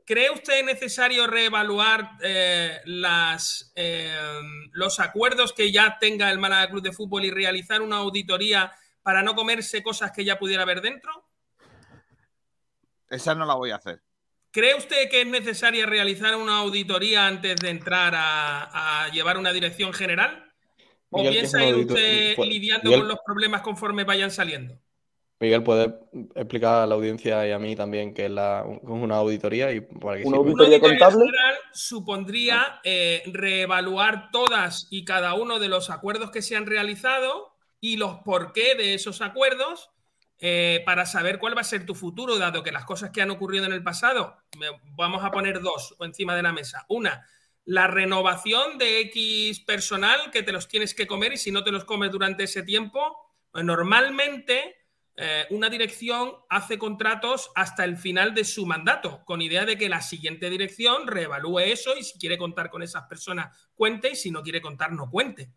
¿cree 0.07 0.31
usted 0.31 0.65
necesario 0.65 1.27
reevaluar 1.27 2.13
eh, 2.23 2.81
las, 2.85 3.73
eh, 3.75 4.41
los 4.73 5.01
acuerdos 5.01 5.53
que 5.53 5.71
ya 5.73 5.99
tenga 6.01 6.31
el 6.31 6.39
Málaga 6.39 6.71
Club 6.71 6.83
de 6.83 6.93
Fútbol 6.93 7.25
y 7.25 7.31
realizar 7.31 7.83
una 7.83 7.97
auditoría 7.97 8.73
para 9.03 9.23
no 9.23 9.35
comerse 9.35 9.83
cosas 9.83 10.13
que 10.13 10.25
ya 10.25 10.39
pudiera 10.39 10.63
haber 10.63 10.81
dentro? 10.81 11.13
Esa 13.09 13.35
no 13.35 13.45
la 13.45 13.55
voy 13.55 13.73
a 13.73 13.77
hacer. 13.77 14.01
¿Cree 14.51 14.75
usted 14.75 15.11
que 15.11 15.21
es 15.21 15.27
necesaria 15.27 15.85
realizar 15.85 16.35
una 16.37 16.59
auditoría 16.59 17.27
antes 17.27 17.57
de 17.57 17.69
entrar 17.69 18.15
a, 18.15 19.05
a 19.05 19.09
llevar 19.11 19.37
una 19.37 19.53
dirección 19.53 19.93
general? 19.93 20.46
¿O 21.11 21.19
Miguel, 21.19 21.35
¿qué 21.35 21.41
piensa 21.41 21.65
ir 21.67 21.75
usted 21.77 22.37
pues, 22.37 22.49
lidiando 22.49 22.85
Miguel- 22.85 23.01
con 23.01 23.09
los 23.09 23.19
problemas 23.25 23.63
conforme 23.63 24.05
vayan 24.05 24.31
saliendo? 24.31 24.79
Miguel, 25.39 25.63
¿puedes 25.63 25.91
explicar 26.35 26.83
a 26.83 26.87
la 26.87 26.95
audiencia 26.95 27.47
y 27.47 27.53
a 27.53 27.59
mí 27.59 27.77
también 27.77 28.15
qué 28.15 28.25
es 28.25 28.31
la, 28.31 28.65
una 28.83 29.17
auditoría 29.17 29.71
y 29.71 29.81
para 29.83 30.17
qué 30.17 30.25
Una? 30.25 30.39
Una 30.39 30.51
¿Auditoría 30.51 30.81
contable? 30.81 31.25
general 31.27 31.55
supondría 31.73 32.81
eh, 32.85 33.23
reevaluar 33.27 34.31
todas 34.31 34.89
y 34.91 35.05
cada 35.05 35.35
uno 35.35 35.59
de 35.59 35.69
los 35.69 35.91
acuerdos 35.91 36.31
que 36.31 36.41
se 36.41 36.57
han 36.57 36.65
realizado 36.67 37.55
y 37.81 37.99
los 37.99 38.17
porqué 38.25 38.75
de 38.77 38.95
esos 38.95 39.21
acuerdos 39.21 39.91
eh, 40.39 40.83
para 40.87 41.05
saber 41.05 41.39
cuál 41.39 41.55
va 41.57 41.61
a 41.61 41.65
ser 41.65 41.85
tu 41.85 41.95
futuro, 41.95 42.39
dado 42.39 42.63
que 42.63 42.73
las 42.73 42.85
cosas 42.87 43.11
que 43.11 43.21
han 43.23 43.31
ocurrido 43.31 43.67
en 43.67 43.73
el 43.73 43.83
pasado, 43.83 44.37
me- 44.59 44.69
vamos 44.97 45.23
a 45.23 45.31
poner 45.31 45.61
dos 45.61 45.95
encima 46.01 46.35
de 46.35 46.43
la 46.43 46.53
mesa. 46.53 46.87
Una, 46.89 47.27
la 47.67 47.89
renovación 47.89 48.79
de 48.79 49.01
X 49.01 49.61
personal 49.61 50.31
que 50.31 50.45
te 50.45 50.53
los 50.53 50.69
tienes 50.69 50.95
que 50.95 51.07
comer 51.07 51.33
y 51.33 51.37
si 51.37 51.51
no 51.51 51.65
te 51.65 51.73
los 51.73 51.85
comes 51.85 52.13
durante 52.13 52.45
ese 52.45 52.63
tiempo, 52.63 53.35
pues 53.51 53.65
normalmente 53.65 54.77
eh, 55.17 55.47
una 55.51 55.69
dirección 55.69 56.33
hace 56.49 56.79
contratos 56.79 57.51
hasta 57.57 57.85
el 57.85 57.97
final 57.97 58.35
de 58.35 58.45
su 58.45 58.67
mandato, 58.67 59.23
con 59.25 59.43
idea 59.43 59.65
de 59.65 59.77
que 59.77 59.89
la 59.89 60.01
siguiente 60.01 60.49
dirección 60.49 61.09
reevalúe 61.09 61.59
eso 61.61 61.97
y 61.97 62.05
si 62.05 62.19
quiere 62.19 62.39
contar 62.39 62.71
con 62.71 62.85
esas 62.85 63.03
personas, 63.09 63.57
cuente 63.75 64.11
y 64.11 64.17
si 64.17 64.31
no 64.31 64.43
quiere 64.43 64.63
contar, 64.63 64.93
no 64.93 65.11
cuente. 65.11 65.51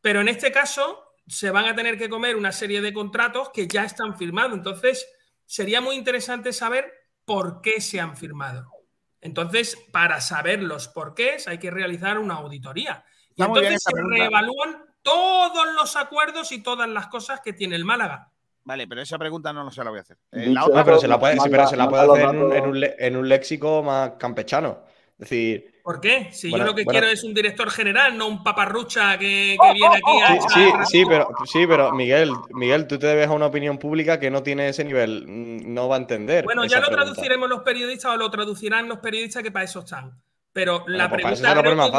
Pero 0.00 0.20
en 0.20 0.28
este 0.28 0.52
caso 0.52 1.14
se 1.26 1.50
van 1.50 1.64
a 1.64 1.74
tener 1.74 1.98
que 1.98 2.08
comer 2.08 2.36
una 2.36 2.52
serie 2.52 2.80
de 2.80 2.92
contratos 2.92 3.50
que 3.52 3.66
ya 3.66 3.84
están 3.84 4.16
firmados. 4.16 4.56
Entonces, 4.56 5.04
sería 5.44 5.80
muy 5.80 5.96
interesante 5.96 6.52
saber 6.52 6.92
por 7.24 7.60
qué 7.60 7.80
se 7.80 7.98
han 7.98 8.16
firmado. 8.16 8.75
Entonces, 9.20 9.76
para 9.92 10.20
saber 10.20 10.62
los 10.62 10.88
porqués 10.88 11.48
hay 11.48 11.58
que 11.58 11.70
realizar 11.70 12.18
una 12.18 12.34
auditoría. 12.34 13.04
Y 13.34 13.42
Está 13.42 13.46
entonces 13.46 13.82
se 13.82 13.92
reevalúan 14.08 14.84
todos 15.02 15.66
los 15.74 15.96
acuerdos 15.96 16.52
y 16.52 16.62
todas 16.62 16.88
las 16.88 17.06
cosas 17.08 17.40
que 17.40 17.52
tiene 17.52 17.76
el 17.76 17.84
Málaga. 17.84 18.30
Vale, 18.64 18.88
pero 18.88 19.00
esa 19.00 19.18
pregunta 19.18 19.52
no, 19.52 19.62
no 19.62 19.70
se 19.70 19.84
la 19.84 19.90
voy 19.90 20.00
a 20.00 20.02
hacer. 20.02 20.18
Eh, 20.32 20.40
Dicho 20.40 20.52
la 20.54 20.64
otra 20.66 20.84
pero 20.84 20.98
se 20.98 21.06
la 21.08 21.20
puede, 21.20 21.34
sí, 21.34 21.38
manda- 21.40 21.56
pero 21.56 21.68
se 21.68 21.76
la 21.76 21.88
puede 21.88 22.06
manda 22.08 22.22
los 22.32 22.50
hacer 22.52 22.58
en 22.64 22.68
un, 22.68 22.84
en 22.98 23.16
un 23.16 23.28
léxico 23.28 23.82
más 23.82 24.12
campechano. 24.18 24.82
Es 25.12 25.18
decir, 25.18 25.75
¿Por 25.86 26.00
qué? 26.00 26.32
Si 26.32 26.48
Bueno, 26.50 26.64
yo 26.64 26.64
lo 26.64 26.74
que 26.74 26.82
bueno. 26.84 27.00
quiero 27.00 27.06
es 27.06 27.22
un 27.22 27.32
director 27.32 27.70
general, 27.70 28.18
no 28.18 28.26
un 28.26 28.42
paparrucha 28.42 29.16
que, 29.18 29.60
que 29.62 29.72
viene 29.72 29.96
aquí 29.98 30.20
a 30.20 30.36
Sí, 30.48 30.48
sí, 30.48 30.72
sí, 30.84 31.04
pero, 31.06 31.28
sí, 31.44 31.66
pero 31.68 31.92
Miguel, 31.92 32.44
Miguel, 32.50 32.88
tú 32.88 32.98
te 32.98 33.06
debes 33.06 33.28
a 33.28 33.32
una 33.32 33.46
opinión 33.46 33.78
pública 33.78 34.18
que 34.18 34.30
no 34.30 34.42
tiene 34.42 34.68
ese 34.68 34.84
nivel. 34.84 35.24
mm, 35.28 35.72
No 35.74 35.88
va 35.88 35.96
a 35.96 35.98
entender. 36.00 36.44
Bueno, 36.44 36.64
ya 36.64 36.80
lo 36.80 36.86
pregunta. 36.86 37.04
traduciremos 37.04 37.48
los 37.48 37.62
periodistas 37.62 38.12
o 38.12 38.16
lo 38.16 38.30
traducirán 38.30 38.88
los 38.88 38.98
periodistas 38.98 39.42
que 39.42 39.50
para 39.52 39.64
eso 39.64 39.80
están. 39.80 40.20
Pero 40.52 40.84
la 40.88 41.08
pues 41.08 41.22
pregunta, 41.22 41.54
creo 41.54 41.76
más 41.76 41.90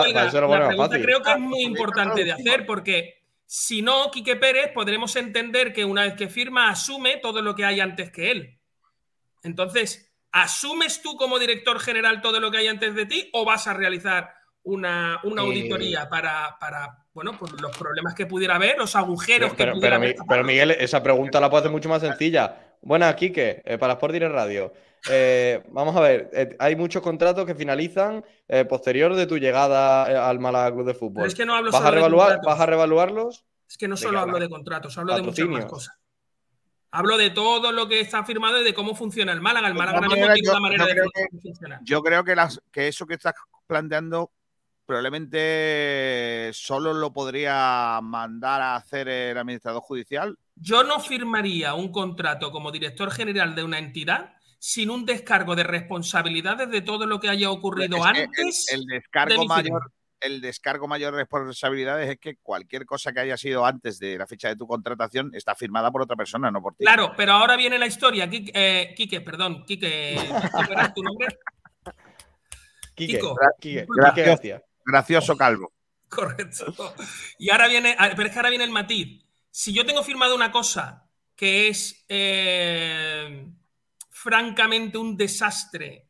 la 0.50 0.64
pregunta 0.66 1.00
creo 1.02 1.22
que 1.22 1.32
es 1.32 1.40
muy 1.40 1.64
Ah, 1.66 1.68
importante 1.68 2.24
de 2.24 2.32
hacer 2.32 2.66
porque 2.66 3.16
Si 3.46 3.82
no, 3.82 4.12
Quique 4.12 4.36
Pérez 4.36 4.72
podremos 4.74 5.16
entender 5.16 5.72
que 5.74 5.86
una 5.86 6.04
vez 6.04 6.16
que 6.16 6.28
firma, 6.30 6.70
asume 6.70 7.18
todo 7.18 7.42
lo 7.42 7.56
que 7.56 7.64
hay 7.66 7.80
antes 7.80 8.12
que 8.12 8.32
él. 8.32 8.60
Entonces, 9.44 10.07
¿asumes 10.44 11.02
tú 11.02 11.16
como 11.16 11.40
director 11.40 11.80
general 11.80 12.22
todo 12.22 12.40
lo 12.40 12.52
que 12.52 12.60
hay 12.60 12.68
antes 12.68 12.94
de 12.96 13.06
ti 13.06 13.30
o 13.34 13.46
vas 13.46 13.68
a 13.68 13.74
realizar 13.74 14.34
una, 14.64 15.20
una 15.24 15.42
Eh, 15.42 15.46
auditoría 15.46 16.10
para, 16.10 16.58
para, 16.60 17.06
bueno, 17.14 17.32
pues 17.40 17.54
los 17.62 17.76
problemas 17.78 18.14
que 18.14 18.26
pudiera 18.26 18.56
haber, 18.56 18.78
los 18.78 18.96
agujeros 18.96 19.54
Pero, 19.56 19.74
que 19.74 19.80
pudiera 19.80 19.98
pero, 20.00 20.12
haber? 20.12 20.16
Pero, 20.28 20.44
Miguel, 20.44 20.72
esa 20.72 21.02
pregunta 21.02 21.40
la 21.40 21.50
puedo 21.50 21.62
hacer 21.62 21.72
mucho 21.72 21.90
más 21.90 22.02
sencilla. 22.02 22.76
Buenas, 22.82 23.16
Quique, 23.16 23.64
eh, 23.66 23.78
para 23.78 23.94
Sport 23.94 24.14
Direct 24.14 24.34
Radio. 24.34 24.74
Eh, 25.10 25.64
vamos 25.70 25.96
a 25.96 26.02
ver, 26.02 26.30
eh, 26.34 26.56
hay 26.60 26.76
muchos 26.76 27.02
contratos 27.02 27.46
que 27.46 27.56
finalizan 27.56 28.24
posterior 28.70 29.16
de 29.16 29.26
tu 29.26 29.38
llegada 29.38 30.28
al 30.30 30.40
Málaga 30.40 30.72
Club 30.72 30.86
de 30.86 30.94
Fútbol. 30.94 31.16
Pero 31.16 31.28
es 31.28 31.36
que 31.36 31.46
no 31.46 31.56
hablo 31.56 31.72
¿Vas, 31.72 31.82
a 31.82 31.86
solo 31.86 31.92
de 31.92 31.96
revaluar, 31.96 32.28
contratos. 32.28 32.54
¿Vas 32.54 32.60
a 32.60 32.66
revaluarlos? 32.66 33.46
Es 33.70 33.78
que 33.78 33.88
no 33.88 33.96
¿De 33.96 34.02
solo 34.02 34.20
hablo 34.20 34.40
de 34.40 34.50
contratos, 34.50 34.98
hablo 34.98 35.16
de 35.16 35.22
muchas 35.22 35.48
más 35.48 35.66
cosas. 35.66 35.98
Hablo 36.92 37.18
de 37.18 37.30
todo 37.32 37.72
lo 37.72 37.88
que 37.88 38.00
está 38.00 38.24
firmado 38.24 38.62
y 38.62 38.64
de 38.64 38.74
cómo 38.74 38.96
funciona 38.96 39.32
el 39.34 39.42
Málaga. 39.42 39.68
El 39.68 39.74
De 39.74 39.80
Málaga 39.80 39.98
ahora 39.98 40.10
mismo 40.16 40.34
tiene 40.34 40.50
una 40.50 40.60
manera 40.60 40.88
yo 40.88 40.94
de 40.94 41.02
fun- 41.30 41.42
funcionar. 41.42 41.80
Yo 41.84 42.02
creo 42.02 42.24
que, 42.24 42.36
las, 42.36 42.62
que 42.72 42.88
eso 42.88 43.06
que 43.06 43.16
estás 43.16 43.34
planteando 43.68 44.32
probablemente 44.86 46.50
solo 46.54 46.94
lo 46.94 47.12
podría 47.12 48.00
mandar 48.02 48.62
a 48.62 48.76
hacer 48.76 49.08
el 49.08 49.38
administrador 49.38 49.82
judicial. 49.82 50.38
Yo 50.56 50.84
no 50.84 51.00
firmaría 51.00 51.74
un 51.74 51.92
contrato 51.92 52.52
como 52.52 52.72
director 52.72 53.12
general 53.12 53.54
de 53.56 53.64
una 53.64 53.80
entidad 53.80 54.34
sin 54.60 54.90
un 54.90 55.06
descargo 55.06 55.56
de 55.56 55.64
responsabilidades 55.64 56.70
de 56.72 56.82
todo 56.82 57.06
lo 57.06 57.20
que 57.20 57.30
haya 57.30 57.52
ocurrido 57.52 57.98
Es 57.98 58.04
que 58.04 58.10
antes. 58.10 58.66
el, 58.74 58.86
de 58.86 58.96
descargo 58.96 59.46
mayor. 59.46 59.92
El 60.20 60.42
descargo 60.42 60.88
mayor 60.88 61.14
de 61.14 61.20
responsabilidades 61.20 62.10
es 62.10 62.20
que 62.20 62.38
cualquier 62.38 62.86
cosa 62.86 63.14
que 63.14 63.20
haya 63.20 63.38
sido 63.38 63.66
antes 63.66 64.00
de 64.00 64.18
la 64.18 64.28
fecha 64.28 64.48
de 64.50 64.56
tu 64.56 64.68
contratación 64.68 65.32
está 65.34 65.56
firmada 65.56 65.92
por 65.92 66.02
otra 66.02 66.16
persona, 66.16 66.52
no 66.52 66.62
por 66.62 66.76
ti. 66.76 66.86
Claro, 66.86 67.14
pero 67.16 67.34
ahora 67.34 67.56
viene 67.56 67.78
la 67.78 67.88
historia. 67.88 68.30
Quique, 68.30 68.52
eh, 68.54 68.94
Quique, 68.96 69.22
perdón, 69.22 69.64
Quique, 69.66 70.18
¿cómo 70.52 70.72
era 70.72 70.94
tu 70.94 71.04
nombre? 71.04 71.28
Quique, 72.96 73.14
Kiko. 73.14 73.36
Quique, 73.60 73.86
García. 74.16 74.64
Gracioso 74.86 75.36
calvo. 75.38 75.74
Correcto. 76.10 76.74
Y 77.38 77.50
ahora 77.50 77.68
viene, 77.68 77.96
pero 78.16 78.24
es 78.24 78.32
que 78.32 78.40
ahora 78.40 78.50
viene 78.50 78.64
el 78.64 78.72
matiz. 78.72 79.24
Si 79.52 79.74
yo 79.74 79.86
tengo 79.86 80.04
firmado 80.04 80.36
una 80.36 80.52
cosa 80.52 81.10
que 81.36 81.68
es 81.68 82.06
eh, 82.10 83.52
francamente 84.10 84.98
un 84.98 85.18
desastre 85.18 86.10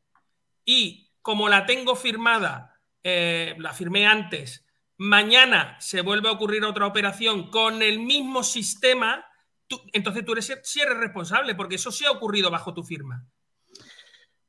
y 0.63 1.11
como 1.21 1.49
la 1.49 1.65
tengo 1.65 1.95
firmada, 1.95 2.77
eh, 3.09 3.55
la 3.59 3.71
firmé 3.73 4.05
antes, 4.05 4.65
mañana 4.97 5.77
se 5.79 6.01
vuelve 6.01 6.27
a 6.27 6.34
ocurrir 6.34 6.65
otra 6.65 6.85
operación 6.88 7.49
con 7.49 7.81
el 7.81 7.99
mismo 7.99 8.43
sistema, 8.43 9.25
tú- 9.65 9.81
entonces 9.93 10.25
tú 10.25 10.34
eres, 10.34 10.59
sí 10.63 10.81
eres 10.81 10.97
responsable 10.97 11.55
porque 11.55 11.75
eso 11.75 11.89
sí 11.89 12.03
ha 12.03 12.11
ocurrido 12.11 12.51
bajo 12.51 12.73
tu 12.73 12.84
firma. 12.84 13.25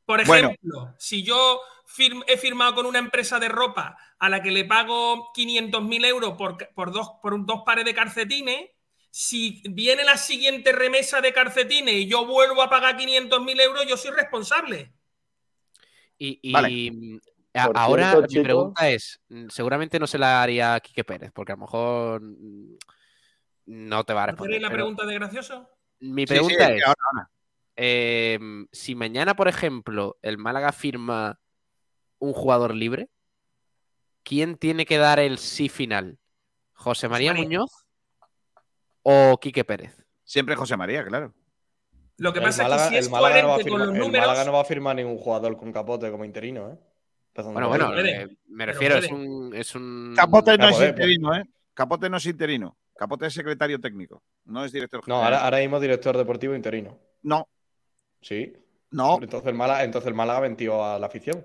Por 0.05 0.27
Bueno. 0.27 0.49
ejemplo, 0.49 0.93
si 0.99 1.23
yo 1.23 1.61
firm- 1.87 2.25
he 2.27 2.37
firmado 2.37 2.75
con 2.75 2.87
una 2.87 2.99
empresa 2.99 3.39
de 3.39 3.49
ropa 3.49 3.97
a 4.19 4.29
la 4.29 4.43
que 4.43 4.51
le 4.51 4.65
pago 4.65 5.31
500.000 5.35 6.05
euros 6.05 6.33
por, 6.37 6.57
por, 6.75 6.91
dos, 6.91 7.11
por 7.23 7.47
dos 7.47 7.63
pares 7.65 7.85
de 7.85 7.95
calcetines, 7.95 8.71
si 9.11 9.63
viene 9.71 10.03
la 10.03 10.17
siguiente 10.17 10.73
remesa 10.73 11.21
de 11.21 11.33
calcetines 11.33 11.95
y 11.95 12.09
yo 12.09 12.27
vuelvo 12.27 12.61
a 12.63 12.71
pagar 12.71 12.97
500.000 12.97 13.61
euros, 13.61 13.87
yo 13.87 13.97
soy 13.97 14.11
responsable. 14.11 14.93
Y, 16.19 16.41
y, 16.43 16.53
Vale. 16.53 17.21
Por 17.67 17.77
ahora 17.79 18.11
cierto, 18.13 18.29
mi 18.35 18.43
pregunta 18.43 18.89
es, 18.91 19.21
mm, 19.29 19.49
seguramente 19.49 19.99
no 19.99 20.07
se 20.07 20.19
la 20.19 20.43
haría 20.43 20.75
a 20.75 20.81
Quique 20.81 21.05
Pérez, 21.05 21.31
porque 21.33 21.53
a 21.53 21.57
lo 21.57 21.61
mejor 21.63 22.21
mm, 22.23 22.77
no 23.67 24.05
te 24.05 24.13
va 24.13 24.25
a 24.25 24.27
¿No 24.27 24.33
responder. 24.33 24.61
la 24.61 24.69
pero 24.69 24.77
pregunta 24.85 25.07
de 25.07 25.15
gracioso? 25.15 25.69
Mi 26.01 26.23
Sí, 26.23 26.27
sí, 26.29 26.33
pregunta 26.35 26.75
es 26.75 26.83
ahora- 26.85 27.31
eh, 27.77 28.39
si 28.73 28.95
mañana, 28.95 29.35
por 29.37 29.49
ejemplo, 29.49 30.17
el 30.23 30.39
Málaga 30.39 30.73
firma 30.73 31.39
un 32.19 32.33
jugador 32.33 32.75
libre, 32.75 33.09
¿quién 34.25 34.57
tiene 34.57 34.85
que 34.87 34.99
dar 34.99 35.19
el 35.19 35.39
sí 35.39 35.69
final? 35.69 36.19
¿José 36.75 37.09
María 37.09 37.33
María. 37.33 37.45
Muñoz 37.45 37.71
o 39.03 39.39
Quique 39.41 39.65
Pérez? 39.65 40.05
Siempre 40.25 40.55
José 40.57 40.77
María, 40.77 41.05
claro. 41.05 41.33
Lo 42.17 42.33
que 42.33 42.41
El 42.41 42.45
pasa 42.47 42.65
Málaga, 42.65 42.83
es 42.85 42.89
que 42.89 42.95
si 42.95 42.99
el 42.99 43.05
es 43.05 43.11
Málaga 43.11 43.43
no 43.43 43.49
va 43.49 43.55
a 43.55 43.57
coherente 43.59 43.71
con 43.71 43.81
firmar- 43.81 43.87
los 43.87 43.95
el 43.95 44.01
números, 44.03 44.27
Málaga 44.27 44.45
no 44.45 44.53
va 44.53 44.61
a 44.61 44.65
firmar 44.65 44.97
ningún 44.97 45.19
jugador 45.19 45.57
con 45.57 45.73
capote 45.73 46.11
como 46.11 46.25
interino, 46.25 46.71
¿eh? 46.73 46.79
Bueno, 47.47 47.69
bueno, 47.69 47.99
eh, 47.99 48.29
me 48.49 48.67
refiero, 48.67 48.97
es 48.97 49.11
un, 49.11 49.53
es 49.55 49.75
un... 49.75 50.13
Capote 50.17 50.59
no 50.59 50.69
es 50.69 50.75
joder, 50.75 50.91
interino, 50.91 51.35
¿eh? 51.37 51.45
Capote 51.75 52.11
no 52.11 52.17
es 52.17 52.27
interino. 52.27 52.77
Capote 52.97 53.27
es 53.27 53.35
secretario 53.35 53.81
técnico, 53.81 54.23
no 54.47 54.65
es 54.65 54.73
director 54.73 55.01
No, 55.07 55.17
general. 55.19 55.35
ahora, 55.35 55.45
ahora 55.45 55.59
mismo 55.59 55.79
director 55.79 56.17
deportivo 56.17 56.55
interino. 56.55 56.99
No, 57.23 57.49
Sí. 58.21 58.53
no. 58.91 59.19
Entonces 59.23 59.49
el 59.49 59.55
Málaga, 59.55 59.85
entonces 59.85 60.09
el 60.09 60.15
Málaga 60.15 60.41
vendió 60.41 60.85
a 60.85 60.99
la 60.99 61.07
afición. 61.07 61.45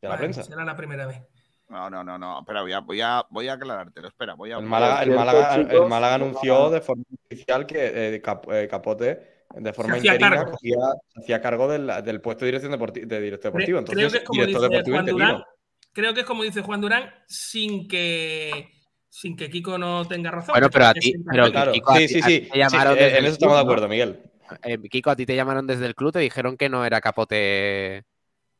Y 0.00 0.06
a 0.06 0.08
la 0.08 0.14
Vale, 0.16 0.18
prensa. 0.20 0.42
será 0.44 0.64
la 0.64 0.76
primera 0.76 1.06
vez. 1.06 1.20
No, 1.68 1.90
no, 1.90 2.02
no, 2.04 2.18
no. 2.18 2.40
Espera, 2.40 2.62
voy 2.62 2.72
a, 2.72 2.80
voy 2.80 3.00
a, 3.02 3.26
voy 3.30 3.48
a 3.48 3.54
aclarártelo. 3.54 4.08
Espera, 4.08 4.34
voy 4.34 4.52
a. 4.52 4.58
El 4.58 4.64
Málaga, 4.64 4.98
el 5.02 5.04
cierto, 5.10 5.18
Málaga, 5.24 5.54
el 5.56 5.68
chicos, 5.68 5.88
Málaga 5.88 6.18
no 6.18 6.24
anunció 6.26 6.70
de 6.70 6.80
forma 6.80 7.04
oficial 7.26 7.66
que 7.66 7.86
eh, 8.14 8.22
eh, 8.52 8.68
Capote 8.70 9.33
de 9.56 9.72
forma 9.72 9.94
Se 9.94 9.98
interina 10.06 10.30
cargo. 10.36 10.52
cogía- 10.52 10.76
se 11.14 11.20
hacía 11.20 11.40
cargo 11.40 11.68
del, 11.68 11.86
del 12.04 12.20
puesto 12.20 12.44
de 12.44 12.50
dirección 12.52 12.72
deporti- 12.72 13.04
de 13.06 13.20
director 13.20 13.52
deportivo. 13.52 13.78
creo 13.84 13.92
Entonces, 13.92 14.12
que 14.12 14.18
es 14.18 14.24
como 14.24 14.40
director 14.46 14.62
dice 14.62 14.70
deportivo 14.70 14.94
Juan 14.96 15.08
interino. 15.08 15.32
Durán. 15.32 15.44
Creo 15.92 16.14
que 16.14 16.20
es 16.20 16.26
como 16.26 16.42
dice 16.42 16.60
Juan 16.62 16.80
Durán, 16.80 17.10
sin 17.28 17.86
que 17.88 18.70
sin 19.08 19.36
que 19.36 19.48
Kiko 19.48 19.78
no 19.78 20.04
tenga 20.06 20.32
razón. 20.32 20.54
Bueno, 20.54 20.68
pero 20.70 20.86
a 20.86 20.94
ti- 20.94 21.14
pero. 21.30 21.50
Claro, 21.52 21.70
Kiko, 21.72 21.94
sí, 21.96 22.08
sí, 22.08 22.18
a 22.20 22.26
sí. 22.26 22.40
ti 22.40 22.48
te 22.50 22.58
llamaron 22.58 22.94
Sí, 22.94 22.98
eh, 22.98 23.04
desde 23.04 23.18
en 23.18 23.24
eso 23.26 23.32
estamos 23.34 23.56
de 23.56 23.62
acuerdo, 23.62 23.88
Miguel. 23.88 24.20
Eh, 24.64 24.78
Kiko, 24.90 25.10
a 25.10 25.16
ti 25.16 25.24
te 25.24 25.36
llamaron 25.36 25.66
desde 25.68 25.86
el 25.86 25.94
club, 25.94 26.12
te 26.12 26.18
dijeron 26.18 26.56
que 26.56 26.68
no 26.68 26.84
era 26.84 27.00
Capote 27.00 28.02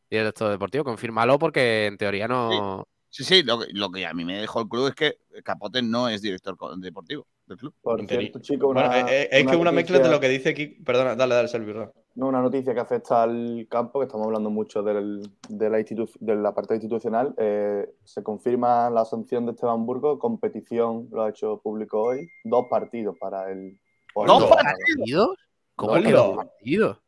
director 0.08 0.50
deportivo. 0.52 0.84
Confírmalo 0.84 1.38
porque 1.40 1.86
en 1.86 1.96
teoría 1.98 2.28
no... 2.28 2.86
Sí, 2.86 2.93
sí, 3.22 3.42
lo, 3.44 3.60
que- 3.60 3.66
lo 3.72 3.90
que 3.90 4.06
a 4.06 4.14
mí 4.14 4.24
me 4.24 4.38
dejó 4.40 4.62
el 4.62 4.68
club 4.68 4.88
es 4.88 4.94
que 4.94 5.18
Capote 5.44 5.82
no 5.82 6.08
es 6.08 6.22
director 6.22 6.56
deportivo 6.78 7.26
del 7.46 7.58
club. 7.58 7.74
Por 7.82 8.04
cierto, 8.06 8.40
chicos, 8.40 8.70
una, 8.70 8.88
Bueno, 8.88 9.08
eh, 9.08 9.22
eh, 9.24 9.28
es 9.30 9.46
que 9.46 9.56
una 9.56 9.70
mezcla 9.70 9.98
de 9.98 10.08
lo 10.08 10.18
que 10.18 10.28
dice 10.28 10.54
Kiko. 10.54 10.82
Perdona, 10.84 11.14
dale, 11.14 11.34
dale, 11.34 11.46
Sergio. 11.48 11.92
No, 12.16 12.28
una 12.28 12.40
noticia 12.40 12.72
que 12.74 12.80
afecta 12.80 13.22
al 13.24 13.66
campo, 13.68 13.98
que 14.00 14.06
estamos 14.06 14.26
hablando 14.26 14.48
mucho 14.48 14.82
del- 14.82 15.30
de, 15.48 15.68
la 15.70 15.78
institu- 15.80 16.16
de 16.20 16.34
la 16.36 16.54
parte 16.54 16.74
institucional. 16.74 17.34
eh, 17.36 17.88
se 18.04 18.22
confirma 18.22 18.88
la 18.90 19.04
sanción 19.04 19.44
de 19.46 19.52
Esteban 19.52 19.84
Burgos, 19.84 20.18
competición, 20.18 21.08
lo 21.12 21.22
ha 21.24 21.30
hecho 21.30 21.60
público 21.60 22.00
hoy, 22.02 22.26
dos 22.44 22.66
partidos 22.70 23.16
para 23.20 23.50
el... 23.52 23.78
¿Dos 24.14 24.44
¿Partidos? 24.48 25.36
¿Cómo 25.76 25.94
que 26.00 26.12
dos 26.12 26.36
partidos? 26.36 26.98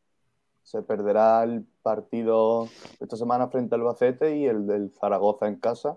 Se 0.62 0.82
perderá 0.82 1.44
el 1.44 1.64
partido 1.86 2.68
de 2.98 3.04
esta 3.04 3.16
semana 3.16 3.46
frente 3.46 3.76
al 3.76 3.82
Albacete 3.82 4.36
y 4.36 4.46
el 4.46 4.66
del 4.66 4.90
Zaragoza 4.90 5.46
en 5.46 5.60
casa. 5.60 5.96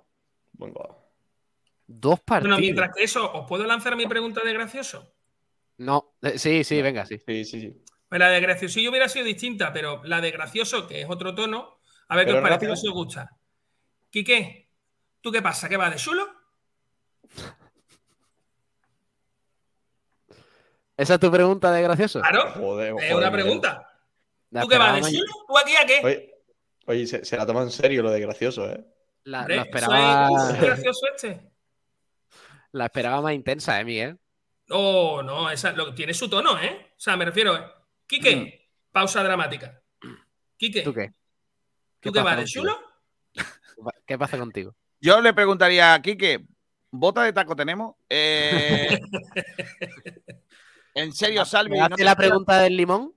Venga. 0.53 0.83
Dos 1.87 2.19
partidos. 2.19 2.57
Bueno, 2.57 2.61
mientras 2.61 2.95
que 2.95 3.03
eso, 3.03 3.33
¿os 3.33 3.47
puedo 3.47 3.65
lanzar 3.65 3.95
mi 3.95 4.05
pregunta 4.05 4.41
de 4.45 4.53
gracioso? 4.53 5.11
No, 5.77 6.13
eh, 6.21 6.37
sí, 6.37 6.63
sí, 6.63 6.79
venga, 6.83 7.07
sí. 7.07 7.17
Sí, 7.17 7.43
sí, 7.43 7.61
sí. 7.61 7.83
Pues 8.07 8.19
la 8.19 8.29
de 8.29 8.39
graciosillo 8.39 8.91
hubiera 8.91 9.09
sido 9.09 9.25
distinta, 9.25 9.73
pero 9.73 10.03
la 10.03 10.21
de 10.21 10.29
gracioso, 10.29 10.85
que 10.85 11.01
es 11.01 11.09
otro 11.09 11.33
tono, 11.33 11.79
a 12.07 12.15
ver 12.15 12.27
qué 12.27 12.33
os 12.33 12.41
parece, 12.41 12.67
rápido. 12.67 12.69
a 12.69 12.73
ver 12.73 12.77
si 12.77 12.87
os 12.87 12.93
gusta. 12.93 13.31
Quique, 14.11 14.69
¿tú 15.21 15.31
qué 15.31 15.41
pasa? 15.41 15.67
¿Qué 15.67 15.77
va 15.77 15.89
de 15.89 15.95
chulo? 15.95 16.23
¿Esa 20.95 21.15
es 21.15 21.19
tu 21.19 21.31
pregunta 21.31 21.71
de 21.71 21.81
gracioso? 21.81 22.19
Claro, 22.19 22.51
Joder, 22.51 22.93
es 23.01 23.15
una 23.15 23.31
pregunta. 23.31 23.88
¿Tú 24.51 24.67
qué 24.67 24.77
vas 24.77 24.95
de 24.95 25.11
chulo? 25.11 25.31
¿Tú 25.47 25.57
aquí 25.57 25.75
a 25.75 25.85
qué? 25.85 25.99
Oye, 26.03 26.33
oye 26.85 27.07
se, 27.07 27.23
se 27.25 27.37
la 27.37 27.45
toma 27.45 27.61
en 27.63 27.71
serio 27.71 28.01
lo 28.03 28.11
de 28.11 28.19
gracioso, 28.19 28.69
¿eh? 28.69 28.83
la, 29.23 29.41
Hombre, 29.41 29.55
la 29.57 29.61
¿eso 29.61 29.69
esperaba, 29.69 30.27
es 30.53 30.61
gracioso 30.61 31.05
este? 31.15 31.51
la 32.71 32.85
esperaba 32.85 33.21
más 33.21 33.33
intensa, 33.33 33.79
¿eh, 33.79 33.85
Miguel? 33.85 34.19
Oh, 34.71 35.21
no, 35.23 35.49
esa, 35.49 35.71
lo, 35.73 35.93
tiene 35.93 36.13
su 36.13 36.29
tono, 36.29 36.59
¿eh? 36.59 36.91
O 36.95 36.99
sea, 36.99 37.17
me 37.17 37.25
refiero, 37.25 37.55
¿eh? 37.57 37.63
Quique, 38.07 38.71
pausa 38.91 39.23
dramática. 39.23 39.81
Quique, 40.57 40.81
¿Tú 40.81 40.93
qué? 40.93 41.13
¿tú 41.99 42.11
¿Qué 42.11 42.21
vas 42.21 42.35
de 42.37 42.43
contigo? 42.43 42.61
chulo? 42.61 42.79
¿Qué 44.05 44.17
pasa 44.17 44.37
contigo? 44.37 44.75
Yo 44.99 45.21
le 45.21 45.33
preguntaría 45.33 45.93
a 45.93 46.01
Quique, 46.01 46.45
¿bota 46.91 47.23
de 47.23 47.33
taco 47.33 47.55
tenemos? 47.55 47.95
Eh, 48.09 48.99
en 50.95 51.13
serio, 51.13 51.45
Salvi. 51.45 51.71
¿Me 51.71 51.77
¿no 51.79 51.85
hace 51.85 51.95
te 51.95 52.03
la 52.03 52.15
pregunta 52.15 52.59
del 52.59 52.75
limón? 52.75 53.13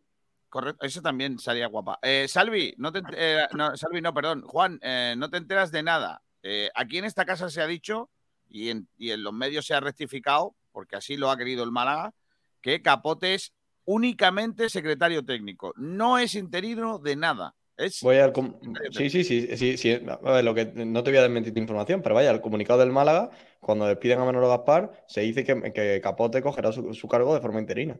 Correcto, 0.53 0.85
eso 0.85 1.01
también 1.01 1.39
sería 1.39 1.67
guapa. 1.67 1.99
Eh, 2.03 2.27
Salvi, 2.29 2.75
no 2.77 2.93
te, 2.93 3.01
eh, 3.17 3.47
no, 3.57 3.75
Salvi, 3.75 4.03
no, 4.03 4.13
perdón. 4.13 4.43
Juan, 4.43 4.79
eh, 4.83 5.15
no 5.17 5.31
te 5.31 5.39
enteras 5.39 5.73
de 5.73 5.83
nada. 5.83 6.21
Eh, 6.43 6.69
aquí 6.75 6.99
en 6.99 7.07
esta 7.07 7.25
casa 7.25 7.49
se 7.49 7.63
ha 7.63 7.67
dicho, 7.67 8.11
y 8.51 8.69
en, 8.69 8.87
y 8.99 9.13
en 9.13 9.23
los 9.23 9.33
medios 9.33 9.65
se 9.65 9.73
ha 9.73 9.81
rectificado, 9.81 10.55
porque 10.71 10.97
así 10.97 11.17
lo 11.17 11.31
ha 11.31 11.39
querido 11.39 11.65
el 11.65 11.71
Málaga, 11.71 12.13
que 12.61 12.83
Capote 12.83 13.33
es 13.33 13.55
únicamente 13.87 14.69
secretario 14.69 15.25
técnico. 15.25 15.73
No 15.77 16.19
es 16.19 16.35
interino 16.35 16.99
de 16.99 17.17
nada. 17.17 17.55
Es- 17.79 18.03
Voy 18.03 18.19
al 18.19 18.35
com- 18.35 18.61
sí, 18.91 19.09
sí, 19.09 19.25
sí, 19.25 19.57
sí, 19.57 19.79
sí. 19.79 19.93
A 20.07 20.17
ver, 20.33 20.45
lo 20.45 20.55
que 20.55 20.67
no 20.67 21.03
te 21.03 21.13
voy 21.13 21.19
a 21.19 21.23
desmentir 21.23 21.55
tu 21.55 21.61
información, 21.61 22.03
pero 22.03 22.15
vaya, 22.15 22.31
el 22.31 22.43
comunicado 22.43 22.81
del 22.81 22.91
Málaga, 22.93 23.31
cuando 23.59 23.87
despiden 23.87 24.21
a 24.21 24.27
Manolo 24.27 24.51
Gaspar, 24.51 25.03
se 25.09 25.23
dice 25.23 25.45
que, 25.45 25.73
que 25.73 26.03
Capote 26.03 26.43
cogerá 26.43 26.73
su, 26.73 26.93
su 26.93 27.09
cargo 27.09 27.35
de 27.35 27.41
forma 27.41 27.59
interina. 27.59 27.99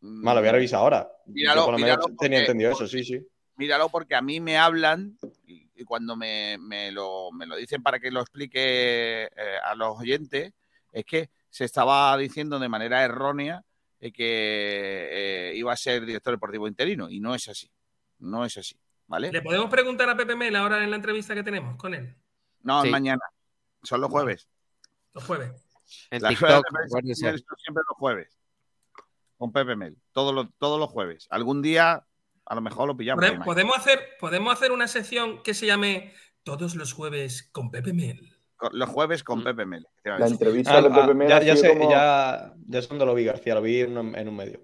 Más, 0.00 0.34
lo 0.34 0.40
voy 0.40 0.48
a 0.48 0.52
revisar 0.52 0.80
ahora. 0.80 1.08
Míralo, 1.26 1.62
Yo 1.62 1.64
por 1.64 1.72
lo 1.72 1.78
menos 1.78 1.96
míralo, 1.98 2.16
tenía 2.18 2.38
porque- 2.38 2.44
entendido 2.50 2.72
eso, 2.72 2.86
sí, 2.86 3.04
sí. 3.04 3.26
Míralo 3.56 3.88
porque 3.88 4.14
a 4.14 4.20
mí 4.20 4.38
me 4.40 4.58
hablan 4.58 5.18
y, 5.46 5.68
y 5.74 5.84
cuando 5.84 6.14
me, 6.16 6.58
me 6.60 6.92
lo, 6.92 7.32
me 7.32 7.46
lo 7.46 7.56
dicen 7.56 7.82
para 7.82 7.98
que 7.98 8.10
lo 8.10 8.20
explique 8.20 9.24
eh, 9.24 9.30
a 9.64 9.74
los 9.74 9.98
oyentes, 9.98 10.52
es 10.92 11.04
que 11.06 11.30
se 11.48 11.64
estaba 11.64 12.14
diciendo 12.18 12.58
de 12.58 12.68
manera 12.68 13.02
errónea 13.02 13.64
eh, 13.98 14.12
que 14.12 15.08
eh, 15.10 15.52
iba 15.56 15.72
a 15.72 15.76
ser 15.76 16.04
director 16.04 16.34
deportivo 16.34 16.68
interino 16.68 17.08
y 17.08 17.18
no 17.20 17.34
es 17.34 17.48
así. 17.48 17.70
No 18.18 18.44
es 18.44 18.56
así, 18.58 18.78
¿vale? 19.06 19.32
¿Le 19.32 19.40
podemos 19.42 19.70
preguntar 19.70 20.08
a 20.10 20.16
Pepe 20.16 20.36
Mel 20.36 20.54
ahora 20.56 20.82
en 20.84 20.90
la 20.90 20.96
entrevista 20.96 21.34
que 21.34 21.42
tenemos 21.42 21.76
con 21.76 21.94
él? 21.94 22.14
No, 22.62 22.82
Sí. 22.82 22.88
es 22.88 22.92
mañana. 22.92 23.22
Son 23.82 24.00
los 24.02 24.10
jueves. 24.10 24.48
Los 25.14 25.24
jueves. 25.24 25.50
En 26.10 26.20
TikTok, 26.20 26.64
siempre 27.56 27.82
los 27.88 27.96
jueves. 27.96 28.35
Con 29.36 29.52
Pepe 29.52 29.76
Mel. 29.76 29.96
Todos 30.12 30.34
los, 30.34 30.46
todos 30.58 30.80
los 30.80 30.88
jueves. 30.90 31.26
Algún 31.30 31.62
día, 31.62 32.04
a 32.46 32.54
lo 32.54 32.60
mejor 32.60 32.88
lo 32.88 32.96
pillamos. 32.96 33.24
Podemos 33.44 33.76
hacer, 33.76 34.00
podemos 34.20 34.52
hacer 34.52 34.72
una 34.72 34.88
sección 34.88 35.42
que 35.42 35.54
se 35.54 35.66
llame 35.66 36.12
Todos 36.42 36.74
los 36.76 36.92
jueves 36.92 37.48
con 37.52 37.70
Pepe 37.70 37.92
Mel. 37.92 38.32
Los 38.72 38.88
jueves 38.88 39.22
Mm. 39.22 39.24
con 39.24 39.44
Pepe 39.44 39.66
Mel. 39.66 39.86
La 40.04 40.26
entrevista 40.26 40.78
Ah, 40.78 40.82
de 40.82 40.88
ah, 40.90 40.94
Pepe 41.02 41.14
Mel 41.14 41.28
ya, 41.28 41.36
ha 41.36 41.42
ya 41.42 41.56
sido 41.56 41.72
sé, 41.72 41.78
como- 41.78 41.90
ya, 41.90 42.54
ya 42.68 42.82
sé 42.82 42.88
dónde 42.88 43.04
lo 43.06 43.14
vi, 43.14 43.24
García, 43.24 43.54
lo 43.54 43.62
vi 43.62 43.80
en 43.80 43.98
un, 43.98 44.14
en 44.16 44.28
un 44.28 44.36
medio. 44.36 44.60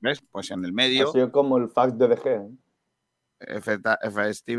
¿Ves? 0.00 0.20
Pues 0.32 0.50
en 0.50 0.64
el 0.64 0.70
ha 0.70 0.74
medio. 0.74 1.12
sido 1.12 1.30
como 1.30 1.58
el 1.58 1.68
fax 1.68 1.96
de 1.98 2.08
DG. 2.08 2.26
¿eh? 2.26 2.40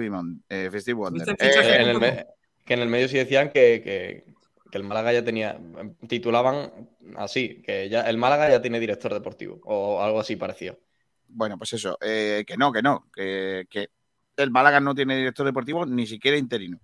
Mon- 0.09 0.43
eh, 0.49 0.69
Wonder. 0.93 1.35
Eh, 1.39 1.75
en 1.81 1.89
el 1.89 1.99
me- 1.99 2.25
que 2.65 2.73
en 2.75 2.79
el 2.79 2.87
medio 2.89 3.07
sí 3.09 3.17
decían 3.17 3.49
que, 3.49 3.81
que- 3.83 4.30
que 4.72 4.77
el 4.77 4.84
Málaga 4.84 5.11
ya 5.14 5.23
tenía, 5.23 5.60
titulaban 6.07 6.89
así, 7.18 7.61
que 7.61 7.89
ya 7.89 8.02
el 8.10 8.18
Málaga 8.18 8.49
ya 8.49 8.61
tiene 8.61 8.80
director 8.80 9.14
deportivo, 9.14 9.60
o 9.65 10.02
algo 10.02 10.19
así 10.19 10.35
parecido. 10.38 10.80
bueno, 11.27 11.57
pues 11.57 11.73
eso. 11.73 11.98
eh, 12.02 12.43
que 12.48 12.57
no, 12.57 12.72
que 12.72 12.81
no. 12.81 13.10
Que, 13.14 13.68
que 13.69 13.89
el 14.38 14.49
Málaga 14.52 14.80
no 14.80 14.95
tiene 14.95 15.15
director 15.18 15.45
deportivo, 15.45 15.85
ni 15.85 16.07
siquiera 16.07 16.38
interino. 16.38 16.80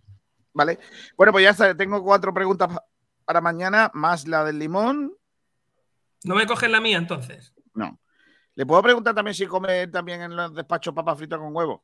¿Vale? 0.54 0.80
Bueno, 1.16 1.32
pues 1.32 1.44
ya 1.44 1.52
está. 1.52 1.76
Tengo 1.76 2.04
cuatro 2.04 2.34
preguntas 2.34 2.68
pa- 2.68 2.86
para 3.26 3.42
mañana, 3.42 3.90
más 3.94 4.28
la 4.28 4.44
del 4.44 4.60
limón. 4.60 5.14
¿No 6.24 6.36
me 6.36 6.46
coges 6.48 6.70
la 6.70 6.82
mía 6.82 6.98
entonces? 6.98 7.54
No. 7.74 8.00
¿Le 8.56 8.66
puedo 8.66 8.82
preguntar 8.82 9.14
también 9.14 9.36
si 9.36 9.46
come 9.46 9.88
también 9.88 10.22
en 10.24 10.36
los 10.36 10.54
despachos 10.54 10.94
papa 10.94 11.16
frita 11.16 11.38
con 11.38 11.56
huevo? 11.56 11.84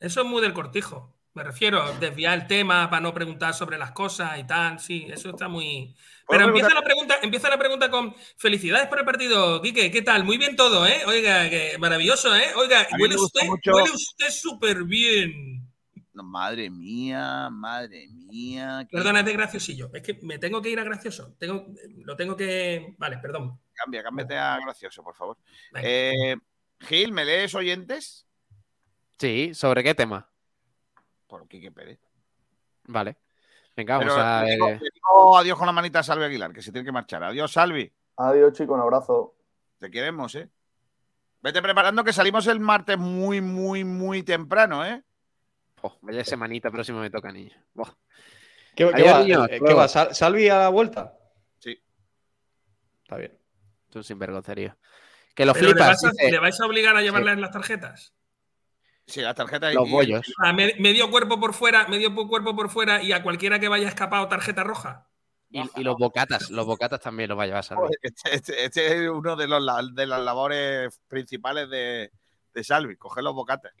Eso 0.00 0.22
es 0.22 0.26
muy 0.26 0.40
del 0.42 0.54
cortijo. 0.54 1.14
Me 1.36 1.44
refiero 1.44 1.82
a 1.82 1.92
desviar 1.98 2.32
el 2.38 2.46
tema 2.46 2.88
para 2.88 3.02
no 3.02 3.12
preguntar 3.12 3.52
sobre 3.52 3.76
las 3.76 3.92
cosas 3.92 4.38
y 4.38 4.44
tal. 4.44 4.80
Sí, 4.80 5.06
eso 5.10 5.28
está 5.28 5.48
muy. 5.48 5.94
¿Puedo 6.26 6.38
Pero 6.38 6.44
empieza 6.48 6.72
la 6.72 6.80
pregunta, 6.80 7.16
empieza 7.22 7.50
la 7.50 7.58
pregunta 7.58 7.90
con 7.90 8.14
felicidades 8.38 8.88
por 8.88 9.00
el 9.00 9.04
partido, 9.04 9.60
Quique. 9.60 9.90
¿Qué 9.90 10.00
tal? 10.00 10.24
Muy 10.24 10.38
bien 10.38 10.56
todo, 10.56 10.86
¿eh? 10.86 11.02
Oiga, 11.06 11.50
que 11.50 11.76
maravilloso, 11.78 12.34
¿eh? 12.34 12.54
Oiga, 12.56 12.86
huele 12.98 13.16
usted, 13.16 13.46
huele 13.66 13.90
usted 13.90 14.30
súper 14.30 14.84
bien. 14.84 15.62
No, 16.14 16.22
madre 16.22 16.70
mía, 16.70 17.50
madre 17.50 18.08
mía. 18.08 18.86
qué- 18.88 18.96
Perdona, 18.96 19.20
es 19.20 19.26
de 19.26 19.32
graciosillo. 19.34 19.90
Es 19.92 20.02
que 20.02 20.18
me 20.22 20.38
tengo 20.38 20.62
que 20.62 20.70
ir 20.70 20.80
a 20.80 20.84
gracioso. 20.84 21.36
Tengo, 21.38 21.66
lo 21.98 22.16
tengo 22.16 22.34
que. 22.34 22.94
Vale, 22.96 23.18
perdón. 23.18 23.60
Cambia, 23.74 24.02
cámbiate 24.02 24.38
a 24.38 24.58
gracioso, 24.58 25.04
por 25.04 25.14
favor. 25.14 25.36
Eh, 25.82 26.34
Gil, 26.80 27.12
¿me 27.12 27.26
lees 27.26 27.54
oyentes? 27.54 28.26
Sí, 29.18 29.52
¿sobre 29.52 29.84
qué 29.84 29.94
tema? 29.94 30.30
Por 31.26 31.46
Quique 31.48 31.70
Pérez. 31.72 31.98
Vale. 32.84 33.16
Venga, 33.76 33.98
Pero 33.98 34.14
vamos 34.16 34.26
a 34.26 34.42
digo, 34.44 34.66
digo 34.68 35.38
adiós 35.38 35.58
con 35.58 35.66
la 35.66 35.72
manita 35.72 35.98
a 35.98 36.02
Salvi 36.02 36.24
Aguilar, 36.24 36.52
que 36.52 36.62
se 36.62 36.72
tiene 36.72 36.84
que 36.86 36.92
marchar. 36.92 37.22
Adiós, 37.24 37.52
Salvi. 37.52 37.92
Adiós, 38.16 38.52
chicos, 38.54 38.74
un 38.74 38.80
abrazo. 38.80 39.34
Te 39.78 39.90
queremos, 39.90 40.34
¿eh? 40.36 40.48
Vete 41.42 41.60
preparando 41.60 42.02
que 42.02 42.12
salimos 42.12 42.46
el 42.46 42.58
martes 42.60 42.96
muy, 42.96 43.40
muy, 43.42 43.84
muy 43.84 44.22
temprano, 44.22 44.84
¿eh? 44.84 45.02
Oh, 45.82 45.98
vaya 46.00 46.24
semanita 46.24 46.70
próxima 46.70 47.00
me 47.00 47.10
toca, 47.10 47.30
niño. 47.30 47.54
Buah. 47.74 47.92
¿Qué, 48.74 48.84
va? 48.84 49.20
niños, 49.20 49.46
Eh, 49.50 49.60
¿qué 49.64 49.74
va? 49.74 49.88
¿Sal- 49.88 50.14
¿Salvi 50.14 50.48
a 50.48 50.58
la 50.58 50.68
vuelta? 50.70 51.14
Sí. 51.58 51.78
Está 53.02 53.16
bien. 53.16 53.38
Es 53.90 53.96
un 53.96 54.04
sinvergoncerío. 54.04 54.76
Que 55.34 55.44
lo 55.44 55.52
Pero 55.52 55.66
¿le, 55.66 55.72
flipas. 55.72 55.88
vais 55.88 56.04
a, 56.04 56.10
dice, 56.10 56.30
le 56.30 56.38
vais 56.38 56.60
a 56.60 56.66
obligar 56.66 56.96
a 56.96 57.02
llevarles 57.02 57.38
las 57.38 57.50
tarjetas? 57.50 58.14
Sí, 59.06 59.20
la 59.20 59.34
tarjeta 59.34 59.70
los 59.72 59.88
y- 59.88 59.92
bollos. 59.92 60.34
A 60.38 60.52
me- 60.52 60.74
medio 60.78 61.10
cuerpo 61.10 61.38
por 61.38 61.54
fuera, 61.54 61.86
medio 61.88 62.14
cuerpo 62.14 62.56
por 62.56 62.68
fuera 62.70 63.02
y 63.02 63.12
a 63.12 63.22
cualquiera 63.22 63.58
que 63.60 63.68
vaya 63.68 63.88
escapado 63.88 64.26
tarjeta 64.28 64.64
roja. 64.64 65.06
Y, 65.48 65.60
y 65.76 65.84
los 65.84 65.96
bocatas. 65.96 66.50
Los 66.50 66.66
bocatas 66.66 67.00
también 67.00 67.28
los 67.28 67.38
va 67.38 67.44
a 67.44 67.46
llevar 67.46 67.62
Salvi. 67.64 67.82
Joder, 67.82 67.98
Este, 68.02 68.34
este- 68.34 68.64
este 68.64 68.86
es 69.04 69.08
uno 69.08 69.36
de, 69.36 69.46
los, 69.46 69.94
de 69.94 70.06
las 70.06 70.20
labores 70.20 71.00
principales 71.06 71.70
de, 71.70 72.10
de 72.52 72.64
Salvi, 72.64 72.96
coger 72.96 73.22
los 73.22 73.34
bocates. 73.34 73.72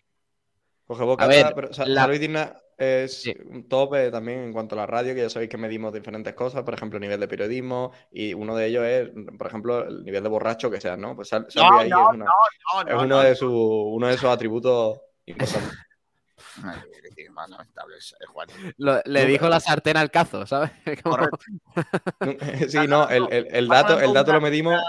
Coge 0.86 1.02
boca, 1.02 1.26
ver, 1.26 1.52
pero 1.56 1.72
Sa- 1.74 1.84
la- 1.86 2.02
Salvi 2.02 2.18
Digna 2.18 2.54
es 2.78 3.22
Sí. 3.22 3.34
un 3.46 3.68
tope 3.68 4.12
también 4.12 4.38
en 4.44 4.52
cuanto 4.52 4.76
a 4.76 4.78
la 4.78 4.86
radio, 4.86 5.12
que 5.16 5.22
ya 5.22 5.30
sabéis 5.30 5.50
que 5.50 5.56
medimos 5.58 5.92
diferentes 5.92 6.32
cosas, 6.34 6.62
por 6.62 6.74
ejemplo, 6.74 7.00
nivel 7.00 7.18
de 7.18 7.26
periodismo, 7.26 7.90
y 8.12 8.32
uno 8.34 8.54
de 8.54 8.66
ellos 8.66 8.84
es, 8.84 9.10
por 9.36 9.48
ejemplo, 9.48 9.84
el 9.88 10.04
nivel 10.04 10.22
de 10.22 10.28
borracho 10.28 10.70
que 10.70 10.80
sea, 10.80 10.96
¿no? 10.96 11.16
Pues 11.16 11.28
Sal- 11.30 11.46
Salvi 11.50 11.68
No, 11.68 11.78
ahí 11.80 11.88
no, 11.90 12.10
es, 12.10 12.14
una- 12.14 12.24
No, 12.26 12.80
es 12.82 12.86
no, 12.86 12.96
uno, 12.98 13.06
no. 13.06 13.20
de 13.22 13.34
su, 13.34 13.50
uno 13.52 14.06
de 14.06 14.14
esos 14.14 14.30
atributos 14.30 15.00
importantes. 15.26 15.78
Ay, 16.62 16.80
qué 17.02 17.10
tío 17.10 17.32
más 17.32 17.48
lamentable 17.50 17.96
es, 17.98 18.12
eh, 18.20 18.26
Juan. 18.26 18.48
Lo- 18.78 19.02
le 19.04 19.26
dijo 19.26 19.48
la 19.48 19.60
sartén 19.60 19.96
al 19.96 20.10
cazo, 20.10 20.46
¿sabes? 20.46 20.70
Como- 21.02 21.28
sí, 22.68 22.78
no, 22.88 23.08
el, 23.08 23.26
el- 23.30 23.48
el 23.50 23.68
dato, 23.68 24.00
el 24.00 24.12
dato 24.12 24.32
lo 24.32 24.40
medimos. 24.40 24.80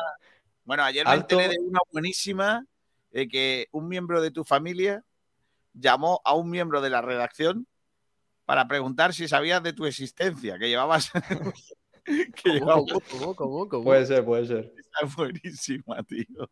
Bueno, 0.64 0.84
ayer 0.84 1.06
me 1.06 1.12
Alto. 1.12 1.40
enteré 1.40 1.54
de 1.54 1.60
una 1.60 1.80
buenísima 1.92 2.66
de 3.12 3.28
que 3.28 3.68
un 3.72 3.88
miembro 3.88 4.22
de 4.22 4.32
tu 4.32 4.44
familia 4.44 5.04
llamó 5.74 6.22
a 6.26 6.34
un 6.34 6.50
miembro 6.50 6.82
de 6.82 6.90
la 6.90 7.02
redacción 7.02 7.68
para 8.46 8.68
preguntar 8.68 9.14
si 9.14 9.28
sabías 9.28 9.62
de 9.64 9.74
tu 9.74 9.86
existencia, 9.86 10.58
que 10.58 10.70
llevabas. 10.70 11.12
que 12.06 12.50
llevabas. 12.50 12.86
¿Cómo, 12.92 13.02
cómo, 13.10 13.36
cómo, 13.36 13.70
cómo? 13.70 13.84
Puede 13.84 14.06
ser, 14.06 14.24
puede 14.26 14.46
ser. 14.48 14.74
Está 14.78 15.16
buenísima, 15.16 16.04
tío. 16.04 16.50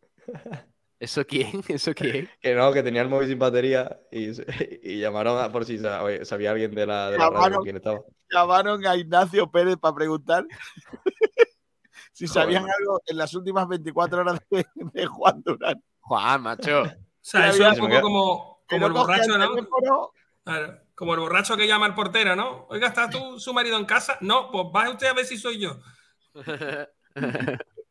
¿Eso 0.98 1.24
quién? 1.26 1.62
¿Eso 1.68 1.94
quién? 1.94 2.28
Que 2.40 2.54
no, 2.54 2.72
que 2.72 2.82
tenía 2.82 3.02
el 3.02 3.08
móvil 3.08 3.28
sin 3.28 3.38
batería 3.38 4.00
y, 4.10 4.30
y 4.82 5.00
llamaron 5.00 5.38
a- 5.42 5.52
por 5.52 5.64
si 5.64 5.78
sa- 5.78 6.02
oye, 6.02 6.24
sabía 6.24 6.50
alguien 6.52 6.74
de 6.74 6.86
la, 6.86 7.10
de 7.10 7.18
la 7.18 7.24
radio 7.24 7.34
Llamaron. 7.34 7.62
quién 7.64 7.76
estaba. 7.76 8.00
Llamaron 8.30 8.86
a 8.86 8.96
Ignacio 8.96 9.50
Pérez 9.50 9.76
para 9.76 9.94
preguntar 9.94 10.44
si 12.12 12.26
Joder. 12.26 12.42
sabían 12.42 12.62
algo 12.78 13.00
en 13.06 13.16
las 13.18 13.34
últimas 13.34 13.68
24 13.68 14.20
horas 14.20 14.40
de, 14.50 14.66
de 14.74 15.06
Juan 15.06 15.42
Durán. 15.44 15.82
Juan, 16.00 16.42
macho. 16.42 16.82
O 16.82 16.88
sea, 17.20 17.48
eso 17.48 17.66
es 17.68 17.78
un 17.78 17.88
poco 17.88 18.00
como, 18.00 18.62
como 18.68 18.86
el 18.86 18.92
borracho, 18.92 19.36
¿no? 19.36 20.12
Claro, 20.44 20.80
Como 20.94 21.14
el 21.14 21.20
borracho 21.20 21.56
que 21.56 21.66
llama 21.66 21.86
al 21.86 21.94
portero, 21.94 22.36
¿no? 22.36 22.66
Oiga, 22.70 22.86
¿está 22.88 23.10
tu, 23.10 23.38
su 23.40 23.52
marido 23.52 23.76
en 23.76 23.84
casa? 23.84 24.16
No, 24.20 24.50
pues 24.52 24.66
vaya 24.72 24.90
usted 24.92 25.08
a 25.08 25.12
ver 25.14 25.26
si 25.26 25.36
soy 25.36 25.58
yo. 25.60 25.78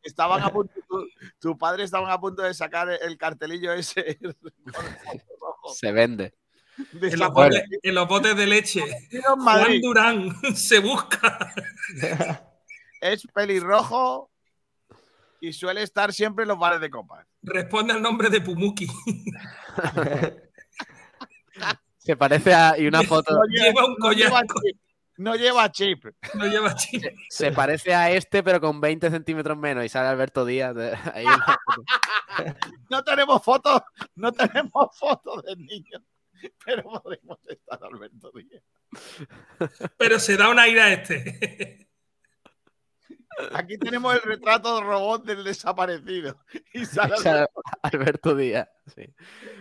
Estaban 0.06 0.40
a 0.42 0.50
punto, 0.50 0.72
tu, 0.88 1.08
tu 1.40 1.58
padre 1.58 1.82
estaban 1.82 2.10
a 2.10 2.20
punto 2.20 2.42
de 2.42 2.54
sacar 2.54 2.88
el 2.88 3.18
cartelillo 3.18 3.72
ese. 3.72 4.18
Se 5.74 5.90
vende. 5.90 6.32
En 6.78 7.18
los, 7.18 7.32
botes, 7.32 7.64
en 7.82 7.94
los 7.94 8.06
botes 8.06 8.36
de 8.36 8.46
leche. 8.46 8.82
Juan. 9.38 9.80
Durán 9.80 10.30
se 10.54 10.78
busca. 10.78 11.52
Es 12.98 13.26
pelirrojo 13.26 14.30
y 15.40 15.52
suele 15.52 15.82
estar 15.82 16.14
siempre 16.14 16.44
en 16.44 16.48
los 16.48 16.58
bares 16.58 16.80
de 16.80 16.88
copas. 16.88 17.26
Responde 17.42 17.92
al 17.92 18.00
nombre 18.00 18.30
de 18.30 18.40
Pumuki. 18.40 18.88
Se 21.98 22.16
parece 22.16 22.54
a. 22.54 22.78
Y 22.78 22.86
una 22.86 23.02
foto. 23.02 23.38
Lleva 23.48 23.84
un 23.84 23.96
no 23.98 24.12
lleva 24.12 24.42
collar. 24.44 24.74
No 25.18 25.34
lleva 25.34 25.70
chip. 25.72 26.04
No 26.34 26.46
lleva 26.46 26.74
chip. 26.74 27.02
Se 27.30 27.52
parece 27.52 27.94
a 27.94 28.10
este, 28.10 28.42
pero 28.42 28.60
con 28.60 28.80
20 28.80 29.10
centímetros 29.10 29.56
menos. 29.56 29.84
Y 29.84 29.88
sale 29.88 30.08
Alberto 30.08 30.44
Díaz. 30.44 30.74
de- 30.74 30.94
ahí 31.14 31.24
en 31.24 31.30
la 31.30 31.58
foto. 31.64 31.84
No 32.90 33.02
tenemos 33.02 33.42
fotos, 33.42 33.80
no 34.14 34.30
tenemos 34.32 34.96
fotos 34.98 35.42
del 35.44 35.58
niño, 35.58 36.04
pero 36.64 36.82
podemos 36.82 37.38
estar 37.48 37.78
Alberto 37.82 38.30
Díaz. 38.34 38.62
Pero 39.96 40.18
se 40.20 40.36
da 40.36 40.50
un 40.50 40.58
aire 40.58 40.82
a 40.82 40.92
este. 40.92 41.85
Aquí 43.52 43.78
tenemos 43.78 44.14
el 44.14 44.22
retrato 44.22 44.76
de 44.76 44.82
robot 44.82 45.24
del 45.24 45.44
desaparecido. 45.44 46.38
Y 46.74 46.84
sale 46.84 47.14
Alberto 47.82 48.34
Díaz. 48.34 48.68
sí. 48.94 49.14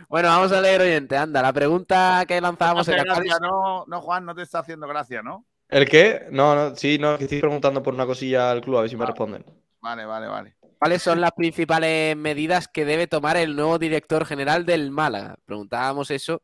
Bueno, 0.09 0.29
vamos 0.29 0.51
a 0.51 0.61
leer 0.61 0.81
oyente. 0.81 1.17
Anda, 1.17 1.41
la 1.41 1.53
pregunta 1.53 2.23
que 2.27 2.35
No 2.41 2.47
lanzábamos. 2.47 2.85
¿cuáles- 2.87 3.03
gracia, 3.03 3.37
no, 3.41 3.85
no, 3.87 4.01
Juan, 4.01 4.25
no 4.25 4.35
te 4.35 4.41
está 4.43 4.59
haciendo 4.59 4.87
gracia, 4.87 5.21
¿no? 5.21 5.45
¿El 5.67 5.89
qué? 5.89 6.27
No, 6.31 6.55
no, 6.55 6.75
sí, 6.75 6.97
no, 6.99 7.17
que 7.17 7.23
estoy 7.23 7.39
preguntando 7.41 7.81
por 7.81 7.93
una 7.93 8.05
cosilla 8.05 8.51
al 8.51 8.61
club, 8.61 8.77
a 8.77 8.81
ver 8.81 8.89
si 8.89 8.95
me 8.97 9.05
responden. 9.05 9.43
Vale, 9.81 10.05
vale, 10.05 10.27
vale. 10.27 10.55
¿Cuáles 10.77 11.01
son 11.01 11.21
las 11.21 11.31
principales 11.31 12.15
medidas 12.15 12.67
que 12.67 12.85
debe 12.85 13.07
tomar 13.07 13.37
el 13.37 13.55
nuevo 13.55 13.79
director 13.79 14.25
general 14.25 14.65
del 14.65 14.91
Málaga? 14.91 15.37
Preguntábamos 15.45 16.11
eso 16.11 16.41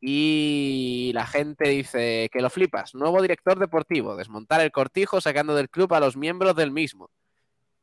Y 0.00 1.10
la 1.14 1.26
gente 1.26 1.68
dice 1.68 2.30
que 2.32 2.40
lo 2.40 2.48
flipas. 2.48 2.94
Nuevo 2.94 3.20
director 3.20 3.58
deportivo, 3.58 4.16
desmontar 4.16 4.60
el 4.62 4.72
cortijo 4.72 5.20
sacando 5.20 5.54
del 5.54 5.68
club 5.68 5.92
a 5.92 6.00
los 6.00 6.16
miembros 6.16 6.56
del 6.56 6.70
mismo. 6.70 7.10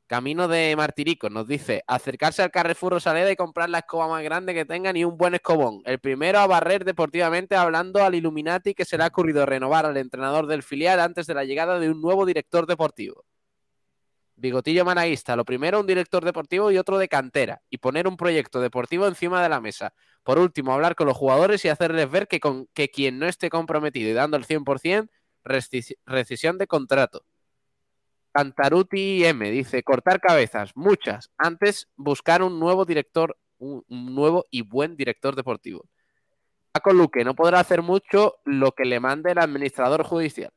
Camino 0.08 0.48
de 0.48 0.74
Martirico 0.78 1.30
nos 1.30 1.50
dice 1.50 1.84
acercarse 1.86 2.42
al 2.42 2.50
Carrefour 2.50 2.94
Rosaleda 2.94 3.30
y 3.30 3.36
comprar 3.36 3.70
la 3.70 3.80
escoba 3.80 4.08
más 4.08 4.24
grande 4.24 4.54
que 4.54 4.64
tengan 4.64 4.96
y 4.96 5.04
un 5.04 5.18
buen 5.18 5.36
escobón. 5.36 5.82
El 5.84 6.00
primero 6.00 6.40
a 6.40 6.48
barrer 6.48 6.86
deportivamente 6.86 7.58
hablando 7.58 8.02
al 8.02 8.16
Illuminati 8.16 8.74
que 8.74 8.86
se 8.86 8.98
le 8.98 9.04
ha 9.04 9.08
ocurrido 9.08 9.46
renovar 9.46 9.86
al 9.86 9.98
entrenador 9.98 10.48
del 10.48 10.64
filial 10.64 11.02
antes 11.02 11.28
de 11.28 11.34
la 11.34 11.44
llegada 11.44 11.78
de 11.78 11.90
un 11.90 12.02
nuevo 12.02 12.26
director 12.26 12.66
deportivo. 12.66 13.26
Bigotillo 14.38 14.86
Manaísta, 14.86 15.36
lo 15.36 15.44
primero 15.44 15.80
un 15.80 15.88
director 15.88 16.24
deportivo 16.24 16.72
y 16.72 16.78
otro 16.78 16.98
de 16.98 17.10
cantera 17.10 17.62
y 17.70 17.80
poner 17.80 18.08
un 18.08 18.16
proyecto 18.16 18.62
deportivo 18.62 19.08
encima 19.08 19.44
de 19.44 19.50
la 19.50 19.60
mesa. 19.60 19.94
Por 20.28 20.40
último, 20.40 20.74
hablar 20.74 20.96
con 20.96 21.08
los 21.08 21.16
jugadores 21.16 21.64
y 21.64 21.70
hacerles 21.70 22.12
ver 22.12 22.28
que, 22.28 22.42
con, 22.42 22.68
que 22.74 22.90
quien 22.90 23.18
no 23.18 23.28
esté 23.28 23.50
comprometido 23.50 24.10
y 24.10 24.14
dando 24.14 24.36
el 24.36 24.44
100%, 24.46 25.10
rescis- 25.46 25.96
rescisión 26.06 26.58
de 26.58 26.68
contrato. 26.68 27.24
Cantaruti 28.34 29.24
M 29.24 29.50
dice, 29.50 29.84
cortar 29.84 30.20
cabezas, 30.20 30.76
muchas. 30.76 31.32
Antes 31.38 31.88
buscar 31.96 32.44
un 32.44 32.60
nuevo 32.60 32.84
director, 32.84 33.38
un, 33.58 33.86
nuevo 33.88 34.44
y 34.52 34.64
buen 34.64 34.98
director 34.98 35.34
deportivo. 35.34 35.86
Paco 36.74 36.92
Luque 36.92 37.24
no 37.24 37.34
podrá 37.34 37.62
hacer 37.62 37.82
mucho 37.82 38.36
lo 38.44 38.74
que 38.74 38.84
le 38.84 39.00
mande 39.00 39.32
el 39.32 39.40
administrador 39.40 40.04
judicial. 40.04 40.52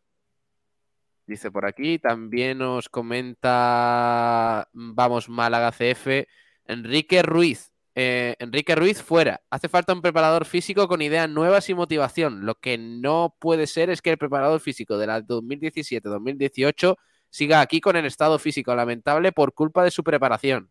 Dice 1.28 1.52
por 1.52 1.64
aquí, 1.64 2.00
también 2.00 2.58
nos 2.58 2.88
comenta, 2.88 4.68
vamos, 4.72 5.28
Málaga 5.28 5.70
CF, 5.70 6.26
Enrique 6.64 7.22
Ruiz. 7.22 7.70
Eh, 7.94 8.36
Enrique 8.38 8.74
Ruiz 8.76 9.02
fuera. 9.02 9.40
Hace 9.50 9.68
falta 9.68 9.92
un 9.92 10.00
preparador 10.02 10.44
físico 10.44 10.86
con 10.88 11.02
ideas 11.02 11.28
nuevas 11.28 11.68
y 11.68 11.74
motivación. 11.74 12.46
Lo 12.46 12.54
que 12.54 12.78
no 12.78 13.36
puede 13.40 13.66
ser 13.66 13.90
es 13.90 14.00
que 14.02 14.10
el 14.10 14.18
preparador 14.18 14.60
físico 14.60 14.96
de 14.96 15.06
la 15.08 15.20
2017-2018 15.22 16.96
siga 17.30 17.60
aquí 17.60 17.80
con 17.80 17.96
el 17.96 18.06
estado 18.06 18.38
físico 18.38 18.74
lamentable 18.74 19.32
por 19.32 19.54
culpa 19.54 19.84
de 19.84 19.90
su 19.90 20.02
preparación. 20.04 20.70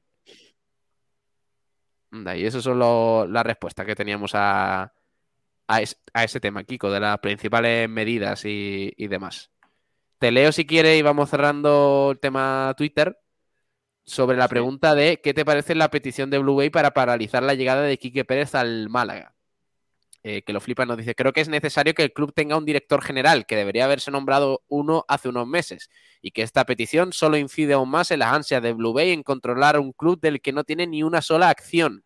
Y 2.11 2.45
eso 2.45 2.61
son 2.61 2.79
lo- 2.79 3.27
las 3.27 3.45
respuestas 3.45 3.85
que 3.85 3.95
teníamos 3.95 4.31
a, 4.33 4.91
es- 5.79 6.01
a 6.13 6.23
ese 6.23 6.39
tema, 6.39 6.63
Kiko, 6.63 6.89
de 6.91 6.99
las 6.99 7.19
principales 7.19 7.87
medidas 7.89 8.45
y, 8.45 8.91
y 8.97 9.07
demás. 9.07 9.51
Te 10.17 10.31
leo 10.31 10.51
si 10.51 10.65
quieres 10.65 10.97
y 10.99 11.01
vamos 11.03 11.29
cerrando 11.29 12.09
el 12.11 12.19
tema 12.19 12.73
Twitter 12.77 13.17
sobre 14.09 14.37
la 14.37 14.47
pregunta 14.47 14.95
de 14.95 15.21
qué 15.21 15.33
te 15.33 15.45
parece 15.45 15.75
la 15.75 15.89
petición 15.89 16.29
de 16.29 16.39
Blue 16.39 16.55
Bay 16.55 16.69
para 16.69 16.91
paralizar 16.91 17.43
la 17.43 17.53
llegada 17.53 17.83
de 17.83 17.97
Quique 17.97 18.25
Pérez 18.25 18.55
al 18.55 18.89
Málaga. 18.89 19.35
Eh, 20.23 20.41
que 20.41 20.51
lo 20.51 20.59
flipa 20.59 20.85
nos 20.85 20.97
dice, 20.97 21.15
creo 21.15 21.31
que 21.31 21.39
es 21.39 21.47
necesario 21.47 21.93
que 21.93 22.03
el 22.03 22.11
club 22.11 22.33
tenga 22.33 22.57
un 22.57 22.65
director 22.65 23.01
general, 23.01 23.45
que 23.45 23.55
debería 23.55 23.85
haberse 23.85 24.11
nombrado 24.11 24.63
uno 24.67 25.05
hace 25.07 25.29
unos 25.29 25.47
meses, 25.47 25.89
y 26.21 26.31
que 26.31 26.41
esta 26.41 26.65
petición 26.65 27.13
solo 27.13 27.37
incide 27.37 27.73
aún 27.73 27.89
más 27.89 28.11
en 28.11 28.19
las 28.19 28.33
ansias 28.33 28.61
de 28.61 28.73
Blue 28.73 28.91
Bay 28.91 29.11
en 29.11 29.23
controlar 29.23 29.79
un 29.79 29.93
club 29.93 30.19
del 30.19 30.41
que 30.41 30.51
no 30.51 30.65
tiene 30.65 30.87
ni 30.87 31.03
una 31.03 31.21
sola 31.21 31.49
acción. 31.49 32.03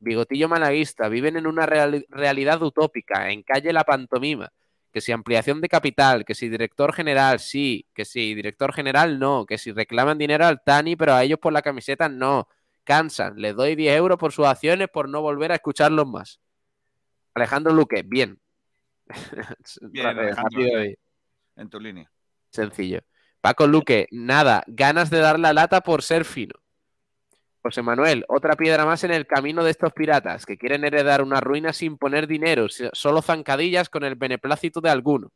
Bigotillo 0.00 0.50
malaguista, 0.50 1.08
viven 1.08 1.36
en 1.36 1.46
una 1.46 1.64
reali- 1.64 2.04
realidad 2.10 2.62
utópica, 2.62 3.30
en 3.30 3.42
calle 3.42 3.72
la 3.72 3.84
pantomima, 3.84 4.52
que 4.94 5.00
si 5.00 5.10
ampliación 5.10 5.60
de 5.60 5.68
capital, 5.68 6.24
que 6.24 6.36
si 6.36 6.48
director 6.48 6.92
general 6.92 7.40
sí, 7.40 7.84
que 7.94 8.04
si 8.04 8.32
director 8.32 8.72
general 8.72 9.18
no, 9.18 9.44
que 9.44 9.58
si 9.58 9.72
reclaman 9.72 10.18
dinero 10.18 10.46
al 10.46 10.62
Tani, 10.62 10.94
pero 10.94 11.14
a 11.14 11.24
ellos 11.24 11.40
por 11.40 11.52
la 11.52 11.62
camiseta 11.62 12.08
no, 12.08 12.46
cansan, 12.84 13.34
les 13.36 13.56
doy 13.56 13.74
10 13.74 13.96
euros 13.96 14.18
por 14.18 14.30
sus 14.30 14.46
acciones 14.46 14.86
por 14.88 15.08
no 15.08 15.20
volver 15.20 15.50
a 15.50 15.56
escucharlos 15.56 16.06
más. 16.06 16.38
Alejandro 17.34 17.72
Luque, 17.72 18.04
bien. 18.06 18.40
Bien, 19.90 20.06
Alejandro, 20.06 20.62
en 21.56 21.68
tu 21.68 21.80
línea. 21.80 22.08
sencillo. 22.50 23.00
Paco 23.40 23.66
Luque, 23.66 24.06
nada, 24.12 24.62
ganas 24.68 25.10
de 25.10 25.18
dar 25.18 25.40
la 25.40 25.52
lata 25.52 25.80
por 25.80 26.02
ser 26.02 26.24
fino. 26.24 26.54
José 27.64 27.80
Manuel, 27.80 28.26
otra 28.28 28.56
piedra 28.56 28.84
más 28.84 29.04
en 29.04 29.10
el 29.10 29.26
camino 29.26 29.64
de 29.64 29.70
estos 29.70 29.90
piratas 29.94 30.44
que 30.44 30.58
quieren 30.58 30.84
heredar 30.84 31.22
una 31.22 31.40
ruina 31.40 31.72
sin 31.72 31.96
poner 31.96 32.26
dinero, 32.26 32.66
solo 32.92 33.22
zancadillas 33.22 33.88
con 33.88 34.04
el 34.04 34.16
beneplácito 34.16 34.82
de 34.82 34.90
alguno. 34.90 35.32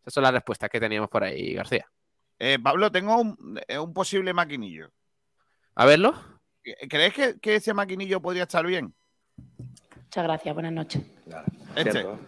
Esas 0.00 0.14
son 0.14 0.22
las 0.22 0.32
respuestas 0.32 0.70
que 0.70 0.80
teníamos 0.80 1.10
por 1.10 1.22
ahí, 1.22 1.52
García. 1.52 1.86
Eh, 2.38 2.58
Pablo, 2.58 2.90
tengo 2.90 3.20
un, 3.20 3.60
eh, 3.68 3.78
un 3.78 3.92
posible 3.92 4.32
maquinillo. 4.32 4.90
A 5.74 5.84
verlo. 5.84 6.14
¿Crees 6.88 7.12
que, 7.12 7.38
que 7.38 7.56
ese 7.56 7.74
maquinillo 7.74 8.22
podría 8.22 8.44
estar 8.44 8.64
bien? 8.64 8.94
Muchas 9.98 10.24
gracias, 10.24 10.54
buenas 10.54 10.72
noches. 10.72 11.02
Este. 11.76 11.92
Cierto. 11.92 12.18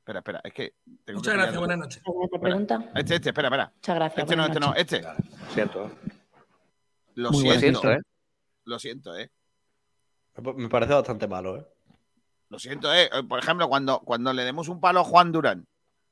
Espera, 0.00 0.18
espera, 0.18 0.40
es 0.42 0.52
que. 0.52 0.74
tengo 1.04 1.18
Muchas 1.20 1.32
que 1.34 1.38
gracias, 1.38 1.58
buenas 1.58 1.78
noches. 1.78 2.02
¿Alguna 2.04 2.26
otra 2.26 2.36
Espera. 2.36 2.50
pregunta? 2.50 2.90
Este, 2.98 3.14
este, 3.14 3.28
espera, 3.28 3.46
espera. 3.48 3.72
Muchas 3.76 3.94
gracias. 3.94 4.22
Este 4.24 4.36
no, 4.36 4.46
este 4.46 4.60
no, 4.60 4.74
este. 4.74 5.02
Cierto. 5.54 5.90
Lo 7.14 7.30
Muy 7.30 7.42
siento. 7.42 7.60
siento, 7.60 7.92
¿eh? 7.92 8.00
Lo 8.64 8.78
siento, 8.78 9.16
eh. 9.16 9.30
Me 10.56 10.68
parece 10.68 10.94
bastante 10.94 11.28
malo, 11.28 11.58
¿eh? 11.58 11.66
Lo 12.48 12.58
siento, 12.58 12.92
eh. 12.92 13.08
Por 13.28 13.38
ejemplo, 13.38 13.68
cuando, 13.68 14.00
cuando 14.00 14.32
le 14.32 14.44
demos 14.44 14.68
un 14.68 14.80
palo 14.80 15.00
a 15.00 15.04
Juan 15.04 15.32
Durán, 15.32 15.66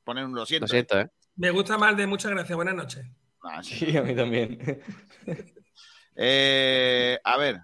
ponen 0.04 0.26
un 0.26 0.34
lo 0.34 0.46
siento. 0.46 0.64
Lo 0.64 0.68
siento, 0.68 1.00
¿eh? 1.00 1.10
Me 1.36 1.50
gusta 1.50 1.78
más 1.78 1.96
de 1.96 2.06
muchas 2.06 2.30
gracias, 2.30 2.54
buenas 2.54 2.74
noches. 2.74 3.06
Ah, 3.42 3.62
sí. 3.62 3.74
Sí, 3.76 3.96
a 3.96 4.02
mí 4.02 4.14
también. 4.14 4.58
Eh, 6.14 7.18
a 7.24 7.38
ver. 7.38 7.62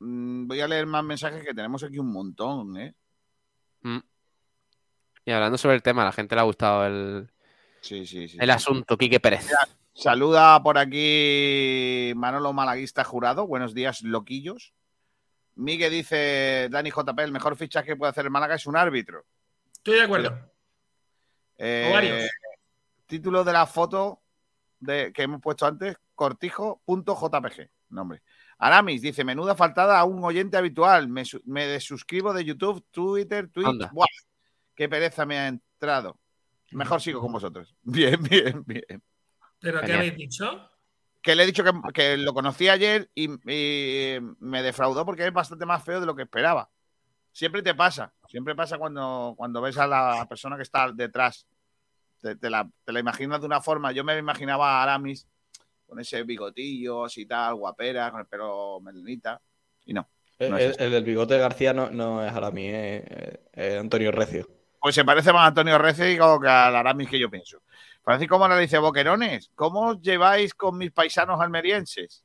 Mm, 0.00 0.48
Voy 0.48 0.60
a 0.60 0.66
leer 0.66 0.84
más 0.86 1.04
mensajes 1.04 1.44
que 1.44 1.54
tenemos 1.54 1.82
aquí 1.84 2.00
un 2.00 2.12
montón, 2.12 2.76
¿eh? 2.76 2.92
Mm. 3.82 3.98
Y 5.24 5.30
hablando 5.30 5.56
sobre 5.58 5.76
el 5.76 5.82
tema, 5.82 6.02
a 6.02 6.06
la 6.06 6.12
gente 6.12 6.34
le 6.34 6.40
ha 6.40 6.44
gustado 6.44 6.84
el, 6.86 7.30
Sí, 7.80 8.04
sí, 8.04 8.26
sí. 8.28 8.36
el 8.40 8.50
asunto, 8.50 8.98
Quique 8.98 9.20
Pérez. 9.20 9.48
Saluda 9.98 10.62
por 10.62 10.78
aquí 10.78 12.12
Manolo 12.14 12.52
Malaguista 12.52 13.02
Jurado. 13.02 13.48
Buenos 13.48 13.74
días, 13.74 14.02
loquillos. 14.02 14.72
Miguel 15.56 15.90
dice, 15.90 16.68
Dani 16.70 16.90
JP, 16.90 17.18
el 17.18 17.32
mejor 17.32 17.56
fichaje 17.56 17.88
que 17.88 17.96
puede 17.96 18.10
hacer 18.10 18.24
el 18.24 18.30
Málaga 18.30 18.54
es 18.54 18.66
un 18.68 18.76
árbitro. 18.76 19.24
Estoy 19.72 19.96
de 19.96 20.02
acuerdo. 20.02 20.38
Eh, 21.56 22.28
título 23.06 23.42
de 23.42 23.52
la 23.52 23.66
foto 23.66 24.22
de, 24.78 25.12
que 25.12 25.22
hemos 25.22 25.40
puesto 25.40 25.66
antes, 25.66 25.96
cortijo.jpg. 26.14 27.68
Nombre. 27.88 28.22
Aramis 28.58 29.02
dice, 29.02 29.24
menuda 29.24 29.56
faltada 29.56 29.98
a 29.98 30.04
un 30.04 30.22
oyente 30.22 30.56
habitual. 30.56 31.08
Me, 31.08 31.24
me 31.44 31.66
desuscribo 31.66 32.32
de 32.32 32.44
YouTube, 32.44 32.86
Twitter, 32.92 33.48
Twitch. 33.48 33.90
Buah, 33.90 34.06
qué 34.76 34.88
pereza 34.88 35.26
me 35.26 35.38
ha 35.38 35.48
entrado. 35.48 36.20
Mejor 36.70 37.00
sigo 37.00 37.20
con 37.20 37.32
vosotros. 37.32 37.74
Bien, 37.82 38.22
bien, 38.22 38.62
bien. 38.64 39.02
¿Pero 39.60 39.80
qué 39.80 39.86
Genial. 39.86 39.98
habéis 39.98 40.16
dicho? 40.16 40.70
Que 41.20 41.34
le 41.34 41.42
he 41.42 41.46
dicho 41.46 41.64
que, 41.64 41.72
que 41.92 42.16
lo 42.16 42.32
conocí 42.32 42.68
ayer 42.68 43.10
y, 43.14 43.28
y 43.52 44.18
me 44.40 44.62
defraudó 44.62 45.04
porque 45.04 45.26
es 45.26 45.32
bastante 45.32 45.66
más 45.66 45.82
feo 45.84 46.00
de 46.00 46.06
lo 46.06 46.14
que 46.14 46.22
esperaba. 46.22 46.70
Siempre 47.32 47.62
te 47.62 47.74
pasa, 47.74 48.12
siempre 48.28 48.54
pasa 48.54 48.78
cuando, 48.78 49.34
cuando 49.36 49.60
ves 49.60 49.76
a 49.78 49.86
la 49.86 50.26
persona 50.28 50.56
que 50.56 50.62
está 50.62 50.90
detrás. 50.92 51.46
Te, 52.20 52.34
te 52.36 52.50
la, 52.50 52.68
te 52.84 52.92
la 52.92 53.00
imaginas 53.00 53.40
de 53.40 53.46
una 53.46 53.60
forma. 53.60 53.92
Yo 53.92 54.02
me 54.04 54.16
imaginaba 54.18 54.78
a 54.78 54.82
Aramis 54.82 55.26
con 55.86 56.00
ese 56.00 56.22
bigotillo 56.22 57.04
así 57.04 57.26
tal, 57.26 57.54
guapera, 57.56 58.10
con 58.10 58.20
el 58.20 58.26
pelo 58.26 58.80
melenita. 58.80 59.40
Y 59.86 59.92
no. 59.92 60.08
El, 60.38 60.50
No 60.50 60.58
es 60.58 60.76
el- 60.78 60.86
el 60.86 60.92
del 60.92 61.04
bigote 61.04 61.34
de 61.34 61.40
García 61.40 61.72
no, 61.72 61.90
no 61.90 62.24
es 62.24 62.52
mí, 62.52 62.66
es, 62.68 63.02
es 63.52 63.78
Antonio 63.78 64.10
Recio. 64.12 64.48
Pues 64.80 64.94
se 64.94 65.04
parece 65.04 65.32
más 65.32 65.42
a 65.42 65.46
Antonio 65.48 65.78
Recigo 65.78 66.40
que 66.40 66.48
al 66.48 66.74
Aramis 66.76 67.08
que 67.08 67.18
yo 67.18 67.28
pienso. 67.30 67.62
Francisco 68.08 68.38
Mora 68.38 68.56
dice, 68.56 68.78
Boquerones, 68.78 69.50
¿cómo 69.54 69.88
os 69.88 70.00
lleváis 70.00 70.54
con 70.54 70.78
mis 70.78 70.90
paisanos 70.92 71.38
almerienses? 71.42 72.24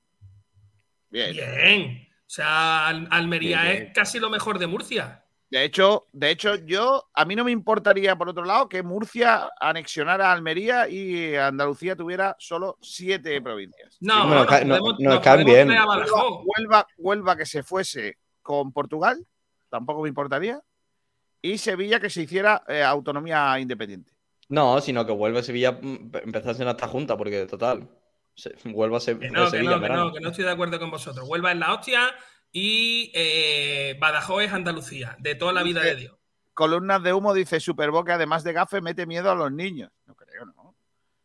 Bien. 1.10 1.34
Bien. 1.34 2.08
O 2.22 2.30
sea, 2.30 2.88
Al- 2.88 3.10
Almería 3.12 3.64
Bien, 3.64 3.74
bien. 3.74 3.88
es 3.88 3.94
casi 3.94 4.18
lo 4.18 4.30
mejor 4.30 4.60
de 4.60 4.68
Murcia. 4.68 5.26
De 5.50 5.66
hecho, 5.66 6.08
de 6.14 6.30
hecho, 6.32 6.56
yo 6.56 7.10
a 7.14 7.26
mí 7.26 7.36
no 7.36 7.44
me 7.44 7.52
importaría, 7.52 8.16
por 8.16 8.30
otro 8.30 8.46
lado, 8.46 8.70
que 8.70 8.82
Murcia 8.82 9.50
anexionara 9.60 10.30
a 10.30 10.32
Almería 10.32 10.88
y 10.88 11.36
Andalucía 11.36 11.98
tuviera 11.98 12.38
solo 12.40 12.78
siete 12.82 13.42
provincias. 13.42 13.98
No, 14.00 14.24
no- 14.24 14.46
podemos- 14.46 14.96
Huelva, 15.00 15.86
Badajoz. 15.86 16.44
Huelva, 16.46 16.88
Huelva 16.98 17.36
que 17.36 17.46
se 17.46 17.62
fuese 17.62 18.20
con 18.42 18.72
Portugal, 18.72 19.28
tampoco 19.70 20.02
me 20.04 20.08
importaría. 20.08 20.62
Y 21.42 21.58
Sevilla 21.58 22.00
que 22.00 22.10
se 22.10 22.22
hiciera 22.22 22.64
eh, 22.70 22.82
autonomía 22.82 23.60
independiente. 23.60 24.13
No, 24.50 24.80
sino 24.82 25.06
que 25.06 25.12
vuelve 25.14 25.40
a 25.40 25.44
Sevilla, 25.44 25.72
mm, 25.74 26.12
empezase 26.24 26.64
en 26.64 26.70
esta 26.70 26.88
junta, 26.88 27.18
porque 27.18 27.46
total, 27.46 27.90
se, 28.36 28.54
vuelva 28.66 28.98
a 28.98 29.00
Se- 29.00 29.18
Que 29.18 29.26
de 29.28 29.32
no, 29.32 29.46
que 29.46 29.52
Sevilla 29.52 29.70
no, 29.72 29.76
en 29.78 29.82
que 29.84 29.90
no, 29.90 30.14
que 30.14 30.20
no 30.20 30.30
estoy 30.30 30.46
de 30.46 30.52
acuerdo 30.52 30.80
con 30.80 30.92
vosotros. 30.92 31.28
Huelva 31.28 31.52
es 31.52 31.58
la 31.58 31.74
hostia 31.74 32.14
y 32.52 33.12
eh, 33.16 33.98
Badajoz 34.00 34.44
es 34.44 34.54
Andalucía, 34.54 35.16
de 35.20 35.36
toda 35.36 35.54
la 35.54 35.64
vida 35.64 35.82
de 35.82 35.96
Dios. 35.96 36.16
Columnas 36.54 37.02
de 37.02 37.14
humo 37.14 37.34
dice 37.34 37.60
Superboque, 37.60 38.12
además 38.12 38.44
de 38.44 38.54
gafe, 38.54 38.80
mete 38.82 39.06
miedo 39.08 39.32
a 39.32 39.36
los 39.36 39.52
niños. 39.52 39.92
No 40.06 40.14
creo, 40.16 40.46
¿no? 40.46 40.76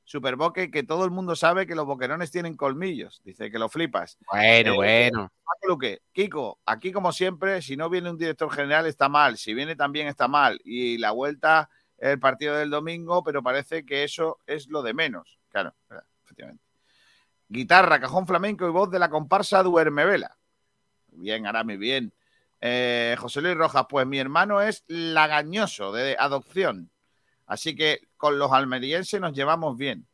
Superboque, 0.05 0.71
que 0.71 0.85
todo 0.85 1.05
el 1.05 1.11
mundo 1.11 1.37
sabe 1.37 1.67
que 1.67 1.75
los 1.75 1.85
boquerones 1.85 2.31
tienen 2.31 2.57
colmillos. 2.57 3.21
Dice 3.25 3.51
que 3.51 3.59
lo 3.59 3.69
flipas. 3.69 4.17
Bueno, 4.33 4.73
Eh, 4.73 4.77
bueno. 4.77 5.31
Luque, 5.67 6.01
Kiko, 6.13 6.61
aquí 6.65 6.93
como 6.93 7.13
siempre, 7.13 7.61
si 7.61 7.77
no 7.77 7.91
viene 7.91 8.09
un 8.11 8.17
director 8.17 8.51
general 8.51 8.87
está 8.87 9.11
mal, 9.11 9.37
si 9.37 9.53
viene 9.53 9.77
también 9.77 10.07
está 10.09 10.27
mal. 10.29 10.59
Y 10.65 10.97
la 10.97 11.11
vuelta, 11.11 11.69
el 11.99 12.19
partido 12.19 12.57
del 12.57 12.71
domingo, 12.71 13.23
pero 13.23 13.43
parece 13.43 13.85
que 13.85 14.05
eso 14.05 14.39
es 14.47 14.69
lo 14.69 14.83
de 14.83 14.95
menos. 14.95 15.39
Claro, 15.51 15.75
efectivamente. 16.25 16.63
Guitarra, 17.49 18.01
cajón 18.01 18.27
flamenco 18.27 18.67
y 18.67 18.71
voz 18.71 18.91
de 18.91 18.99
la 18.99 19.09
comparsa 19.09 19.63
Duerme 19.63 20.05
Vela. 20.05 20.37
Bien, 21.09 21.47
Arami, 21.47 21.77
bien. 21.77 22.13
Eh, 22.61 23.17
José 23.19 23.41
Luis 23.41 23.57
Rojas, 23.57 23.87
pues 23.89 24.07
mi 24.07 24.19
hermano 24.19 24.61
es 24.61 24.85
lagañoso 24.87 25.93
de 25.93 26.17
adopción. 26.19 26.91
Así 27.47 27.75
que 27.75 28.09
con 28.17 28.39
los 28.39 28.53
almerienses 28.53 29.21
nos 29.21 29.33
llevamos 29.33 29.77
bien. 29.77 30.07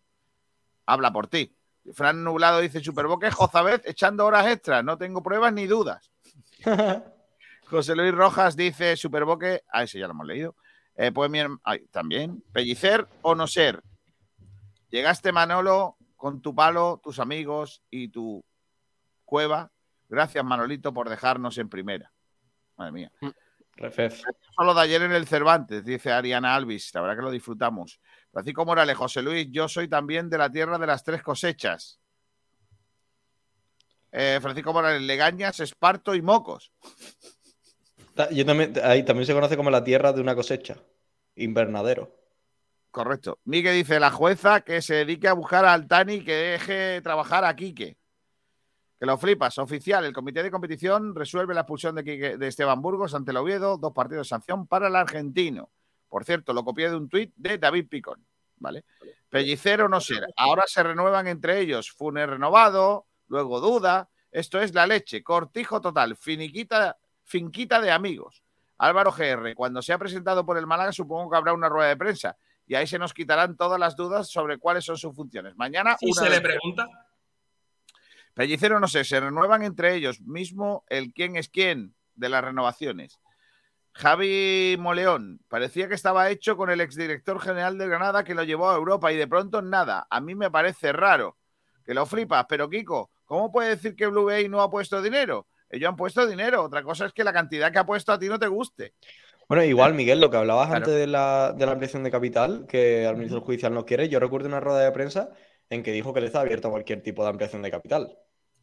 Habla 0.86 1.12
por 1.12 1.26
ti. 1.26 1.56
Fran 1.92 2.22
Nublado 2.22 2.60
dice 2.60 2.82
Superboque 2.82 3.30
Jozabez 3.30 3.82
echando 3.84 4.24
horas 4.24 4.46
extras. 4.46 4.84
No 4.84 4.96
tengo 4.96 5.22
pruebas 5.22 5.52
ni 5.52 5.66
dudas. 5.66 6.10
José 7.66 7.96
Luis 7.96 8.14
Rojas 8.14 8.56
dice 8.56 8.96
Superboque. 8.96 9.64
Ah, 9.68 9.82
ese 9.82 9.98
ya 9.98 10.06
lo 10.06 10.12
hemos 10.12 10.26
leído. 10.26 10.54
Eh, 10.96 11.10
pues 11.12 11.30
mi 11.30 11.38
herm- 11.40 11.60
ay, 11.64 11.86
también. 11.90 12.42
Pellicer 12.52 13.08
o 13.22 13.34
no 13.34 13.46
ser. 13.46 13.82
Llegaste, 14.90 15.32
Manolo, 15.32 15.96
con 16.16 16.40
tu 16.40 16.54
palo, 16.54 17.00
tus 17.02 17.18
amigos 17.18 17.82
y 17.90 18.08
tu 18.08 18.44
cueva. 19.24 19.72
Gracias, 20.08 20.44
Manolito, 20.44 20.94
por 20.94 21.08
dejarnos 21.08 21.58
en 21.58 21.68
primera. 21.68 22.12
Madre 22.76 22.92
mía. 22.92 23.12
Refef. 23.76 24.22
Solo 24.56 24.72
de 24.72 24.80
ayer 24.82 25.02
en 25.02 25.10
el 25.12 25.26
Cervantes, 25.26 25.84
dice 25.84 26.12
Ariana 26.12 26.54
Alvis. 26.54 26.94
La 26.94 27.00
verdad 27.00 27.16
que 27.16 27.22
lo 27.22 27.30
disfrutamos. 27.32 28.00
Francisco 28.30 28.64
Morales, 28.64 28.96
José 28.96 29.20
Luis, 29.22 29.48
yo 29.50 29.66
soy 29.68 29.88
también 29.88 30.30
de 30.30 30.38
la 30.38 30.48
tierra 30.50 30.78
de 30.78 30.86
las 30.86 31.02
tres 31.02 31.22
cosechas. 31.22 31.98
Eh, 34.12 34.38
Francisco 34.40 34.72
Morales, 34.72 35.02
Legañas, 35.02 35.58
Esparto 35.58 36.14
y 36.14 36.22
Mocos. 36.22 36.72
También, 38.14 38.74
ahí 38.82 39.02
también 39.04 39.26
se 39.26 39.34
conoce 39.34 39.56
como 39.56 39.70
la 39.70 39.82
tierra 39.84 40.12
de 40.12 40.20
una 40.20 40.34
cosecha. 40.34 40.76
Invernadero. 41.36 42.14
Correcto. 42.90 43.40
Miguel 43.44 43.74
dice, 43.74 43.98
la 43.98 44.10
jueza 44.12 44.60
que 44.60 44.80
se 44.80 44.94
dedique 44.94 45.26
a 45.26 45.32
buscar 45.32 45.64
a 45.64 45.72
Altani 45.72 46.22
que 46.24 46.32
deje 46.32 47.00
trabajar 47.02 47.44
a 47.44 47.56
Quique. 47.56 47.96
Que 49.00 49.06
lo 49.06 49.18
flipas. 49.18 49.58
Oficial, 49.58 50.04
el 50.04 50.12
comité 50.12 50.44
de 50.44 50.50
competición 50.52 51.12
resuelve 51.14 51.54
la 51.54 51.62
expulsión 51.62 51.96
de, 51.96 52.04
Quique- 52.04 52.36
de 52.38 52.46
Esteban 52.46 52.80
Burgos 52.80 53.12
ante 53.14 53.32
el 53.32 53.36
Oviedo. 53.38 53.78
Dos 53.78 53.92
partidos 53.92 54.26
de 54.26 54.30
sanción 54.30 54.68
para 54.68 54.86
el 54.86 54.94
argentino. 54.94 55.70
Por 56.08 56.24
cierto, 56.24 56.52
lo 56.52 56.64
copié 56.64 56.88
de 56.90 56.96
un 56.96 57.08
tuit 57.08 57.32
de 57.34 57.58
David 57.58 57.88
Picón. 57.88 58.24
¿Vale? 58.58 58.84
Pellicero 59.28 59.88
no 59.88 60.00
ser. 60.00 60.24
Ahora 60.36 60.62
se 60.68 60.80
renuevan 60.84 61.26
entre 61.26 61.58
ellos. 61.58 61.90
Funes 61.90 62.28
renovado, 62.28 63.08
luego 63.26 63.60
duda. 63.60 64.08
Esto 64.30 64.60
es 64.60 64.72
la 64.72 64.86
leche. 64.86 65.24
Cortijo 65.24 65.80
total. 65.80 66.16
Finiquita, 66.16 66.96
finquita 67.24 67.80
de 67.80 67.90
amigos. 67.90 68.42
Álvaro 68.78 69.12
GR, 69.12 69.54
cuando 69.54 69.82
se 69.82 69.92
ha 69.92 69.98
presentado 69.98 70.44
por 70.44 70.58
el 70.58 70.66
Málaga, 70.66 70.92
supongo 70.92 71.30
que 71.30 71.36
habrá 71.36 71.52
una 71.52 71.68
rueda 71.68 71.88
de 71.88 71.96
prensa. 71.96 72.36
Y 72.66 72.74
ahí 72.74 72.86
se 72.86 72.98
nos 72.98 73.12
quitarán 73.12 73.56
todas 73.56 73.78
las 73.78 73.96
dudas 73.96 74.30
sobre 74.30 74.58
cuáles 74.58 74.84
son 74.84 74.96
sus 74.96 75.14
funciones. 75.14 75.56
Mañana, 75.56 75.96
una 76.00 76.22
se 76.22 76.30
le 76.30 76.40
pregunta. 76.40 76.88
Pellicero 78.34 78.80
no 78.80 78.88
sé, 78.88 79.04
se 79.04 79.20
renuevan 79.20 79.62
entre 79.62 79.94
ellos 79.94 80.20
mismo 80.20 80.84
el 80.88 81.12
quién 81.12 81.36
es 81.36 81.48
quién 81.48 81.94
de 82.16 82.28
las 82.28 82.42
renovaciones. 82.42 83.20
Javi 83.92 84.76
Moleón, 84.76 85.40
parecía 85.48 85.88
que 85.88 85.94
estaba 85.94 86.28
hecho 86.30 86.56
con 86.56 86.68
el 86.68 86.80
exdirector 86.80 87.40
general 87.40 87.78
de 87.78 87.86
Granada 87.86 88.24
que 88.24 88.34
lo 88.34 88.42
llevó 88.42 88.70
a 88.70 88.76
Europa 88.76 89.12
y 89.12 89.16
de 89.16 89.28
pronto 89.28 89.62
nada. 89.62 90.08
A 90.10 90.20
mí 90.20 90.34
me 90.34 90.50
parece 90.50 90.92
raro. 90.92 91.36
Que 91.84 91.94
lo 91.94 92.06
flipas, 92.06 92.46
pero 92.48 92.68
Kiko, 92.68 93.10
¿cómo 93.24 93.52
puede 93.52 93.70
decir 93.70 93.94
que 93.94 94.08
Blue 94.08 94.24
Bay 94.24 94.48
no 94.48 94.62
ha 94.62 94.70
puesto 94.70 95.00
dinero? 95.00 95.46
Ellos 95.74 95.88
han 95.88 95.96
puesto 95.96 96.26
dinero. 96.26 96.62
Otra 96.64 96.82
cosa 96.82 97.06
es 97.06 97.12
que 97.12 97.24
la 97.24 97.32
cantidad 97.32 97.70
que 97.72 97.78
ha 97.78 97.86
puesto 97.86 98.12
a 98.12 98.18
ti 98.18 98.28
no 98.28 98.38
te 98.38 98.46
guste. 98.48 98.94
Bueno, 99.48 99.62
igual, 99.64 99.92
Miguel, 99.94 100.20
lo 100.20 100.30
que 100.30 100.38
hablabas 100.38 100.68
Claro. 100.68 100.78
antes 100.84 100.94
de 100.94 101.06
la, 101.06 101.54
de 101.56 101.66
la 101.66 101.72
ampliación 101.72 102.02
de 102.02 102.10
capital, 102.10 102.64
que 102.66 103.06
al 103.06 103.16
ministro 103.16 103.42
judicial 103.42 103.74
no 103.74 103.84
quiere, 103.84 104.08
yo 104.08 104.18
recuerdo 104.18 104.48
una 104.48 104.60
rueda 104.60 104.80
de 104.80 104.90
prensa 104.92 105.30
en 105.68 105.82
que 105.82 105.92
dijo 105.92 106.14
que 106.14 106.20
le 106.20 106.26
estaba 106.26 106.42
abierto 106.44 106.68
a 106.68 106.70
cualquier 106.70 107.02
tipo 107.02 107.22
de 107.22 107.28
ampliación 107.30 107.60
de 107.62 107.70
capital. 107.70 108.16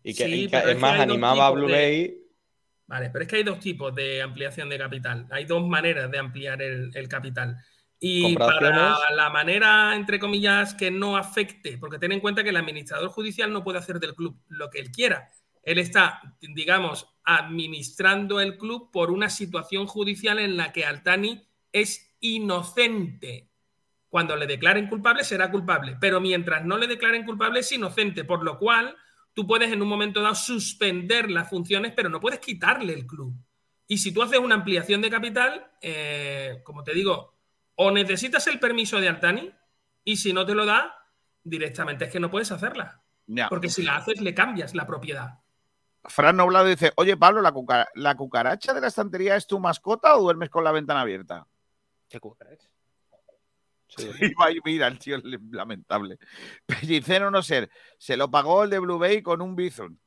Y 0.03 0.15
que, 0.15 0.25
Sí, 0.25 0.33
y 0.45 0.47
que, 0.47 0.57
pero 0.57 0.69
es 0.69 0.75
que 0.75 0.81
más, 0.81 0.99
animaba 0.99 1.47
a 1.47 1.51
Blue 1.51 1.67
de- 1.67 1.73
Bay. 1.73 2.17
Vale, 2.87 3.09
pero 3.11 3.23
es 3.23 3.29
que 3.29 3.35
hay 3.37 3.43
dos 3.43 3.59
tipos 3.59 3.93
de 3.95 4.21
ampliación 4.21 4.67
de 4.69 4.77
capital. 4.77 5.27
Hay 5.29 5.45
dos 5.45 5.65
maneras 5.65 6.09
de 6.11 6.17
ampliar 6.17 6.61
el, 6.61 6.89
el 6.93 7.07
capital. 7.07 7.57
Y 7.99 8.35
para 8.35 8.97
la 9.15 9.29
manera, 9.29 9.95
entre 9.95 10.17
comillas, 10.19 10.73
que 10.73 10.89
no 10.89 11.15
afecte, 11.15 11.77
porque 11.77 11.99
ten 11.99 12.11
en 12.11 12.19
cuenta 12.19 12.43
que 12.43 12.49
el 12.49 12.57
administrador 12.57 13.09
judicial 13.09 13.53
no 13.53 13.63
puede 13.63 13.77
hacer 13.77 13.99
del 13.99 14.15
club 14.15 14.35
lo 14.47 14.71
que 14.71 14.79
él 14.79 14.89
quiera. 14.91 15.29
Él 15.63 15.77
está, 15.77 16.35
digamos, 16.41 17.07
administrando 17.23 18.39
el 18.39 18.57
club 18.57 18.91
por 18.91 19.11
una 19.11 19.29
situación 19.29 19.85
judicial 19.87 20.39
en 20.39 20.57
la 20.57 20.71
que 20.71 20.85
Altani 20.85 21.47
es 21.71 22.15
inocente. 22.19 23.49
Cuando 24.09 24.35
le 24.35 24.47
declaren 24.47 24.87
culpable, 24.87 25.23
será 25.23 25.51
culpable. 25.51 25.97
Pero 25.99 26.19
mientras 26.19 26.65
no 26.65 26.77
le 26.77 26.87
declaren 26.87 27.25
culpable, 27.25 27.61
es 27.61 27.71
inocente. 27.71 28.25
Por 28.25 28.43
lo 28.43 28.57
cual, 28.57 28.95
tú 29.33 29.47
puedes 29.47 29.71
en 29.71 29.81
un 29.81 29.87
momento 29.87 30.21
dado 30.21 30.35
suspender 30.35 31.31
las 31.31 31.49
funciones, 31.49 31.93
pero 31.95 32.09
no 32.09 32.19
puedes 32.19 32.39
quitarle 32.39 32.93
el 32.93 33.05
club. 33.05 33.33
Y 33.87 33.97
si 33.97 34.13
tú 34.13 34.21
haces 34.21 34.39
una 34.39 34.55
ampliación 34.55 35.01
de 35.01 35.09
capital, 35.09 35.71
eh, 35.81 36.61
como 36.63 36.83
te 36.83 36.93
digo, 36.93 37.35
o 37.75 37.91
necesitas 37.91 38.47
el 38.47 38.59
permiso 38.59 38.99
de 38.99 39.09
Altani, 39.09 39.51
y 40.03 40.17
si 40.17 40.33
no 40.33 40.45
te 40.45 40.55
lo 40.55 40.65
da, 40.65 40.95
directamente 41.43 42.05
es 42.05 42.11
que 42.11 42.19
no 42.19 42.31
puedes 42.31 42.51
hacerla. 42.51 43.01
Porque 43.49 43.69
si 43.69 43.83
la 43.83 43.97
haces, 43.97 44.19
le 44.21 44.33
cambias 44.33 44.75
la 44.75 44.85
propiedad. 44.85 45.40
Fran 46.05 46.35
Noblado 46.37 46.65
dice, 46.65 46.91
oye 46.95 47.15
Pablo, 47.15 47.41
¿la, 47.41 47.51
cuca- 47.51 47.87
¿la 47.95 48.15
cucaracha 48.15 48.73
de 48.73 48.81
la 48.81 48.87
estantería 48.87 49.35
es 49.35 49.45
tu 49.47 49.59
mascota 49.59 50.15
o 50.17 50.21
duermes 50.21 50.49
con 50.49 50.63
la 50.63 50.71
ventana 50.71 51.01
abierta? 51.01 51.45
¿Qué 52.09 52.19
cucaracha? 52.19 52.67
Y 53.97 54.33
va 54.35 54.49
y 54.51 54.59
mira, 54.63 54.87
el 54.87 54.97
tío 54.97 55.17
es 55.17 55.23
lamentable. 55.51 56.17
Pellicero 56.65 57.29
no 57.29 57.41
ser. 57.43 57.69
Se 57.97 58.15
lo 58.15 58.31
pagó 58.31 58.63
el 58.63 58.69
de 58.69 58.79
Blue 58.79 58.97
Bay 58.97 59.21
con 59.21 59.41
un 59.41 59.55
Bizum. 59.55 59.97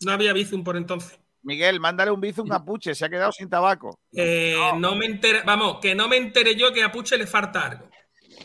No 0.00 0.12
había 0.12 0.32
Bizum 0.32 0.64
por 0.64 0.76
entonces. 0.76 1.20
Miguel, 1.42 1.80
mándale 1.80 2.10
un 2.10 2.20
Bizum 2.20 2.50
a 2.52 2.64
Puche, 2.64 2.94
se 2.94 3.04
ha 3.04 3.08
quedado 3.10 3.32
sin 3.32 3.48
tabaco. 3.48 4.00
Eh, 4.12 4.56
no 4.76 4.94
me 4.94 5.06
entere, 5.06 5.42
vamos, 5.44 5.78
que 5.80 5.94
no 5.94 6.08
me 6.08 6.16
entere 6.16 6.54
yo 6.56 6.72
que 6.72 6.82
a 6.82 6.90
Puche 6.92 7.16
le 7.16 7.26
falta 7.26 7.66
algo. 7.66 7.88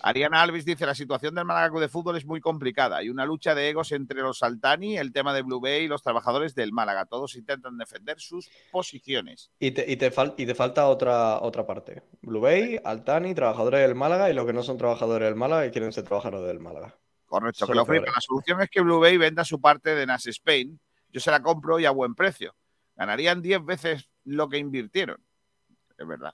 Ariana 0.01 0.41
Alves 0.41 0.65
dice, 0.65 0.85
la 0.85 0.93
situación 0.93 1.33
del 1.33 1.45
Málaga 1.45 1.79
de 1.79 1.87
Fútbol 1.89 2.15
es 2.17 2.25
muy 2.25 2.39
complicada. 2.39 2.97
Hay 2.97 3.09
una 3.09 3.25
lucha 3.25 3.55
de 3.55 3.69
egos 3.69 3.91
entre 3.91 4.21
los 4.21 4.37
Saltani, 4.39 4.97
el 4.97 5.11
tema 5.11 5.33
de 5.33 5.41
Blue 5.41 5.59
Bay 5.59 5.83
y 5.85 5.87
los 5.87 6.03
trabajadores 6.03 6.53
del 6.53 6.71
Málaga. 6.73 7.05
Todos 7.05 7.35
intentan 7.35 7.77
defender 7.77 8.19
sus 8.19 8.49
posiciones. 8.71 9.49
Y 9.59 9.71
te, 9.71 9.89
y 9.91 9.97
te 9.97 10.11
fal- 10.11 10.35
y 10.37 10.45
te 10.45 10.53
falta 10.53 10.87
otra, 10.87 11.39
otra 11.41 11.65
parte. 11.65 12.03
Blue 12.21 12.39
Bay, 12.41 12.79
Altani, 12.83 13.33
trabajadores 13.33 13.81
del 13.81 13.95
Málaga 13.95 14.29
y 14.29 14.33
los 14.33 14.45
que 14.45 14.53
no 14.53 14.61
son 14.63 14.77
trabajadores 14.77 15.27
del 15.27 15.35
Málaga 15.35 15.65
y 15.65 15.71
quieren 15.71 15.91
ser 15.91 16.03
trabajadores 16.03 16.47
del 16.47 16.59
Málaga. 16.59 16.95
Correcto, 17.25 17.65
que 17.65 17.73
lo. 17.73 17.85
La 18.13 18.21
solución 18.21 18.61
es 18.61 18.69
que 18.69 18.81
Blue 18.81 18.99
Bay 18.99 19.17
venda 19.17 19.43
su 19.43 19.59
parte 19.59 19.95
de 19.95 20.05
Nas 20.05 20.27
Spain. 20.27 20.79
Yo 21.09 21.19
se 21.19 21.31
la 21.31 21.41
compro 21.41 21.79
y 21.79 21.85
a 21.85 21.91
buen 21.91 22.13
precio. 22.13 22.53
Ganarían 22.95 23.41
10 23.41 23.65
veces 23.65 24.09
lo 24.25 24.47
que 24.49 24.57
invirtieron. 24.57 25.17
Es 25.97 26.07
verdad. 26.07 26.33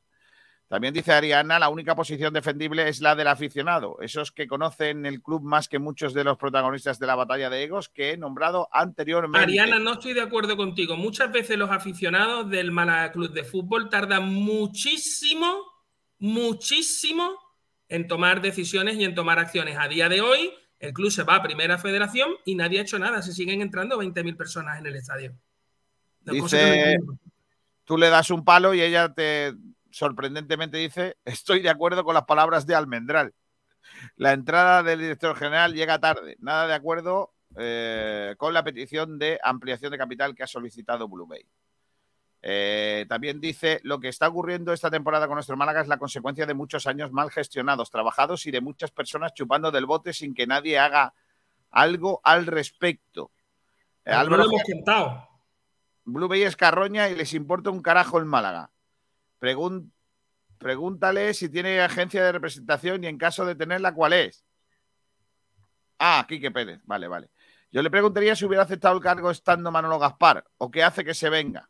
También 0.72 0.94
dice 0.94 1.12
Ariana, 1.12 1.60
la 1.60 1.68
única 1.68 1.96
posición 1.96 2.34
defendible 2.34 2.88
es 2.88 3.02
la 3.02 3.14
del 3.14 3.28
aficionado. 3.28 3.98
Esos 4.00 4.32
que 4.32 4.48
conocen 4.48 5.06
el 5.06 5.22
club 5.22 5.42
más 5.44 5.68
que 5.68 5.80
muchos 5.80 6.14
de 6.14 6.24
los 6.24 6.38
protagonistas 6.38 6.98
de 6.98 7.08
la 7.08 7.16
batalla 7.16 7.50
de 7.50 7.62
egos 7.62 7.90
que 7.90 8.12
he 8.12 8.18
nombrado 8.18 8.70
anteriormente. 8.72 9.38
Ariana, 9.38 9.80
no 9.80 9.92
estoy 9.96 10.14
de 10.14 10.22
acuerdo 10.22 10.56
contigo. 10.56 10.96
Muchas 10.96 11.30
veces 11.30 11.58
los 11.58 11.70
aficionados 11.72 12.50
del 12.50 12.72
Málaga 12.72 13.12
Club 13.12 13.34
de 13.34 13.44
Fútbol 13.44 13.90
tardan 13.90 14.34
muchísimo, 14.34 15.62
muchísimo 16.20 17.38
en 17.90 18.08
tomar 18.08 18.42
decisiones 18.42 18.96
y 18.96 19.04
en 19.04 19.14
tomar 19.14 19.40
acciones. 19.40 19.78
A 19.78 19.90
día 19.90 20.08
de 20.08 20.22
hoy, 20.22 20.54
el 20.80 20.94
club 20.94 21.12
se 21.12 21.24
va 21.24 21.36
a 21.36 21.44
Primera 21.44 21.80
Federación 21.80 22.30
y 22.46 22.56
nadie 22.56 22.80
ha 22.80 22.84
hecho 22.84 22.98
nada. 22.98 23.22
Se 23.22 23.34
siguen 23.34 23.62
entrando 23.62 24.02
20.000 24.02 24.38
personas 24.38 24.80
en 24.80 24.86
el 24.86 24.96
estadio. 24.96 25.34
Dice, 26.22 26.96
tú 27.84 27.98
le 27.98 28.08
das 28.08 28.32
un 28.32 28.46
palo 28.46 28.74
y 28.74 28.82
ella 28.82 29.14
te 29.14 29.54
sorprendentemente 29.92 30.78
dice, 30.78 31.18
estoy 31.26 31.62
de 31.62 31.70
acuerdo 31.70 32.04
con 32.04 32.14
las 32.14 32.26
palabras 32.26 32.66
de 32.66 32.76
Almendral. 32.76 33.34
La 34.16 34.34
entrada 34.34 34.84
del 34.84 35.00
director 35.00 35.36
general 35.36 35.74
llega 35.74 36.00
tarde. 36.00 36.38
Nada 36.40 36.68
de 36.68 36.74
acuerdo 36.74 37.34
eh, 37.58 38.36
con 38.38 38.54
la 38.54 38.64
petición 38.64 39.20
de 39.20 39.40
ampliación 39.44 39.92
de 39.92 39.98
capital 39.98 40.36
que 40.36 40.44
ha 40.44 40.48
solicitado 40.48 41.08
Blue 41.08 41.28
Bay. 41.28 41.46
Eh, 42.44 43.06
también 43.08 43.40
dice, 43.40 43.80
lo 43.84 44.00
que 44.00 44.08
está 44.08 44.28
ocurriendo 44.28 44.74
esta 44.74 44.90
temporada 44.90 45.28
con 45.28 45.36
nuestro 45.36 45.58
Málaga 45.58 45.82
es 45.82 45.88
la 45.88 45.98
consecuencia 45.98 46.46
de 46.46 46.56
muchos 46.56 46.88
años 46.88 47.12
mal 47.12 47.30
gestionados, 47.30 47.92
trabajados 47.92 48.46
y 48.48 48.52
de 48.52 48.62
muchas 48.62 48.90
personas 48.92 49.34
chupando 49.34 49.70
del 49.70 49.86
bote 49.86 50.12
sin 50.12 50.34
que 50.34 50.48
nadie 50.48 50.80
haga 50.80 51.14
algo 51.70 52.20
al 52.24 52.48
respecto. 52.48 53.32
Eh, 54.06 54.12
No 54.12 54.38
lo 54.38 54.46
hemos 54.46 54.64
contado. 54.64 55.28
Blue 56.04 56.28
Bay 56.28 56.44
es 56.44 56.56
carroña 56.56 57.10
y 57.10 57.16
les 57.16 57.34
importa 57.34 57.70
un 57.70 57.82
carajo 57.82 58.18
el 58.18 58.26
Málaga. 58.26 58.72
Pregúntale 60.60 61.34
si 61.34 61.50
tiene 61.50 61.82
agencia 61.82 62.24
de 62.24 62.32
representación 62.32 63.04
y 63.04 63.08
en 63.08 63.18
caso 63.18 63.46
de 63.46 63.56
tenerla, 63.56 63.94
¿cuál 63.94 64.14
es? 64.14 64.46
Ah, 65.98 66.24
Quique 66.28 66.52
Pérez. 66.52 66.80
Vale, 66.86 67.08
vale. 67.08 67.32
Yo 67.72 67.82
le 67.82 67.90
preguntaría 67.90 68.36
si 68.36 68.46
hubiera 68.46 68.64
aceptado 68.64 68.96
el 68.96 69.02
cargo 69.02 69.32
estando 69.32 69.72
Manolo 69.72 69.98
Gaspar 69.98 70.46
o 70.58 70.70
qué 70.70 70.84
hace 70.84 71.04
que 71.04 71.14
se 71.14 71.30
venga. 71.30 71.70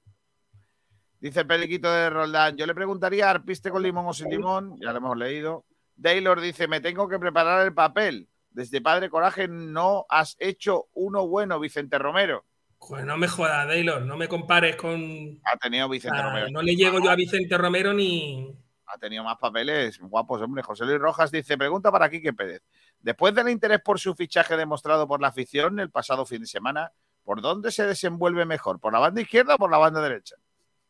Dice 1.20 1.42
el 1.42 1.48
peliquito 1.48 1.92
de 1.92 2.10
Roldán. 2.10 2.58
Yo 2.58 2.66
le 2.66 2.76
preguntaría 2.76 3.30
arpiste 3.30 3.72
con 3.72 3.84
limón 3.84 4.08
o 4.08 4.14
sin 4.14 4.30
limón. 4.30 4.78
Ya 4.82 4.92
lo 4.92 4.98
hemos 4.98 5.16
leído. 5.16 5.66
Taylor 6.02 6.42
dice: 6.42 6.68
Me 6.68 6.82
tengo 6.82 7.08
que 7.08 7.20
preparar 7.20 7.66
el 7.66 7.74
papel. 7.74 8.28
Desde 8.50 8.82
Padre 8.82 9.10
Coraje 9.10 9.48
no 9.48 10.06
has 10.10 10.36
hecho 10.40 10.90
uno 10.94 11.28
bueno, 11.28 11.60
Vicente 11.60 11.98
Romero. 12.00 12.46
Pues 12.88 13.06
no 13.06 13.16
me 13.16 13.28
jodas, 13.28 13.68
Taylor, 13.68 14.02
no 14.02 14.18
me 14.18 14.28
compares 14.28 14.76
con. 14.76 15.40
Ha 15.46 15.58
tenido 15.58 15.88
Vicente 15.88 16.18
Ah, 16.20 16.24
Romero. 16.24 16.48
no 16.52 16.62
le 16.62 16.76
llego 16.76 17.00
yo 17.00 17.12
a 17.12 17.16
Vicente 17.16 17.58
Romero 17.58 17.94
ni. 17.94 18.54
Ha 18.88 18.98
tenido 18.98 19.24
más 19.24 19.38
papeles 19.38 20.00
guapos, 20.00 20.42
hombre. 20.42 20.64
José 20.64 20.86
Luis 20.86 21.00
Rojas 21.00 21.32
dice: 21.32 21.58
Pregunta 21.58 21.92
para 21.92 22.10
Quique 22.10 22.34
Pérez. 22.34 22.62
Después 23.00 23.34
del 23.36 23.50
interés 23.50 23.80
por 23.82 24.00
su 24.00 24.16
fichaje 24.16 24.58
demostrado 24.58 25.08
por 25.08 25.22
la 25.22 25.28
afición 25.30 25.80
el 25.80 25.90
pasado 25.92 26.26
fin 26.26 26.42
de 26.42 26.48
semana, 26.48 26.92
¿por 27.24 27.42
dónde 27.42 27.72
se 27.72 27.86
desenvuelve 27.86 28.46
mejor? 28.46 28.80
¿Por 28.80 28.92
la 28.94 29.00
banda 29.00 29.22
izquierda 29.22 29.56
o 29.56 29.58
por 29.58 29.72
la 29.72 29.78
banda 29.78 30.02
derecha? 30.02 30.36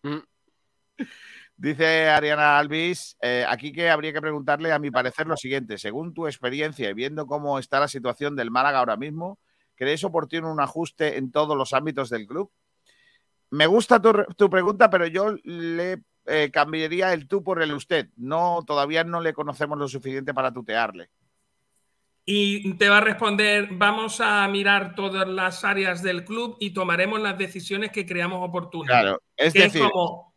Mm. 0.03 0.17
Dice 1.57 2.09
Ariana 2.09 2.57
Alvis, 2.57 3.17
eh, 3.21 3.45
aquí 3.47 3.71
que 3.71 3.89
habría 3.89 4.11
que 4.13 4.21
preguntarle, 4.21 4.71
a 4.71 4.79
mi 4.79 4.89
parecer, 4.89 5.27
lo 5.27 5.37
siguiente. 5.37 5.77
Según 5.77 6.13
tu 6.13 6.25
experiencia 6.25 6.89
y 6.89 6.93
viendo 6.93 7.27
cómo 7.27 7.59
está 7.59 7.79
la 7.79 7.87
situación 7.87 8.35
del 8.35 8.49
Málaga 8.49 8.79
ahora 8.79 8.97
mismo, 8.97 9.37
¿crees 9.81 10.03
oportuno 10.03 10.51
un 10.51 10.59
ajuste 10.59 11.17
en 11.17 11.31
todos 11.31 11.57
los 11.57 11.73
ámbitos 11.73 12.11
del 12.11 12.27
club? 12.27 12.51
Me 13.49 13.65
gusta 13.65 13.99
tu, 13.99 14.13
tu 14.37 14.47
pregunta, 14.47 14.91
pero 14.91 15.07
yo 15.07 15.35
le 15.43 16.03
eh, 16.27 16.51
cambiaría 16.53 17.11
el 17.13 17.27
tú 17.27 17.43
por 17.43 17.63
el 17.63 17.73
usted. 17.73 18.09
No, 18.15 18.63
todavía 18.63 19.03
no 19.03 19.21
le 19.21 19.33
conocemos 19.33 19.79
lo 19.79 19.87
suficiente 19.87 20.35
para 20.35 20.53
tutearle. 20.53 21.09
Y 22.23 22.75
te 22.75 22.89
va 22.89 22.99
a 22.99 23.01
responder, 23.01 23.69
vamos 23.71 24.21
a 24.21 24.47
mirar 24.49 24.93
todas 24.93 25.27
las 25.27 25.63
áreas 25.63 26.03
del 26.03 26.25
club 26.25 26.57
y 26.59 26.75
tomaremos 26.75 27.19
las 27.19 27.39
decisiones 27.39 27.91
que 27.91 28.05
creamos 28.05 28.47
oportunas. 28.47 28.87
Claro, 28.87 29.23
es 29.35 29.51
Que 29.51 29.63
decir, 29.63 29.81
como, 29.81 30.30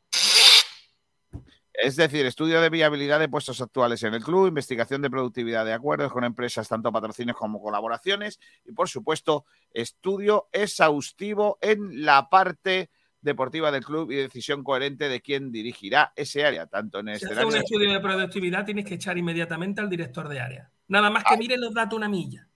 Es 1.76 1.96
decir, 1.96 2.24
estudio 2.24 2.60
de 2.60 2.70
viabilidad 2.70 3.18
de 3.18 3.28
puestos 3.28 3.60
actuales 3.60 4.00
en 4.04 4.14
el 4.14 4.22
club, 4.22 4.46
investigación 4.46 5.02
de 5.02 5.10
productividad 5.10 5.64
de 5.64 5.72
acuerdos 5.72 6.12
con 6.12 6.22
empresas, 6.22 6.68
tanto 6.68 6.92
patrocinios 6.92 7.36
como 7.36 7.60
colaboraciones, 7.60 8.38
y 8.64 8.70
por 8.70 8.88
supuesto, 8.88 9.44
estudio 9.72 10.48
exhaustivo 10.52 11.58
en 11.60 12.04
la 12.04 12.28
parte 12.28 12.90
deportiva 13.20 13.72
del 13.72 13.84
club 13.84 14.12
y 14.12 14.16
decisión 14.16 14.62
coherente 14.62 15.08
de 15.08 15.20
quién 15.20 15.50
dirigirá 15.50 16.12
ese 16.14 16.44
área, 16.44 16.66
tanto 16.68 17.00
en 17.00 17.08
el 17.08 17.18
si 17.18 17.24
escenario. 17.24 17.48
un 17.48 17.56
estudio 17.56 17.92
de 17.92 18.00
productividad, 18.00 18.64
tienes 18.64 18.84
que 18.84 18.94
echar 18.94 19.18
inmediatamente 19.18 19.80
al 19.80 19.90
director 19.90 20.28
de 20.28 20.38
área. 20.40 20.70
Nada 20.86 21.10
más 21.10 21.24
que 21.24 21.36
mire 21.36 21.56
los 21.56 21.74
datos 21.74 21.96
una 21.96 22.08
milla. 22.08 22.46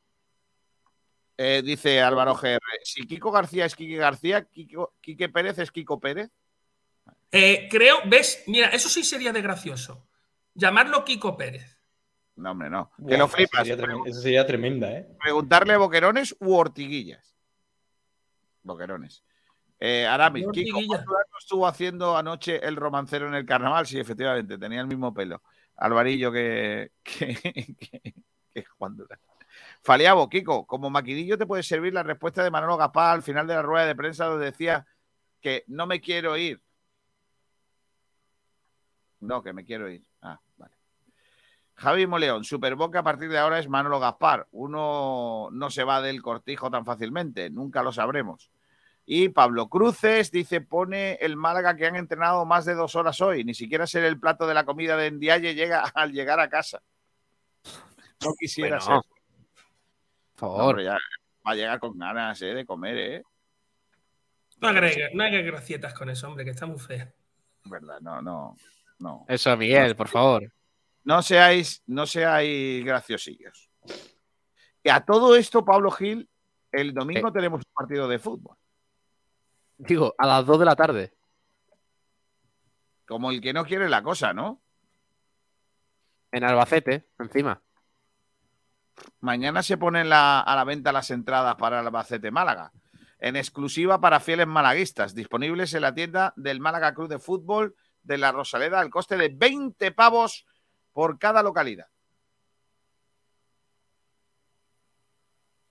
Eh, 1.36 1.62
dice 1.64 2.02
Álvaro 2.02 2.34
GR, 2.34 2.58
si 2.84 3.06
Kiko 3.06 3.30
García 3.30 3.64
es 3.64 3.74
Quique 3.74 3.96
García, 3.96 4.46
Kiko- 4.48 4.92
Quique 5.00 5.28
Pérez 5.28 5.58
es 5.58 5.70
Kiko 5.72 5.98
Pérez. 5.98 6.30
Eh, 7.30 7.68
creo, 7.70 7.98
ves, 8.06 8.42
mira, 8.46 8.68
eso 8.68 8.88
sí 8.88 9.04
sería 9.04 9.32
de 9.32 9.42
gracioso. 9.42 10.08
Llamarlo 10.54 11.04
Kiko 11.04 11.36
Pérez. 11.36 11.78
No, 12.36 12.52
hombre, 12.52 12.70
no. 12.70 12.90
Que 12.96 13.16
lo 13.18 13.24
eso 13.26 13.28
flipas. 13.36 13.66
sería 13.66 13.84
tremen- 13.84 14.06
Eso 14.06 14.20
sería 14.20 14.46
tremenda, 14.46 14.90
¿eh? 14.92 15.08
Preguntarle 15.20 15.76
boquerones 15.76 16.36
u 16.40 16.54
ortiguillas. 16.54 17.36
Boquerones. 18.62 19.24
Eh, 19.80 20.06
Aramis, 20.06 20.46
Kiko 20.52 20.80
estuvo 21.38 21.66
haciendo 21.66 22.16
anoche 22.16 22.66
el 22.66 22.76
romancero 22.76 23.28
en 23.28 23.34
el 23.34 23.46
carnaval. 23.46 23.86
Sí, 23.86 23.98
efectivamente, 23.98 24.58
tenía 24.58 24.80
el 24.80 24.86
mismo 24.88 25.14
pelo. 25.14 25.42
Alvarillo 25.76 26.32
que, 26.32 26.92
que, 27.02 27.34
que- 28.02 28.14
que 28.52 28.64
Juan 28.64 28.96
Durán. 28.96 29.20
Faliabo, 29.82 30.28
Kiko, 30.28 30.66
como 30.66 30.90
maquinillo 30.90 31.38
te 31.38 31.46
puede 31.46 31.62
servir 31.62 31.94
la 31.94 32.02
respuesta 32.02 32.42
de 32.42 32.50
Manolo 32.50 32.76
Gapá 32.76 33.12
al 33.12 33.22
final 33.22 33.46
de 33.46 33.54
la 33.54 33.62
rueda 33.62 33.86
de 33.86 33.94
prensa 33.94 34.26
donde 34.26 34.46
decía 34.46 34.86
que 35.40 35.64
no 35.68 35.86
me 35.86 36.00
quiero 36.00 36.36
ir. 36.36 36.60
No, 39.20 39.42
que 39.42 39.52
me 39.52 39.64
quiero 39.64 39.88
ir. 39.90 40.02
Ah, 40.22 40.40
vale. 40.56 40.74
Javi 41.74 42.06
Moleón, 42.06 42.44
Superboca 42.44 43.00
a 43.00 43.02
partir 43.02 43.28
de 43.28 43.38
ahora 43.38 43.58
es 43.58 43.68
Manolo 43.68 44.00
Gaspar. 44.00 44.48
Uno 44.52 45.48
no 45.52 45.70
se 45.70 45.84
va 45.84 46.00
del 46.02 46.22
cortijo 46.22 46.70
tan 46.70 46.84
fácilmente, 46.84 47.50
nunca 47.50 47.82
lo 47.82 47.92
sabremos. 47.92 48.50
Y 49.06 49.30
Pablo 49.30 49.68
Cruces 49.68 50.30
dice, 50.30 50.60
pone 50.60 51.14
el 51.14 51.36
Málaga 51.36 51.76
que 51.76 51.86
han 51.86 51.96
entrenado 51.96 52.44
más 52.44 52.64
de 52.64 52.74
dos 52.74 52.94
horas 52.94 53.20
hoy. 53.20 53.42
Ni 53.44 53.54
siquiera 53.54 53.86
ser 53.86 54.04
el 54.04 54.20
plato 54.20 54.46
de 54.46 54.54
la 54.54 54.64
comida 54.64 54.96
de 54.96 55.10
Ndiaye 55.10 55.54
llega 55.54 55.80
al 55.94 56.12
llegar 56.12 56.40
a 56.40 56.48
casa. 56.48 56.82
No 58.24 58.34
quisiera 58.38 58.78
Bueno, 58.78 59.02
ser. 59.02 59.10
Por 60.36 60.56
favor. 60.56 60.82
ya 60.82 60.92
va 61.46 61.52
a 61.52 61.54
llegar 61.54 61.78
con 61.78 61.96
ganas 61.96 62.42
eh, 62.42 62.52
de 62.54 62.66
comer, 62.66 62.98
¿eh? 62.98 63.22
No 64.60 64.68
agregues, 64.68 65.10
no 65.14 65.22
hagas 65.22 65.44
gracietas 65.44 65.94
con 65.94 66.10
eso, 66.10 66.26
hombre, 66.28 66.44
que 66.44 66.50
está 66.50 66.66
muy 66.66 66.78
fea. 66.80 67.12
Verdad, 67.64 68.00
no, 68.00 68.20
no, 68.20 68.56
no. 68.98 69.24
Eso, 69.28 69.56
Miguel, 69.56 69.94
por 69.96 70.08
favor. 70.08 70.52
No 71.04 71.22
seáis, 71.22 71.82
no 71.86 72.06
seáis 72.06 72.84
graciosillos. 72.84 73.70
Y 74.82 74.90
a 74.90 75.00
todo 75.00 75.36
esto, 75.36 75.64
Pablo 75.64 75.90
Gil, 75.90 76.28
el 76.72 76.92
domingo 76.92 77.32
tenemos 77.32 77.60
un 77.64 77.72
partido 77.74 78.08
de 78.08 78.18
fútbol. 78.18 78.56
Digo, 79.78 80.14
a 80.18 80.26
las 80.26 80.44
2 80.44 80.58
de 80.58 80.64
la 80.64 80.76
tarde. 80.76 81.14
Como 83.06 83.30
el 83.30 83.40
que 83.40 83.52
no 83.52 83.64
quiere 83.64 83.88
la 83.88 84.02
cosa, 84.02 84.32
¿no? 84.34 84.60
En 86.30 86.44
Albacete, 86.44 87.08
encima. 87.18 87.62
Mañana 89.20 89.62
se 89.62 89.78
ponen 89.78 90.08
la- 90.08 90.40
a 90.40 90.56
la 90.56 90.64
venta 90.64 90.92
las 90.92 91.10
entradas 91.10 91.54
para 91.56 91.80
Albacete 91.80 92.30
Málaga. 92.30 92.72
En 93.18 93.36
exclusiva 93.36 94.00
para 94.00 94.20
fieles 94.20 94.46
malaguistas, 94.46 95.14
disponibles 95.14 95.72
en 95.74 95.82
la 95.82 95.94
tienda 95.94 96.32
del 96.36 96.60
Málaga 96.60 96.94
Club 96.94 97.08
de 97.08 97.18
Fútbol 97.18 97.74
de 98.08 98.18
la 98.18 98.32
Rosaleda 98.32 98.80
al 98.80 98.90
coste 98.90 99.16
de 99.16 99.28
20 99.28 99.92
pavos 99.92 100.46
por 100.92 101.18
cada 101.18 101.42
localidad. 101.42 101.86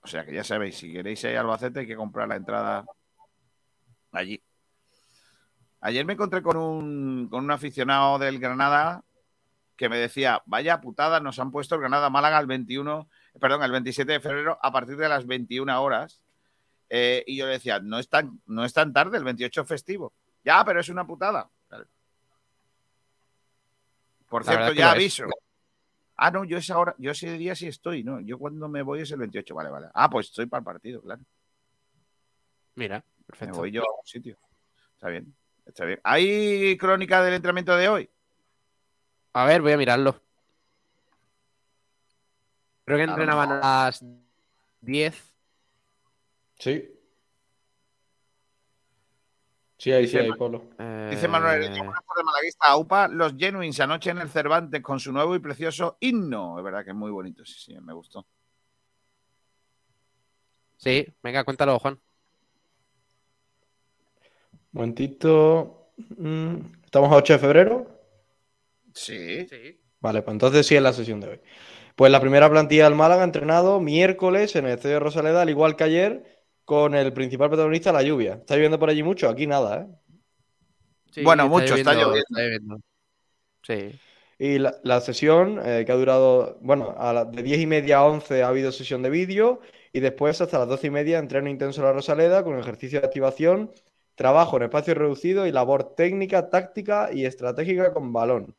O 0.00 0.06
sea 0.06 0.24
que 0.24 0.32
ya 0.32 0.44
sabéis, 0.44 0.78
si 0.78 0.90
queréis 0.90 1.22
ir 1.24 1.36
a 1.36 1.40
Albacete 1.40 1.80
hay 1.80 1.86
que 1.86 1.96
comprar 1.96 2.28
la 2.28 2.36
entrada 2.36 2.86
allí. 4.12 4.42
Ayer 5.80 6.06
me 6.06 6.14
encontré 6.14 6.40
con 6.42 6.56
un, 6.56 7.28
con 7.28 7.44
un 7.44 7.50
aficionado 7.50 8.18
del 8.18 8.38
Granada 8.38 9.04
que 9.76 9.88
me 9.88 9.98
decía, 9.98 10.42
vaya 10.46 10.80
putada, 10.80 11.20
nos 11.20 11.38
han 11.38 11.50
puesto 11.50 11.74
el 11.74 11.82
Granada 11.82 12.10
Málaga 12.10 12.40
el 12.40 12.46
21, 12.46 13.08
perdón, 13.40 13.62
el 13.62 13.70
27 13.70 14.12
de 14.12 14.20
febrero 14.20 14.58
a 14.62 14.72
partir 14.72 14.96
de 14.96 15.08
las 15.08 15.26
21 15.26 15.80
horas. 15.82 16.22
Eh, 16.88 17.22
y 17.26 17.36
yo 17.36 17.46
le 17.46 17.52
decía, 17.52 17.78
no 17.80 17.98
es, 17.98 18.08
tan, 18.08 18.40
no 18.46 18.64
es 18.64 18.72
tan 18.72 18.92
tarde, 18.92 19.18
el 19.18 19.24
28 19.24 19.60
es 19.60 19.68
festivo. 19.68 20.14
Ya, 20.44 20.64
pero 20.64 20.80
es 20.80 20.88
una 20.88 21.06
putada. 21.06 21.50
Por 24.28 24.44
La 24.44 24.52
cierto, 24.52 24.72
es 24.72 24.78
ya 24.78 24.88
es. 24.90 24.94
aviso. 24.94 25.24
Ah, 26.16 26.30
no, 26.30 26.44
yo 26.44 26.58
esa 26.58 26.78
hora, 26.78 26.94
yo 26.98 27.12
ese 27.12 27.32
día 27.38 27.54
sí 27.54 27.68
estoy, 27.68 28.02
¿no? 28.02 28.20
Yo 28.20 28.38
cuando 28.38 28.68
me 28.68 28.82
voy 28.82 29.00
es 29.00 29.10
el 29.12 29.18
28, 29.18 29.54
vale, 29.54 29.70
vale. 29.70 29.86
Ah, 29.94 30.10
pues 30.10 30.26
estoy 30.26 30.46
para 30.46 30.58
el 30.60 30.64
partido, 30.64 31.00
claro. 31.00 31.22
Mira, 32.74 32.98
Me 32.98 33.24
perfecto. 33.26 33.58
voy 33.58 33.70
yo 33.70 33.82
a 33.82 34.00
un 34.00 34.06
sitio. 34.06 34.36
Está 34.94 35.08
bien, 35.08 35.34
está 35.64 35.84
bien. 35.84 36.00
¿Hay 36.02 36.76
crónica 36.76 37.22
del 37.22 37.34
entrenamiento 37.34 37.76
de 37.76 37.88
hoy? 37.88 38.10
A 39.32 39.44
ver, 39.44 39.62
voy 39.62 39.72
a 39.72 39.76
mirarlo. 39.76 40.20
Creo 42.84 42.98
que 42.98 43.04
entrenaban 43.04 43.52
a 43.52 43.58
las 43.60 44.04
10. 44.80 45.32
Sí. 46.58 46.97
Sí, 49.78 49.92
ahí 49.92 50.08
sí, 50.08 50.18
Dice 50.18 50.32
ahí, 50.32 50.38
Pablo. 50.38 50.64
Dice 51.08 51.28
Manuel, 51.28 51.62
Eh, 51.62 51.66
Heredia, 51.66 51.84
tardes, 51.84 52.24
malaguista 52.24 52.66
AUPA, 52.66 53.08
los 53.08 53.36
Genuines 53.36 53.78
anoche 53.78 54.10
en 54.10 54.18
el 54.18 54.28
Cervantes 54.28 54.82
con 54.82 54.98
su 54.98 55.12
nuevo 55.12 55.36
y 55.36 55.38
precioso 55.38 55.96
himno. 56.00 56.58
Es 56.58 56.64
verdad 56.64 56.84
que 56.84 56.90
es 56.90 56.96
muy 56.96 57.12
bonito, 57.12 57.44
sí, 57.44 57.54
sí, 57.58 57.80
me 57.80 57.92
gustó. 57.92 58.26
Sí, 60.76 61.06
venga, 61.22 61.44
cuéntalo, 61.44 61.78
Juan. 61.78 61.98
Momentito. 64.72 65.92
Mm, 66.16 66.56
¿Estamos 66.84 67.12
a 67.12 67.16
8 67.16 67.34
de 67.34 67.38
febrero? 67.38 68.00
Sí. 68.94 69.46
Vale, 70.00 70.22
pues 70.22 70.32
entonces 70.32 70.66
sí 70.66 70.76
es 70.76 70.82
la 70.82 70.92
sesión 70.92 71.20
de 71.20 71.28
hoy. 71.28 71.40
Pues 71.96 72.12
la 72.12 72.20
primera 72.20 72.48
plantilla 72.50 72.84
del 72.84 72.94
Málaga 72.94 73.22
ha 73.22 73.24
entrenado 73.24 73.80
miércoles 73.80 74.54
en 74.56 74.66
el 74.66 74.72
Estadio 74.72 74.94
de 74.94 75.00
Rosaleda, 75.00 75.42
al 75.42 75.50
igual 75.50 75.74
que 75.74 75.84
ayer, 75.84 76.37
con 76.68 76.94
el 76.94 77.14
principal 77.14 77.48
protagonista, 77.48 77.90
la 77.92 78.02
lluvia. 78.02 78.34
¿Está 78.34 78.54
lloviendo 78.54 78.78
por 78.78 78.90
allí 78.90 79.02
mucho? 79.02 79.26
Aquí 79.30 79.46
nada, 79.46 79.80
¿eh? 79.80 79.86
Sí, 81.10 81.22
Bueno, 81.22 81.48
mucho, 81.48 81.74
está 81.74 81.94
lloviendo. 81.94 82.16
está 82.18 82.42
lloviendo. 82.42 82.80
Sí. 83.62 83.98
Y 84.38 84.58
la, 84.58 84.74
la 84.82 85.00
sesión, 85.00 85.58
eh, 85.64 85.84
que 85.86 85.92
ha 85.92 85.94
durado, 85.94 86.58
bueno, 86.60 86.94
a 86.98 87.14
la- 87.14 87.24
de 87.24 87.42
10 87.42 87.58
y 87.60 87.66
media 87.66 87.98
a 87.98 88.04
11 88.04 88.42
ha 88.42 88.48
habido 88.48 88.70
sesión 88.70 89.02
de 89.02 89.08
vídeo 89.08 89.60
y 89.94 90.00
después 90.00 90.42
hasta 90.42 90.58
las 90.58 90.68
12 90.68 90.88
y 90.88 90.90
media 90.90 91.18
entreno 91.18 91.48
intenso 91.48 91.80
en 91.80 91.86
la 91.86 91.94
Rosaleda 91.94 92.44
con 92.44 92.58
ejercicio 92.58 93.00
de 93.00 93.06
activación, 93.06 93.72
trabajo 94.14 94.58
en 94.58 94.64
espacio 94.64 94.92
reducido 94.94 95.46
y 95.46 95.52
labor 95.52 95.94
técnica, 95.94 96.50
táctica 96.50 97.08
y 97.14 97.24
estratégica 97.24 97.94
con 97.94 98.12
balón. 98.12 98.54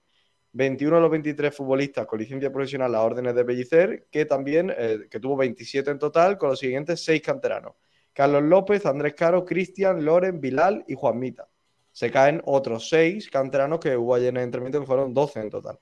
21 0.54 0.96
de 0.96 1.02
los 1.04 1.12
23 1.12 1.56
futbolistas 1.56 2.08
con 2.08 2.20
licencia 2.20 2.52
profesional 2.52 2.96
a 2.96 3.04
órdenes 3.04 3.36
de 3.36 3.46
Pellicer, 3.46 4.08
que 4.12 4.26
también 4.26 4.74
eh, 4.76 5.08
que 5.12 5.20
tuvo 5.20 5.38
27 5.38 5.92
en 5.92 6.00
total, 6.00 6.40
con 6.40 6.50
los 6.50 6.58
siguientes 6.60 7.04
seis 7.06 7.22
canteranos. 7.22 7.74
Carlos 8.14 8.44
López, 8.44 8.86
Andrés 8.86 9.14
Caro, 9.14 9.46
Cristian, 9.46 10.04
Loren, 10.04 10.42
Bilal 10.42 10.84
y 10.88 10.96
Juanmita. 10.96 11.48
Se 11.92 12.12
caen 12.12 12.42
otros 12.46 12.90
seis 12.90 13.30
canteranos 13.30 13.80
que 13.80 13.98
hubo 13.98 14.16
ayer 14.16 14.30
en 14.30 14.38
el 14.38 14.44
entrenamiento, 14.44 14.80
que 14.80 14.86
fueron 14.86 15.14
12 15.14 15.40
en 15.40 15.50
total. 15.50 15.80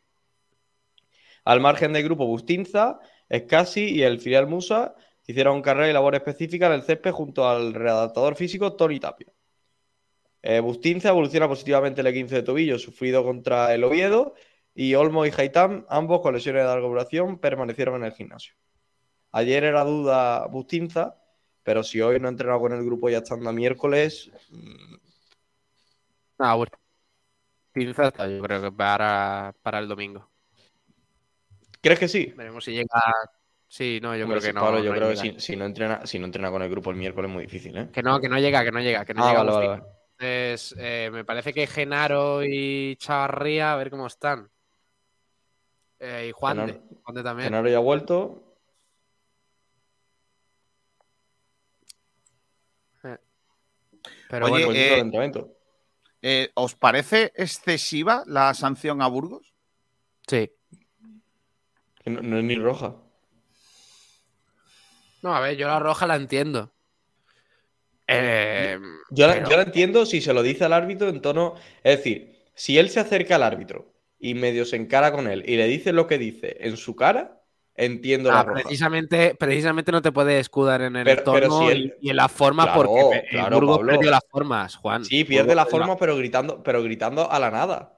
Al 1.46 1.60
margen 1.60 1.94
del 1.94 2.04
grupo 2.04 2.26
Bustinza, 2.26 3.00
Escasi 3.30 3.96
y 3.96 4.04
el 4.04 4.20
filial 4.20 4.48
Musa 4.48 4.96
hicieron 5.26 5.62
carrera 5.62 5.90
y 5.90 5.94
labor 5.94 6.16
específica 6.16 6.68
en 6.68 6.74
el 6.74 6.84
césped 6.84 7.12
junto 7.12 7.48
al 7.48 7.74
redactador 7.74 8.36
físico 8.36 8.76
Tony 8.76 9.00
Tapia. 9.00 9.32
Eh, 10.42 10.60
Bustinza 10.60 11.10
evoluciona 11.10 11.48
positivamente 11.48 12.02
el 12.02 12.14
15 12.14 12.36
de 12.36 12.44
tobillo 12.44 12.80
sufrido 12.80 13.24
contra 13.24 13.74
el 13.74 13.84
Oviedo 13.84 14.34
y 14.74 14.96
Olmo 14.96 15.26
y 15.26 15.32
Haitán, 15.36 15.86
ambos 15.90 16.22
con 16.22 16.34
lesiones 16.34 16.62
de 16.62 16.68
larga 16.68 16.88
duración, 16.88 17.40
permanecieron 17.40 17.96
en 17.96 18.04
el 18.06 18.14
gimnasio. 18.14 18.54
Ayer 19.32 19.64
era 19.64 19.84
duda 19.84 20.48
Bustinza, 20.48 21.18
pero 21.68 21.84
si 21.84 22.00
hoy 22.00 22.18
no 22.18 22.30
ha 22.30 22.32
entrenado 22.32 22.62
con 22.62 22.72
el 22.72 22.82
grupo 22.86 23.10
ya 23.10 23.18
estando 23.18 23.50
a 23.50 23.52
miércoles, 23.52 24.32
mm, 24.52 24.96
Ah, 26.40 26.56
bueno. 26.56 26.72
Yo 27.76 28.42
creo 28.42 28.62
que 28.62 28.72
para, 28.72 29.54
para 29.62 29.80
el 29.80 29.90
domingo. 29.90 30.30
¿crees 31.82 32.00
que 32.00 32.08
sí? 32.08 32.34
Veremos 32.38 32.64
si 32.64 32.72
llega. 32.72 32.88
Sí, 33.68 34.00
no, 34.02 34.16
yo 34.16 34.24
Hombre, 34.24 34.40
creo 34.40 34.42
que 34.44 34.48
sí, 34.48 34.54
no. 34.54 34.62
Pablo, 34.62 34.80
yo 34.80 34.92
no 34.92 34.96
creo 34.96 35.10
que 35.10 35.16
si, 35.18 35.40
si 35.42 35.56
no 35.58 35.66
entrena, 35.66 36.06
si 36.06 36.20
no 36.20 36.26
entrena 36.28 36.52
con 36.52 36.62
el 36.62 36.70
grupo 36.70 36.90
el 36.92 36.96
miércoles 36.96 37.28
es 37.30 37.34
muy 37.34 37.44
difícil, 37.44 37.78
¿eh? 37.78 37.90
Que 37.92 38.02
no, 38.02 38.22
que 38.22 38.30
no 38.30 38.40
llega, 38.40 38.64
que 38.64 38.72
no 38.72 38.80
llega, 38.80 39.04
que 39.04 39.14
no 39.14 39.26
Ah, 39.26 39.28
llega. 39.28 39.44
vale, 39.44 39.52
vale, 39.52 39.68
Agustín. 39.68 39.88
vale. 40.20 40.54
Es, 40.54 40.74
eh, 40.80 41.10
me 41.12 41.26
parece 41.26 41.52
que 41.54 41.68
Genaro 41.68 42.46
y 42.46 42.96
Chavarría, 42.96 43.74
a 43.74 43.76
ver 43.76 43.90
cómo 43.90 44.08
están. 44.08 44.50
Eh, 46.00 46.28
y 46.30 46.32
Juan 46.32 46.66
de, 46.66 46.80
Juan 47.04 47.16
de 47.16 47.24
también. 47.24 47.50
Genaro 47.50 47.68
ya 47.68 47.76
ha 47.76 47.82
vuelto. 47.82 48.47
Pero 54.30 54.46
Oye, 54.48 54.66
bueno, 54.66 54.80
eh. 54.80 55.46
Eh, 56.22 56.50
¿Os 56.56 56.76
parece 56.76 57.32
excesiva 57.36 58.24
la 58.26 58.54
sanción 58.54 59.02
a 59.02 59.08
Burgos? 59.08 59.54
sí. 60.28 60.52
Que 62.04 62.10
no, 62.10 62.22
no 62.22 62.38
es 62.38 62.44
ni 62.44 62.56
roja. 62.56 62.96
No, 65.22 65.36
a 65.36 65.40
ver, 65.42 65.58
yo 65.58 65.68
la 65.68 65.80
roja 65.80 66.08
la 66.08 66.16
entiendo. 66.16 66.72
Eh, 68.08 68.80
Yo 69.10 69.28
la, 69.28 69.34
pero- 69.34 69.50
yo 69.50 69.58
la 69.58 69.64
entiendo 69.64 70.06
si 70.06 70.22
se 70.22 70.34
lo 70.34 70.42
dice 70.42 70.64
al 70.64 70.74
árbitro 70.74 71.10
en 71.10 71.22
tono. 71.22 71.56
Es 71.84 71.98
decir, 71.98 72.46
si 72.56 72.78
él 72.78 72.90
se 72.90 73.00
acerca 73.02 73.36
al 73.36 73.44
árbitro 73.44 73.94
y 74.20 74.34
medio 74.34 74.64
se 74.66 74.78
encara 74.78 75.12
con 75.12 75.28
él 75.28 75.44
y 75.48 75.58
le 75.58 75.68
dice 75.68 75.92
lo 75.92 76.08
que 76.08 76.18
dice 76.18 76.56
en 76.62 76.78
su 76.78 76.96
cara, 76.96 77.37
entiendo 77.78 78.32
la 78.32 78.40
Ah, 78.40 78.44
roja. 78.44 78.62
precisamente, 78.64 79.36
precisamente 79.36 79.92
no 79.92 80.02
te 80.02 80.12
puedes 80.12 80.42
escudar 80.42 80.82
en 80.82 80.96
el 80.96 81.06
Pero- 81.06 81.24
pero 81.32 81.48
tono 81.48 81.60
si 81.62 81.68
él- 81.68 81.96
y, 82.02 82.10
en 82.10 82.16
las 82.16 82.32
formas 82.32 82.66
Claro, 82.66 82.82
porque 82.84 83.18
el 83.20 83.30
claro, 83.30 83.56
Burgos 83.56 83.78
Pablo. 83.78 83.92
perdió 83.94 84.12
las 84.12 84.24
formas, 84.30 84.76
Juan. 84.76 85.06
Sí, 85.06 85.24
pierde 85.24 85.44
Burgos 85.44 85.56
la 85.56 85.64
perdió 85.66 85.80
forma, 85.80 85.98
pero 85.98 86.18
gritando, 86.18 86.64
pero 86.64 86.82
gritando 86.84 87.32
a 87.32 87.40
la 87.40 87.52
nada. 87.52 87.94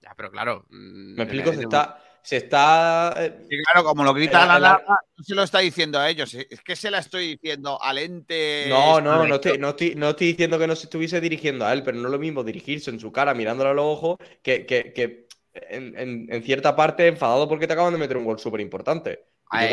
Ya, 0.00 0.14
pero 0.16 0.30
claro. 0.30 0.64
mm, 0.70 1.14
Me 1.16 1.22
explico, 1.24 1.52
se 1.52 1.60
está. 1.62 2.02
Se 2.22 2.38
está. 2.38 3.14
eh, 3.18 3.46
Y 3.48 3.62
claro, 3.62 3.84
como 3.86 4.02
lo 4.02 4.12
grita 4.12 4.42
El- 4.42 4.48
la 4.48 4.56
el- 4.56 4.62
larga, 4.62 4.98
no 5.16 5.22
se 5.24 5.34
lo 5.34 5.44
está 5.44 5.60
diciendo 5.60 6.00
a 6.00 6.08
ellos. 6.10 6.34
Es 6.34 6.60
que 6.60 6.74
se 6.74 6.90
la 6.90 6.98
estoy 6.98 7.28
diciendo 7.36 7.80
al 7.80 7.98
ente. 7.98 8.66
No, 8.68 9.00
no, 9.00 9.24
no 9.26 9.36
estoy, 9.36 9.58
no, 9.58 9.68
estoy, 9.68 9.94
no 9.94 10.08
estoy 10.10 10.26
diciendo 10.28 10.58
que 10.58 10.66
no 10.66 10.74
se 10.74 10.84
estuviese 10.86 11.20
dirigiendo 11.20 11.64
a 11.64 11.72
él, 11.72 11.84
pero 11.84 11.96
no 11.98 12.08
es 12.08 12.12
lo 12.12 12.18
mismo 12.18 12.42
dirigirse 12.42 12.90
en 12.90 12.98
su 12.98 13.12
cara 13.12 13.32
mirándole 13.32 13.70
a 13.70 13.74
los 13.74 13.84
ojos 13.84 14.16
que, 14.42 14.66
que- 14.66 14.92
que 14.92 15.25
en, 15.70 15.98
en- 15.98 16.26
en 16.32 16.42
cierta 16.42 16.74
parte 16.76 17.06
enfadado 17.06 17.48
porque 17.48 17.66
te 17.66 17.72
acaban 17.72 17.92
de 17.92 17.98
meter 17.98 18.16
un 18.16 18.24
gol 18.24 18.38
súper 18.38 18.60
importante. 18.60 19.24
Ah, 19.50 19.64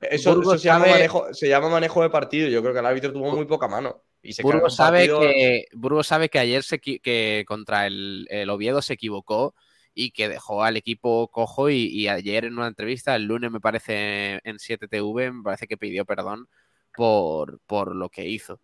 Eso, 0.00 0.40
eso 0.40 0.58
se, 0.58 0.68
llama 0.68 0.78
sabe- 0.80 0.90
manejo, 0.92 1.34
se 1.34 1.48
llama 1.48 1.68
manejo 1.68 2.02
de 2.02 2.10
partido. 2.10 2.48
Yo 2.48 2.60
creo 2.62 2.72
que 2.72 2.80
el 2.80 2.86
árbitro 2.86 3.12
tuvo 3.12 3.32
muy 3.34 3.46
poca 3.46 3.68
mano. 3.68 4.02
Y 4.22 4.32
se 4.32 4.42
Burgos 4.42 4.76
sabe, 4.76 5.08
partido- 5.08 5.20
que, 5.20 5.64
Burgos 5.72 6.06
sabe 6.06 6.28
que 6.28 6.38
ayer 6.38 6.62
se, 6.62 6.78
que 6.78 7.44
contra 7.48 7.86
el, 7.86 8.26
el 8.30 8.50
Oviedo 8.50 8.82
se 8.82 8.92
equivocó 8.94 9.54
y 9.94 10.12
que 10.12 10.28
dejó 10.28 10.62
al 10.62 10.76
equipo 10.76 11.28
cojo 11.28 11.68
y, 11.70 11.86
y 11.86 12.06
ayer 12.08 12.44
en 12.44 12.52
una 12.56 12.68
entrevista, 12.68 13.16
el 13.16 13.24
lunes 13.24 13.50
me 13.50 13.60
parece 13.60 14.40
en 14.44 14.58
7TV, 14.58 15.32
me 15.32 15.42
parece 15.42 15.66
que 15.66 15.76
pidió 15.76 16.04
perdón 16.04 16.46
por, 16.94 17.60
por 17.66 17.94
lo 17.96 18.08
que 18.08 18.28
hizo. 18.28 18.60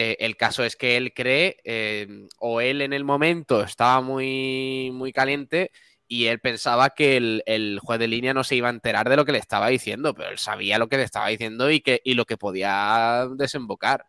Eh, 0.00 0.16
el 0.20 0.36
caso 0.36 0.62
es 0.62 0.76
que 0.76 0.96
él 0.96 1.12
cree, 1.12 1.56
eh, 1.64 2.28
o 2.38 2.60
él 2.60 2.82
en 2.82 2.92
el 2.92 3.02
momento 3.04 3.62
estaba 3.62 4.00
muy, 4.00 4.90
muy 4.92 5.12
caliente 5.12 5.72
y 6.06 6.26
él 6.26 6.38
pensaba 6.38 6.90
que 6.90 7.16
el, 7.16 7.42
el 7.46 7.80
juez 7.82 7.98
de 7.98 8.06
línea 8.06 8.32
no 8.32 8.44
se 8.44 8.54
iba 8.54 8.68
a 8.68 8.70
enterar 8.70 9.08
de 9.08 9.16
lo 9.16 9.24
que 9.24 9.32
le 9.32 9.38
estaba 9.38 9.66
diciendo, 9.68 10.14
pero 10.14 10.30
él 10.30 10.38
sabía 10.38 10.78
lo 10.78 10.88
que 10.88 10.98
le 10.98 11.02
estaba 11.02 11.26
diciendo 11.28 11.68
y, 11.70 11.80
que, 11.80 12.00
y 12.04 12.14
lo 12.14 12.26
que 12.26 12.36
podía 12.36 13.26
desembocar. 13.36 14.06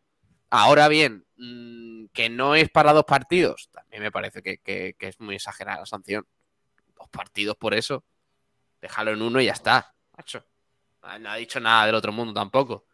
Ahora 0.52 0.88
bien, 0.90 1.26
mm, 1.38 2.06
que 2.14 2.30
no 2.30 2.54
es 2.54 2.70
para 2.70 2.94
dos 2.94 3.06
partidos, 3.06 3.70
también 3.72 4.04
me 4.04 4.12
parece 4.12 4.44
que, 4.44 4.60
que- 4.60 4.94
que 4.98 5.08
es 5.08 5.20
muy 5.20 5.36
exagerada 5.36 5.80
la 5.80 5.86
sanción. 5.88 6.28
Dos 7.00 7.10
partidos 7.10 7.56
por 7.58 7.74
eso. 7.74 8.06
Déjalo 8.82 9.12
en 9.12 9.22
uno 9.24 9.42
y 9.42 9.46
ya 9.46 9.54
está. 9.54 9.96
macho. 10.18 10.46
No 11.20 11.30
ha 11.32 11.36
dicho 11.38 11.60
nada 11.60 11.86
del 11.88 11.96
otro 11.96 12.12
mundo 12.12 12.34
tampoco. 12.34 12.86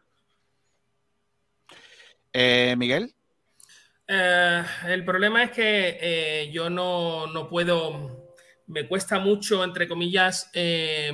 Eh, 2.37 2.75
Miguel. 2.75 3.15
Eh, 4.09 4.63
el 4.87 5.05
problema 5.05 5.43
es 5.43 5.51
que 5.51 5.97
eh, 6.01 6.51
yo 6.51 6.69
no, 6.69 7.27
no 7.27 7.47
puedo, 7.47 8.35
me 8.67 8.85
cuesta 8.89 9.19
mucho, 9.19 9.63
entre 9.63 9.87
comillas, 9.87 10.51
eh, 10.53 11.13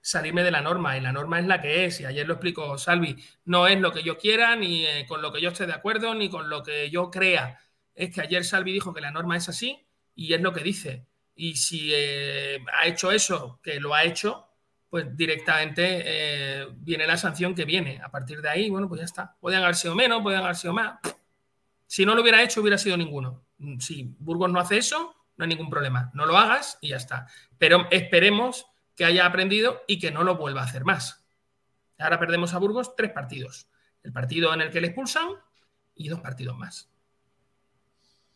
salirme 0.00 0.42
de 0.42 0.50
la 0.50 0.62
norma. 0.62 0.98
Y 0.98 1.00
la 1.00 1.12
norma 1.12 1.38
es 1.38 1.46
la 1.46 1.62
que 1.62 1.84
es. 1.84 2.00
Y 2.00 2.06
ayer 2.06 2.26
lo 2.26 2.34
explicó 2.34 2.76
Salvi. 2.76 3.16
No 3.44 3.68
es 3.68 3.80
lo 3.80 3.92
que 3.92 4.02
yo 4.02 4.18
quiera, 4.18 4.56
ni 4.56 4.84
eh, 4.84 5.06
con 5.06 5.22
lo 5.22 5.32
que 5.32 5.40
yo 5.40 5.50
esté 5.50 5.66
de 5.66 5.74
acuerdo, 5.74 6.12
ni 6.12 6.28
con 6.28 6.50
lo 6.50 6.64
que 6.64 6.90
yo 6.90 7.08
crea. 7.08 7.60
Es 7.94 8.12
que 8.12 8.20
ayer 8.20 8.44
Salvi 8.44 8.72
dijo 8.72 8.92
que 8.92 9.00
la 9.00 9.12
norma 9.12 9.36
es 9.36 9.48
así 9.48 9.86
y 10.16 10.34
es 10.34 10.40
lo 10.40 10.52
que 10.52 10.64
dice. 10.64 11.06
Y 11.36 11.54
si 11.54 11.94
ha 11.94 12.86
hecho 12.86 13.12
eso, 13.12 13.60
que 13.62 13.78
lo 13.78 13.94
ha 13.94 14.02
hecho, 14.02 14.51
pues 14.92 15.16
directamente 15.16 16.02
eh, 16.04 16.66
viene 16.76 17.06
la 17.06 17.16
sanción 17.16 17.54
que 17.54 17.64
viene. 17.64 17.98
A 18.04 18.10
partir 18.10 18.42
de 18.42 18.50
ahí, 18.50 18.68
bueno, 18.68 18.90
pues 18.90 18.98
ya 18.98 19.06
está. 19.06 19.34
Pueden 19.40 19.62
haber 19.62 19.74
sido 19.74 19.94
menos, 19.94 20.20
pueden 20.20 20.40
haber 20.40 20.54
sido 20.54 20.74
más. 20.74 20.98
Si 21.86 22.04
no 22.04 22.14
lo 22.14 22.20
hubiera 22.20 22.42
hecho, 22.42 22.60
hubiera 22.60 22.76
sido 22.76 22.98
ninguno. 22.98 23.42
Si 23.78 24.14
Burgos 24.18 24.52
no 24.52 24.60
hace 24.60 24.76
eso, 24.76 25.14
no 25.38 25.44
hay 25.44 25.48
ningún 25.48 25.70
problema. 25.70 26.10
No 26.12 26.26
lo 26.26 26.36
hagas 26.36 26.76
y 26.82 26.90
ya 26.90 26.96
está. 26.96 27.26
Pero 27.56 27.86
esperemos 27.90 28.66
que 28.94 29.06
haya 29.06 29.24
aprendido 29.24 29.80
y 29.88 29.98
que 29.98 30.10
no 30.10 30.24
lo 30.24 30.36
vuelva 30.36 30.60
a 30.60 30.64
hacer 30.64 30.84
más. 30.84 31.24
Ahora 31.98 32.18
perdemos 32.18 32.52
a 32.52 32.58
Burgos 32.58 32.94
tres 32.94 33.12
partidos. 33.12 33.68
El 34.02 34.12
partido 34.12 34.52
en 34.52 34.60
el 34.60 34.70
que 34.70 34.82
le 34.82 34.88
expulsan 34.88 35.28
y 35.94 36.08
dos 36.08 36.20
partidos 36.20 36.58
más. 36.58 36.91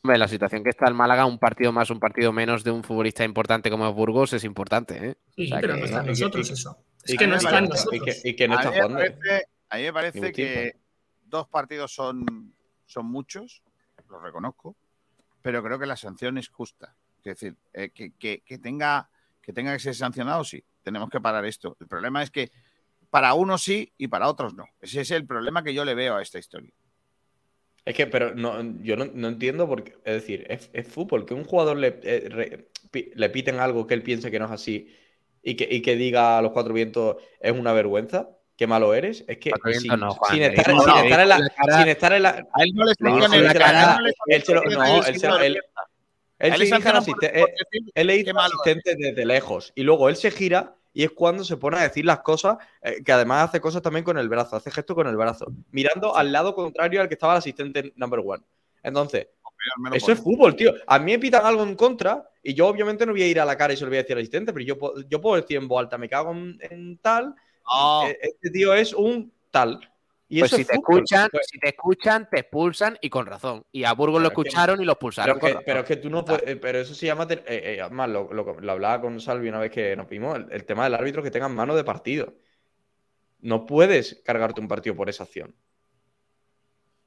Hombre, 0.06 0.18
la 0.18 0.28
situación 0.28 0.62
que 0.62 0.70
está 0.70 0.86
el 0.86 0.94
Málaga, 0.94 1.26
un 1.26 1.36
partido 1.40 1.72
más, 1.72 1.90
un 1.90 1.98
partido 1.98 2.32
menos 2.32 2.62
de 2.62 2.70
un 2.70 2.84
futbolista 2.84 3.24
importante 3.24 3.70
como 3.72 3.88
es 3.88 3.92
Burgos, 3.92 4.32
es 4.34 4.44
importante. 4.44 5.04
¿eh? 5.08 5.16
Sí, 5.34 5.46
O 5.46 5.48
sea 5.48 5.60
pero 5.60 5.74
que- 5.74 5.80
no 5.80 5.84
está 5.84 6.00
en 6.02 6.06
nosotros 6.06 6.48
y- 6.48 6.52
eso. 6.52 6.78
y 7.06 7.12
Es 7.12 7.18
que 7.18 7.26
no 7.26 7.30
me 7.32 7.36
está 7.38 7.58
en 7.58 7.64
y 7.64 7.68
nosotros. 7.70 8.00
que, 8.22 8.28
y 8.30 8.36
que 8.36 8.46
no 8.46 8.54
a 8.54 8.56
está 8.58 8.70
mí 8.70 8.76
me 8.76 8.82
jugando. 8.82 8.98
parece, 9.00 9.46
a 9.68 9.76
mí 9.78 9.82
me 9.82 9.92
parece 9.92 10.32
que 10.32 10.76
dos 11.24 11.48
partidos 11.48 11.92
son, 11.92 12.54
son 12.86 13.06
muchos, 13.06 13.64
lo 14.08 14.20
reconozco, 14.20 14.76
pero 15.42 15.60
creo 15.60 15.76
que 15.76 15.86
la 15.86 15.96
sanción 15.96 16.38
es 16.38 16.50
justa. 16.50 16.94
Es 17.18 17.24
decir, 17.24 17.56
eh, 17.72 17.90
que, 17.90 18.12
que- 18.12 18.42
que 18.46 18.58
tenga, 18.58 19.10
que 19.42 19.52
tenga 19.52 19.72
que 19.72 19.80
ser 19.80 19.96
sancionado, 19.96 20.44
sí, 20.44 20.62
tenemos 20.84 21.10
que 21.10 21.20
parar 21.20 21.44
esto. 21.46 21.76
El 21.80 21.88
problema 21.88 22.22
es 22.22 22.30
que 22.30 22.52
para 23.10 23.34
unos 23.34 23.60
sí 23.60 23.92
y 23.98 24.06
para 24.06 24.28
otros 24.28 24.54
no. 24.54 24.66
Ese 24.80 25.00
es 25.00 25.10
el 25.10 25.26
problema 25.26 25.64
que 25.64 25.74
yo 25.74 25.84
le 25.84 25.96
veo 25.96 26.14
a 26.14 26.22
esta 26.22 26.38
historia. 26.38 26.72
Es 27.86 27.94
que, 27.94 28.06
pero 28.06 28.34
no, 28.34 28.60
yo 28.82 28.96
no, 28.96 29.06
no 29.14 29.28
entiendo 29.28 29.66
por 29.68 29.84
qué. 29.84 29.92
Es 30.04 30.14
decir, 30.14 30.44
es, 30.50 30.68
es 30.74 30.86
fútbol. 30.86 31.24
Que 31.24 31.32
un 31.34 31.44
jugador 31.44 31.76
le, 31.78 31.98
eh, 32.02 32.26
re- 32.28 32.68
pi- 32.90 33.12
le 33.14 33.30
piten 33.30 33.58
algo 33.60 33.86
que 33.86 33.94
él 33.94 34.02
piense 34.02 34.30
que 34.30 34.38
no 34.38 34.44
es 34.46 34.50
así 34.50 34.92
y 35.42 35.54
que, 35.54 35.68
y 35.70 35.80
que 35.80 35.96
diga 35.96 36.36
a 36.36 36.42
los 36.42 36.50
cuatro 36.52 36.74
vientos 36.74 37.16
es 37.40 37.52
una 37.52 37.72
vergüenza, 37.72 38.28
qué 38.56 38.66
malo 38.66 38.92
eres. 38.92 39.24
Es 39.28 39.38
que 39.38 39.50
sin, 39.78 39.90
vientos 39.90 40.00
no, 40.00 40.10
Juan, 40.14 40.30
sin 40.32 40.40
le 40.40 40.46
estar, 40.48 40.64
sin 40.64 41.04
estar 41.04 41.20
en 41.20 41.28
la, 41.28 41.36
cara- 41.56 41.78
sin 41.78 41.88
estar 41.88 42.12
en 42.12 42.22
la. 42.22 42.28
A 42.52 42.62
él 42.64 42.70
no 42.74 42.84
le 42.84 42.90
explican 42.90 43.34
en 43.34 43.44
la 43.44 43.54
cara, 43.54 43.98
Él 44.26 44.42
se 44.42 44.54
lo- 44.54 44.62
no, 44.64 44.84
él 45.06 45.18
se 45.20 45.28
lo- 45.28 45.38
él- 45.38 45.60
Él 46.38 46.50
le 46.58 46.64
Él, 47.32 47.46
él 47.94 48.10
es. 48.10 48.24
asistente 48.46 48.94
desde 48.98 49.24
lejos. 49.24 49.72
Y 49.76 49.84
luego 49.84 50.08
él 50.08 50.16
se 50.16 50.30
gira 50.32 50.75
y 50.96 51.04
es 51.04 51.10
cuando 51.10 51.44
se 51.44 51.58
pone 51.58 51.76
a 51.76 51.82
decir 51.82 52.06
las 52.06 52.20
cosas, 52.20 52.56
eh, 52.80 53.02
que 53.04 53.12
además 53.12 53.50
hace 53.50 53.60
cosas 53.60 53.82
también 53.82 54.02
con 54.02 54.16
el 54.16 54.30
brazo, 54.30 54.56
hace 54.56 54.70
gestos 54.70 54.96
con 54.96 55.06
el 55.06 55.14
brazo, 55.14 55.44
mirando 55.70 56.16
al 56.16 56.32
lado 56.32 56.54
contrario 56.54 57.02
al 57.02 57.08
que 57.08 57.12
estaba 57.14 57.34
el 57.34 57.38
asistente 57.40 57.92
number 57.96 58.20
one. 58.24 58.42
Entonces, 58.82 59.28
eso 59.94 60.10
es 60.12 60.18
fútbol, 60.20 60.56
tío. 60.56 60.72
A 60.86 60.98
mí 60.98 61.12
me 61.12 61.18
pitan 61.18 61.44
algo 61.44 61.64
en 61.64 61.74
contra 61.74 62.26
y 62.42 62.54
yo 62.54 62.66
obviamente 62.66 63.04
no 63.04 63.12
voy 63.12 63.20
a 63.24 63.28
ir 63.28 63.38
a 63.38 63.44
la 63.44 63.58
cara 63.58 63.74
y 63.74 63.76
se 63.76 63.84
lo 63.84 63.90
voy 63.90 63.98
a 63.98 64.02
decir 64.02 64.16
al 64.16 64.22
asistente, 64.22 64.54
pero 64.54 64.64
yo, 64.64 64.78
puedo- 64.78 65.06
yo 65.06 65.20
puedo 65.20 65.36
decir 65.38 65.58
en 65.58 65.68
voz 65.68 65.80
alta, 65.80 65.98
me 65.98 66.08
cago 66.08 66.30
en, 66.32 66.56
en 66.62 66.96
tal, 66.96 67.34
No, 67.70 68.06
eh, 68.08 68.18
este 68.22 68.50
tío 68.50 68.72
es 68.72 68.94
un 68.94 69.30
tal. 69.50 69.78
Y 70.28 70.40
Pues 70.40 70.50
eso 70.50 70.56
si 70.56 70.62
es 70.62 70.68
te 70.68 70.74
fútbol. 70.76 70.96
escuchan, 70.98 71.28
Pues- 71.30 71.46
si 71.48 71.58
te 71.60 71.68
expulsan 72.40 72.98
y 73.00 73.08
con 73.10 73.26
razón. 73.26 73.64
Y 73.70 73.84
a 73.84 73.92
Burgos 73.92 74.20
lo 74.20 74.28
que- 74.30 74.32
escucharon 74.32 74.80
y 74.82 74.84
lo 74.84 74.92
expulsaron. 74.92 75.38
Pero, 75.38 75.54
con 75.54 75.60
que, 75.60 75.64
pero 75.66 75.80
es 75.80 75.86
que 75.86 75.96
tú 75.96 76.10
no 76.10 76.24
puedes. 76.24 76.42
eh, 76.48 76.56
Pero 76.56 76.78
eso 76.80 76.94
se 76.94 77.06
llama. 77.06 77.26
eh, 77.30 77.44
eh, 77.46 77.80
además, 77.80 78.08
lo, 78.10 78.32
lo- 78.32 78.60
lo 78.60 78.72
hablaba 78.72 79.00
con 79.00 79.20
Salvi 79.20 79.48
una 79.48 79.60
vez 79.60 79.70
que 79.70 79.94
nos 79.94 80.08
vimos. 80.08 80.36
El, 80.36 80.46
el 80.50 80.64
tema 80.64 80.84
del 80.84 80.94
árbitro 80.94 81.22
que 81.22 81.30
tenga 81.30 81.48
mano 81.48 81.76
de 81.76 81.84
partido. 81.84 82.34
No 83.40 83.66
puedes 83.66 84.20
cargarte 84.24 84.60
un 84.60 84.66
partido 84.66 84.96
por 84.96 85.08
esa 85.08 85.22
acción. 85.24 85.54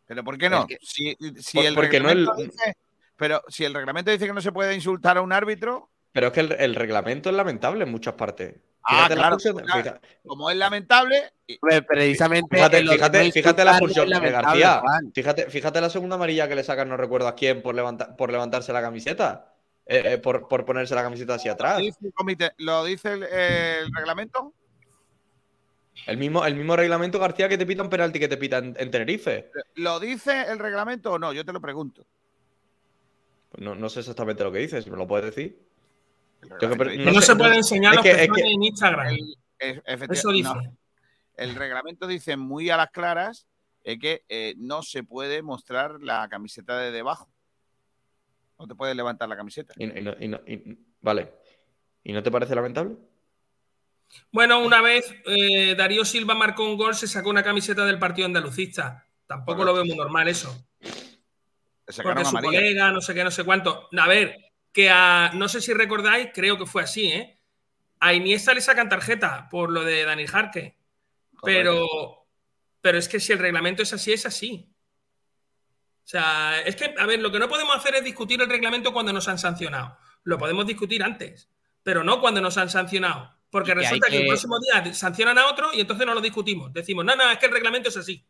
Pero 0.06 0.24
¿por 0.24 0.38
qué 0.38 0.50
no? 0.50 0.62
Es 0.62 0.66
que- 0.68 0.78
Si, 0.82 1.18
si 1.42 1.58
Por- 1.58 1.66
el 1.66 1.76
porque 1.76 2.00
no 2.00 2.10
el- 2.10 2.20
reglamento 2.26 2.52
dice, 2.52 2.78
pero 3.18 3.44
si 3.50 3.66
el 3.66 3.74
reglamento 3.74 4.12
dice 4.12 4.28
que 4.28 4.34
no 4.34 4.42
se 4.42 4.52
puede 4.54 4.74
insultar 4.74 5.18
a 5.18 5.22
un 5.22 5.34
árbitro, 5.34 5.90
Pero 6.14 6.28
es 6.28 6.34
que 6.34 6.40
el, 6.40 6.52
el 6.54 6.74
reglamento 6.76 7.30
es 7.30 7.36
lamentable 7.36 7.84
en 7.84 7.92
muchas 7.92 8.14
partes. 8.16 8.56
Ah, 8.84 9.08
Fíjate 9.08 9.16
claro, 9.16 9.38
como 10.26 10.50
es 10.50 10.58
lamentable, 10.58 11.34
precisamente. 11.88 12.56
Fíjate, 12.56 12.78
de 12.78 13.66
la 13.66 13.72
expulsión, 13.72 14.12
es 14.12 14.22
eh, 14.24 14.32
García. 14.32 14.82
Fíjate, 15.14 15.50
fíjate 15.50 15.82
la 15.82 15.90
segunda 15.90 16.16
amarilla 16.16 16.48
que 16.48 16.56
le 16.56 16.64
sacan, 16.64 16.90
no 16.90 16.98
recuerdo 16.98 17.28
a 17.28 17.36
quién, 17.36 17.62
por, 17.62 17.76
levanta- 17.76 18.16
por 18.16 18.32
levantarse 18.32 18.72
la 18.74 18.82
camiseta. 18.82 19.54
Eh, 19.86 20.14
eh, 20.14 20.18
por, 20.20 20.48
por 20.48 20.66
ponerse 20.66 20.94
la 20.94 21.02
camiseta 21.02 21.34
hacia 21.34 21.54
atrás. 21.54 21.80
dice 21.80 21.98
el 22.04 22.14
comité- 22.14 22.54
¿lo 22.58 22.84
dice 22.84 23.12
el, 23.14 23.24
el 23.24 23.92
reglamento? 23.94 24.54
El 26.06 26.18
mismo, 26.18 26.46
el 26.46 26.56
mismo 26.56 26.76
reglamento, 26.76 27.20
García, 27.20 27.50
que 27.50 27.58
te 27.58 27.66
pita 27.66 27.82
un 27.84 27.90
penalti 27.90 28.20
que 28.20 28.28
te 28.28 28.38
pita 28.38 28.60
en, 28.60 28.76
en 28.80 28.92
Tenerife. 28.92 29.52
¿Lo 29.76 30.00
dice 30.00 30.44
el 30.48 30.60
reglamento 30.60 31.14
o 31.14 31.20
no? 31.20 31.34
Yo 31.34 31.44
te 31.44 31.52
lo 31.52 31.60
pregunto. 31.60 32.06
Pues 33.50 33.64
No, 33.64 33.74
no 33.76 33.90
sé 33.90 34.02
exactamente 34.02 34.44
lo 34.44 34.52
que 34.52 34.60
dice, 34.60 34.82
si 34.82 34.90
me 34.92 34.98
lo 34.98 35.08
puedes 35.08 35.26
decir. 35.26 35.69
Yo 36.42 36.58
que 36.58 36.98
no 36.98 37.14
sé, 37.22 37.28
se 37.28 37.36
puede 37.36 37.56
enseñar 37.58 37.94
es 37.94 37.96
los 37.98 38.04
que- 38.04 38.24
es 38.24 38.30
que- 38.32 38.42
en 38.42 38.64
Instagram. 38.64 39.08
el- 39.08 39.84
Eso 40.10 40.30
dice. 40.32 40.50
no. 40.54 40.78
El 41.36 41.56
reglamento 41.56 42.08
dice 42.08 42.38
muy 42.38 42.70
a 42.70 42.78
las 42.78 42.90
claras 42.92 43.48
eh, 43.84 43.98
que 43.98 44.24
eh, 44.30 44.56
no 44.58 44.82
se 44.84 45.04
puede 45.04 45.42
mostrar 45.42 46.02
la 46.02 46.28
camiseta 46.30 46.78
de 46.78 46.92
debajo. 46.92 47.30
No 48.58 48.68
te 48.68 48.76
puedes 48.76 48.96
levantar 48.96 49.30
la 49.30 49.38
camiseta. 49.38 49.74
Y- 49.78 49.86
y 50.00 50.02
no- 50.02 50.16
y 50.20 50.28
no- 50.28 50.42
y- 50.46 50.78
vale. 51.02 51.34
¿Y 52.04 52.12
no 52.14 52.22
te 52.24 52.30
parece 52.32 52.56
lamentable? 52.56 52.96
Bueno, 54.32 54.60
una 54.64 54.82
vez 54.82 55.06
eh, 55.26 55.76
Darío 55.76 56.04
Silva 56.04 56.34
marcó 56.36 56.66
un 56.66 56.78
gol, 56.78 56.96
se 56.96 57.08
sacó 57.08 57.30
una 57.30 57.44
camiseta 57.44 57.86
del 57.86 58.00
partido 58.00 58.26
andalucista. 58.26 59.06
Tampoco 59.28 59.64
lo 59.64 59.74
veo 59.74 59.86
muy 59.86 59.96
normal 59.96 60.28
eso. 60.28 60.66
Porque 60.82 62.24
su 62.26 62.30
amarilla. 62.38 62.60
colega, 62.60 62.92
no 62.92 63.02
sé 63.02 63.14
qué, 63.14 63.24
no 63.24 63.32
sé 63.32 63.44
cuánto. 63.44 63.88
A 63.98 64.08
ver, 64.08 64.36
que 64.72 64.90
a, 64.90 65.32
no 65.34 65.48
sé 65.50 65.62
si 65.62 65.74
recordáis, 65.74 66.30
creo 66.34 66.58
que 66.58 66.66
fue 66.66 66.84
así, 66.84 67.08
¿eh? 67.12 67.40
A 68.00 68.14
Iniesta 68.14 68.54
le 68.54 68.62
sacan 68.62 68.90
tarjeta 68.90 69.50
por 69.50 69.72
lo 69.72 69.84
de 69.84 70.04
Dani 70.04 70.26
Jarque. 70.26 70.78
Pero, 71.44 72.28
pero 72.82 72.98
es 72.98 73.10
que 73.10 73.20
si 73.20 73.34
el 73.34 73.40
reglamento 73.40 73.84
es 73.84 73.94
así, 73.94 74.14
es 74.14 74.26
así. 74.26 74.74
O 76.04 76.08
sea, 76.08 76.62
es 76.62 76.76
que, 76.76 76.96
a 76.98 77.06
ver, 77.06 77.20
lo 77.20 77.32
que 77.32 77.40
no 77.40 77.50
podemos 77.50 77.76
hacer 77.76 77.96
es 77.96 78.04
discutir 78.04 78.42
el 78.42 78.50
reglamento 78.50 78.94
cuando 78.94 79.14
nos 79.14 79.28
han 79.28 79.38
sancionado. 79.38 79.98
Lo 80.24 80.38
podemos 80.38 80.66
discutir 80.66 81.04
antes, 81.04 81.50
pero 81.84 82.04
no 82.04 82.20
cuando 82.20 82.42
nos 82.42 82.58
han 82.58 82.70
sancionado. 82.70 83.32
Porque 83.50 83.72
que 83.72 83.76
resulta 83.76 84.08
que, 84.08 84.18
el 84.18 84.28
próximo 84.28 84.60
día 84.60 84.94
sancionan 84.94 85.38
a 85.38 85.48
otro 85.48 85.74
y 85.74 85.82
entonces 85.82 86.06
no 86.06 86.14
lo 86.14 86.22
discutimos. 86.22 86.72
Decimos, 86.72 87.04
no, 87.04 87.16
no, 87.16 87.30
es 87.30 87.38
que 87.38 87.48
el 87.48 87.52
reglamento 87.52 87.90
es 87.90 87.98
así. 87.98 88.26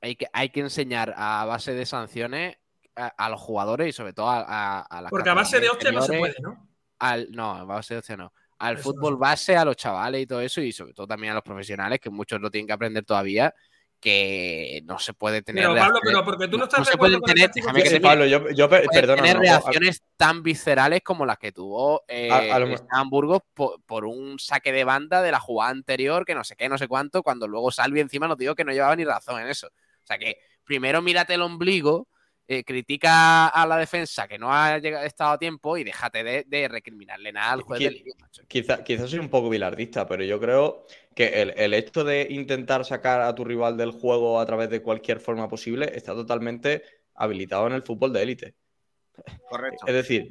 Hay 0.00 0.14
que, 0.14 0.26
hay 0.32 0.50
que 0.50 0.60
enseñar 0.60 1.14
a 1.16 1.44
base 1.44 1.74
de 1.74 1.86
sanciones 1.86 2.56
a, 2.98 3.06
a 3.08 3.28
los 3.30 3.40
jugadores 3.40 3.88
y 3.88 3.92
sobre 3.92 4.12
todo 4.12 4.28
a, 4.28 4.80
a, 4.80 5.02
las 5.02 5.10
Porque 5.10 5.30
a 5.30 5.34
base 5.34 5.60
de 5.60 5.68
hostia 5.68 5.92
no 5.92 6.02
se 6.02 6.18
puede, 6.18 6.34
¿no? 6.40 6.68
al, 6.98 7.30
no, 7.30 7.52
a 7.52 7.64
base 7.64 7.94
de 7.94 7.98
hostia 7.98 8.16
no. 8.16 8.32
Al 8.58 8.76
Eso 8.76 8.88
no 8.88 8.94
fútbol 8.94 9.14
se 9.14 9.20
base, 9.20 9.56
a 9.56 9.64
los 9.64 9.76
chavales 9.76 10.22
y 10.22 10.26
todo 10.26 10.40
eso, 10.40 10.60
y 10.60 10.72
sobre 10.72 10.92
todo 10.92 11.06
también 11.06 11.30
a 11.30 11.34
los 11.34 11.44
profesionales, 11.44 12.00
que 12.00 12.10
muchos 12.10 12.40
lo 12.40 12.50
tienen 12.50 12.66
que 12.66 12.72
aprender 12.72 13.04
todavía, 13.04 13.54
que 14.00 14.82
no 14.84 14.98
se 14.98 15.12
puede 15.14 15.42
tener. 15.42 15.64
Pero 15.64 15.76
Pablo, 15.76 16.00
pero 16.02 16.24
porque 16.24 16.48
tú 16.48 16.58
no 16.58 16.64
estás 16.64 16.80
no 16.80 16.84
se 16.84 16.96
pueden 16.96 17.20
tener, 17.20 17.50
déjame 17.52 17.82
que 17.82 17.90
Sí, 17.90 18.00
Pablo, 18.00 18.26
yo, 18.26 18.50
yo 18.50 18.68
perdona. 18.68 19.22
tener 19.22 19.36
no, 19.36 19.42
reacciones 19.42 20.02
tan 20.16 20.42
viscerales 20.42 21.02
como 21.02 21.26
las 21.26 21.38
que 21.38 21.52
tuvo 21.52 22.02
eh, 22.08 22.30
A- 22.30 22.64
Cristian 22.64 23.10
Burgos 23.10 23.42
por, 23.54 23.80
por 23.82 24.04
un 24.04 24.38
saque 24.38 24.72
de 24.72 24.84
banda 24.84 25.22
de 25.22 25.32
la 25.32 25.40
jugada 25.40 25.70
anterior, 25.70 26.24
que 26.24 26.34
no 26.34 26.44
sé 26.44 26.56
qué, 26.56 26.68
no 26.68 26.78
sé 26.78 26.88
cuánto, 26.88 27.22
cuando 27.22 27.46
luego 27.48 27.70
Salvi 27.70 28.00
encima 28.00 28.28
nos 28.28 28.38
dijo 28.38 28.54
que 28.54 28.64
no 28.64 28.72
llevaba 28.72 28.96
ni 28.96 29.04
razón 29.04 29.40
en 29.40 29.48
eso. 29.48 29.68
O 29.68 30.06
sea 30.06 30.18
que 30.18 30.38
primero 30.64 31.02
mírate 31.02 31.34
el 31.34 31.42
ombligo, 31.42 32.08
eh, 32.48 32.64
critica 32.64 33.48
a 33.48 33.66
la 33.66 33.76
defensa 33.76 34.26
que 34.26 34.38
no 34.38 34.52
ha 34.52 34.78
llegado, 34.78 35.04
estado 35.04 35.32
a 35.32 35.38
tiempo 35.38 35.76
y 35.76 35.84
déjate 35.84 36.24
de, 36.24 36.44
de 36.48 36.66
recriminarle 36.66 37.30
nada 37.30 37.52
al 37.52 37.60
juez 37.60 37.78
de 37.78 37.90
Qui- 37.90 37.92
línea, 37.92 38.14
macho. 38.18 38.42
Quizá- 38.48 38.82
quizás 38.82 39.10
soy 39.10 39.18
un 39.18 39.28
poco 39.28 39.50
bilardista, 39.50 40.08
pero 40.08 40.24
yo 40.24 40.40
creo 40.40 40.86
que 41.14 41.42
el, 41.42 41.52
el 41.56 41.74
hecho 41.74 42.04
de 42.04 42.26
intentar 42.30 42.84
sacar 42.86 43.20
a 43.20 43.34
tu 43.34 43.44
rival 43.44 43.76
del 43.76 43.90
juego 43.90 44.40
a 44.40 44.46
través 44.46 44.70
de 44.70 44.80
cualquier 44.82 45.20
forma 45.20 45.48
posible 45.48 45.92
está 45.94 46.14
totalmente 46.14 46.82
habilitado 47.14 47.66
en 47.66 47.74
el 47.74 47.82
fútbol 47.82 48.12
de 48.12 48.22
élite. 48.22 48.54
Correcto. 49.48 49.86
Es 49.86 49.94
decir, 49.94 50.28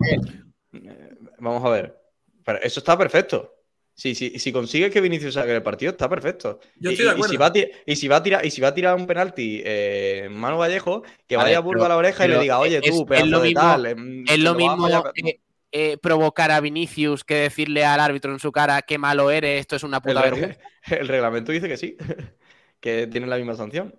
eh, 0.74 1.16
vamos 1.40 1.64
a 1.64 1.70
ver, 1.70 2.02
pero 2.44 2.60
eso 2.62 2.80
está 2.80 2.98
perfecto. 2.98 3.54
Si, 4.00 4.14
si, 4.14 4.38
si 4.38 4.52
consigues 4.52 4.92
que 4.92 5.02
Vinicius 5.02 5.34
saque 5.34 5.56
el 5.56 5.64
partido, 5.64 5.90
está 5.92 6.08
perfecto. 6.08 6.60
Yo 6.80 6.92
Y- 6.92 6.94
estoy 6.94 7.08
de 7.08 7.12
y- 7.12 7.16
y, 7.16 7.24
si 7.24 7.36
acuerdo. 7.36 7.40
va 7.40 7.46
a 7.48 7.52
ti- 7.52 7.68
y 7.88 7.96
si 7.96 8.08
va 8.08 8.16
a 8.18 8.24
tirar, 8.24 8.46
y 8.46 8.52
si 8.52 8.62
va 8.62 8.68
a 8.68 8.74
tirar 8.76 8.96
un 8.96 9.08
penalti 9.08 9.64
eh, 9.66 10.28
Manu 10.30 10.58
Vallejo, 10.60 11.02
que 11.28 11.34
A 11.36 11.40
vaya 11.40 11.58
a 11.58 11.62
Burgo 11.62 11.84
a 11.86 11.90
la 11.90 11.98
oreja 11.98 12.26
y 12.26 12.30
le 12.30 12.38
diga, 12.40 12.60
oye, 12.60 12.78
es- 12.84 12.92
tú, 12.92 13.02
es 13.02 13.06
pedazo 13.08 13.26
lo 13.26 13.40
de 13.40 13.48
mismo- 13.48 13.60
tal. 13.62 13.86
em, 13.88 14.24
Es 14.28 14.38
lo 14.40 14.52
a 14.52 14.54
mismo 14.56 14.84
fallar". 14.84 15.12
eh, 15.16 15.40
eh, 15.72 15.98
provocar 15.98 16.52
a 16.52 16.62
Vinicius 16.62 17.24
que 17.24 17.34
decirle 17.36 17.84
al 17.86 18.00
árbitro 18.00 18.32
en 18.32 18.40
su 18.40 18.52
cara 18.52 18.84
qué 18.84 19.00
malo 19.00 19.32
eres, 19.32 19.60
esto 19.62 19.76
es 19.78 19.84
una 19.84 19.98
El, 19.98 20.04
puta 20.04 20.22
re- 20.22 20.30
vergüenza. 20.30 20.60
el 21.02 21.08
reglamento 21.08 21.52
dice 21.52 21.68
que 21.68 21.78
sí, 21.78 21.98
que 22.80 23.08
tiene 23.08 23.26
la 23.26 23.38
misma 23.38 23.56
sanción. 23.56 23.96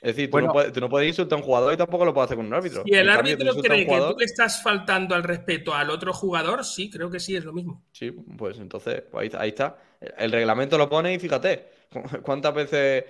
Es 0.00 0.14
decir, 0.14 0.26
tú, 0.28 0.32
Bueno. 0.32 0.46
no 0.48 0.52
puedes, 0.52 0.72
tú 0.72 0.80
no 0.80 0.88
puedes 0.88 1.08
insultar 1.08 1.36
a 1.36 1.40
un 1.40 1.46
jugador 1.46 1.74
y 1.74 1.76
tampoco 1.76 2.04
lo 2.04 2.14
puedes 2.14 2.26
hacer 2.28 2.36
con 2.36 2.46
un 2.46 2.54
árbitro. 2.54 2.82
Si 2.84 2.92
el 2.92 3.08
En 3.08 3.14
cambio, 3.16 3.32
árbitro 3.34 3.54
un 3.56 3.62
cree 3.62 3.86
que 3.86 3.96
tú 3.98 4.14
le 4.18 4.24
estás 4.24 4.62
faltando 4.62 5.14
al 5.16 5.24
respeto 5.24 5.74
al 5.74 5.90
otro 5.90 6.12
jugador, 6.12 6.64
sí, 6.64 6.88
creo 6.88 7.10
que 7.10 7.18
sí 7.18 7.34
es 7.34 7.44
lo 7.44 7.52
mismo. 7.52 7.82
Sí, 7.92 8.12
pues 8.12 8.58
entonces, 8.58 9.02
pues 9.10 9.22
ahí, 9.22 9.26
está- 9.26 9.40
ahí 9.40 9.48
está. 9.48 9.76
El 10.18 10.30
reglamento 10.30 10.78
lo 10.78 10.88
pone 10.88 11.12
y 11.14 11.18
fíjate, 11.18 11.66
cu- 11.92 12.02
cuántas 12.22 12.54
veces 12.54 13.04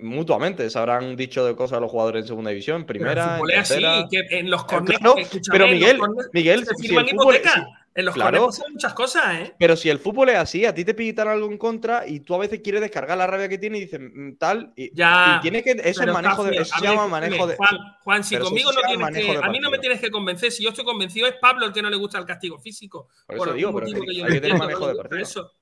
mutuamente 0.00 0.68
se 0.70 0.78
habrán 0.78 1.16
dicho 1.16 1.44
de 1.44 1.54
cosas 1.56 1.78
a 1.78 1.80
los 1.80 1.90
jugadores 1.90 2.22
en 2.22 2.28
segunda 2.28 2.50
división, 2.50 2.82
en 2.82 2.86
Pero 2.86 2.98
primera, 3.00 3.36
en 3.38 3.58
así, 3.58 3.74
tercera. 3.74 4.06
que 4.10 4.38
en 4.38 4.50
los 4.50 4.64
corners, 4.64 4.98
claro, 4.98 5.16
pero 5.50 5.64
en 5.64 5.70
los 5.72 5.80
Miguel, 5.80 5.98
corners 5.98 6.28
Miguel, 6.32 6.64
se 6.64 6.74
si 6.76 6.88
firman 6.88 7.04
el 7.04 7.10
fútbol- 7.10 7.22
hipotecas. 7.34 7.54
si- 7.54 7.60
En 7.96 8.04
los 8.04 8.14
claro. 8.14 8.46
pasan 8.46 8.72
muchas 8.74 8.92
cosas, 8.92 9.34
¿eh? 9.36 9.54
Pero 9.58 9.74
si 9.74 9.88
el 9.88 9.98
fútbol 9.98 10.28
es 10.28 10.36
así, 10.36 10.66
a 10.66 10.74
ti 10.74 10.84
te 10.84 10.92
pitan 10.92 11.28
algo 11.28 11.46
en 11.50 11.56
contra 11.56 12.06
y 12.06 12.20
tú 12.20 12.34
a 12.34 12.38
veces 12.38 12.60
quieres 12.62 12.82
descargar 12.82 13.16
la 13.16 13.26
rabia 13.26 13.48
que 13.48 13.56
tiene 13.56 13.78
y 13.78 13.80
dices 13.86 13.98
mm, 14.00 14.34
tal. 14.34 14.70
Y, 14.76 14.94
Ya, 14.94 15.36
y 15.38 15.40
tiene 15.40 15.62
que. 15.62 15.70
Eso 15.82 16.02
es 16.02 16.12
manejo 16.12 16.44
de. 16.44 16.56
Eso 16.58 16.74
a 16.74 16.78
se 16.78 16.84
llama 16.84 17.08
manejo 17.08 17.46
de. 17.46 17.56
Juan, 17.56 17.76
Juan, 18.04 18.22
si 18.22 18.36
conmigo 18.38 18.70
no 18.70 18.82
tienes 18.82 19.08
que. 19.10 19.38
A 19.42 19.48
mí 19.48 19.58
no 19.60 19.70
me 19.70 19.78
tienes 19.78 19.98
que 19.98 20.10
convencer. 20.10 20.52
Si 20.52 20.62
yo 20.62 20.68
estoy 20.68 20.84
convencido, 20.84 21.26
es 21.26 21.36
Pablo 21.40 21.64
el 21.64 21.72
que 21.72 21.80
no 21.80 21.88
le 21.88 21.96
gusta 21.96 22.18
el 22.18 22.26
castigo 22.26 22.58
físico. 22.58 23.08
Por 23.26 23.36
eso 23.36 23.44
algún 23.44 23.56
digo, 23.56 23.72
pero 23.74 23.86
motivo 23.86 24.00
que- 24.02 24.06
que 24.08 24.14
yo 24.14 24.24
hay 24.24 24.28
no 24.28 24.34
que 24.34 24.40
tener 24.42 24.58
manejo 24.58 24.86
de 24.88 24.94
partido. 24.94 25.22
eso. 25.22 25.52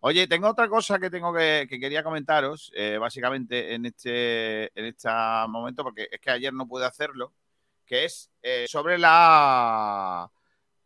Oye, 0.00 0.26
tengo 0.26 0.48
otra 0.48 0.68
cosa 0.68 0.98
que 0.98 1.10
tengo 1.10 1.32
que, 1.32 1.66
que 1.68 1.78
quería 1.78 2.02
comentaros, 2.02 2.72
eh, 2.74 2.96
básicamente 2.98 3.72
en 3.74 3.86
este, 3.86 4.64
en 4.78 4.86
este 4.86 5.08
momento, 5.48 5.84
porque 5.84 6.08
es 6.10 6.18
que 6.18 6.30
ayer 6.30 6.52
no 6.52 6.66
pude 6.66 6.84
hacerlo, 6.84 7.32
que 7.86 8.06
es 8.06 8.28
eh, 8.42 8.64
sobre 8.68 8.98
la, 8.98 10.28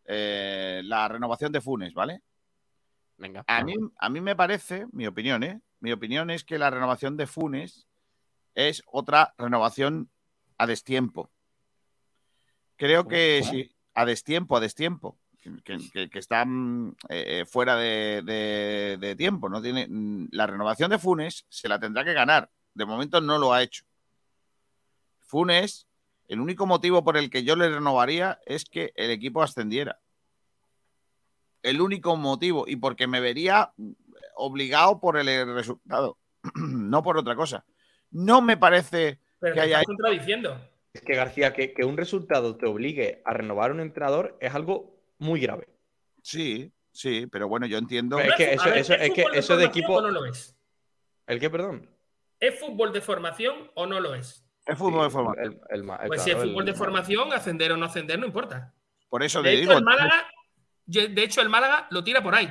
eh, 0.06 0.80
la 0.84 1.08
renovación 1.08 1.52
de 1.52 1.60
Funes, 1.60 1.94
¿vale? 1.94 2.22
Venga. 3.18 3.44
A 3.46 3.62
mí, 3.64 3.74
a 3.98 4.08
mí 4.10 4.20
me 4.20 4.36
parece, 4.36 4.86
mi 4.92 5.06
opinión, 5.06 5.42
¿eh? 5.42 5.60
Mi 5.80 5.92
opinión 5.92 6.30
es 6.30 6.44
que 6.44 6.58
la 6.58 6.70
renovación 6.70 7.16
de 7.16 7.26
Funes 7.26 7.86
es 8.54 8.82
otra 8.86 9.34
renovación 9.38 10.10
a 10.58 10.66
destiempo. 10.66 11.30
Creo 12.76 13.06
que 13.08 13.42
sí, 13.44 13.74
a 13.94 14.04
destiempo, 14.04 14.56
a 14.56 14.60
destiempo. 14.60 15.18
Que, 15.64 15.78
que- 15.92 16.10
que 16.10 16.18
están 16.18 16.96
eh, 17.08 17.44
fuera 17.46 17.76
de, 17.76 18.20
de- 18.24 18.96
de 19.00 19.14
tiempo. 19.16 19.48
No 19.48 19.62
tiene, 19.62 19.86
la 20.32 20.46
renovación 20.46 20.90
de 20.90 20.98
Funes 20.98 21.46
se 21.48 21.68
la 21.68 21.78
tendrá 21.78 22.04
que 22.04 22.12
ganar. 22.12 22.50
De 22.74 22.84
momento 22.84 23.20
no 23.20 23.38
lo 23.38 23.52
ha 23.52 23.62
hecho. 23.62 23.84
Funes, 25.20 25.85
el 26.28 26.40
único 26.40 26.66
motivo 26.66 27.04
por 27.04 27.16
el 27.16 27.30
que 27.30 27.44
yo 27.44 27.56
le 27.56 27.68
renovaría 27.68 28.40
es 28.46 28.64
que 28.64 28.92
el 28.96 29.10
equipo 29.10 29.42
ascendiera 29.42 30.00
el 31.66 31.80
único 31.80 32.16
motivo 32.16 32.64
y 32.68 32.76
porque 32.76 33.08
me 33.08 33.20
vería 33.20 33.72
obligado 34.36 35.00
por 35.00 35.18
el 35.18 35.52
resultado, 35.52 36.16
no 36.54 37.02
por 37.02 37.18
otra 37.18 37.34
cosa. 37.34 37.64
No 38.12 38.40
me 38.40 38.56
parece 38.56 39.18
Pero 39.40 39.54
que 39.54 39.60
haya 39.60 39.80
estás 39.80 39.86
contradiciendo. 39.86 40.60
Es 40.92 41.00
que 41.00 41.16
García, 41.16 41.52
que, 41.52 41.74
que 41.74 41.84
un 41.84 41.96
resultado 41.96 42.56
te 42.56 42.66
obligue 42.66 43.20
a 43.24 43.34
renovar 43.34 43.72
un 43.72 43.80
entrenador 43.80 44.38
es 44.40 44.54
algo 44.54 45.02
muy 45.18 45.40
grave. 45.40 45.68
Sí, 46.22 46.72
sí, 46.92 47.26
pero 47.26 47.48
bueno, 47.48 47.66
yo 47.66 47.78
entiendo. 47.78 48.20
Es 48.20 48.34
que 48.36 48.54
eso, 48.54 48.64
ver, 48.66 48.78
eso, 48.78 48.94
es 48.94 49.10
que 49.10 49.22
fútbol 49.22 49.36
eso 49.36 49.56
de 49.56 49.64
equipo. 49.64 49.94
o 49.94 50.02
no 50.02 50.10
lo 50.12 50.24
es? 50.24 50.56
¿El 51.26 51.40
qué, 51.40 51.50
perdón? 51.50 51.90
¿Es 52.38 52.60
fútbol 52.60 52.92
de 52.92 53.00
formación 53.00 53.72
o 53.74 53.86
no 53.86 53.98
lo 53.98 54.14
es? 54.14 54.45
Es 54.66 54.76
fútbol 54.76 55.04
de 55.04 55.10
forma. 55.10 55.34
El- 55.38 55.60
el 55.70 55.84
ma- 55.84 55.96
Pues 56.06 56.22
claro, 56.22 56.22
si 56.24 56.30
es 56.30 56.36
fútbol 56.36 56.64
el- 56.68 56.72
de 56.72 56.74
formación, 56.74 57.32
ascender 57.32 57.72
o 57.72 57.76
no 57.76 57.86
ascender 57.86 58.18
no 58.18 58.26
importa. 58.26 58.74
Por 59.08 59.22
eso 59.22 59.40
De 59.42 59.50
le 59.52 59.58
hecho, 59.58 59.68
digo. 59.68 59.78
el 59.78 59.84
Málaga, 59.84 60.26
yo- 60.86 61.08
de 61.08 61.22
hecho, 61.22 61.40
el 61.40 61.48
Málaga 61.48 61.86
lo 61.90 62.02
tira 62.02 62.22
por 62.22 62.34
ahí. 62.34 62.48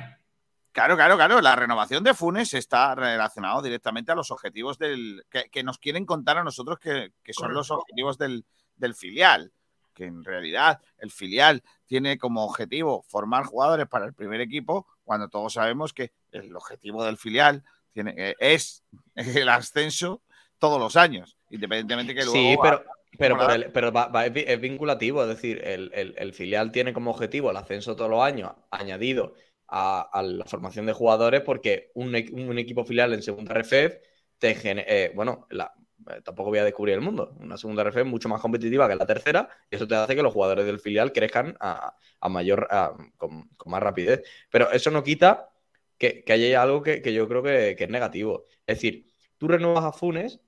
Claro, 0.72 0.96
claro, 0.96 1.16
claro. 1.16 1.40
La 1.40 1.56
renovación 1.56 2.02
de 2.04 2.14
Funes 2.14 2.52
está 2.54 2.94
relacionado 2.94 3.62
directamente 3.62 4.12
a 4.12 4.14
los 4.14 4.30
objetivos 4.30 4.78
del 4.78 5.24
que, 5.30 5.48
que 5.50 5.62
nos 5.62 5.78
quieren 5.78 6.04
contar 6.04 6.36
a 6.38 6.44
nosotros 6.44 6.78
que, 6.78 7.12
que 7.22 7.32
son 7.32 7.52
los 7.54 7.70
objetivos 7.70 8.18
del, 8.18 8.44
del 8.76 8.94
filial. 8.94 9.52
Que 9.94 10.04
en 10.04 10.22
realidad 10.24 10.80
el 10.98 11.10
filial 11.10 11.62
tiene 11.86 12.18
como 12.18 12.44
objetivo 12.44 13.02
formar 13.08 13.44
jugadores 13.46 13.88
para 13.88 14.04
el 14.04 14.12
primer 14.12 14.42
equipo, 14.42 14.86
cuando 15.04 15.28
todos 15.30 15.54
sabemos 15.54 15.94
que 15.94 16.12
el 16.32 16.54
objetivo 16.54 17.02
del 17.04 17.16
filial 17.16 17.64
tiene, 17.92 18.12
eh, 18.16 18.34
es 18.38 18.84
el 19.14 19.48
ascenso 19.48 20.22
todos 20.58 20.78
los 20.78 20.96
años, 20.96 21.35
independientemente 21.50 22.14
que 22.14 22.24
luego. 22.24 22.38
Sí, 22.38 22.56
pero, 22.60 22.84
pero, 23.18 23.34
Hola. 23.34 23.46
por 23.46 23.50
el- 23.50 23.72
pero 23.72 23.92
va- 23.92 24.08
va- 24.08 24.26
es, 24.26 24.32
vi- 24.32 24.44
es 24.46 24.60
vinculativo, 24.60 25.22
es 25.22 25.28
decir, 25.28 25.60
el, 25.64 25.90
el- 25.94 26.14
el 26.18 26.32
filial 26.34 26.72
tiene 26.72 26.92
como 26.92 27.10
objetivo 27.10 27.50
el 27.50 27.56
ascenso 27.56 27.96
todos 27.96 28.10
los 28.10 28.22
años, 28.22 28.52
añadido 28.70 29.34
a, 29.68 30.00
a 30.12 30.22
la 30.22 30.44
formación 30.44 30.86
de 30.86 30.92
jugadores, 30.92 31.42
porque 31.42 31.90
un, 31.94 32.14
e- 32.14 32.28
un 32.32 32.58
equipo 32.58 32.84
filial 32.84 33.12
en 33.14 33.22
segunda 33.22 33.52
RFEF 33.54 33.96
te 34.38 34.54
gene- 34.54 34.84
eh, 34.88 35.12
bueno, 35.14 35.46
la- 35.50 35.72
eh, 36.10 36.20
tampoco 36.22 36.50
voy 36.50 36.58
a 36.58 36.64
descubrir 36.64 36.94
el 36.94 37.00
mundo, 37.00 37.34
una 37.40 37.56
segunda 37.56 37.82
RFEF 37.82 38.06
mucho 38.06 38.28
más 38.28 38.40
competitiva 38.40 38.88
que 38.88 38.96
la 38.96 39.06
tercera, 39.06 39.48
y 39.70 39.76
eso 39.76 39.86
te 39.88 39.94
hace 39.94 40.14
que 40.14 40.22
los 40.22 40.32
jugadores 40.32 40.66
del 40.66 40.78
filial 40.80 41.12
crezcan 41.12 41.56
a, 41.60 41.96
a 42.20 42.28
mayor, 42.28 42.66
a- 42.70 42.92
con, 43.16 43.48
con 43.56 43.70
más 43.72 43.82
rapidez. 43.82 44.22
Pero 44.50 44.70
eso 44.72 44.90
no 44.90 45.02
quita 45.02 45.50
que, 45.98 46.22
que 46.24 46.32
haya 46.32 46.62
algo 46.62 46.82
que, 46.82 47.02
que 47.02 47.12
yo 47.14 47.28
creo 47.28 47.42
que, 47.42 47.74
que 47.76 47.84
es 47.84 47.90
negativo. 47.90 48.44
Es 48.66 48.76
decir, 48.76 49.06
tú 49.38 49.48
renuevas 49.48 49.84
a 49.84 49.92
Funes 49.92 50.40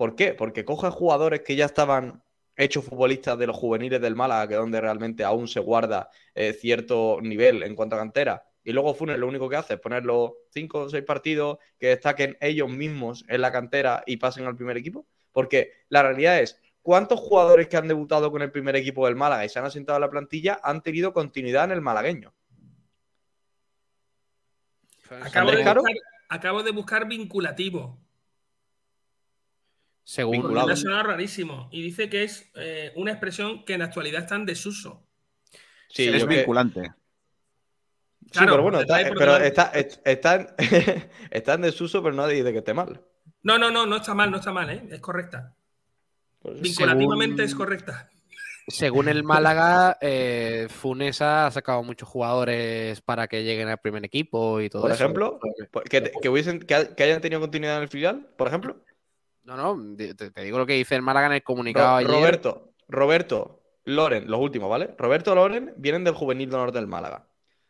¿Por 0.00 0.16
qué? 0.16 0.32
Porque 0.32 0.64
coges 0.64 0.94
jugadores 0.94 1.42
que 1.42 1.56
ya 1.56 1.66
estaban 1.66 2.22
hechos 2.56 2.86
futbolistas 2.86 3.38
de 3.38 3.46
los 3.46 3.54
juveniles 3.54 4.00
del 4.00 4.16
Málaga, 4.16 4.48
que 4.48 4.54
es 4.54 4.60
donde 4.60 4.80
realmente 4.80 5.24
aún 5.24 5.46
se 5.46 5.60
guarda 5.60 6.08
eh, 6.34 6.54
cierto 6.54 7.18
nivel 7.20 7.62
en 7.62 7.74
cuanto 7.74 7.96
a 7.96 7.98
cantera. 7.98 8.42
Y 8.64 8.72
luego 8.72 8.94
Funes 8.94 9.18
lo 9.18 9.28
único 9.28 9.46
que 9.50 9.56
hace 9.56 9.74
es 9.74 9.80
poner 9.80 10.06
los 10.06 10.32
cinco 10.48 10.78
o 10.78 10.88
seis 10.88 11.04
partidos 11.04 11.58
que 11.78 11.88
destaquen 11.88 12.38
ellos 12.40 12.70
mismos 12.70 13.26
en 13.28 13.42
la 13.42 13.52
cantera 13.52 14.02
y 14.06 14.16
pasen 14.16 14.46
al 14.46 14.56
primer 14.56 14.78
equipo. 14.78 15.06
Porque 15.32 15.70
la 15.90 16.02
realidad 16.02 16.40
es, 16.40 16.58
¿cuántos 16.80 17.20
jugadores 17.20 17.68
que 17.68 17.76
han 17.76 17.86
debutado 17.86 18.32
con 18.32 18.40
el 18.40 18.50
primer 18.50 18.76
equipo 18.76 19.04
del 19.04 19.16
Málaga 19.16 19.44
y 19.44 19.50
se 19.50 19.58
han 19.58 19.66
asentado 19.66 19.98
en 19.98 20.00
la 20.00 20.10
plantilla 20.10 20.60
han 20.62 20.82
tenido 20.82 21.12
continuidad 21.12 21.64
en 21.64 21.72
el 21.72 21.82
malagueño? 21.82 22.32
Acabo 25.10 25.50
de, 25.50 25.56
buscar, 25.56 25.78
acabo 26.30 26.62
de 26.62 26.70
buscar 26.70 27.06
vinculativo. 27.06 27.98
Según, 30.04 30.36
Porque 30.36 30.42
Vinculado. 30.48 30.66
me 30.66 30.72
ha 30.72 30.76
sonado 30.76 31.02
rarísimo. 31.04 31.68
Y 31.70 31.82
dice 31.82 32.08
que 32.08 32.24
es 32.24 32.50
eh, 32.56 32.92
una 32.96 33.12
expresión 33.12 33.64
que 33.64 33.74
en 33.74 33.80
la 33.80 33.84
actualidad 33.86 34.22
está 34.22 34.34
en 34.36 34.46
desuso. 34.46 35.06
Sí, 35.88 36.08
es 36.08 36.24
que- 36.24 36.36
vinculante. 36.36 36.82
sí, 36.82 38.30
Claro, 38.32 38.52
pero 38.52 38.62
bueno, 38.62 38.80
está, 38.80 38.96
pero 39.16 39.36
está, 39.36 39.64
es- 39.74 40.00
está 40.04 40.34
en, 40.36 40.48
está 41.30 41.54
en 41.54 41.62
desuso, 41.62 42.02
pero 42.02 42.14
nadie 42.14 42.34
dice 42.36 42.52
que 42.52 42.58
esté 42.58 42.74
mal. 42.74 43.00
No, 43.42 43.58
no, 43.58 43.70
no, 43.70 43.86
no 43.86 43.96
está 43.96 44.14
mal, 44.14 44.30
no 44.30 44.36
está 44.38 44.52
mal, 44.52 44.70
¿eh? 44.70 44.82
es 44.90 45.00
correcta. 45.00 45.54
Por 46.40 46.54
eso- 46.54 46.62
Vinculativamente 46.62 47.36
Según- 47.36 47.44
es 47.48 47.54
correcta. 47.54 48.10
según 48.68 49.08
el 49.08 49.24
Málaga, 49.24 49.96
eh, 50.00 50.68
Funes 50.70 51.20
ha 51.22 51.50
sacado 51.50 51.82
muchos 51.82 52.08
jugadores 52.08 53.00
para 53.00 53.26
que 53.28 53.42
lleguen 53.42 53.68
al 53.68 53.78
primer 53.78 54.04
equipo 54.04 54.60
y 54.60 54.68
todo 54.70 54.82
Por 54.82 54.92
eso. 54.92 55.02
ejemplo, 55.04 55.38
Por- 55.70 55.84
Que, 55.84 56.00
te- 56.00 56.12
que 56.20 56.28
hubiesen, 56.28 56.60
que, 56.60 56.74
ha- 56.74 56.94
que 56.94 57.02
hayan 57.02 57.20
tenido 57.20 57.40
continuidad 57.40 57.76
en 57.78 57.82
el 57.82 57.88
filial, 57.88 58.28
por 58.36 58.46
ejemplo. 58.48 58.80
No, 59.44 59.56
no, 59.56 59.96
te, 59.96 60.14
te 60.14 60.40
digo 60.42 60.58
lo 60.58 60.66
que 60.66 60.74
dice 60.74 60.94
el 60.94 61.02
Málaga 61.02 61.26
en 61.26 61.32
el 61.34 61.42
comunicado 61.42 61.88
Ro- 61.88 61.96
ayer. 61.96 62.10
Roberto, 62.10 62.72
Roberto, 62.88 63.62
Loren, 63.84 64.30
los 64.30 64.40
últimos, 64.40 64.68
¿vale? 64.70 64.94
Roberto 64.98 65.34
Loren 65.34 65.74
vienen 65.76 66.04
del 66.04 66.14
juvenil 66.14 66.50
de 66.50 66.56
honor 66.56 66.72
del 66.72 66.86
Málaga. 66.86 67.26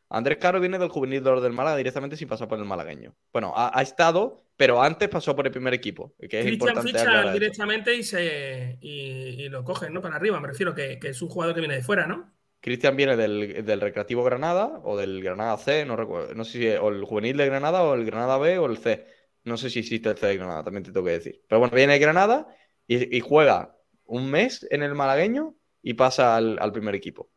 Andrés 0.08 0.38
Caro 0.38 0.58
viene 0.58 0.78
del 0.78 0.88
juvenil 0.88 1.22
de 1.22 1.30
honor 1.30 1.42
del 1.42 1.52
Málaga 1.52 1.76
directamente 1.76 2.16
sin 2.16 2.26
pasar 2.28 2.48
por 2.48 2.58
el 2.58 2.64
malagueño. 2.64 3.14
Bueno, 3.32 3.52
ha, 3.54 3.70
ha 3.78 3.82
estado, 3.82 4.42
pero 4.56 4.82
antes 4.82 5.08
pasó 5.08 5.36
por 5.36 5.46
el 5.46 5.52
primer 5.52 5.72
equipo. 5.72 6.12
Que 6.28 6.40
es 6.40 6.44
ficha 6.82 7.32
directamente 7.32 7.94
y, 7.94 8.02
se, 8.02 8.76
y, 8.80 9.44
y 9.44 9.48
lo 9.48 9.62
cogen, 9.62 9.94
¿no? 9.94 10.02
Para 10.02 10.16
arriba, 10.16 10.40
me 10.40 10.48
refiero, 10.48 10.74
que, 10.74 10.98
que 10.98 11.10
es 11.10 11.22
un 11.22 11.28
jugador 11.28 11.54
que 11.54 11.60
viene 11.60 11.76
de 11.76 11.82
fuera, 11.82 12.06
¿no? 12.08 12.32
Cristian 12.60 12.96
viene 12.96 13.16
del, 13.16 13.64
del 13.64 13.80
Recreativo 13.80 14.22
Granada 14.22 14.80
o 14.84 14.96
del 14.96 15.22
Granada 15.22 15.56
C, 15.56 15.86
no 15.86 15.96
recuerdo, 15.96 16.34
no 16.34 16.44
sé 16.44 16.52
si 16.58 16.66
es 16.66 16.78
o 16.78 16.88
el 16.90 17.04
juvenil 17.04 17.36
de 17.36 17.46
Granada 17.46 17.82
o 17.84 17.94
el 17.94 18.04
Granada 18.04 18.36
B 18.36 18.58
o 18.58 18.66
el 18.66 18.76
C. 18.78 19.06
No 19.44 19.56
sé 19.56 19.70
si 19.70 19.78
existe 19.80 20.08
el 20.10 20.16
C 20.18 20.26
de 20.26 20.36
Granada, 20.36 20.64
también 20.64 20.84
te 20.84 20.92
tengo 20.92 21.06
que 21.06 21.12
decir. 21.12 21.42
Pero 21.48 21.60
bueno, 21.60 21.74
viene 21.74 21.94
de 21.94 21.98
Granada 21.98 22.46
y, 22.86 23.16
y 23.16 23.20
juega 23.20 23.76
un 24.04 24.30
mes 24.30 24.66
en 24.70 24.82
el 24.82 24.94
malagueño 24.94 25.54
y 25.82 25.94
pasa 25.94 26.36
al, 26.36 26.58
al 26.60 26.72
primer 26.72 26.94
equipo. 26.94 27.30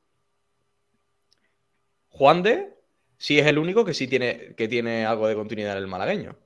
Juan 2.09 2.43
de 2.43 2.73
sí 3.17 3.39
es 3.39 3.47
el 3.47 3.57
único 3.57 3.85
que 3.85 3.93
sí 3.93 4.07
tiene, 4.07 4.53
que 4.55 4.67
tiene 4.67 5.05
algo 5.05 5.27
de 5.27 5.35
continuidad 5.35 5.73
en 5.73 5.79
el 5.83 5.87
malagueño. 5.87 6.37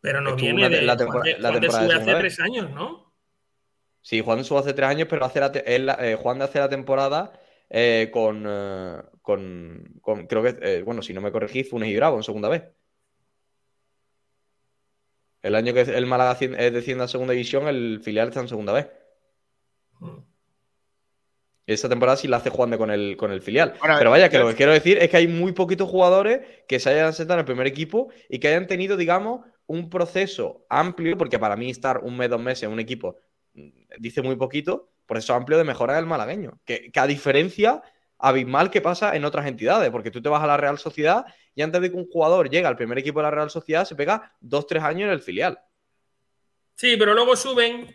Pero 0.00 0.20
no 0.20 0.30
Estuvo 0.30 0.54
viene 0.54 0.82
la 0.82 0.96
de. 0.96 1.04
Juan 1.04 1.22
de- 1.22 1.38
la 1.38 1.48
Juan 1.48 1.54
de 1.54 1.60
temporada 1.60 1.84
de 1.84 1.90
sube 1.90 2.10
hace 2.12 2.20
tres 2.20 2.40
años, 2.40 2.70
¿no? 2.70 3.12
Sí, 4.02 4.20
Juan 4.20 4.44
sube 4.44 4.58
hace 4.60 4.72
tres 4.74 4.88
años, 4.88 5.08
pero 5.10 5.24
hace 5.24 5.40
la 5.40 5.46
él 5.48 5.90
eh, 6.00 6.16
Juan 6.20 6.38
de 6.38 6.44
hace 6.44 6.58
la 6.60 6.68
temporada 6.68 7.32
eh, 7.68 8.10
con, 8.12 8.44
eh, 8.48 9.02
con, 9.22 9.98
con- 10.00 10.26
creo 10.26 10.42
que, 10.42 10.82
bueno, 10.82 11.02
si 11.02 11.12
no 11.12 11.20
me 11.20 11.32
corregí, 11.32 11.64
Funes 11.64 11.90
y 11.90 11.96
Bravo 11.96 12.16
en 12.16 12.22
segunda 12.22 12.48
vez. 12.48 12.62
El 15.42 15.54
año 15.54 15.72
que 15.72 15.82
el 15.82 16.06
Málaga 16.06 16.34
desciende 16.34 17.04
a 17.04 17.08
segunda 17.08 17.32
división, 17.32 17.68
el 17.68 18.00
filial 18.02 18.28
está 18.28 18.40
en 18.40 18.48
segunda 18.48 18.72
vez. 18.72 18.88
Mm. 20.00 20.18
Esa 21.66 21.88
temporada 21.88 22.16
sí 22.16 22.28
la 22.28 22.38
hace 22.38 22.48
Juan 22.48 22.70
de 22.70 22.78
con 22.78 22.90
el, 22.90 23.16
con 23.16 23.30
el 23.30 23.42
filial. 23.42 23.74
Bueno, 23.78 23.96
Pero 23.98 24.10
vaya, 24.10 24.30
que 24.30 24.38
lo 24.38 24.48
que 24.48 24.54
quiero 24.54 24.72
decir 24.72 24.96
es 24.98 25.10
que 25.10 25.18
hay 25.18 25.28
muy 25.28 25.52
poquitos 25.52 25.88
jugadores 25.88 26.40
que 26.66 26.80
se 26.80 26.88
hayan 26.88 27.12
sentado 27.12 27.38
en 27.38 27.40
el 27.40 27.46
primer 27.46 27.66
equipo 27.66 28.08
y 28.28 28.38
que 28.38 28.48
hayan 28.48 28.66
tenido, 28.66 28.96
digamos, 28.96 29.44
un 29.66 29.90
proceso 29.90 30.64
amplio, 30.70 31.18
porque 31.18 31.38
para 31.38 31.56
mí 31.56 31.68
estar 31.68 31.98
un 31.98 32.16
mes, 32.16 32.30
dos 32.30 32.40
meses 32.40 32.62
en 32.62 32.70
un 32.70 32.80
equipo 32.80 33.16
mm, 33.52 33.68
dice 33.98 34.22
muy 34.22 34.36
poquito, 34.36 34.88
proceso 35.06 35.34
amplio 35.34 35.58
de 35.58 35.64
mejora 35.64 35.96
del 35.96 36.06
malagueño. 36.06 36.58
Que, 36.64 36.90
que 36.90 37.00
a 37.00 37.06
diferencia 37.06 37.82
abismal 38.18 38.70
que 38.70 38.80
pasa 38.80 39.14
en 39.16 39.24
otras 39.24 39.46
entidades, 39.46 39.90
porque 39.90 40.10
tú 40.10 40.20
te 40.20 40.28
vas 40.28 40.42
a 40.42 40.46
la 40.46 40.56
Real 40.56 40.78
Sociedad 40.78 41.24
y 41.54 41.62
antes 41.62 41.80
de 41.80 41.90
que 41.90 41.96
un 41.96 42.08
jugador 42.08 42.50
llegue 42.50 42.66
al 42.66 42.76
primer 42.76 42.98
equipo 42.98 43.18
de 43.20 43.24
la 43.24 43.30
Real 43.30 43.50
Sociedad 43.50 43.84
se 43.84 43.94
pega 43.94 44.32
dos, 44.40 44.66
tres 44.66 44.82
años 44.82 45.06
en 45.06 45.10
el 45.12 45.20
filial. 45.20 45.58
Sí, 46.74 46.96
pero 46.96 47.14
luego 47.14 47.34
suben 47.36 47.94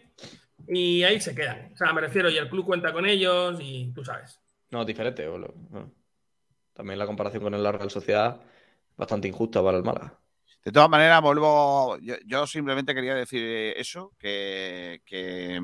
y 0.68 1.04
ahí 1.04 1.20
se 1.20 1.34
quedan. 1.36 1.72
O 1.74 1.78
sea, 1.78 1.94
me 1.94 2.02
refiero, 2.02 2.30
y 2.30 2.38
el 2.38 2.50
club 2.50 2.66
cuenta 2.66 2.92
con 2.92 3.06
ellos 3.06 3.58
y 3.62 3.92
tú 3.94 4.04
sabes. 4.04 4.40
No, 4.72 4.82
es 4.82 4.88
diferente. 4.88 5.28
o 5.28 5.38
lo- 5.38 5.54
bueno. 5.56 5.92
También 6.74 6.98
la 7.00 7.06
comparación 7.06 7.44
con 7.44 7.54
el 7.54 7.62
la 7.64 7.72
Real 7.72 7.92
Sociedad 7.92 8.42
bastante 8.98 9.28
injusta 9.28 9.64
para 9.64 9.78
el 9.78 9.84
Málaga. 9.84 10.20
De 10.66 10.72
todas 10.72 10.90
maneras, 10.90 11.22
vuelvo. 11.22 11.98
Yo, 12.00 12.16
yo 12.26 12.48
simplemente 12.48 12.96
quería 12.96 13.14
decir 13.16 13.44
eso, 13.78 14.14
que, 14.18 15.02
que, 15.06 15.62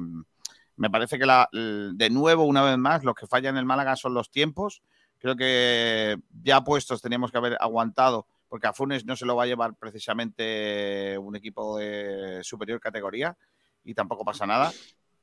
me 0.80 0.90
parece 0.90 1.20
que 1.20 1.26
la, 1.26 1.50
de 1.52 2.10
nuevo, 2.10 2.46
una 2.46 2.64
vez 2.64 2.78
más, 2.78 3.04
los 3.04 3.14
que 3.14 3.28
fallan 3.28 3.56
en 3.56 3.60
el 3.60 3.66
Málaga 3.66 3.98
son 3.98 4.14
los 4.14 4.32
tiempos. 4.32 4.82
Creo 5.18 5.36
que 5.36 6.18
ya 6.42 6.64
puestos 6.64 7.02
teníamos 7.02 7.32
que 7.32 7.38
haber 7.38 7.58
aguantado, 7.60 8.26
porque 8.48 8.68
a 8.68 8.74
Funes 8.74 9.06
no 9.06 9.18
se 9.18 9.26
lo 9.26 9.36
va 9.36 9.44
a 9.44 9.48
llevar 9.48 9.76
precisamente 9.76 11.18
un 11.18 11.36
equipo 11.36 11.78
de 11.78 12.40
superior 12.44 12.80
categoría 12.80 13.36
y 13.84 13.94
tampoco 13.94 14.24
pasa 14.24 14.46
nada. 14.46 14.72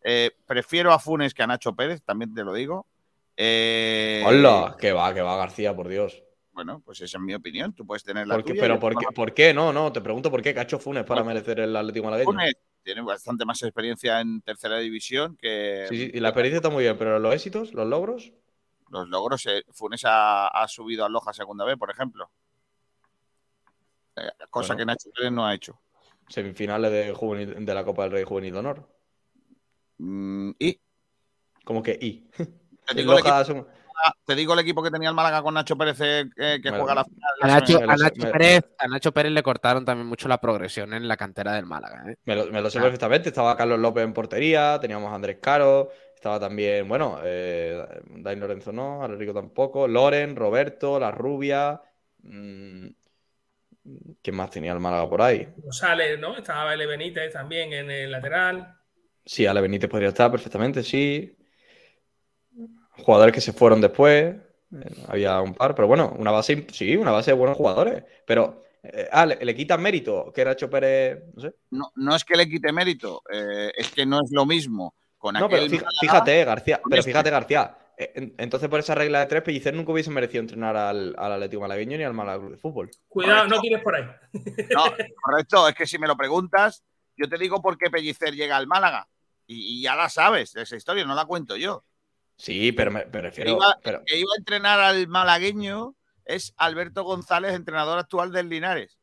Eh, 0.05 0.33
prefiero 0.45 0.93
a 0.93 0.99
Funes 0.99 1.33
que 1.33 1.43
a 1.43 1.47
Nacho 1.47 1.75
Pérez, 1.75 2.03
también 2.03 2.35
te 2.35 2.45
lo 2.45 2.53
digo. 2.53 2.87
Eh, 3.35 4.23
¡Hola! 4.27 4.77
Que 4.79 4.93
va, 4.93 5.15
que 5.15 5.23
va 5.23 5.39
García, 5.39 5.75
por 5.75 5.89
Dios. 5.89 6.23
Bueno, 6.53 6.83
pues 6.85 7.01
esa 7.01 7.17
es 7.17 7.23
mi 7.23 7.35
opinión. 7.35 7.73
Tú 7.73 7.87
puedes 7.87 8.05
tener 8.05 8.27
la 8.27 8.35
¿Por 8.35 8.45
qué? 8.45 8.51
tuya 8.53 8.59
y 8.59 8.61
pero 8.61 8.79
¿por 8.79 8.95
qué, 8.95 9.07
¿por 9.15 9.33
qué? 9.33 9.55
No, 9.55 9.73
no, 9.73 9.91
te 9.91 10.03
pregunto 10.03 10.31
por 10.31 10.43
qué 10.43 10.53
Cacho 10.53 10.79
Funes 10.79 11.05
para 11.05 11.25
merecer 11.25 11.61
el 11.61 11.75
Atlético 11.75 12.05
Malagueño. 12.05 12.31
Funes 12.31 12.55
tiene 12.87 13.03
bastante 13.03 13.45
más 13.45 13.61
experiencia 13.65 14.21
en 14.21 14.41
tercera 14.43 14.79
división 14.79 15.37
que 15.37 15.87
Sí, 15.89 15.97
sí, 16.07 16.11
y 16.15 16.21
la 16.21 16.29
experiencia 16.29 16.59
está 16.59 16.71
muy 16.71 16.85
bien, 16.85 16.97
pero 16.97 17.19
los 17.19 17.35
éxitos, 17.35 17.75
los 17.75 17.85
logros, 17.87 18.33
los 18.91 19.09
logros. 19.09 19.45
eh, 19.47 19.65
Funes 19.73 20.05
ha, 20.05 20.47
ha 20.47 20.69
subido 20.69 21.05
a 21.05 21.09
Loja 21.09 21.33
segunda 21.33 21.65
vez, 21.65 21.77
por 21.77 21.91
ejemplo. 21.91 22.31
Eh, 24.15 24.23
cosa 24.51 24.69
Bueno. 24.75 24.79
que 24.79 24.87
Nacho 24.87 25.11
Pérez 25.17 25.33
no 25.33 25.45
ha 25.45 25.53
hecho. 25.55 25.81
semifinales 26.29 26.91
de, 26.93 27.13
juvenil- 27.13 27.65
de 27.65 27.75
la 27.75 27.85
Copa 27.85 28.05
del 28.05 28.13
Rey 28.13 28.25
Juvenil 28.25 28.53
de 28.53 28.59
Honor. 28.61 28.89
Mm, 29.99 30.51
y 30.59 30.81
Como 31.65 31.83
que 31.83 31.99
y. 32.01 32.29
Loja 32.95 33.45
te 34.25 34.35
digo 34.35 34.53
el 34.55 34.61
equipo 34.61 34.83
que 34.83 34.91
tenía 34.91 35.09
el 35.09 35.15
Málaga 35.15 35.43
con 35.43 35.55
Nacho 35.55 35.77
Pérez 35.77 35.99
eh, 36.01 36.25
que 36.63 36.71
Me- 36.71 36.79
juega 36.79 36.95
la 36.95 37.05
final. 37.05 37.31
A 37.43 37.47
Nacho, 37.47 37.79
a 37.79 38.33
Pérez, 38.33 38.65
a 38.79 38.87
Nacho 38.89 39.13
Pérez 39.13 39.33
le 39.33 39.43
cortaron 39.43 39.85
también 39.85 40.07
mucho 40.07 40.29
la 40.29 40.39
progresión 40.41 40.93
en 40.95 41.07
la 41.09 41.17
cantera 41.17 41.53
del 41.55 41.67
Málaga. 41.67 42.11
¿eh? 42.11 42.17
me, 42.25 42.35
lo, 42.37 42.47
me 42.47 42.61
lo 42.61 42.71
sé 42.71 42.79
Ah. 42.79 42.83
perfectamente. 42.83 43.29
Estaba 43.31 43.57
Carlos 43.57 43.79
López 43.79 44.05
en 44.05 44.13
portería, 44.13 44.79
teníamos 44.81 45.11
a 45.13 45.15
Andrés 45.17 45.39
Caro, 45.41 45.91
estaba 46.15 46.41
también, 46.41 46.89
bueno, 46.89 47.21
eh, 47.25 47.85
Dain 48.17 48.41
Lorenzo 48.41 48.73
no, 48.73 49.03
Alerico 49.03 49.33
tampoco, 49.35 49.87
Loren, 49.89 50.35
Roberto, 50.37 50.99
La 50.99 51.11
Rubia. 51.11 51.81
mm, 52.23 52.87
¿Quién 54.21 54.35
más 54.37 54.51
tenía 54.51 54.73
el 54.73 54.81
Málaga 54.81 55.09
por 55.09 55.23
ahí? 55.23 55.47
González, 55.59 56.19
¿no? 56.19 56.37
Estaba 56.37 56.75
L. 56.75 56.87
Benítez 56.87 57.33
también 57.33 57.73
en 57.73 57.89
el 57.91 58.11
lateral. 58.11 58.75
Sí, 59.25 59.47
Ale 59.47 59.61
Benítez 59.61 59.89
podría 59.89 60.09
estar 60.09 60.31
perfectamente, 60.31 60.83
sí. 60.83 61.37
Jugadores 63.03 63.35
que 63.35 63.41
se 63.41 63.53
fueron 63.53 63.81
después. 63.81 64.35
Eh, 64.35 65.05
Había 65.09 65.41
un 65.41 65.55
par, 65.55 65.75
pero 65.75 65.87
bueno, 65.89 66.15
una 66.19 66.31
base, 66.31 66.67
sí, 66.73 66.97
una 66.97 67.13
base 67.13 67.31
de 67.31 67.37
buenos 67.37 67.57
jugadores. 67.57 68.03
Pero, 68.27 68.65
eh, 68.83 69.09
ah, 69.13 69.27
le, 69.27 69.37
le 69.45 69.55
quitan 69.55 69.81
mérito, 69.83 70.33
que 70.35 70.41
era 70.41 70.51
Nacho 70.53 70.69
Pérez, 70.71 71.23
no 71.35 71.43
sé. 71.43 71.55
No, 71.71 71.91
no 71.95 72.17
es 72.17 72.25
que 72.25 72.37
le 72.37 72.49
quite 72.49 72.73
mérito, 72.73 73.23
eh, 73.33 73.73
es 73.77 73.91
que 73.93 74.05
no 74.07 74.17
es 74.25 74.31
lo 74.33 74.45
mismo 74.47 74.95
con 75.19 75.35
No, 75.35 75.49
pero 75.49 75.63
aquel 75.63 75.73
Málaga 75.79 75.91
fíjate, 76.01 76.45
García, 76.45 76.81
pero 76.89 77.01
este. 77.01 77.11
fíjate, 77.11 77.31
García. 77.31 77.77
en- 77.97 78.35
Entonces, 78.39 78.69
por 78.69 78.81
esa 78.81 78.95
regla 78.95 79.21
de 79.21 79.27
tres, 79.27 79.43
Pellicer 79.43 79.73
nunca 79.75 79.93
hubiese 79.93 80.11
merecido 80.11 80.41
entrenar 80.43 80.77
al, 80.77 81.15
al 81.19 81.33
Atlético 81.33 81.63
Malagueño 81.63 81.97
ni 81.97 82.05
al 82.05 82.13
Málaga 82.15 82.39
Club 82.41 82.51
de 82.53 82.59
Fútbol. 82.59 82.91
Cuidado, 83.09 83.47
no 83.49 83.61
tires 83.61 83.83
por 83.83 83.95
ahí. 83.97 84.05
No, 84.75 84.85
correcto, 85.23 85.69
es 85.69 85.75
que 85.75 85.87
si 85.87 85.99
me 85.99 86.07
lo 86.07 86.17
preguntas, 86.17 86.83
yo 87.17 87.29
te 87.29 87.39
digo 87.39 87.63
por 87.63 87.79
qué 87.79 87.89
Pellicer 87.91 88.35
llega 88.35 88.57
al 88.57 88.67
Málaga. 88.67 89.09
Y, 89.47 89.79
y 89.79 89.83
ya 89.83 89.95
la 89.97 90.09
sabes, 90.09 90.55
esa 90.57 90.77
historia, 90.77 91.05
no 91.05 91.15
la 91.15 91.25
cuento 91.25 91.57
yo. 91.57 91.85
Sí, 92.37 92.73
pero 92.73 92.91
me, 92.91 93.05
me 93.07 93.11
Que 93.11 93.21
refiero. 93.23 93.51
iba, 93.53 93.79
pero- 93.83 94.03
que 94.05 94.19
iba 94.19 94.29
a 94.35 94.39
entrenar 94.39 94.81
al 94.81 95.09
malagueño 95.09 95.95
es 96.25 96.53
Alberto 96.57 97.03
González, 97.05 97.55
entrenador 97.55 97.99
actual 97.99 98.33
del 98.33 98.49
Linares. 98.49 98.99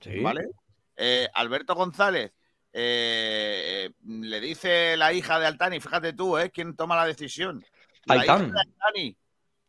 sí. 0.00 0.20
¿Vale? 0.20 0.48
Eh, 0.96 1.28
Alberto 1.34 1.74
González 1.76 2.32
eh, 2.72 3.90
le 4.04 4.40
dice 4.40 4.96
la 4.96 5.12
hija 5.12 5.38
de 5.38 5.46
Altani, 5.46 5.80
fíjate 5.80 6.12
tú, 6.12 6.36
¿eh? 6.38 6.50
¿Quién 6.50 6.74
toma 6.76 6.96
la 6.96 7.06
decisión? 7.06 7.64
La 8.04 8.14
de 8.16 8.20
Altani, 8.22 9.16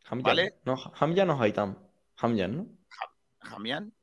Hamyan. 0.06 0.23
¿vale? 0.23 0.56
No, 0.65 0.76
Hamyan 0.99 1.30
o 1.30 1.41
Haitán. 1.41 1.77
Hamyan, 2.18 2.57
¿no? 2.57 2.68
Jamián. 3.41 3.94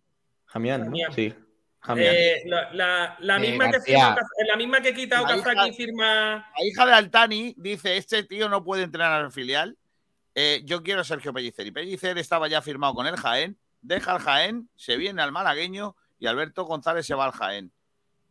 Hamyan, 0.46 0.80
¿no? 0.82 0.86
Hamian. 0.86 1.12
Sí. 1.12 1.34
Eh, 1.96 2.42
la, 2.46 2.72
la- 2.72 3.16
la 3.20 3.36
Eh, 3.36 3.40
misma 3.40 3.70
que 3.70 3.80
firma 3.80 4.16
la 4.48 4.56
misma 4.56 4.80
que 4.80 4.88
he 4.90 4.94
quitado 4.94 5.26
La 5.26 5.36
hija- 5.36 5.54
Kazaki 5.54 5.76
firma. 5.76 6.50
La 6.58 6.64
hija 6.64 6.86
de 6.86 6.92
Altani 6.92 7.54
dice, 7.56 7.96
este 7.96 8.22
tío 8.24 8.48
no 8.48 8.64
puede 8.64 8.82
entrenar 8.82 9.12
al 9.24 9.32
filial. 9.32 9.76
Eh, 10.34 10.62
yo 10.64 10.82
quiero 10.82 11.00
a 11.00 11.04
Sergio 11.04 11.32
Pellicer. 11.32 11.66
Y 11.66 11.70
Pellicer 11.70 12.18
estaba 12.18 12.48
ya 12.48 12.60
firmado 12.62 12.94
con 12.94 13.06
el 13.06 13.16
Jaén. 13.16 13.56
Deja 13.80 14.12
al 14.12 14.20
Jaén, 14.20 14.68
se 14.76 14.96
viene 14.96 15.22
al 15.22 15.32
malagueño 15.32 15.96
y 16.18 16.26
Alberto 16.26 16.64
González 16.64 17.06
se 17.06 17.14
va 17.14 17.26
al 17.26 17.32
Jaén. 17.32 17.72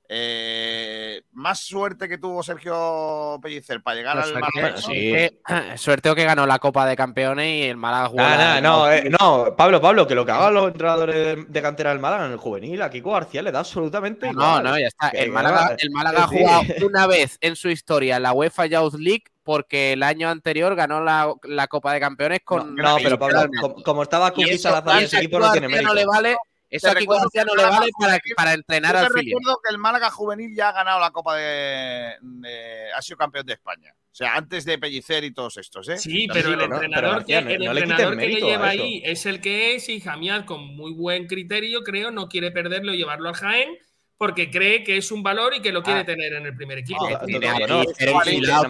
Eh, 0.10 1.22
más 1.34 1.60
suerte 1.60 2.08
que 2.08 2.18
tuvo 2.18 2.44
Sergio 2.44 3.40
Pellicer 3.42 3.82
para 3.82 3.96
llegar 3.98 4.18
al 4.18 4.26
suerte, 4.26 4.50
malagueño. 4.62 4.82
sí. 4.82 4.94
que- 4.94 5.40
suerte 5.78 6.10
o 6.10 6.16
que 6.16 6.24
ganó 6.24 6.46
la 6.46 6.60
Copa 6.60 6.86
de 6.86 6.96
Campeones 6.96 7.48
y 7.48 7.64
el 7.70 7.78
Málaga 7.78 8.08
jugó. 8.10 8.22
Nah, 8.22 8.62
no, 8.62 8.92
eh, 8.92 9.10
no, 9.20 9.56
Pablo, 9.56 9.82
Pablo, 9.82 10.08
que 10.08 10.16
lo 10.16 10.26
que 10.26 10.32
hagan 10.32 10.54
los 10.54 10.68
entrenadores 10.68 11.16
de, 11.16 11.46
de 11.48 11.62
cantera 11.62 11.90
del 11.92 12.00
Málaga 12.00 12.26
en 12.28 12.32
el 12.34 12.38
juvenil, 12.38 12.82
a 12.82 12.90
Kiko 12.90 13.12
García 13.12 13.42
le 13.42 13.52
da 13.52 13.60
absolutamente 13.60 14.28
No, 14.28 14.32
igual. 14.34 14.64
no, 14.64 14.80
ya 14.80 14.88
está. 14.88 15.10
El 15.10 15.32
Málaga, 15.32 15.70
no, 15.72 15.76
el 15.78 15.92
Málaga 15.92 16.24
ha 16.24 16.28
jugado 16.28 16.64
una 16.86 17.08
vez 17.08 17.38
en 17.42 17.56
su 17.56 17.70
historia 17.70 18.20
la 18.20 18.34
UEFA 18.34 18.66
Youth 18.68 18.96
League 18.96 19.24
porque 19.44 19.94
el 19.94 20.02
año 20.04 20.30
anterior 20.30 20.76
ganó 20.76 21.02
la, 21.04 21.32
la 21.44 21.68
Copa 21.68 21.94
de 21.94 22.00
Campeones 22.00 22.40
con. 22.44 22.76
No, 22.76 22.98
pero 23.02 23.20
Pablo, 23.20 23.48
como, 23.62 23.76
como 23.84 24.04
estaba 24.04 24.34
eso 24.36 24.58
Salazar, 24.58 24.98
a 24.98 25.02
ese 25.02 25.18
equipo 25.18 25.40
no 25.40 25.52
tiene 25.52 25.68
mérito. 25.68 25.88
no 25.90 25.94
le 25.94 26.06
vale. 26.06 26.38
Eso 26.70 26.88
Te 26.88 26.92
a 26.92 26.96
Kiko 26.96 27.14
recuerdo 27.14 27.22
García 27.24 27.46
no 27.46 27.56
le 27.56 27.64
vale 27.64 27.92
para, 28.00 28.20
para 28.36 28.54
entrenar 28.54 28.94
Yo 28.94 29.00
al 29.02 29.08
te 29.08 29.20
filial. 29.20 29.38
recuerdo 29.40 29.60
que 29.64 29.72
el 29.72 29.78
Málaga 29.78 30.10
Juvenil 30.12 30.56
ya 30.56 30.70
ha 30.70 30.72
ganado 30.74 31.00
la 31.00 31.12
Copa 31.12 31.36
de, 31.38 32.16
de- 32.22 32.92
ha 32.94 33.02
sido 33.02 33.18
campeón 33.18 33.46
de 33.46 33.54
España. 33.54 33.94
O 33.94 34.16
sea, 34.18 34.36
antes 34.36 34.64
de 34.66 34.78
Pellicer 34.80 35.24
y 35.26 35.34
todos 35.34 35.58
estos, 35.58 35.90
¿eh? 35.90 35.98
Sí, 35.98 36.28
pero 36.32 36.50
el 36.54 36.58
lo- 36.58 36.68
no, 36.68 36.80
pero 36.80 36.86
entrenador, 36.86 37.26
que, 37.26 37.42
le 37.42 38.42
lleva 38.42 38.70
ahí 38.70 39.02
es 39.06 39.26
el 39.26 39.42
que 39.42 39.76
es 39.76 39.90
y 39.90 40.00
Jamial 40.00 40.46
con 40.46 40.66
muy 40.76 40.94
buen 40.94 41.28
criterio, 41.28 41.84
creo, 41.84 42.12
no 42.12 42.28
quiere 42.30 42.52
perderlo 42.52 42.94
y 42.94 42.98
llevarlo 42.98 43.30
al 43.30 43.36
Jaén 43.36 43.78
porque 44.18 44.50
cree 44.50 44.82
que 44.86 44.96
es 44.96 45.12
un 45.12 45.22
valor 45.22 45.54
y 45.56 45.62
que 45.62 45.74
lo 45.74 45.84
quiere 45.84 46.00
Ah. 46.00 46.06
tener 46.06 46.32
en 46.34 46.46
el 46.46 46.56
primer 46.56 46.78
equipo. 46.78 47.06
Ah, 47.06 47.22
Tiene 47.26 47.46
no, 47.48 47.56
a 47.56 47.60
no, 47.60 47.68
no, 47.68 47.84
Pellicer 47.84 48.10
no, 48.14 48.22
enfilado, 48.24 48.64
nada 48.64 48.70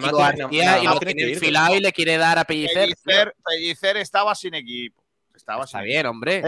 Kiko 0.80 0.98
tiene- 0.98 1.22
lo 1.22 1.28
enfilado 1.32 1.76
y 1.76 1.80
le 1.80 1.92
quiere 1.92 2.16
dar 2.18 2.38
a 2.40 2.44
Pellicer. 2.44 2.74
Pellicer, 3.04 3.34
Pellicer 3.44 3.96
estaba 3.98 4.34
sin 4.34 4.54
equipo. 4.54 5.05
Estaba 5.46 5.62
Está 5.62 5.78
sin 5.78 5.84
bien, 5.86 6.06
hombre. 6.06 6.42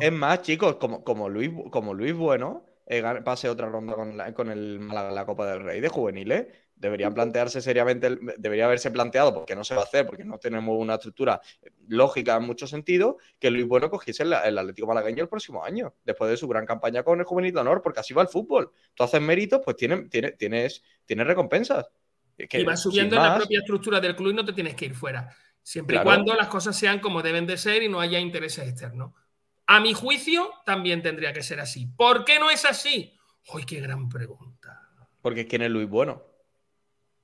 Es, 0.00 0.12
más, 0.12 0.42
chicos, 0.42 0.76
como, 0.76 1.02
como, 1.02 1.30
Luis, 1.30 1.50
como 1.70 1.94
Luis 1.94 2.12
Bueno 2.12 2.66
eh, 2.86 3.02
pase 3.24 3.48
otra 3.48 3.70
ronda 3.70 3.94
con, 3.94 4.18
la- 4.18 4.34
con 4.34 4.50
el 4.50 4.80
Málaga 4.80 5.10
la 5.10 5.24
Copa 5.24 5.46
del 5.46 5.62
Rey 5.62 5.80
de 5.80 5.88
juveniles, 5.88 6.46
deberían 6.76 7.14
plantearse 7.14 7.62
seriamente, 7.62 8.08
el- 8.08 8.20
debería 8.36 8.66
haberse 8.66 8.90
planteado, 8.90 9.32
porque 9.32 9.56
no 9.56 9.64
se 9.64 9.74
va 9.74 9.80
a 9.80 9.84
hacer, 9.84 10.04
porque 10.04 10.26
no 10.26 10.36
tenemos 10.36 10.76
una 10.78 10.96
estructura 10.96 11.40
lógica 11.88 12.36
en 12.36 12.42
muchos 12.42 12.68
sentidos, 12.68 13.14
que 13.38 13.50
Luis 13.50 13.66
Bueno 13.66 13.88
cogiese 13.88 14.24
el, 14.24 14.34
el 14.34 14.58
Atlético 14.58 14.86
Malagueño 14.86 15.22
el 15.22 15.28
próximo 15.30 15.64
año, 15.64 15.94
después 16.04 16.30
de 16.30 16.36
su 16.36 16.46
gran 16.48 16.66
campaña 16.66 17.02
con 17.02 17.18
el 17.18 17.24
Juvenil 17.24 17.54
de 17.54 17.60
Honor, 17.60 17.80
porque 17.80 18.00
así 18.00 18.12
va 18.12 18.20
el 18.20 18.28
fútbol. 18.28 18.72
Tú 18.92 19.04
haces 19.04 19.22
méritos, 19.22 19.62
pues 19.64 19.78
tienes, 19.78 20.10
tienes, 20.10 20.36
tienes, 20.36 20.82
tienes 21.06 21.26
recompensas. 21.26 21.86
Que, 22.36 22.60
y 22.60 22.64
vas 22.64 22.82
subiendo 22.82 23.16
en 23.16 23.22
la 23.22 23.36
propia 23.36 23.60
estructura 23.60 24.00
del 24.00 24.14
club 24.14 24.32
y 24.32 24.34
no 24.34 24.44
te 24.44 24.52
tienes 24.52 24.74
que 24.74 24.84
ir 24.84 24.94
fuera. 24.94 25.34
Siempre 25.64 25.94
Claro. 25.94 26.08
y 26.10 26.12
cuando 26.12 26.34
las 26.34 26.48
cosas 26.48 26.76
sean 26.76 27.00
como 27.00 27.22
deben 27.22 27.46
de 27.46 27.56
ser 27.56 27.82
y 27.82 27.88
no 27.88 27.98
haya 27.98 28.20
intereses 28.20 28.68
externos. 28.68 29.12
A 29.66 29.80
mi 29.80 29.94
juicio, 29.94 30.52
también 30.66 31.02
tendría 31.02 31.32
que 31.32 31.42
ser 31.42 31.58
así. 31.58 31.86
¿Por 31.86 32.24
qué 32.26 32.38
no 32.38 32.50
es 32.50 32.66
así? 32.66 33.18
¡Uy, 33.52 33.64
qué 33.64 33.80
gran 33.80 34.08
pregunta! 34.10 34.78
Porque 35.22 35.46
¿quién 35.46 35.62
es 35.62 35.70
Luis 35.70 35.88
Bueno? 35.88 36.22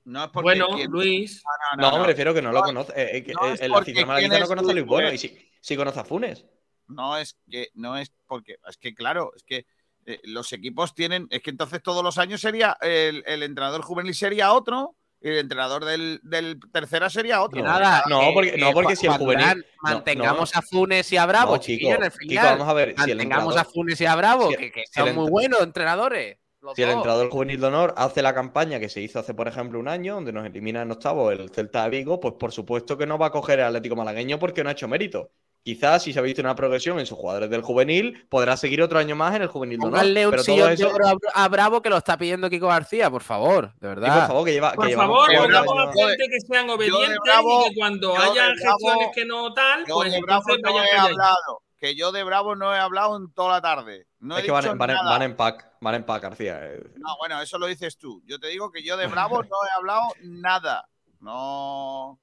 No 0.05 0.23
es 0.23 0.29
porque 0.31 0.43
Bueno, 0.59 0.67
Luis, 0.89 1.43
No, 1.77 1.99
me 1.99 2.07
refiero 2.07 2.33
que 2.33 2.41
no 2.41 2.51
lo 2.51 2.61
conoce. 2.63 2.91
eh, 2.95 3.17
eh, 3.27 3.33
no 3.33 3.53
el 3.53 3.73
aficionado 3.75 4.07
malaguista 4.07 4.37
no 4.39 4.43
es 4.43 4.49
conoce 4.49 4.71
a 4.71 4.73
Luis 4.73 4.85
Bueno 4.87 5.11
y 5.13 5.17
sí, 5.19 5.49
sí 5.61 5.77
conoce 5.77 5.99
a 5.99 6.03
Funes. 6.03 6.43
No 6.87 7.15
es 7.17 7.37
que, 7.47 7.69
no 7.75 7.95
es 7.95 8.11
porque, 8.25 8.55
es 8.67 8.77
que 8.77 8.95
claro, 8.95 9.31
es 9.35 9.43
que 9.43 9.67
eh, 10.07 10.19
los 10.23 10.51
equipos 10.51 10.95
tienen, 10.95 11.27
es 11.29 11.43
que 11.43 11.51
entonces 11.51 11.83
todos 11.83 12.03
los 12.03 12.17
años 12.17 12.41
sería 12.41 12.75
el, 12.81 13.23
el 13.27 13.43
entrenador 13.43 13.83
juvenil 13.83 14.15
sería 14.15 14.51
otro 14.51 14.95
y 15.21 15.29
el 15.29 15.37
entrenador 15.37 15.85
del, 15.85 16.19
del 16.23 16.59
tercera 16.71 17.09
sería 17.09 17.41
otro. 17.41 17.57
Que 17.57 17.63
nada, 17.63 18.03
No, 18.09 18.19
que- 18.21 18.31
porque- 18.33 18.57
no, 18.57 18.67
que 18.69 18.73
porque 18.73 18.95
si 18.95 19.05
el 19.07 19.13
juvenil- 19.13 19.57
no, 19.57 19.63
mantengamos 19.83 20.53
no. 20.53 20.59
a 20.59 20.61
Funes 20.63 21.11
y 21.11 21.17
a 21.17 21.25
Bravo, 21.25 21.55
en 21.55 22.03
el 22.03 22.11
filial. 22.11 22.57
vamos 22.57 22.67
a 22.67 22.73
ver, 22.73 22.87
si 22.97 23.11
el 23.11 23.17
Mantengamos 23.17 23.53
entrenador- 23.55 23.59
a 23.59 23.65
Funes 23.65 24.01
y 24.01 24.05
a 24.05 24.15
Bravo, 24.15 24.49
si- 24.49 24.57
que, 24.57 24.71
que 24.71 24.83
si 24.91 24.99
son 24.99 25.15
muy 25.15 25.29
buenos 25.29 25.61
entrenadores. 25.61 26.37
los 26.61 26.75
Si 26.75 26.83
el 26.83 26.89
entrenador 26.91 27.29
juvenil 27.31 27.59
de 27.59 27.67
honor 27.67 27.93
hace 27.97 28.21
la 28.21 28.35
campaña 28.35 28.79
que 28.79 28.87
se 28.89 29.01
hizo 29.01 29.17
hace, 29.19 29.33
por 29.33 29.47
ejemplo, 29.47 29.79
un 29.79 29.87
año, 29.87 30.15
donde 30.15 30.31
nos 30.31 30.45
elimina 30.45 30.83
en 30.83 30.91
octavo 30.91 31.31
el 31.31 31.49
Celta 31.49 31.83
de 31.85 31.89
Vigo, 31.89 32.19
pues 32.19 32.35
por 32.39 32.51
supuesto 32.51 32.97
que 32.97 33.07
no 33.07 33.17
va 33.17 33.27
a 33.27 33.31
coger 33.31 33.59
el 33.59 33.65
Atlético 33.65 33.95
Malagueño 33.95 34.37
porque 34.37 34.63
no 34.63 34.69
ha 34.69 34.73
hecho 34.73 34.87
mérito. 34.87 35.31
Quizás 35.63 36.01
si 36.01 36.11
se 36.11 36.17
ha 36.17 36.23
visto 36.23 36.41
una 36.41 36.55
progresión 36.55 36.99
en 36.99 37.05
sus 37.05 37.17
jugadores 37.19 37.49
del 37.51 37.61
juvenil, 37.61 38.25
podrá 38.29 38.57
seguir 38.57 38.81
otro 38.81 38.97
año 38.97 39.15
más 39.15 39.35
en 39.35 39.43
el 39.43 39.47
juvenil. 39.47 39.77
Pónganle 39.77 40.25
un 40.25 40.31
Pero 40.31 40.43
todo 40.43 40.53
sillón 40.55 40.67
de 40.69 40.73
eso, 40.73 40.89
oro 40.91 41.05
a, 41.35 41.47
Bravo 41.49 41.81
que 41.83 41.89
lo 41.91 41.97
está 41.97 42.17
pidiendo 42.17 42.49
Kiko 42.49 42.67
García, 42.67 43.11
por 43.11 43.21
favor, 43.21 43.71
de 43.75 43.87
y 43.87 43.89
verdad. 43.89 44.19
por 44.19 44.27
favor, 44.27 44.45
que 44.45 44.53
lleva. 44.53 44.73
por 44.73 44.87
que 44.87 44.95
favor, 44.95 45.27
pongamos 45.31 45.77
a 45.77 45.91
gente 45.93 46.25
que 46.29 46.39
sean 46.41 46.67
obedientes 46.69 47.17
Bravo- 47.23 47.65
y 47.65 47.69
que 47.69 47.75
cuando 47.79 48.17
haya 48.17 48.47
gestiones 48.55 49.09
que 49.13 49.25
no 49.25 49.53
tal, 49.53 49.85
Yo 49.85 49.95
pues 49.95 50.11
de 50.11 50.19
Bravo 50.21 50.41
entonces 50.47 50.63
no 50.63 50.73
vayan 50.73 50.87
he 50.87 50.99
hablado, 51.11 51.61
que 51.77 51.95
yo 51.95 52.11
de 52.11 52.23
Bravo 52.23 52.55
no 52.55 52.73
he 52.73 52.79
hablado 52.79 53.17
en 53.17 53.31
toda 53.31 53.51
la 53.51 53.61
tarde. 53.61 54.07
No 54.19 54.37
he 54.37 54.39
es 54.39 54.45
que 54.45 54.51
van, 54.51 54.61
dicho 54.63 54.71
en- 54.73 54.77
van, 54.79 54.87
nada. 54.89 55.09
van 55.11 55.21
en 55.21 55.35
pack, 55.35 55.73
van 55.79 55.93
en 55.95 56.03
pack, 56.05 56.23
García. 56.23 56.59
eh. 56.65 56.83
No, 56.95 57.17
bueno, 57.19 57.39
eso 57.39 57.59
lo 57.59 57.67
dices 57.67 57.97
tú. 57.99 58.23
Yo 58.25 58.39
te 58.39 58.47
digo 58.47 58.71
que 58.71 58.81
yo 58.83 58.97
de 58.97 59.05
Bravo 59.05 59.43
no 59.43 59.49
he 59.67 59.77
hablado 59.77 60.07
nada. 60.23 60.87
No. 61.19 62.19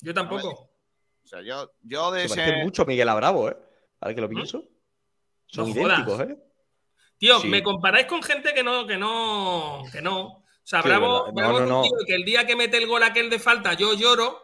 Yo 0.00 0.14
tampoco. 0.14 0.67
O 1.28 1.30
sea, 1.30 1.42
yo, 1.42 1.70
yo 1.82 2.10
de 2.10 2.20
Se 2.20 2.26
ese. 2.26 2.36
parece 2.36 2.64
mucho 2.64 2.82
a 2.82 2.86
Miguel 2.86 3.06
a 3.10 3.14
Bravo, 3.14 3.50
¿eh? 3.50 3.56
Ahora 4.00 4.14
que 4.14 4.20
lo 4.22 4.30
pienso. 4.30 4.64
Son 5.44 5.68
¿Mm? 5.70 5.74
No 5.74 5.82
jodas. 5.82 5.98
idénticos, 5.98 6.20
¿eh? 6.30 6.38
Tío, 7.18 7.40
Sí. 7.40 7.48
me 7.48 7.62
comparáis 7.62 8.06
con 8.06 8.22
gente 8.22 8.54
que 8.54 8.62
no, 8.64 8.86
que 8.86 8.96
no, 8.96 9.82
que 9.92 10.00
no. 10.00 10.20
O 10.26 10.44
sea, 10.64 10.80
Sí, 10.80 10.88
Bravo. 10.88 11.26
No, 11.26 11.32
Bravo 11.34 11.52
no, 11.52 11.58
es 11.58 11.62
un 11.64 11.68
no. 11.68 11.82
tío 11.82 11.92
que 12.06 12.14
el 12.14 12.24
día 12.24 12.46
que 12.46 12.56
mete 12.56 12.78
el 12.78 12.86
gol 12.86 13.02
aquel 13.02 13.28
de 13.28 13.38
falta, 13.38 13.74
yo 13.74 13.92
lloro. 13.94 14.40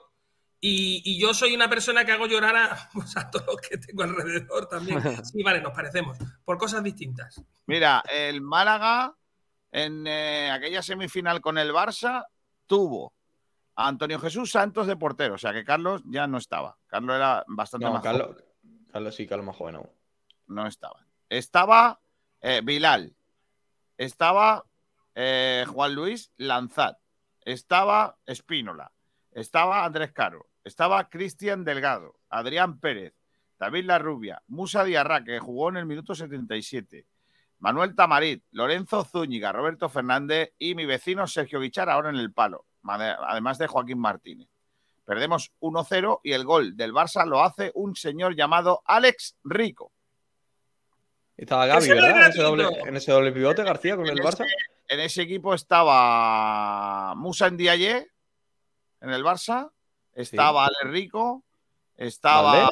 Y, 0.61 1.01
y 1.07 1.19
yo 1.19 1.33
soy 1.33 1.55
una 1.55 1.71
persona 1.71 2.05
que 2.05 2.13
hago 2.13 2.27
llorar 2.27 2.55
a, 2.57 2.91
pues, 2.93 3.17
a 3.17 3.31
todos 3.31 3.47
los 3.47 3.57
que 3.63 3.79
tengo 3.79 4.03
alrededor 4.03 4.67
también. 4.69 5.01
Sí, 5.25 5.43
vale, 5.43 5.63
nos 5.63 5.73
parecemos. 5.73 6.19
Por 6.45 6.59
cosas 6.59 6.83
distintas. 6.83 7.41
Mira, 7.65 8.03
el 8.13 8.43
Málaga 8.43 9.17
en 9.73 10.07
eh, 10.07 10.51
aquella 10.51 10.83
semifinal 10.83 11.41
con 11.41 11.57
el 11.57 11.73
Barça 11.73 12.27
tuvo 12.67 13.14
Antonio 13.77 14.19
Jesús 14.19 14.51
Santos 14.51 14.87
de 14.87 14.97
portero. 14.97 15.35
O 15.35 15.39
sea 15.39 15.53
que 15.53 15.65
Carlos 15.65 16.03
ya 16.07 16.27
no 16.27 16.39
estaba. 16.39 16.77
Carlos 16.87 17.17
era 17.17 17.45
bastante 17.49 17.87
No, 17.87 17.95
más 17.95 18.03
Carlos, 18.03 18.29
joven. 18.29 18.45
Carlos 18.93 19.15
sí, 19.15 19.27
Carlos 19.27 19.47
más 19.47 19.57
joven 19.57 19.77
aún. 19.77 19.91
No 20.47 20.67
estaba. 20.67 21.05
Estaba 21.29 22.01
eh, 22.41 22.61
Bilal. 22.63 23.15
Estaba 23.97 24.65
eh, 25.15 25.65
Juan 25.69 25.95
Luis 25.95 26.33
Lanzat. 26.37 26.99
Estaba 27.45 28.17
Espínola. 28.27 28.93
Estaba 29.33 29.85
Andrés 29.85 30.13
Caro. 30.13 30.49
Estaba 30.63 31.09
Cristian 31.09 31.65
Delgado. 31.65 32.21
Adrián 32.31 32.79
Pérez. 32.79 33.15
David 33.59 33.85
La 33.87 33.99
Rubia. 33.99 34.43
Musa 34.49 34.85
Diarra, 34.85 35.25
que 35.25 35.39
jugó 35.39 35.69
en 35.69 35.79
el 35.79 35.87
minuto 35.87 36.15
77. 36.15 37.07
Manuel 37.59 37.95
Tamarit. 37.95 38.45
Lorenzo 38.53 39.05
Zúñiga. 39.05 39.53
Roberto 39.53 39.89
Fernández. 39.89 40.53
Y 40.59 40.75
mi 40.75 40.87
vecino 40.87 41.27
Sergio 41.27 41.61
Guichar, 41.61 41.91
ahora 41.91 42.11
en 42.11 42.17
el 42.17 42.33
palo. 42.33 42.67
Además 42.87 43.59
de 43.59 43.67
Joaquín 43.67 43.99
Martínez. 43.99 44.49
Perdemos 45.05 45.53
1-0 45.61 46.21
y 46.23 46.33
el 46.33 46.45
gol 46.45 46.77
del 46.77 46.93
Barça 46.93 47.27
lo 47.27 47.43
hace 47.43 47.71
un 47.75 47.95
señor 47.95 48.35
llamado 48.35 48.83
Alex 48.87 49.37
Rico. 49.45 49.93
Estaba 51.37 51.67
Gaby, 51.67 51.89
¿verdad? 51.89 52.11
En 52.11 52.31
ese, 52.31 52.43
doble, 52.43 52.63
gratuito. 52.63 52.89
en 52.89 52.97
ese 52.97 53.13
doble 53.13 53.33
pivote, 53.33 53.65
García, 53.65 53.97
con 53.97 54.07
el 54.07 54.19
En 54.19 54.25
Barça. 54.25 54.47
En 54.89 55.01
ese 55.01 55.23
equipo 55.23 55.55
estaba 55.55 57.15
Musa 57.17 57.51
Ndiaye 57.51 58.11
en 59.01 59.11
el 59.11 59.23
Barça, 59.23 59.71
estaba 60.15 60.67
Ale 60.67 60.91
Rico, 60.91 61.45
estaba. 61.97 62.69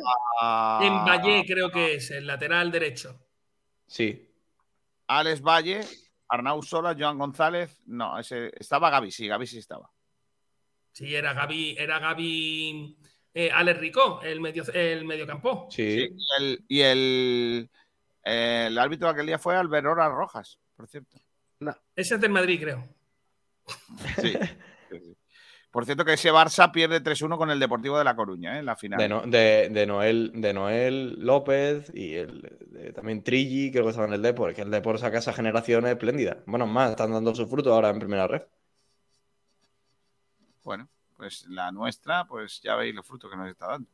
En 0.80 1.04
Valle 1.04 1.44
creo 1.46 1.70
que 1.70 1.96
es, 1.96 2.10
el 2.10 2.26
lateral 2.26 2.70
derecho. 2.70 3.18
Sí. 3.86 4.28
Alex 5.06 5.42
Valle, 5.42 5.80
Arnau 6.28 6.62
Sola, 6.62 6.96
Joan 6.98 7.18
González. 7.18 7.78
No, 7.84 8.18
ese, 8.18 8.50
estaba 8.58 8.88
Gaby, 8.90 9.10
sí, 9.10 9.26
Gaby 9.26 9.46
sí 9.46 9.58
estaba. 9.58 9.91
Sí, 10.92 11.14
era 11.14 11.32
Gaby, 11.32 11.76
era 11.78 11.98
Gaby 11.98 12.96
eh, 13.34 13.50
Alex 13.52 13.80
Rico, 13.80 14.20
el 14.22 14.40
medio, 14.40 14.62
el 14.74 15.04
mediocampo. 15.04 15.68
Sí. 15.70 16.00
Sí, 16.00 16.08
y 16.16 16.42
el, 16.42 16.64
y 16.68 16.80
el, 16.80 17.70
eh, 18.24 18.64
el 18.68 18.78
árbitro 18.78 19.08
aquel 19.08 19.26
día 19.26 19.38
fue 19.38 19.56
Alberora 19.56 20.08
Rojas, 20.08 20.58
por 20.76 20.86
cierto. 20.88 21.18
Ese 21.96 22.14
es 22.16 22.20
del 22.20 22.30
Madrid, 22.30 22.60
creo. 22.60 22.84
Sí. 24.20 24.34
Por 25.70 25.86
cierto, 25.86 26.04
que 26.04 26.12
ese 26.12 26.30
Barça 26.30 26.70
pierde 26.70 27.02
3-1 27.02 27.38
con 27.38 27.50
el 27.50 27.58
Deportivo 27.58 27.96
de 27.96 28.04
La 28.04 28.14
Coruña, 28.14 28.56
¿eh? 28.56 28.58
en 28.58 28.66
la 28.66 28.76
final. 28.76 28.98
De, 29.00 29.08
No- 29.08 29.22
de- 29.22 29.70
de 29.70 29.86
Noel, 29.86 30.30
de 30.34 30.52
Noel 30.52 31.14
López 31.24 31.90
y 31.94 32.12
el, 32.16 32.42
de- 32.66 32.92
también 32.92 33.22
Trilli, 33.22 33.70
creo 33.72 33.84
que 33.84 33.88
estaba 33.90 34.06
en 34.06 34.12
el 34.12 34.20
Depor, 34.20 34.52
que 34.52 34.60
el 34.60 34.70
Depor 34.70 34.98
saca 34.98 35.16
esa 35.20 35.32
generación 35.32 35.86
espléndida. 35.86 36.42
Bueno, 36.44 36.66
más, 36.66 36.90
están 36.90 37.12
dando 37.12 37.34
su 37.34 37.48
fruto 37.48 37.72
ahora 37.72 37.88
en 37.88 38.00
primera 38.00 38.26
red. 38.28 38.42
Bueno, 40.62 40.88
pues 41.16 41.44
la 41.48 41.70
nuestra, 41.72 42.24
pues 42.26 42.60
ya 42.62 42.76
veis 42.76 42.94
los 42.94 43.06
frutos 43.06 43.30
que 43.30 43.36
nos 43.36 43.48
está 43.48 43.66
dando. 43.68 43.88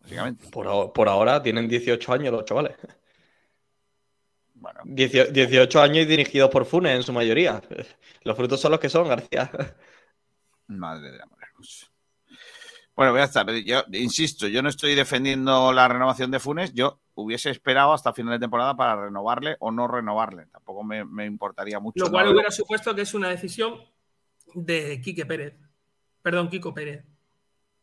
Básicamente. 0.00 0.48
Por, 0.50 0.66
a- 0.68 0.92
por 0.92 1.08
ahora 1.08 1.42
tienen 1.42 1.68
18 1.68 2.12
años 2.12 2.32
los 2.32 2.44
chavales. 2.44 2.76
Bueno, 4.54 4.80
18, 4.84 5.32
18 5.32 5.80
años 5.82 5.98
y 5.98 6.04
dirigidos 6.06 6.50
por 6.50 6.64
Funes 6.64 6.94
en 6.94 7.02
su 7.02 7.12
mayoría. 7.12 7.60
Los 8.22 8.36
frutos 8.36 8.60
son 8.60 8.70
los 8.72 8.80
que 8.80 8.88
son, 8.88 9.08
García. 9.08 9.50
madre 10.68 11.10
de 11.12 11.22
amor 11.22 11.38
hermoso. 11.42 11.86
Bueno, 12.94 13.16
ya 13.16 13.24
está. 13.24 13.44
Yo 13.64 13.82
insisto, 13.92 14.46
yo 14.46 14.62
no 14.62 14.68
estoy 14.68 14.94
defendiendo 14.94 15.72
la 15.72 15.88
renovación 15.88 16.30
de 16.30 16.38
Funes. 16.38 16.72
Yo 16.74 17.00
hubiese 17.14 17.50
esperado 17.50 17.92
hasta 17.92 18.12
final 18.12 18.34
de 18.34 18.40
temporada 18.40 18.76
para 18.76 18.96
renovarle 19.06 19.56
o 19.60 19.70
no 19.72 19.88
renovarle. 19.88 20.46
Tampoco 20.46 20.84
me, 20.84 21.04
me 21.04 21.24
importaría 21.24 21.80
mucho. 21.80 22.04
Lo 22.04 22.10
cual 22.10 22.28
hubiera 22.28 22.50
supuesto 22.50 22.94
que 22.94 23.02
es 23.02 23.14
una 23.14 23.30
decisión 23.30 23.80
de 24.54 25.00
Quique 25.00 25.24
Pérez. 25.26 25.54
Perdón, 26.22 26.48
Kiko 26.48 26.72
Pérez. 26.72 27.04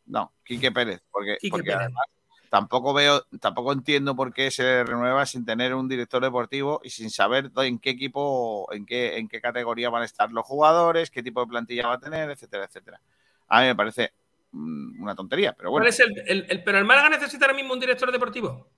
No, 0.06 0.32
Quique 0.44 0.72
Pérez, 0.72 1.02
porque, 1.10 1.36
Quique 1.40 1.50
porque 1.50 1.66
Pérez. 1.66 1.80
además 1.82 2.04
tampoco 2.48 2.92
veo, 2.92 3.24
tampoco 3.38 3.72
entiendo 3.72 4.16
por 4.16 4.32
qué 4.32 4.50
se 4.50 4.82
renueva 4.82 5.24
sin 5.24 5.44
tener 5.44 5.72
un 5.72 5.86
director 5.88 6.20
deportivo 6.20 6.80
y 6.82 6.90
sin 6.90 7.08
saber 7.08 7.52
en 7.58 7.78
qué 7.78 7.90
equipo, 7.90 8.66
en 8.72 8.84
qué, 8.86 9.18
en 9.18 9.28
qué 9.28 9.40
categoría 9.40 9.88
van 9.88 10.02
a 10.02 10.06
estar 10.06 10.32
los 10.32 10.44
jugadores, 10.44 11.10
qué 11.12 11.22
tipo 11.22 11.40
de 11.42 11.46
plantilla 11.46 11.86
va 11.86 11.94
a 11.94 12.00
tener, 12.00 12.28
etcétera, 12.28 12.64
etcétera. 12.64 13.00
A 13.46 13.60
mí 13.60 13.66
me 13.68 13.76
parece 13.76 14.12
mm, 14.50 15.00
una 15.00 15.14
tontería, 15.14 15.52
pero 15.52 15.70
bueno. 15.70 15.84
¿Cuál 15.84 15.90
es 15.90 16.00
el, 16.00 16.12
el- 16.26 16.46
el- 16.50 16.64
pero 16.64 16.78
el 16.78 16.84
Málaga 16.84 17.08
necesita 17.10 17.44
ahora 17.44 17.56
mismo 17.56 17.72
un 17.72 17.78
director 17.80 18.10
deportivo. 18.10 18.68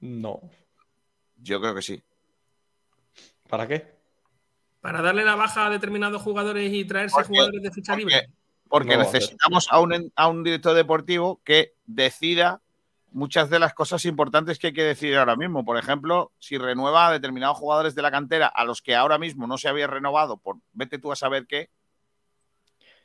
No. 0.00 0.40
Yo 1.40 1.60
creo 1.60 1.74
que 1.74 1.82
sí. 1.82 2.02
¿Para 3.48 3.66
qué? 3.66 3.97
Para 4.88 5.02
darle 5.02 5.22
la 5.22 5.34
baja 5.34 5.66
a 5.66 5.70
determinados 5.70 6.22
jugadores 6.22 6.72
y 6.72 6.82
traerse 6.86 7.12
Porque- 7.14 7.28
jugadores 7.28 7.62
de 7.62 7.70
ficha 7.70 7.92
porque- 7.92 8.04
libre. 8.06 8.30
Porque 8.70 8.96
No 8.96 9.02
necesitamos 9.02 9.68
a 9.70 9.80
un, 9.80 10.10
a 10.16 10.28
un 10.28 10.42
director 10.42 10.74
deportivo 10.74 11.42
que 11.44 11.74
decida 11.84 12.62
muchas 13.12 13.50
de 13.50 13.58
las 13.58 13.74
cosas 13.74 14.06
importantes 14.06 14.58
que 14.58 14.68
hay 14.68 14.72
que 14.72 14.82
decidir 14.84 15.16
ahora 15.18 15.36
mismo. 15.36 15.62
Por 15.62 15.76
ejemplo, 15.76 16.32
si 16.38 16.56
renueva 16.56 17.08
a 17.08 17.12
determinados 17.12 17.58
jugadores 17.58 17.94
de 17.94 18.00
la 18.00 18.10
cantera 18.10 18.46
a 18.46 18.64
los 18.64 18.80
que 18.80 18.94
ahora 18.96 19.18
mismo 19.18 19.46
no 19.46 19.58
se 19.58 19.68
había 19.68 19.86
renovado 19.88 20.38
por 20.38 20.56
vete 20.72 20.98
tú 20.98 21.12
a 21.12 21.16
saber 21.16 21.46
qué. 21.46 21.68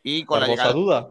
Y 0.03 0.23
con 0.23 0.39
la 0.39 0.47
llegada. 0.47 0.71
duda. 0.71 1.09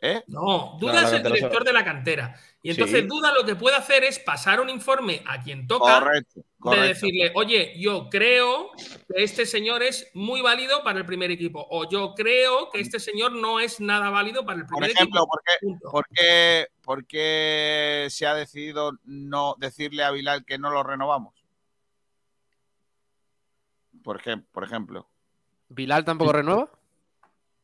¿Eh? 0.00 0.22
No, 0.28 0.76
Duda 0.80 1.02
No, 1.02 1.06
es 1.08 1.12
el 1.12 1.22
director 1.24 1.58
se- 1.62 1.64
de 1.64 1.72
la 1.72 1.84
cantera. 1.84 2.36
Y 2.62 2.70
entonces 2.72 3.00
Sí. 3.00 3.06
Duda 3.06 3.32
lo 3.32 3.44
que 3.46 3.56
puede 3.56 3.74
hacer 3.76 4.04
es 4.04 4.18
pasar 4.18 4.60
un 4.60 4.68
informe 4.68 5.22
a 5.26 5.40
quien 5.42 5.66
toca 5.66 5.98
Correcto, 6.00 6.42
de 6.70 6.76
decirle, 6.88 7.32
oye, 7.34 7.72
yo 7.80 8.08
creo 8.10 8.70
que 8.76 9.22
este 9.24 9.46
señor 9.46 9.82
es 9.82 10.10
muy 10.12 10.42
válido 10.42 10.82
para 10.84 10.98
el 10.98 11.06
primer 11.06 11.30
equipo. 11.30 11.66
O 11.70 11.88
yo 11.88 12.12
creo 12.14 12.68
que 12.70 12.80
este 12.80 13.00
señor 13.00 13.32
no 13.32 13.60
es 13.60 13.80
nada 13.80 14.10
válido 14.10 14.44
para 14.44 14.58
el 14.58 14.66
Por 14.66 14.76
primer 14.76 14.90
ejemplo, 14.90 15.20
equipo. 15.20 15.30
¿por 15.30 15.42
qué, 15.42 15.52
Punto. 15.66 15.90
por 15.90 16.06
qué- 16.08 16.66
por 16.82 17.06
qué 17.06 18.06
se 18.10 18.26
ha 18.26 18.34
decidido 18.34 18.92
no 19.04 19.54
decirle 19.58 20.04
a 20.04 20.10
Bilal 20.10 20.44
que 20.44 20.58
no 20.58 20.68
lo 20.70 20.82
renovamos? 20.82 21.32
Por, 24.02 24.20
ejem- 24.20 24.44
por 24.52 24.64
ejemplo. 24.64 25.08
¿Bilal 25.68 26.04
tampoco 26.04 26.32
renueva? 26.32 26.68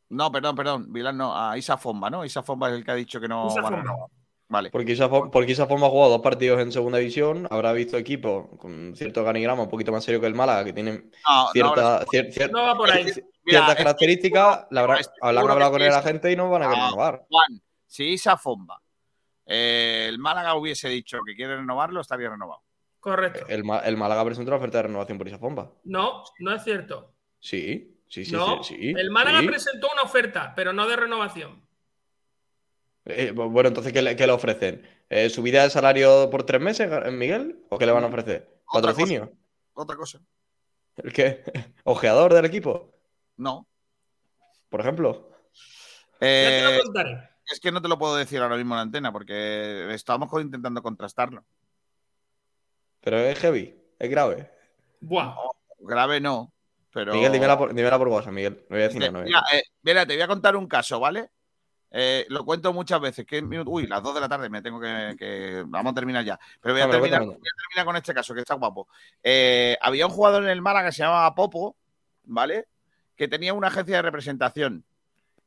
No, 0.09 0.31
perdón, 0.32 0.56
perdón. 0.56 0.93
Bilal 0.93 1.16
no, 1.16 1.36
a 1.36 1.59
Isa 1.59 1.77
Fomba, 1.77 2.09
¿no? 2.09 2.24
Isa 2.24 2.43
Fomba 2.43 2.68
es 2.70 2.77
el 2.77 2.85
que 2.85 2.90
ha 2.93 2.94
dicho 2.94 3.20
que 3.20 3.28
no 3.28 3.48
Isa 3.48 3.60
va 3.60 3.68
a 3.68 3.70
Fomba. 3.70 3.82
renovar. 3.82 4.10
Vale. 4.48 4.70
Porque 4.70 4.93
esa, 4.93 5.09
porque 5.10 5.52
esa 5.52 5.66
forma 5.66 5.86
ha 5.89 5.90
jugado 5.90 6.12
dos 6.12 6.20
partidos 6.23 6.60
en 6.60 6.70
segunda 6.70 6.98
división, 6.98 7.48
habrá 7.51 7.73
visto 7.73 7.97
equipos 7.97 8.47
con 8.59 8.94
cierto 8.94 9.20
organigrama 9.20 9.64
un 9.64 9.68
poquito 9.68 9.90
más 9.90 10.05
serio 10.05 10.20
que 10.20 10.28
el 10.28 10.35
Málaga, 10.35 10.64
que 10.64 10.73
tienen 10.73 11.10
No, 11.27 11.44
no, 11.47 11.51
cierta, 11.52 12.06
cier- 12.06 12.32
cier- 12.32 12.51
No 12.52 12.62
va 12.62 12.77
por 12.77 12.89
ahí. 12.90 13.05
cier- 13.05 13.24
Mira, 13.44 13.59
ciertas 13.59 13.68
es 13.70 13.77
que 13.77 13.82
características, 13.82 14.66
la 14.70 14.81
habrá- 14.82 15.01
estoy 15.01 15.18
habrán 15.20 15.51
hablado 15.51 15.73
con 15.73 15.81
sí. 15.81 15.89
la 15.89 16.02
gente 16.02 16.31
y 16.31 16.36
no 16.36 16.48
van 16.48 16.62
a 16.62 16.66
querer 16.68 16.81
Ah, 16.82 16.86
renovar. 16.90 17.27
Juan, 17.28 17.62
si 17.86 18.16
Fomba, 18.40 18.81
eh, 19.47 20.06
el 20.09 20.18
Málaga 20.18 20.55
hubiese 20.55 20.89
dicho 20.89 21.18
que 21.27 21.35
quiere 21.35 21.56
renovarlo, 21.56 22.01
estaría 22.01 22.28
renovado. 22.31 22.62
Correcto. 23.01 23.47
El, 23.48 23.64
el 23.85 23.97
Málaga 23.97 24.24
presentó 24.24 24.51
una 24.51 24.59
oferta 24.59 24.78
de 24.78 24.82
renovación 24.85 25.18
por 25.18 25.27
esa 25.28 25.39
bomba. 25.39 25.73
No, 25.85 26.23
no 26.40 26.52
es 26.55 26.62
cierto. 26.62 27.14
Sí, 27.40 27.97
sí, 28.09 28.24
sí, 28.24 28.32
no, 28.32 28.62
sí. 28.62 28.77
sí, 28.77 28.94
el 28.97 29.10
Málaga 29.10 29.40
sí. 29.40 29.47
presentó 29.48 29.89
una 29.93 30.02
oferta, 30.02 30.52
pero 30.55 30.73
no 30.73 30.86
de 30.89 30.97
renovación. 30.97 31.65
Eh, 33.07 33.33
bu- 33.33 33.51
bueno, 33.51 33.69
entonces, 33.69 33.93
¿qué 33.93 34.03
le, 34.03 34.16
qué 34.16 34.27
le 34.27 34.33
ofrecen? 34.33 34.83
Eh, 35.09 35.31
¿Subida 35.31 35.62
de 35.62 35.70
salario 35.70 36.28
por 36.31 36.43
tres 36.45 36.61
meses, 36.61 36.91
Miguel? 37.12 37.65
¿O 37.69 37.78
qué 37.78 37.87
le 37.87 37.93
van 37.93 38.05
a 38.05 38.09
ofrecer? 38.09 38.61
Otra 38.66 38.91
¿Patrocinio? 38.91 39.33
Otra 39.74 39.97
cosa. 39.97 40.20
¿El 40.97 41.12
qué? 41.12 41.43
¿Ojeador 41.85 42.35
del 42.35 42.45
equipo? 42.47 42.93
No. 43.37 43.66
Por 44.69 44.81
ejemplo. 44.81 45.31
Ya 45.31 46.19
te 46.19 46.20
Eh, 46.20 46.74
lo 46.78 46.83
contaré. 46.83 47.31
es 47.53 47.61
que 47.61 47.70
no 47.70 47.81
te 47.81 47.89
lo 47.89 47.99
puedo 47.99 48.16
decir 48.16 48.41
ahora 48.41 48.57
mismo 48.57 48.74
en 48.74 48.78
la 48.78 48.83
antena 48.83 49.12
porque 49.12 49.93
estamos 49.95 50.28
co- 50.28 50.41
intentando 50.41 50.83
contrastarlo. 50.83 51.45
Pero 53.03 53.19
es 53.19 53.39
heavy, 53.39 53.78
es 53.99 54.11
grave. 54.11 54.51
Buah. 55.01 55.37
Grave 55.78 56.20
no, 56.20 56.53
pero. 56.93 57.12
Miguel, 57.12 57.33
dímela 57.33 57.57
por, 57.57 57.73
dímela 57.73 57.99
por 57.99 58.09
WhatsApp, 58.09 58.33
Miguel. 58.33 58.55
No 58.69 58.74
voy 58.77 58.81
a 58.81 58.89
decir 58.89 59.12
no 59.12 59.23
Mira, 59.23 59.43
eh, 59.53 59.62
mira, 59.83 60.07
te 60.07 60.15
voy 60.15 60.23
a 60.23 60.27
contar 60.27 60.57
un 60.57 60.66
caso, 60.66 60.99
¿vale? 60.99 61.31
Eh, 61.90 62.26
lo 62.28 62.44
cuento 62.44 62.72
muchas 62.72 63.00
veces. 63.00 63.24
Que, 63.26 63.40
uy, 63.42 63.86
las 63.86 64.02
2 64.02 64.14
de 64.14 64.20
la 64.20 64.28
tarde 64.28 64.48
me 64.48 64.60
tengo 64.62 64.80
que, 64.80 65.14
que- 65.18 65.64
Vamos 65.66 65.92
a 65.92 65.94
terminar 65.94 66.24
ya. 66.24 66.38
Pero 66.60 66.74
voy 66.74 66.82
a, 66.82 66.90
terminar, 66.90 67.24
voy 67.24 67.34
a 67.34 67.38
terminar 67.38 67.84
con 67.86 67.96
este 67.96 68.12
caso, 68.14 68.34
que 68.34 68.40
está 68.40 68.54
guapo. 68.54 68.88
Eh, 69.22 69.76
había 69.80 70.06
un 70.06 70.12
jugador 70.12 70.42
en 70.44 70.50
el 70.50 70.62
Málaga 70.62 70.88
que 70.88 70.92
se 70.92 71.02
llamaba 71.02 71.34
Popo, 71.34 71.76
¿vale? 72.24 72.68
Que 73.16 73.28
tenía 73.28 73.54
una 73.54 73.68
agencia 73.68 73.96
de 73.96 74.02
representación. 74.02 74.84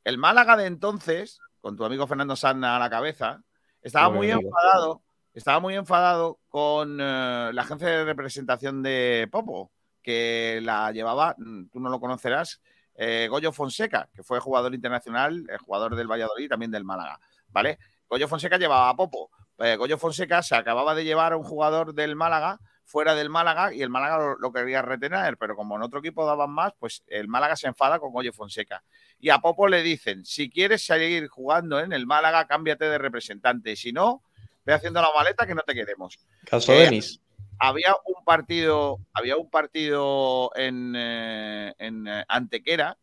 El 0.03 0.17
Málaga 0.17 0.55
de 0.57 0.65
entonces, 0.65 1.39
con 1.61 1.75
tu 1.75 1.83
amigo 1.85 2.07
Fernando 2.07 2.35
Sanna 2.35 2.77
a 2.77 2.79
la 2.79 2.89
cabeza, 2.89 3.43
estaba 3.81 4.09
Muy 4.09 4.17
muy 4.17 4.31
amigo. 4.31 4.49
enfadado. 4.49 5.01
Estaba 5.33 5.59
muy 5.59 5.75
enfadado 5.75 6.39
con 6.49 6.99
eh, 6.99 7.51
la 7.53 7.61
agencia 7.61 7.87
de 7.89 8.03
representación 8.05 8.81
de 8.81 9.27
Popo, 9.31 9.71
que 10.01 10.59
la 10.63 10.91
llevaba, 10.91 11.35
mm, 11.37 11.65
tú 11.65 11.79
no 11.79 11.89
lo 11.89 11.99
conocerás, 11.99 12.61
eh, 13.01 13.29
Goyo 13.29 13.53
Fonseca, 13.53 14.09
que 14.13 14.23
fue 14.23 14.41
jugador 14.41 14.75
internacional, 14.75 15.45
eh, 15.49 15.57
jugador 15.57 15.95
del 15.95 16.11
Valladolid 16.11 16.45
y 16.45 16.49
también 16.49 16.69
del 16.69 16.83
Málaga, 16.83 17.17
¿vale? 17.47 17.79
Goyo 18.09 18.27
Fonseca 18.27 18.57
llevaba 18.57 18.89
a 18.89 18.95
Popo. 18.95 19.31
Eh, 19.57 19.77
Goyo 19.77 19.97
Fonseca 19.97 20.43
se 20.43 20.55
acababa 20.55 20.93
de 20.93 21.05
llevar 21.05 21.31
a 21.31 21.37
un 21.37 21.43
jugador 21.43 21.93
del 21.93 22.17
Málaga 22.17 22.59
fuera 22.83 23.15
del 23.15 23.29
Málaga 23.29 23.73
y 23.73 23.83
el 23.83 23.89
Málaga 23.89 24.17
lo, 24.17 24.37
lo 24.37 24.51
quería 24.51 24.81
retener, 24.81 25.37
pero 25.37 25.55
como 25.55 25.77
en 25.77 25.83
otro 25.83 25.99
equipo 25.99 26.25
daban 26.25 26.49
más, 26.49 26.73
pues 26.77 27.03
el 27.07 27.29
Málaga 27.29 27.55
se 27.55 27.67
enfada 27.67 27.99
con 27.99 28.11
Goyo 28.11 28.33
Fonseca. 28.33 28.83
Y 29.17 29.29
a 29.29 29.39
Popo 29.39 29.69
le 29.69 29.81
dicen, 29.81 30.25
si 30.25 30.49
quieres 30.49 30.85
seguir 30.85 31.29
jugando 31.29 31.79
en 31.79 31.93
el 31.93 32.05
Málaga, 32.05 32.47
cámbiate 32.47 32.89
de 32.89 32.97
representante, 32.97 33.77
si 33.77 33.93
no, 33.93 34.23
ve 34.65 34.73
haciendo 34.73 35.01
la 35.01 35.09
maleta 35.15 35.47
que 35.47 35.55
no 35.55 35.61
te 35.61 35.73
queremos 35.73 36.19
Caso 36.43 36.73
Denis. 36.73 37.21
Había 37.59 37.95
un 38.05 38.23
partido, 38.23 38.99
había 39.13 39.37
un 39.37 39.49
partido 39.49 40.51
en, 40.55 40.93
eh, 40.95 41.73
eh, 41.77 42.23
Antequera 42.27 42.97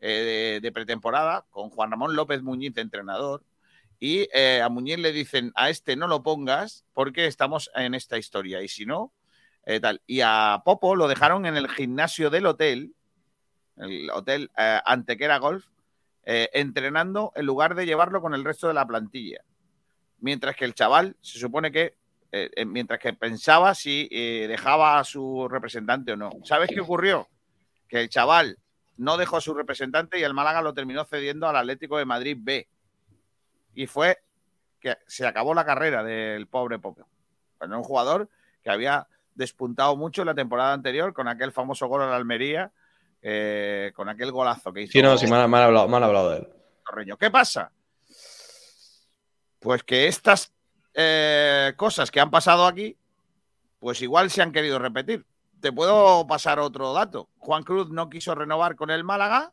eh, 0.00 0.58
de, 0.62 0.72
pretemporada 0.72 1.46
con 1.50 1.68
Juan 1.70 1.90
Ramón 1.90 2.16
López 2.16 2.42
Muñiz, 2.42 2.76
entrenador, 2.78 3.44
y 4.02 4.28
a 4.34 4.68
Muñiz 4.70 4.98
le 4.98 5.12
dicen 5.12 5.52
a 5.54 5.68
este 5.68 5.94
no 5.94 6.06
lo 6.06 6.22
pongas 6.22 6.86
porque 6.94 7.26
estamos 7.26 7.70
en 7.74 7.94
esta 7.94 8.16
historia, 8.16 8.62
y 8.62 8.68
si 8.68 8.86
no, 8.86 9.12
tal. 9.82 10.00
Y 10.06 10.22
a 10.22 10.62
Popo 10.64 10.96
lo 10.96 11.06
dejaron 11.06 11.44
en 11.44 11.58
el 11.58 11.68
gimnasio 11.68 12.30
del 12.30 12.46
hotel, 12.46 12.94
el 13.76 14.08
hotel 14.10 14.50
Antequera 14.56 15.36
Golf, 15.36 15.66
entrenando 16.24 17.32
en 17.34 17.44
lugar 17.44 17.74
de 17.74 17.84
llevarlo 17.84 18.22
con 18.22 18.32
el 18.32 18.42
resto 18.42 18.68
de 18.68 18.74
la 18.74 18.86
plantilla. 18.86 19.44
Mientras 20.18 20.56
que 20.56 20.64
el 20.64 20.74
chaval 20.74 21.18
se 21.20 21.38
supone 21.38 21.70
que 21.70 21.99
eh, 22.32 22.50
eh, 22.54 22.64
mientras 22.64 23.00
que 23.00 23.12
pensaba 23.12 23.74
si 23.74 24.08
eh, 24.10 24.46
dejaba 24.48 24.98
a 24.98 25.04
su 25.04 25.48
representante 25.48 26.12
o 26.12 26.16
no. 26.16 26.30
¿Sabes 26.44 26.70
qué 26.72 26.80
ocurrió? 26.80 27.28
Que 27.88 28.00
el 28.00 28.08
chaval 28.08 28.58
no 28.96 29.16
dejó 29.16 29.38
a 29.38 29.40
su 29.40 29.54
representante 29.54 30.18
y 30.18 30.22
el 30.22 30.34
Málaga 30.34 30.62
lo 30.62 30.74
terminó 30.74 31.04
cediendo 31.04 31.48
al 31.48 31.56
Atlético 31.56 31.98
de 31.98 32.04
Madrid 32.04 32.36
B. 32.38 32.68
Y 33.74 33.86
fue 33.86 34.18
que 34.78 34.98
se 35.06 35.26
acabó 35.26 35.54
la 35.54 35.64
carrera 35.64 36.04
del 36.04 36.46
pobre 36.46 36.78
Pope. 36.78 37.02
Bueno, 37.58 37.78
un 37.78 37.84
jugador 37.84 38.28
que 38.62 38.70
había 38.70 39.08
despuntado 39.34 39.96
mucho 39.96 40.22
en 40.22 40.26
la 40.26 40.34
temporada 40.34 40.72
anterior 40.72 41.12
con 41.12 41.28
aquel 41.28 41.52
famoso 41.52 41.86
gol 41.86 42.02
a 42.02 42.10
la 42.10 42.16
Almería, 42.16 42.72
eh, 43.22 43.92
con 43.94 44.08
aquel 44.08 44.32
golazo 44.32 44.72
que 44.72 44.82
hizo. 44.82 44.92
Sí, 44.92 45.02
no, 45.02 45.16
sí, 45.18 45.26
han 45.26 45.32
hablado, 45.32 45.94
han 45.94 46.02
hablado 46.02 46.30
de 46.30 46.38
él. 46.38 46.48
Torreño. 46.84 47.16
¿Qué 47.16 47.30
pasa? 47.30 47.72
Pues 49.58 49.82
que 49.82 50.06
estas 50.06 50.52
eh, 50.94 51.72
cosas 51.76 52.10
que 52.10 52.20
han 52.20 52.30
pasado 52.30 52.66
aquí, 52.66 52.96
pues 53.78 54.02
igual 54.02 54.30
se 54.30 54.42
han 54.42 54.52
querido 54.52 54.78
repetir. 54.78 55.24
Te 55.60 55.72
puedo 55.72 56.26
pasar 56.26 56.58
otro 56.58 56.92
dato. 56.92 57.28
Juan 57.38 57.62
Cruz 57.62 57.90
no 57.90 58.08
quiso 58.08 58.34
renovar 58.34 58.76
con 58.76 58.90
el 58.90 59.04
Málaga 59.04 59.52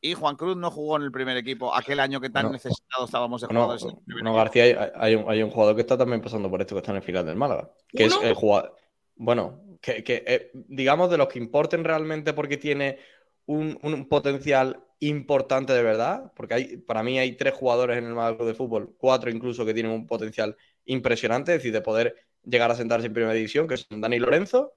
y 0.00 0.14
Juan 0.14 0.36
Cruz 0.36 0.56
no 0.56 0.70
jugó 0.70 0.96
en 0.96 1.02
el 1.02 1.12
primer 1.12 1.36
equipo 1.36 1.74
aquel 1.74 2.00
año 2.00 2.20
que 2.20 2.30
tan 2.30 2.46
No. 2.46 2.52
necesitados 2.52 3.08
estábamos 3.08 3.40
de 3.42 3.48
No, 3.48 3.64
jugadores. 3.64 3.82
en 3.84 3.90
el 3.90 3.96
primer 4.04 4.24
no, 4.24 4.30
equipo. 4.30 4.38
García, 4.38 4.62
hay, 4.64 4.90
hay 4.94 5.14
un, 5.14 5.30
hay 5.30 5.42
un 5.42 5.50
jugador 5.50 5.74
que 5.74 5.82
está 5.82 5.96
también 5.98 6.20
pasando 6.22 6.50
por 6.50 6.60
esto, 6.60 6.74
que 6.74 6.78
está 6.80 6.92
en 6.92 6.96
el 6.98 7.02
final 7.02 7.26
del 7.26 7.36
Málaga. 7.36 7.70
Que 7.88 8.06
¿Uno? 8.06 8.16
es 8.16 8.22
el 8.28 8.34
jugador. 8.34 8.76
Bueno, 9.16 9.60
que, 9.80 10.02
que, 10.04 10.24
eh, 10.26 10.50
digamos 10.54 11.10
de 11.10 11.18
los 11.18 11.28
que 11.28 11.38
importen 11.38 11.84
realmente 11.84 12.32
porque 12.32 12.56
tiene 12.56 12.98
un, 13.46 13.78
un 13.82 14.08
potencial 14.08 14.82
importante 15.00 15.72
de 15.72 15.82
verdad. 15.82 16.32
Porque 16.36 16.54
hay, 16.54 16.76
para 16.78 17.02
mí 17.02 17.18
hay 17.18 17.36
tres 17.36 17.54
jugadores 17.54 17.98
en 17.98 18.06
el 18.06 18.14
Málaga 18.14 18.36
Club 18.36 18.48
de 18.48 18.54
Fútbol, 18.54 18.94
cuatro 18.98 19.30
incluso, 19.30 19.64
que 19.64 19.74
tienen 19.74 19.92
un 19.92 20.06
potencial 20.06 20.56
impresionante, 20.84 21.52
es 21.52 21.58
decir, 21.58 21.72
de 21.72 21.80
poder 21.82 22.16
llegar 22.44 22.70
a 22.70 22.74
sentarse 22.76 23.06
en 23.08 23.12
primera 23.14 23.34
división, 23.34 23.66
que 23.68 23.76
son 23.76 24.00
Dani 24.00 24.18
Lorenzo, 24.18 24.74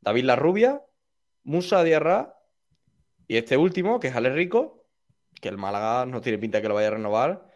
David 0.00 0.24
Larrubia, 0.24 0.82
Musa 1.44 1.84
Diarra 1.84 2.34
y 3.28 3.36
este 3.36 3.56
último, 3.56 4.00
que 4.00 4.08
es 4.08 4.16
Ale 4.16 4.30
Rico, 4.30 4.84
que 5.40 5.48
el 5.48 5.58
Málaga 5.58 6.06
no 6.06 6.20
tiene 6.20 6.38
pinta 6.38 6.58
de 6.58 6.62
que 6.62 6.68
lo 6.68 6.74
vaya 6.74 6.88
a 6.88 6.92
renovar. 6.92 7.50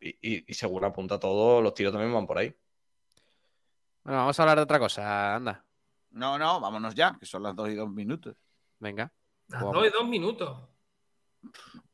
Y, 0.00 0.10
y- 0.20 0.44
y 0.46 0.54
según 0.54 0.84
apunta 0.84 1.18
todo, 1.18 1.62
los 1.62 1.74
tiros 1.74 1.92
también 1.92 2.12
van 2.12 2.26
por 2.26 2.38
ahí. 2.38 2.54
Bueno, 4.04 4.18
vamos 4.20 4.38
a 4.38 4.42
hablar 4.42 4.58
de 4.58 4.62
otra 4.64 4.78
cosa, 4.78 5.34
anda. 5.34 5.64
No, 6.10 6.38
no, 6.38 6.60
vámonos 6.60 6.94
ya, 6.94 7.16
que 7.18 7.26
son 7.26 7.42
las 7.42 7.54
dos 7.56 7.68
y 7.70 7.74
dos 7.74 7.90
minutos. 7.90 8.36
Venga. 8.78 9.12
Las 9.48 9.60
dos 9.62 9.86
y 9.86 9.90
dos 9.90 10.06
minutos. 10.08 10.58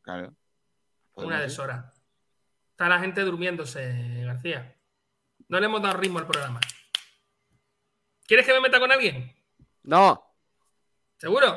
Claro. 0.03 0.35
Una 1.15 1.41
deshora. 1.41 1.93
Está 2.71 2.89
la 2.89 2.99
gente 3.01 3.21
durmiéndose, 3.23 4.23
García. 4.25 4.77
No 5.49 5.61
le 5.61 5.67
hemos 5.67 5.83
dado 5.83 5.99
ritmo 5.99 6.19
al 6.19 6.27
programa. 6.27 6.61
¿Quieres 8.27 8.47
que 8.47 8.53
me 8.53 8.61
meta 8.61 8.81
con 8.81 8.91
alguien? 8.91 9.33
No, 9.83 10.23
¿Seguro? 11.19 11.57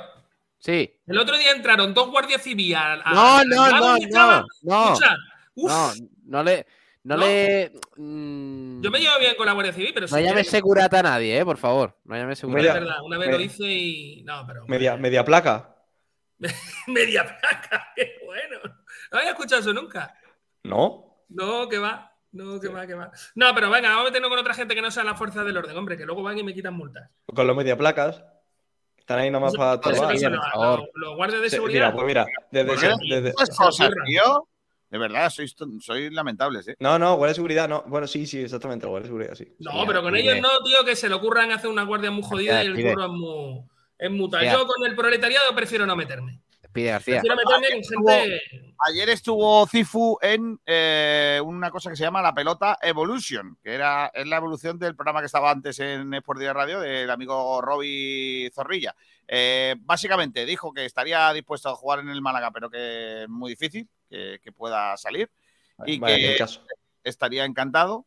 sí. 0.59 0.91
El 1.07 1.17
otro 1.19 1.38
día 1.38 1.51
entraron 1.51 1.93
dos 1.93 2.09
guardias 2.09 2.41
civiles 2.41 2.77
No, 3.13 3.43
no, 3.45 3.69
no, 3.69 3.97
no, 3.97 4.45
no. 4.63 4.85
Escucha, 4.93 5.15
uf, 5.55 5.72
No, 5.72 5.93
no 6.26 6.43
le. 6.43 6.65
No, 7.03 7.17
No. 7.17 7.26
le. 7.26 7.72
mm, 7.97 8.81
Yo 8.81 8.89
me 8.91 8.99
llevo 8.99 9.19
bien 9.19 9.35
con 9.35 9.45
la 9.45 9.53
Guardia 9.53 9.72
Civil, 9.73 9.91
pero 9.93 10.07
No 10.07 10.07
si 10.07 10.15
llames 10.15 10.31
quieres- 10.34 10.49
segurata 10.49 10.99
a 10.99 11.03
nadie, 11.03 11.38
eh, 11.39 11.45
por 11.45 11.57
favor. 11.57 11.95
No 12.03 12.15
llames 12.15 12.34
Es 12.34 12.39
segurata. 12.39 12.63
Media- 12.67 12.80
verdad, 12.80 13.03
una 13.03 13.17
vez 13.19 13.30
lo 13.30 13.39
hice 13.39 13.63
y. 13.63 14.23
No, 14.23 14.43
pero. 14.47 14.65
Media, 14.67 14.97
media 14.97 15.23
placa. 15.23 15.74
Media 16.88 17.24
placa, 17.24 17.88
qué 17.95 18.16
bueno. 18.26 18.60
No 19.12 19.18
había 19.20 19.32
escuchado 19.32 19.62
eso 19.62 19.74
nunca. 19.74 20.14
No. 20.64 21.24
No, 21.30 21.68
que 21.70 21.78
va. 21.80 22.12
No, 22.32 22.60
que 22.60 22.68
va, 22.68 22.86
que 22.86 22.94
va. 22.95 23.12
No, 23.36 23.56
pero 23.56 23.70
venga, 23.70 23.90
vamos 23.90 24.03
a 24.03 24.06
meternos 24.10 24.30
con 24.30 24.40
otra 24.40 24.53
gente 24.53 24.76
que 24.76 24.82
no 24.82 24.91
sea 24.91 25.03
la 25.06 25.16
fuerza 25.16 25.44
del 25.44 25.56
orden, 25.56 25.78
hombre, 25.78 25.98
que 25.98 26.06
luego 26.06 26.22
van 26.22 26.38
y 26.38 26.44
me 26.44 26.53
quitan 26.53 26.74
multas. 26.74 27.10
Con 27.34 27.48
los 27.48 27.56
media 27.56 27.78
placas. 27.78 28.24
Están 28.98 29.20
ahí 29.20 29.30
nomás 29.32 29.53
Eso- 29.53 29.60
para 29.60 29.76
no 29.76 29.82
por 29.82 30.90
los- 30.95 31.16
guardias 31.16 31.41
de 31.41 31.49
Sí, 31.49 31.56
seguridad. 31.56 31.94
Mira, 31.94 31.94
pues 31.94 32.06
mira, 32.07 32.26
desde, 32.52 33.22
desde- 33.22 33.34
cosas, 33.34 33.80
ocurra. 33.88 34.03
tío. 34.06 34.48
De 34.90 34.98
verdad, 34.98 35.30
sois, 35.30 35.56
sois 35.82 36.12
lamentables, 36.12 36.68
¿eh? 36.68 36.76
No, 36.80 36.98
no, 36.99 37.16
guardia 37.16 37.30
de 37.32 37.36
seguridad, 37.36 37.68
no. 37.70 37.84
Bueno, 37.88 38.07
sí, 38.07 38.26
sí, 38.26 38.41
exactamente, 38.41 38.86
guardia 38.88 39.03
de 39.03 39.07
seguridad, 39.07 39.36
sí. 39.36 39.56
No, 39.60 39.72
Sí, 39.72 39.78
pero 39.88 40.02
con 40.02 40.16
ellos 40.16 40.38
no, 40.41 40.49
tío, 40.64 40.84
que 40.86 40.95
se 40.95 41.07
le 41.10 41.16
ocurran 41.16 41.52
hacer 41.52 41.70
una 41.70 41.84
guardia 41.84 42.12
muy 42.12 42.24
jodida 42.24 42.64
y 42.64 42.68
el 42.68 42.76
pide. 42.76 42.94
curro 42.94 43.06
es 43.06 43.12
muy, 43.12 43.64
es. 43.97 44.11
Ya. 44.41 44.53
Yo 44.53 44.67
con 44.67 44.85
el 44.85 44.95
proletariado 44.95 45.55
prefiero 45.55 45.85
no 45.85 45.95
meterme. 45.95 46.41
Pide 46.72 46.89
García. 46.89 47.22
Prefiero 47.22 47.35
meterme 47.38 47.81
con 47.88 48.05
gente. 48.05 48.41
Ayer 48.88 49.09
estuvo 49.09 49.65
Cifu 49.65 50.17
en 50.22 50.59
eh, 50.65 51.41
una 51.43 51.72
cosa 51.72 51.89
que 51.89 51.95
se 51.95 52.03
llama 52.03 52.22
la 52.22 52.34
pelota 52.34 52.77
Evolution, 52.81 53.57
que 53.63 53.73
era 53.73 54.11
es 54.13 54.27
la 54.27 54.35
evolución 54.35 54.77
del 54.77 54.95
programa 54.95 55.22
que 55.22 55.27
estaba 55.27 55.51
antes 55.51 55.80
en 55.80 56.13
Sport 56.13 56.39
Día 56.41 56.51
Radio 56.51 56.81
del 56.81 57.09
amigo 57.09 57.61
Roby 57.61 58.51
Zorrilla. 58.53 58.93
Eh, 59.27 59.76
básicamente 59.80 60.45
dijo 60.45 60.73
que 60.73 60.84
estaría 60.84 61.31
dispuesto 61.31 61.69
a 61.69 61.76
jugar 61.76 61.99
en 61.99 62.09
el 62.09 62.22
Málaga, 62.22 62.51
pero 62.51 62.69
que 62.69 63.23
es 63.23 63.30
muy 63.30 63.51
difícil 63.51 63.88
que, 64.09 64.39
que 64.43 64.51
pueda 64.51 64.97
salir 64.97 65.31
y 65.85 65.99
que 65.99 66.35
caso. 66.38 66.61
estaría 67.03 67.45
encantado. 67.45 68.05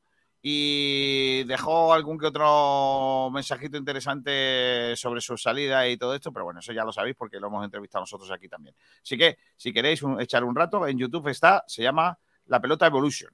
Y 0.50 1.44
dejó 1.44 1.92
algún 1.92 2.18
que 2.18 2.24
otro 2.28 3.28
mensajito 3.30 3.76
interesante 3.76 4.96
sobre 4.96 5.20
su 5.20 5.36
salida 5.36 5.86
y 5.86 5.98
todo 5.98 6.14
esto, 6.14 6.32
pero 6.32 6.46
bueno, 6.46 6.60
eso 6.60 6.72
ya 6.72 6.84
lo 6.84 6.92
sabéis 6.92 7.16
porque 7.16 7.38
lo 7.38 7.48
hemos 7.48 7.62
entrevistado 7.66 8.00
nosotros 8.02 8.30
aquí 8.30 8.48
también. 8.48 8.74
Así 9.02 9.18
que, 9.18 9.36
si 9.56 9.74
queréis 9.74 10.02
un- 10.02 10.18
echar 10.22 10.44
un 10.44 10.56
rato, 10.56 10.86
en 10.86 10.96
YouTube 10.98 11.28
está, 11.28 11.64
se 11.66 11.82
llama 11.82 12.18
La 12.46 12.60
Pelota 12.62 12.86
Evolution. 12.86 13.30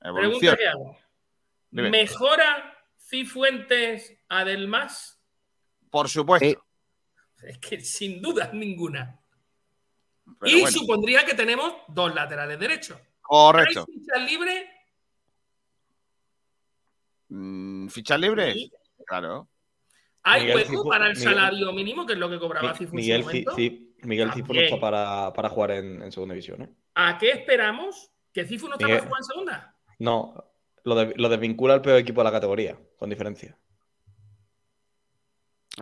Evolución. 0.00 0.56
Pregunta 0.56 0.56
que 0.56 0.68
hago. 0.68 0.98
¿Mejora 1.70 2.76
Cifuentes 2.98 4.18
a? 4.28 5.20
Por 5.88 6.08
supuesto. 6.08 6.46
Sí. 6.48 7.46
Es 7.46 7.58
que 7.58 7.78
sin 7.80 8.20
duda 8.20 8.50
ninguna. 8.52 9.20
pero 10.40 10.50
y 10.56 10.60
bueno, 10.62 10.76
supondría 10.76 11.24
que 11.24 11.34
tenemos 11.34 11.74
dos 11.86 12.12
laterales 12.12 12.58
derechos. 12.58 12.98
correcto. 13.22 13.86
¿Hay 13.88 13.94
fichas 14.00 14.20
Mm, 17.30 17.88
¿Fichas 17.88 18.20
libres? 18.20 18.54
Sí. 18.54 18.72
Claro. 19.06 19.48
¿Hay 20.22 20.42
Miguel 20.42 20.56
hueco 20.56 20.72
Cifu- 20.84 20.88
para 20.88 21.06
el 21.06 21.14
Miguel- 21.16 21.24
salario 21.34 21.72
mínimo, 21.72 22.04
que 22.06 22.12
es 22.12 22.18
lo 22.18 22.28
que 22.28 22.38
cobraba 22.38 22.74
Cifu 22.74 22.90
en 22.90 22.96
Miguel, 22.96 23.22
su 23.22 23.30
Ci- 23.30 23.44
momento? 23.46 23.56
Ci- 23.56 23.86
Miguel 24.02 24.32
Cifu 24.32 24.52
no 24.54 24.60
está 24.60 24.78
para, 24.80 25.32
para 25.32 25.48
jugar 25.48 25.70
en, 25.72 26.02
en 26.02 26.12
segunda 26.12 26.34
división, 26.34 26.62
¿eh? 26.62 26.68
¿A 26.94 27.16
qué 27.18 27.30
esperamos? 27.30 28.10
¿Que 28.32 28.44
Cifu 28.44 28.66
no 28.68 28.74
está 28.74 28.84
Miguel- 28.86 28.98
para 29.00 29.08
jugar 29.08 29.20
en 29.20 29.24
segunda? 29.24 29.76
No, 29.98 30.44
lo, 30.84 30.94
de- 30.94 31.14
lo 31.16 31.28
desvincula 31.28 31.74
al 31.74 31.82
peor 31.82 31.98
equipo 31.98 32.20
de 32.20 32.24
la 32.24 32.32
categoría, 32.32 32.78
con 32.98 33.08
diferencia. 33.10 33.56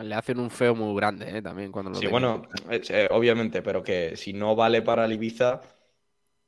Le 0.01 0.15
hacen 0.15 0.39
un 0.39 0.51
feo 0.51 0.75
muy 0.77 0.95
grande, 0.97 1.39
eh, 1.39 1.43
también 1.43 1.73
cuando 1.73 1.91
lo 1.91 1.99
Sí, 1.99 2.07
bueno, 2.07 2.43
eh, 2.71 3.09
obviamente, 3.11 3.63
pero 3.63 3.83
que 3.83 4.17
si 4.17 4.33
no 4.33 4.55
vale 4.55 4.83
para 4.83 5.05
el 5.07 5.13
Ibiza, 5.13 5.61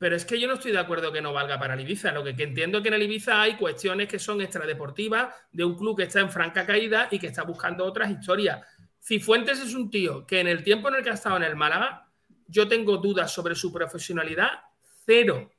Pero 0.01 0.15
es 0.15 0.25
que 0.25 0.39
yo 0.39 0.47
no 0.47 0.55
estoy 0.55 0.71
de 0.71 0.79
acuerdo 0.79 1.11
que 1.11 1.21
no 1.21 1.31
valga 1.31 1.59
para 1.59 1.75
el 1.75 1.79
Ibiza. 1.81 2.11
Lo 2.11 2.23
que, 2.23 2.35
que 2.35 2.41
entiendo 2.41 2.79
es 2.79 2.81
que 2.81 2.87
en 2.87 2.95
el 2.95 3.03
Ibiza 3.03 3.39
hay 3.39 3.55
cuestiones 3.55 4.07
que 4.07 4.17
son 4.17 4.41
extradeportivas 4.41 5.31
de 5.51 5.63
un 5.63 5.75
club 5.77 5.95
que 5.95 6.03
está 6.05 6.21
en 6.21 6.31
franca 6.31 6.65
caída 6.65 7.07
y 7.11 7.19
que 7.19 7.27
está 7.27 7.43
buscando 7.43 7.85
otras 7.85 8.09
historias. 8.09 8.65
Cifuentes 8.99 9.59
es 9.59 9.75
un 9.75 9.91
tío 9.91 10.25
que 10.25 10.39
en 10.39 10.47
el 10.47 10.63
tiempo 10.63 10.89
en 10.89 10.95
el 10.95 11.03
que 11.03 11.11
ha 11.11 11.13
estado 11.13 11.37
en 11.37 11.43
el 11.43 11.55
Málaga, 11.55 12.07
yo 12.47 12.67
tengo 12.67 12.97
dudas 12.97 13.31
sobre 13.31 13.53
su 13.53 13.71
profesionalidad 13.71 14.49
cero. 15.05 15.51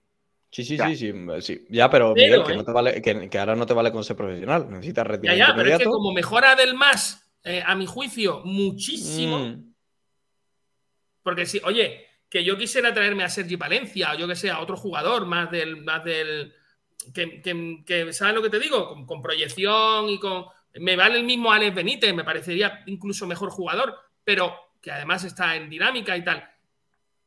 sí, 0.51 0.65
sí, 0.65 0.77
Ya. 0.77 0.89
sí, 0.89 0.97
sí, 0.97 1.13
sí. 1.41 1.65
Ya, 1.71 1.89
pero 1.89 2.13
Pero, 2.13 2.27
Miguel, 2.43 2.45
que, 2.45 2.53
¿eh? 2.53 2.57
no 2.57 2.65
te 2.65 2.73
vale, 2.73 3.01
que, 3.01 3.31
que 3.31 3.39
ahora 3.39 3.55
no 3.55 3.65
te 3.65 3.75
vale 3.75 3.93
con 3.93 4.03
ser 4.03 4.17
profesional, 4.17 4.69
necesitas 4.69 5.05
Ya, 5.05 5.09
retirar 5.13 5.37
ya, 5.37 5.55
pero 5.55 5.71
es 5.71 5.79
que 5.79 5.85
como 5.85 6.13
mejora 6.13 6.57
del 6.57 6.75
más, 6.75 7.33
eh, 7.45 7.63
a 7.65 7.77
mi 7.77 7.87
juicio, 7.87 8.43
muchísimo. 8.45 9.39
Mm, 9.39 9.73
Porque 11.23 11.47
si, 11.47 11.61
oye, 11.65 12.07
que 12.33 12.43
yo 12.43 12.57
quisiera 12.57 12.95
traerme 12.95 13.25
a 13.25 13.29
Sergi 13.29 13.59
Palencia 13.59 14.13
o 14.13 14.15
yo 14.17 14.27
que 14.27 14.35
sé, 14.35 14.49
a 14.51 14.61
otro 14.61 14.75
jugador 14.75 15.27
más 15.27 15.51
del. 15.51 15.85
Más 15.85 16.03
del 16.03 16.55
que, 17.13 17.43
que- 17.43 17.83
que, 17.85 18.11
¿sabes 18.15 18.35
lo 18.35 18.41
que 18.41 18.49
te 18.49 18.59
digo? 18.59 18.89
Con, 18.89 19.05
con 19.05 19.21
proyección 19.21 20.09
y 20.09 20.19
con. 20.19 20.47
Me 20.77 20.97
vale 20.97 21.19
el 21.19 21.25
mismo 21.25 21.53
Alex 21.53 21.75
Benítez, 21.75 22.15
me 22.15 22.25
parecería 22.25 22.83
incluso 22.87 23.27
mejor 23.27 23.51
jugador, 23.51 23.95
pero 24.25 24.57
que 24.81 24.91
además 24.91 25.25
está 25.25 25.57
en 25.57 25.69
dinámica 25.69 26.17
y 26.17 26.25
tal. 26.25 26.49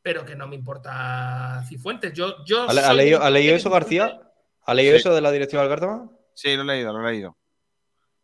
Pero 0.02 0.26
que 0.26 0.36
no 0.36 0.48
me 0.48 0.56
importa 0.56 1.64
Cifuentes. 1.70 2.12
Yo, 2.14 2.44
yo 2.44 2.68
¿Ha, 2.68 2.94
leído, 2.96 3.22
ha 3.22 3.30
leído 3.30 3.56
eso, 3.56 3.70
García? 3.70 4.20
¿Ha 4.66 4.74
leído 4.74 4.94
Sí. 4.94 5.02
eso 5.02 5.14
de 5.14 5.22
la 5.22 5.32
directiva 5.32 5.62
del 5.62 5.70
Cártama? 5.70 6.10
Sí, 6.34 6.56
lo 6.56 6.64
he 6.64 6.66
leído, 6.66 6.92
lo 6.92 7.08
he 7.08 7.12
leído. 7.12 7.38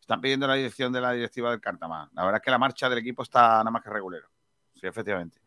Están 0.00 0.20
pidiendo 0.20 0.48
la 0.48 0.54
dirección 0.54 0.92
de 0.92 1.00
la 1.00 1.12
directiva 1.12 1.50
del 1.52 1.60
Cártama. 1.60 2.10
La 2.14 2.24
verdad 2.24 2.40
es 2.40 2.44
que 2.44 2.50
la 2.50 2.58
marcha 2.58 2.88
del 2.88 2.98
equipo 2.98 3.22
está 3.22 3.58
nada 3.58 3.70
más 3.70 3.82
que 3.84 3.90
regulero. 3.90 4.26
Sí, 4.74 4.86
efectivamente. 4.88 5.38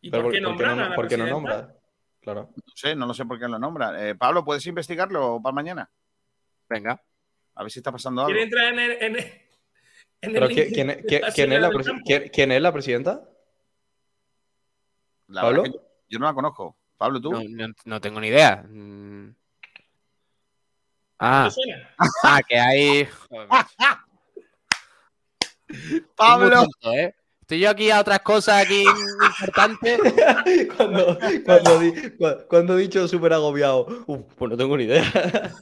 ¿Y 0.00 0.10
Pero 0.10 0.24
por 0.24 0.32
qué 0.32 0.40
¿por 0.40 0.56
qué 0.56 0.58
nombran 0.64 0.70
a 0.70 0.74
no, 0.84 0.88
la 0.90 0.96
por 0.96 1.08
qué 1.08 1.16
no 1.16 1.24
presidenta? 1.24 1.50
nombra? 1.56 1.74
Claro. 2.20 2.50
No 2.54 2.62
sé, 2.74 2.94
no 2.94 3.06
lo 3.06 3.14
sé 3.14 3.24
por 3.24 3.38
qué 3.38 3.48
lo 3.48 3.58
nombran. 3.58 3.96
Eh, 4.06 4.14
Pablo, 4.14 4.44
¿puedes 4.44 4.64
investigarlo 4.66 5.40
para 5.42 5.54
mañana? 5.54 5.90
Venga. 6.68 7.02
A 7.54 7.62
ver 7.62 7.72
si 7.72 7.80
está 7.80 7.90
pasando 7.90 8.20
algo. 8.22 8.28
¿Quiere 8.28 8.42
entrar 8.44 8.72
en 8.72 8.78
el. 8.78 8.90
En 9.02 9.16
el- 9.16 9.42
en 10.20 10.32
¿Pero 10.32 10.46
el 10.46 10.54
quién, 10.54 10.66
es 10.66 10.86
la 10.86 11.02
quién- 12.32 12.52
es 12.52 12.72
presidenta? 12.72 13.22
La 15.28 15.42
¿Pablo? 15.42 15.64
yo, 15.64 15.72
yo 16.08 16.18
no 16.18 16.26
la 16.26 16.34
conozco. 16.34 16.76
Pablo, 16.96 17.20
tú. 17.20 17.30
No, 17.32 17.42
no- 17.48 17.72
no 17.84 18.00
tengo 18.00 18.20
ni 18.20 18.28
idea. 18.28 18.64
Mm. 18.68 19.34
Ah, 21.20 21.48
ah, 22.24 22.40
que 22.48 22.58
hay. 22.58 23.08
Pablo, 26.16 26.50
tonto, 26.62 26.92
¿eh? 26.92 27.14
Estoy 27.48 27.60
yo 27.60 27.70
aquí 27.70 27.90
a 27.90 28.00
otras 28.00 28.18
cosas 28.18 28.62
aquí 28.62 28.84
importantes. 28.84 29.98
cuando, 30.76 31.18
cuando, 31.46 32.46
cuando 32.46 32.78
he 32.78 32.82
dicho 32.82 33.08
súper 33.08 33.32
agobiado, 33.32 33.86
uf, 34.06 34.20
pues 34.36 34.50
no 34.50 34.56
tengo 34.58 34.76
ni 34.76 34.84
idea. 34.84 35.02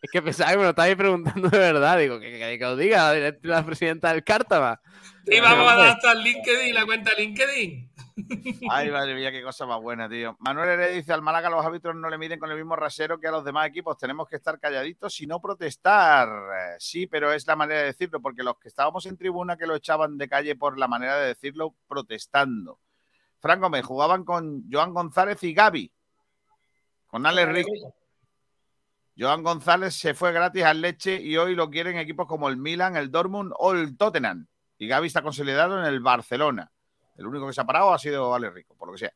Es 0.00 0.10
que 0.10 0.22
pensaba 0.22 0.52
que 0.52 0.56
me 0.58 0.62
lo 0.62 0.70
estabais 0.70 0.96
preguntando 0.96 1.48
de 1.50 1.58
verdad. 1.58 1.98
Digo, 1.98 2.18
que, 2.20 2.30
que- 2.38 2.58
que 2.58 2.64
os 2.64 2.78
diga 2.78 3.12
la, 3.12 3.34
la 3.42 3.66
presidenta 3.66 4.12
del 4.12 4.22
Cártama. 4.24 4.80
Y 5.26 5.40
vamos 5.40 5.70
a 5.70 5.76
dar 5.76 5.88
hasta 5.88 6.12
el 6.12 6.22
LinkedIn, 6.22 6.74
la 6.74 6.86
cuenta 6.86 7.10
LinkedIn. 7.18 7.90
Ay, 8.70 8.90
madre 8.90 9.14
mía, 9.14 9.30
qué 9.30 9.42
cosa 9.42 9.66
más 9.66 9.80
buena, 9.80 10.08
tío. 10.08 10.36
Manuel 10.40 10.70
Heredia 10.70 10.96
dice, 10.96 11.12
al 11.12 11.20
Málaga 11.20 11.50
los 11.50 11.64
árbitros 11.64 11.94
no 11.94 12.08
le 12.08 12.16
miden 12.16 12.38
con 12.38 12.50
el 12.50 12.56
mismo 12.56 12.74
rasero 12.74 13.20
que 13.20 13.28
a 13.28 13.30
los 13.30 13.44
demás 13.44 13.68
equipos. 13.68 13.98
Tenemos 13.98 14.26
que 14.28 14.36
estar 14.36 14.58
calladitos 14.58 15.20
y 15.20 15.26
no 15.26 15.40
protestar. 15.40 16.28
Sí, 16.78 17.06
pero 17.06 17.32
es 17.32 17.46
la 17.46 17.56
manera 17.56 17.80
de 17.80 17.86
decirlo, 17.86 18.20
porque 18.20 18.42
los 18.42 18.58
que 18.58 18.68
estábamos 18.68 19.04
en 19.06 19.18
tribuna 19.18 19.56
que 19.56 19.66
lo 19.66 19.76
echaban 19.76 20.16
de 20.16 20.28
calle 20.28 20.56
por 20.56 20.78
la 20.78 20.88
manera 20.88 21.16
de 21.18 21.28
decirlo, 21.28 21.74
protestando. 21.86 22.80
Franco, 23.38 23.68
me 23.68 23.82
jugaban 23.82 24.24
con 24.24 24.64
Joan 24.70 24.94
González 24.94 25.42
y 25.42 25.52
Gaby. 25.52 25.92
Con 27.06 27.26
Alex 27.26 27.52
Rico. 27.52 27.94
Joan 29.18 29.42
González 29.42 29.94
se 29.94 30.14
fue 30.14 30.32
gratis 30.32 30.64
al 30.64 30.80
Leche 30.80 31.20
y 31.20 31.36
hoy 31.36 31.54
lo 31.54 31.70
quieren 31.70 31.98
equipos 31.98 32.26
como 32.26 32.48
el 32.48 32.56
Milan, 32.56 32.96
el 32.96 33.10
Dortmund 33.10 33.52
o 33.58 33.72
el 33.72 33.96
Tottenham. 33.96 34.46
Y 34.78 34.88
Gaby 34.88 35.06
está 35.06 35.22
consolidado 35.22 35.78
en 35.78 35.86
el 35.86 36.00
Barcelona. 36.00 36.70
El 37.16 37.26
único 37.26 37.46
que 37.46 37.52
se 37.52 37.60
ha 37.60 37.64
parado 37.64 37.92
ha 37.92 37.98
sido 37.98 38.34
Ale 38.34 38.50
Rico, 38.50 38.74
por 38.76 38.88
lo 38.88 38.92
que 38.94 38.98
sea. 39.00 39.12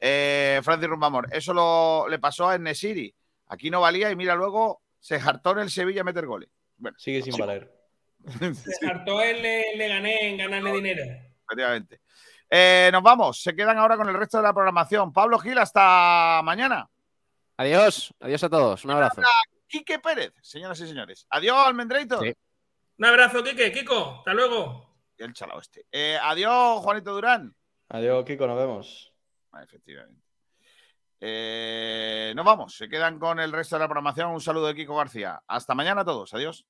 Eh, 0.00 0.60
Francis 0.62 0.88
Rumbamor, 0.88 1.28
eso 1.30 1.54
lo, 1.54 2.06
le 2.08 2.18
pasó 2.18 2.48
a 2.48 2.58
Nesiri. 2.58 3.14
Aquí 3.48 3.70
no 3.70 3.80
valía 3.80 4.10
y 4.10 4.16
mira, 4.16 4.34
luego 4.34 4.82
se 4.98 5.16
hartó 5.16 5.52
en 5.52 5.60
el 5.60 5.70
Sevilla 5.70 6.00
a 6.00 6.04
meter 6.04 6.26
goles. 6.26 6.48
Bueno, 6.76 6.96
Sigue 6.98 7.22
sin 7.22 7.32
sí, 7.32 7.40
valer. 7.40 7.70
Se 8.80 8.86
hartó 8.86 9.20
él, 9.20 9.42
le, 9.42 9.76
le 9.76 9.88
gané 9.88 10.30
en 10.30 10.38
ganarle 10.38 10.72
dinero. 10.72 11.02
efectivamente. 11.44 12.00
Eh, 12.50 12.88
nos 12.92 13.02
vamos, 13.02 13.42
se 13.42 13.54
quedan 13.54 13.78
ahora 13.78 13.96
con 13.96 14.08
el 14.08 14.14
resto 14.14 14.38
de 14.38 14.42
la 14.44 14.52
programación. 14.54 15.12
Pablo 15.12 15.38
Gil, 15.38 15.58
hasta 15.58 16.40
mañana. 16.42 16.88
Adiós, 17.56 18.12
adiós 18.20 18.42
a 18.44 18.48
todos. 18.48 18.84
Un 18.84 18.92
abrazo. 18.92 19.22
Quique 19.66 19.98
Pérez, 19.98 20.32
señoras 20.40 20.80
y 20.80 20.86
señores. 20.86 21.26
Adiós, 21.30 21.66
Almendreito. 21.66 22.20
Sí. 22.20 22.34
Un 22.98 23.04
abrazo, 23.04 23.42
Kike. 23.42 23.72
Kiko, 23.72 24.18
hasta 24.18 24.34
luego. 24.34 24.93
El 25.18 25.32
chalao 25.32 25.60
este. 25.60 25.86
Eh, 25.90 26.18
adiós, 26.20 26.80
Juanito 26.82 27.12
Durán. 27.12 27.54
Adiós, 27.88 28.24
Kiko, 28.24 28.46
nos 28.46 28.56
vemos. 28.56 29.14
Ah, 29.52 29.62
Efectivamente. 29.62 30.22
Eh, 31.20 32.32
nos 32.36 32.44
vamos, 32.44 32.76
se 32.76 32.88
quedan 32.88 33.18
con 33.18 33.40
el 33.40 33.52
resto 33.52 33.76
de 33.76 33.80
la 33.80 33.88
programación. 33.88 34.30
Un 34.30 34.40
saludo 34.40 34.66
de 34.66 34.74
Kiko 34.74 34.96
García. 34.96 35.42
Hasta 35.46 35.74
mañana 35.74 36.02
a 36.02 36.04
todos. 36.04 36.34
Adiós. 36.34 36.66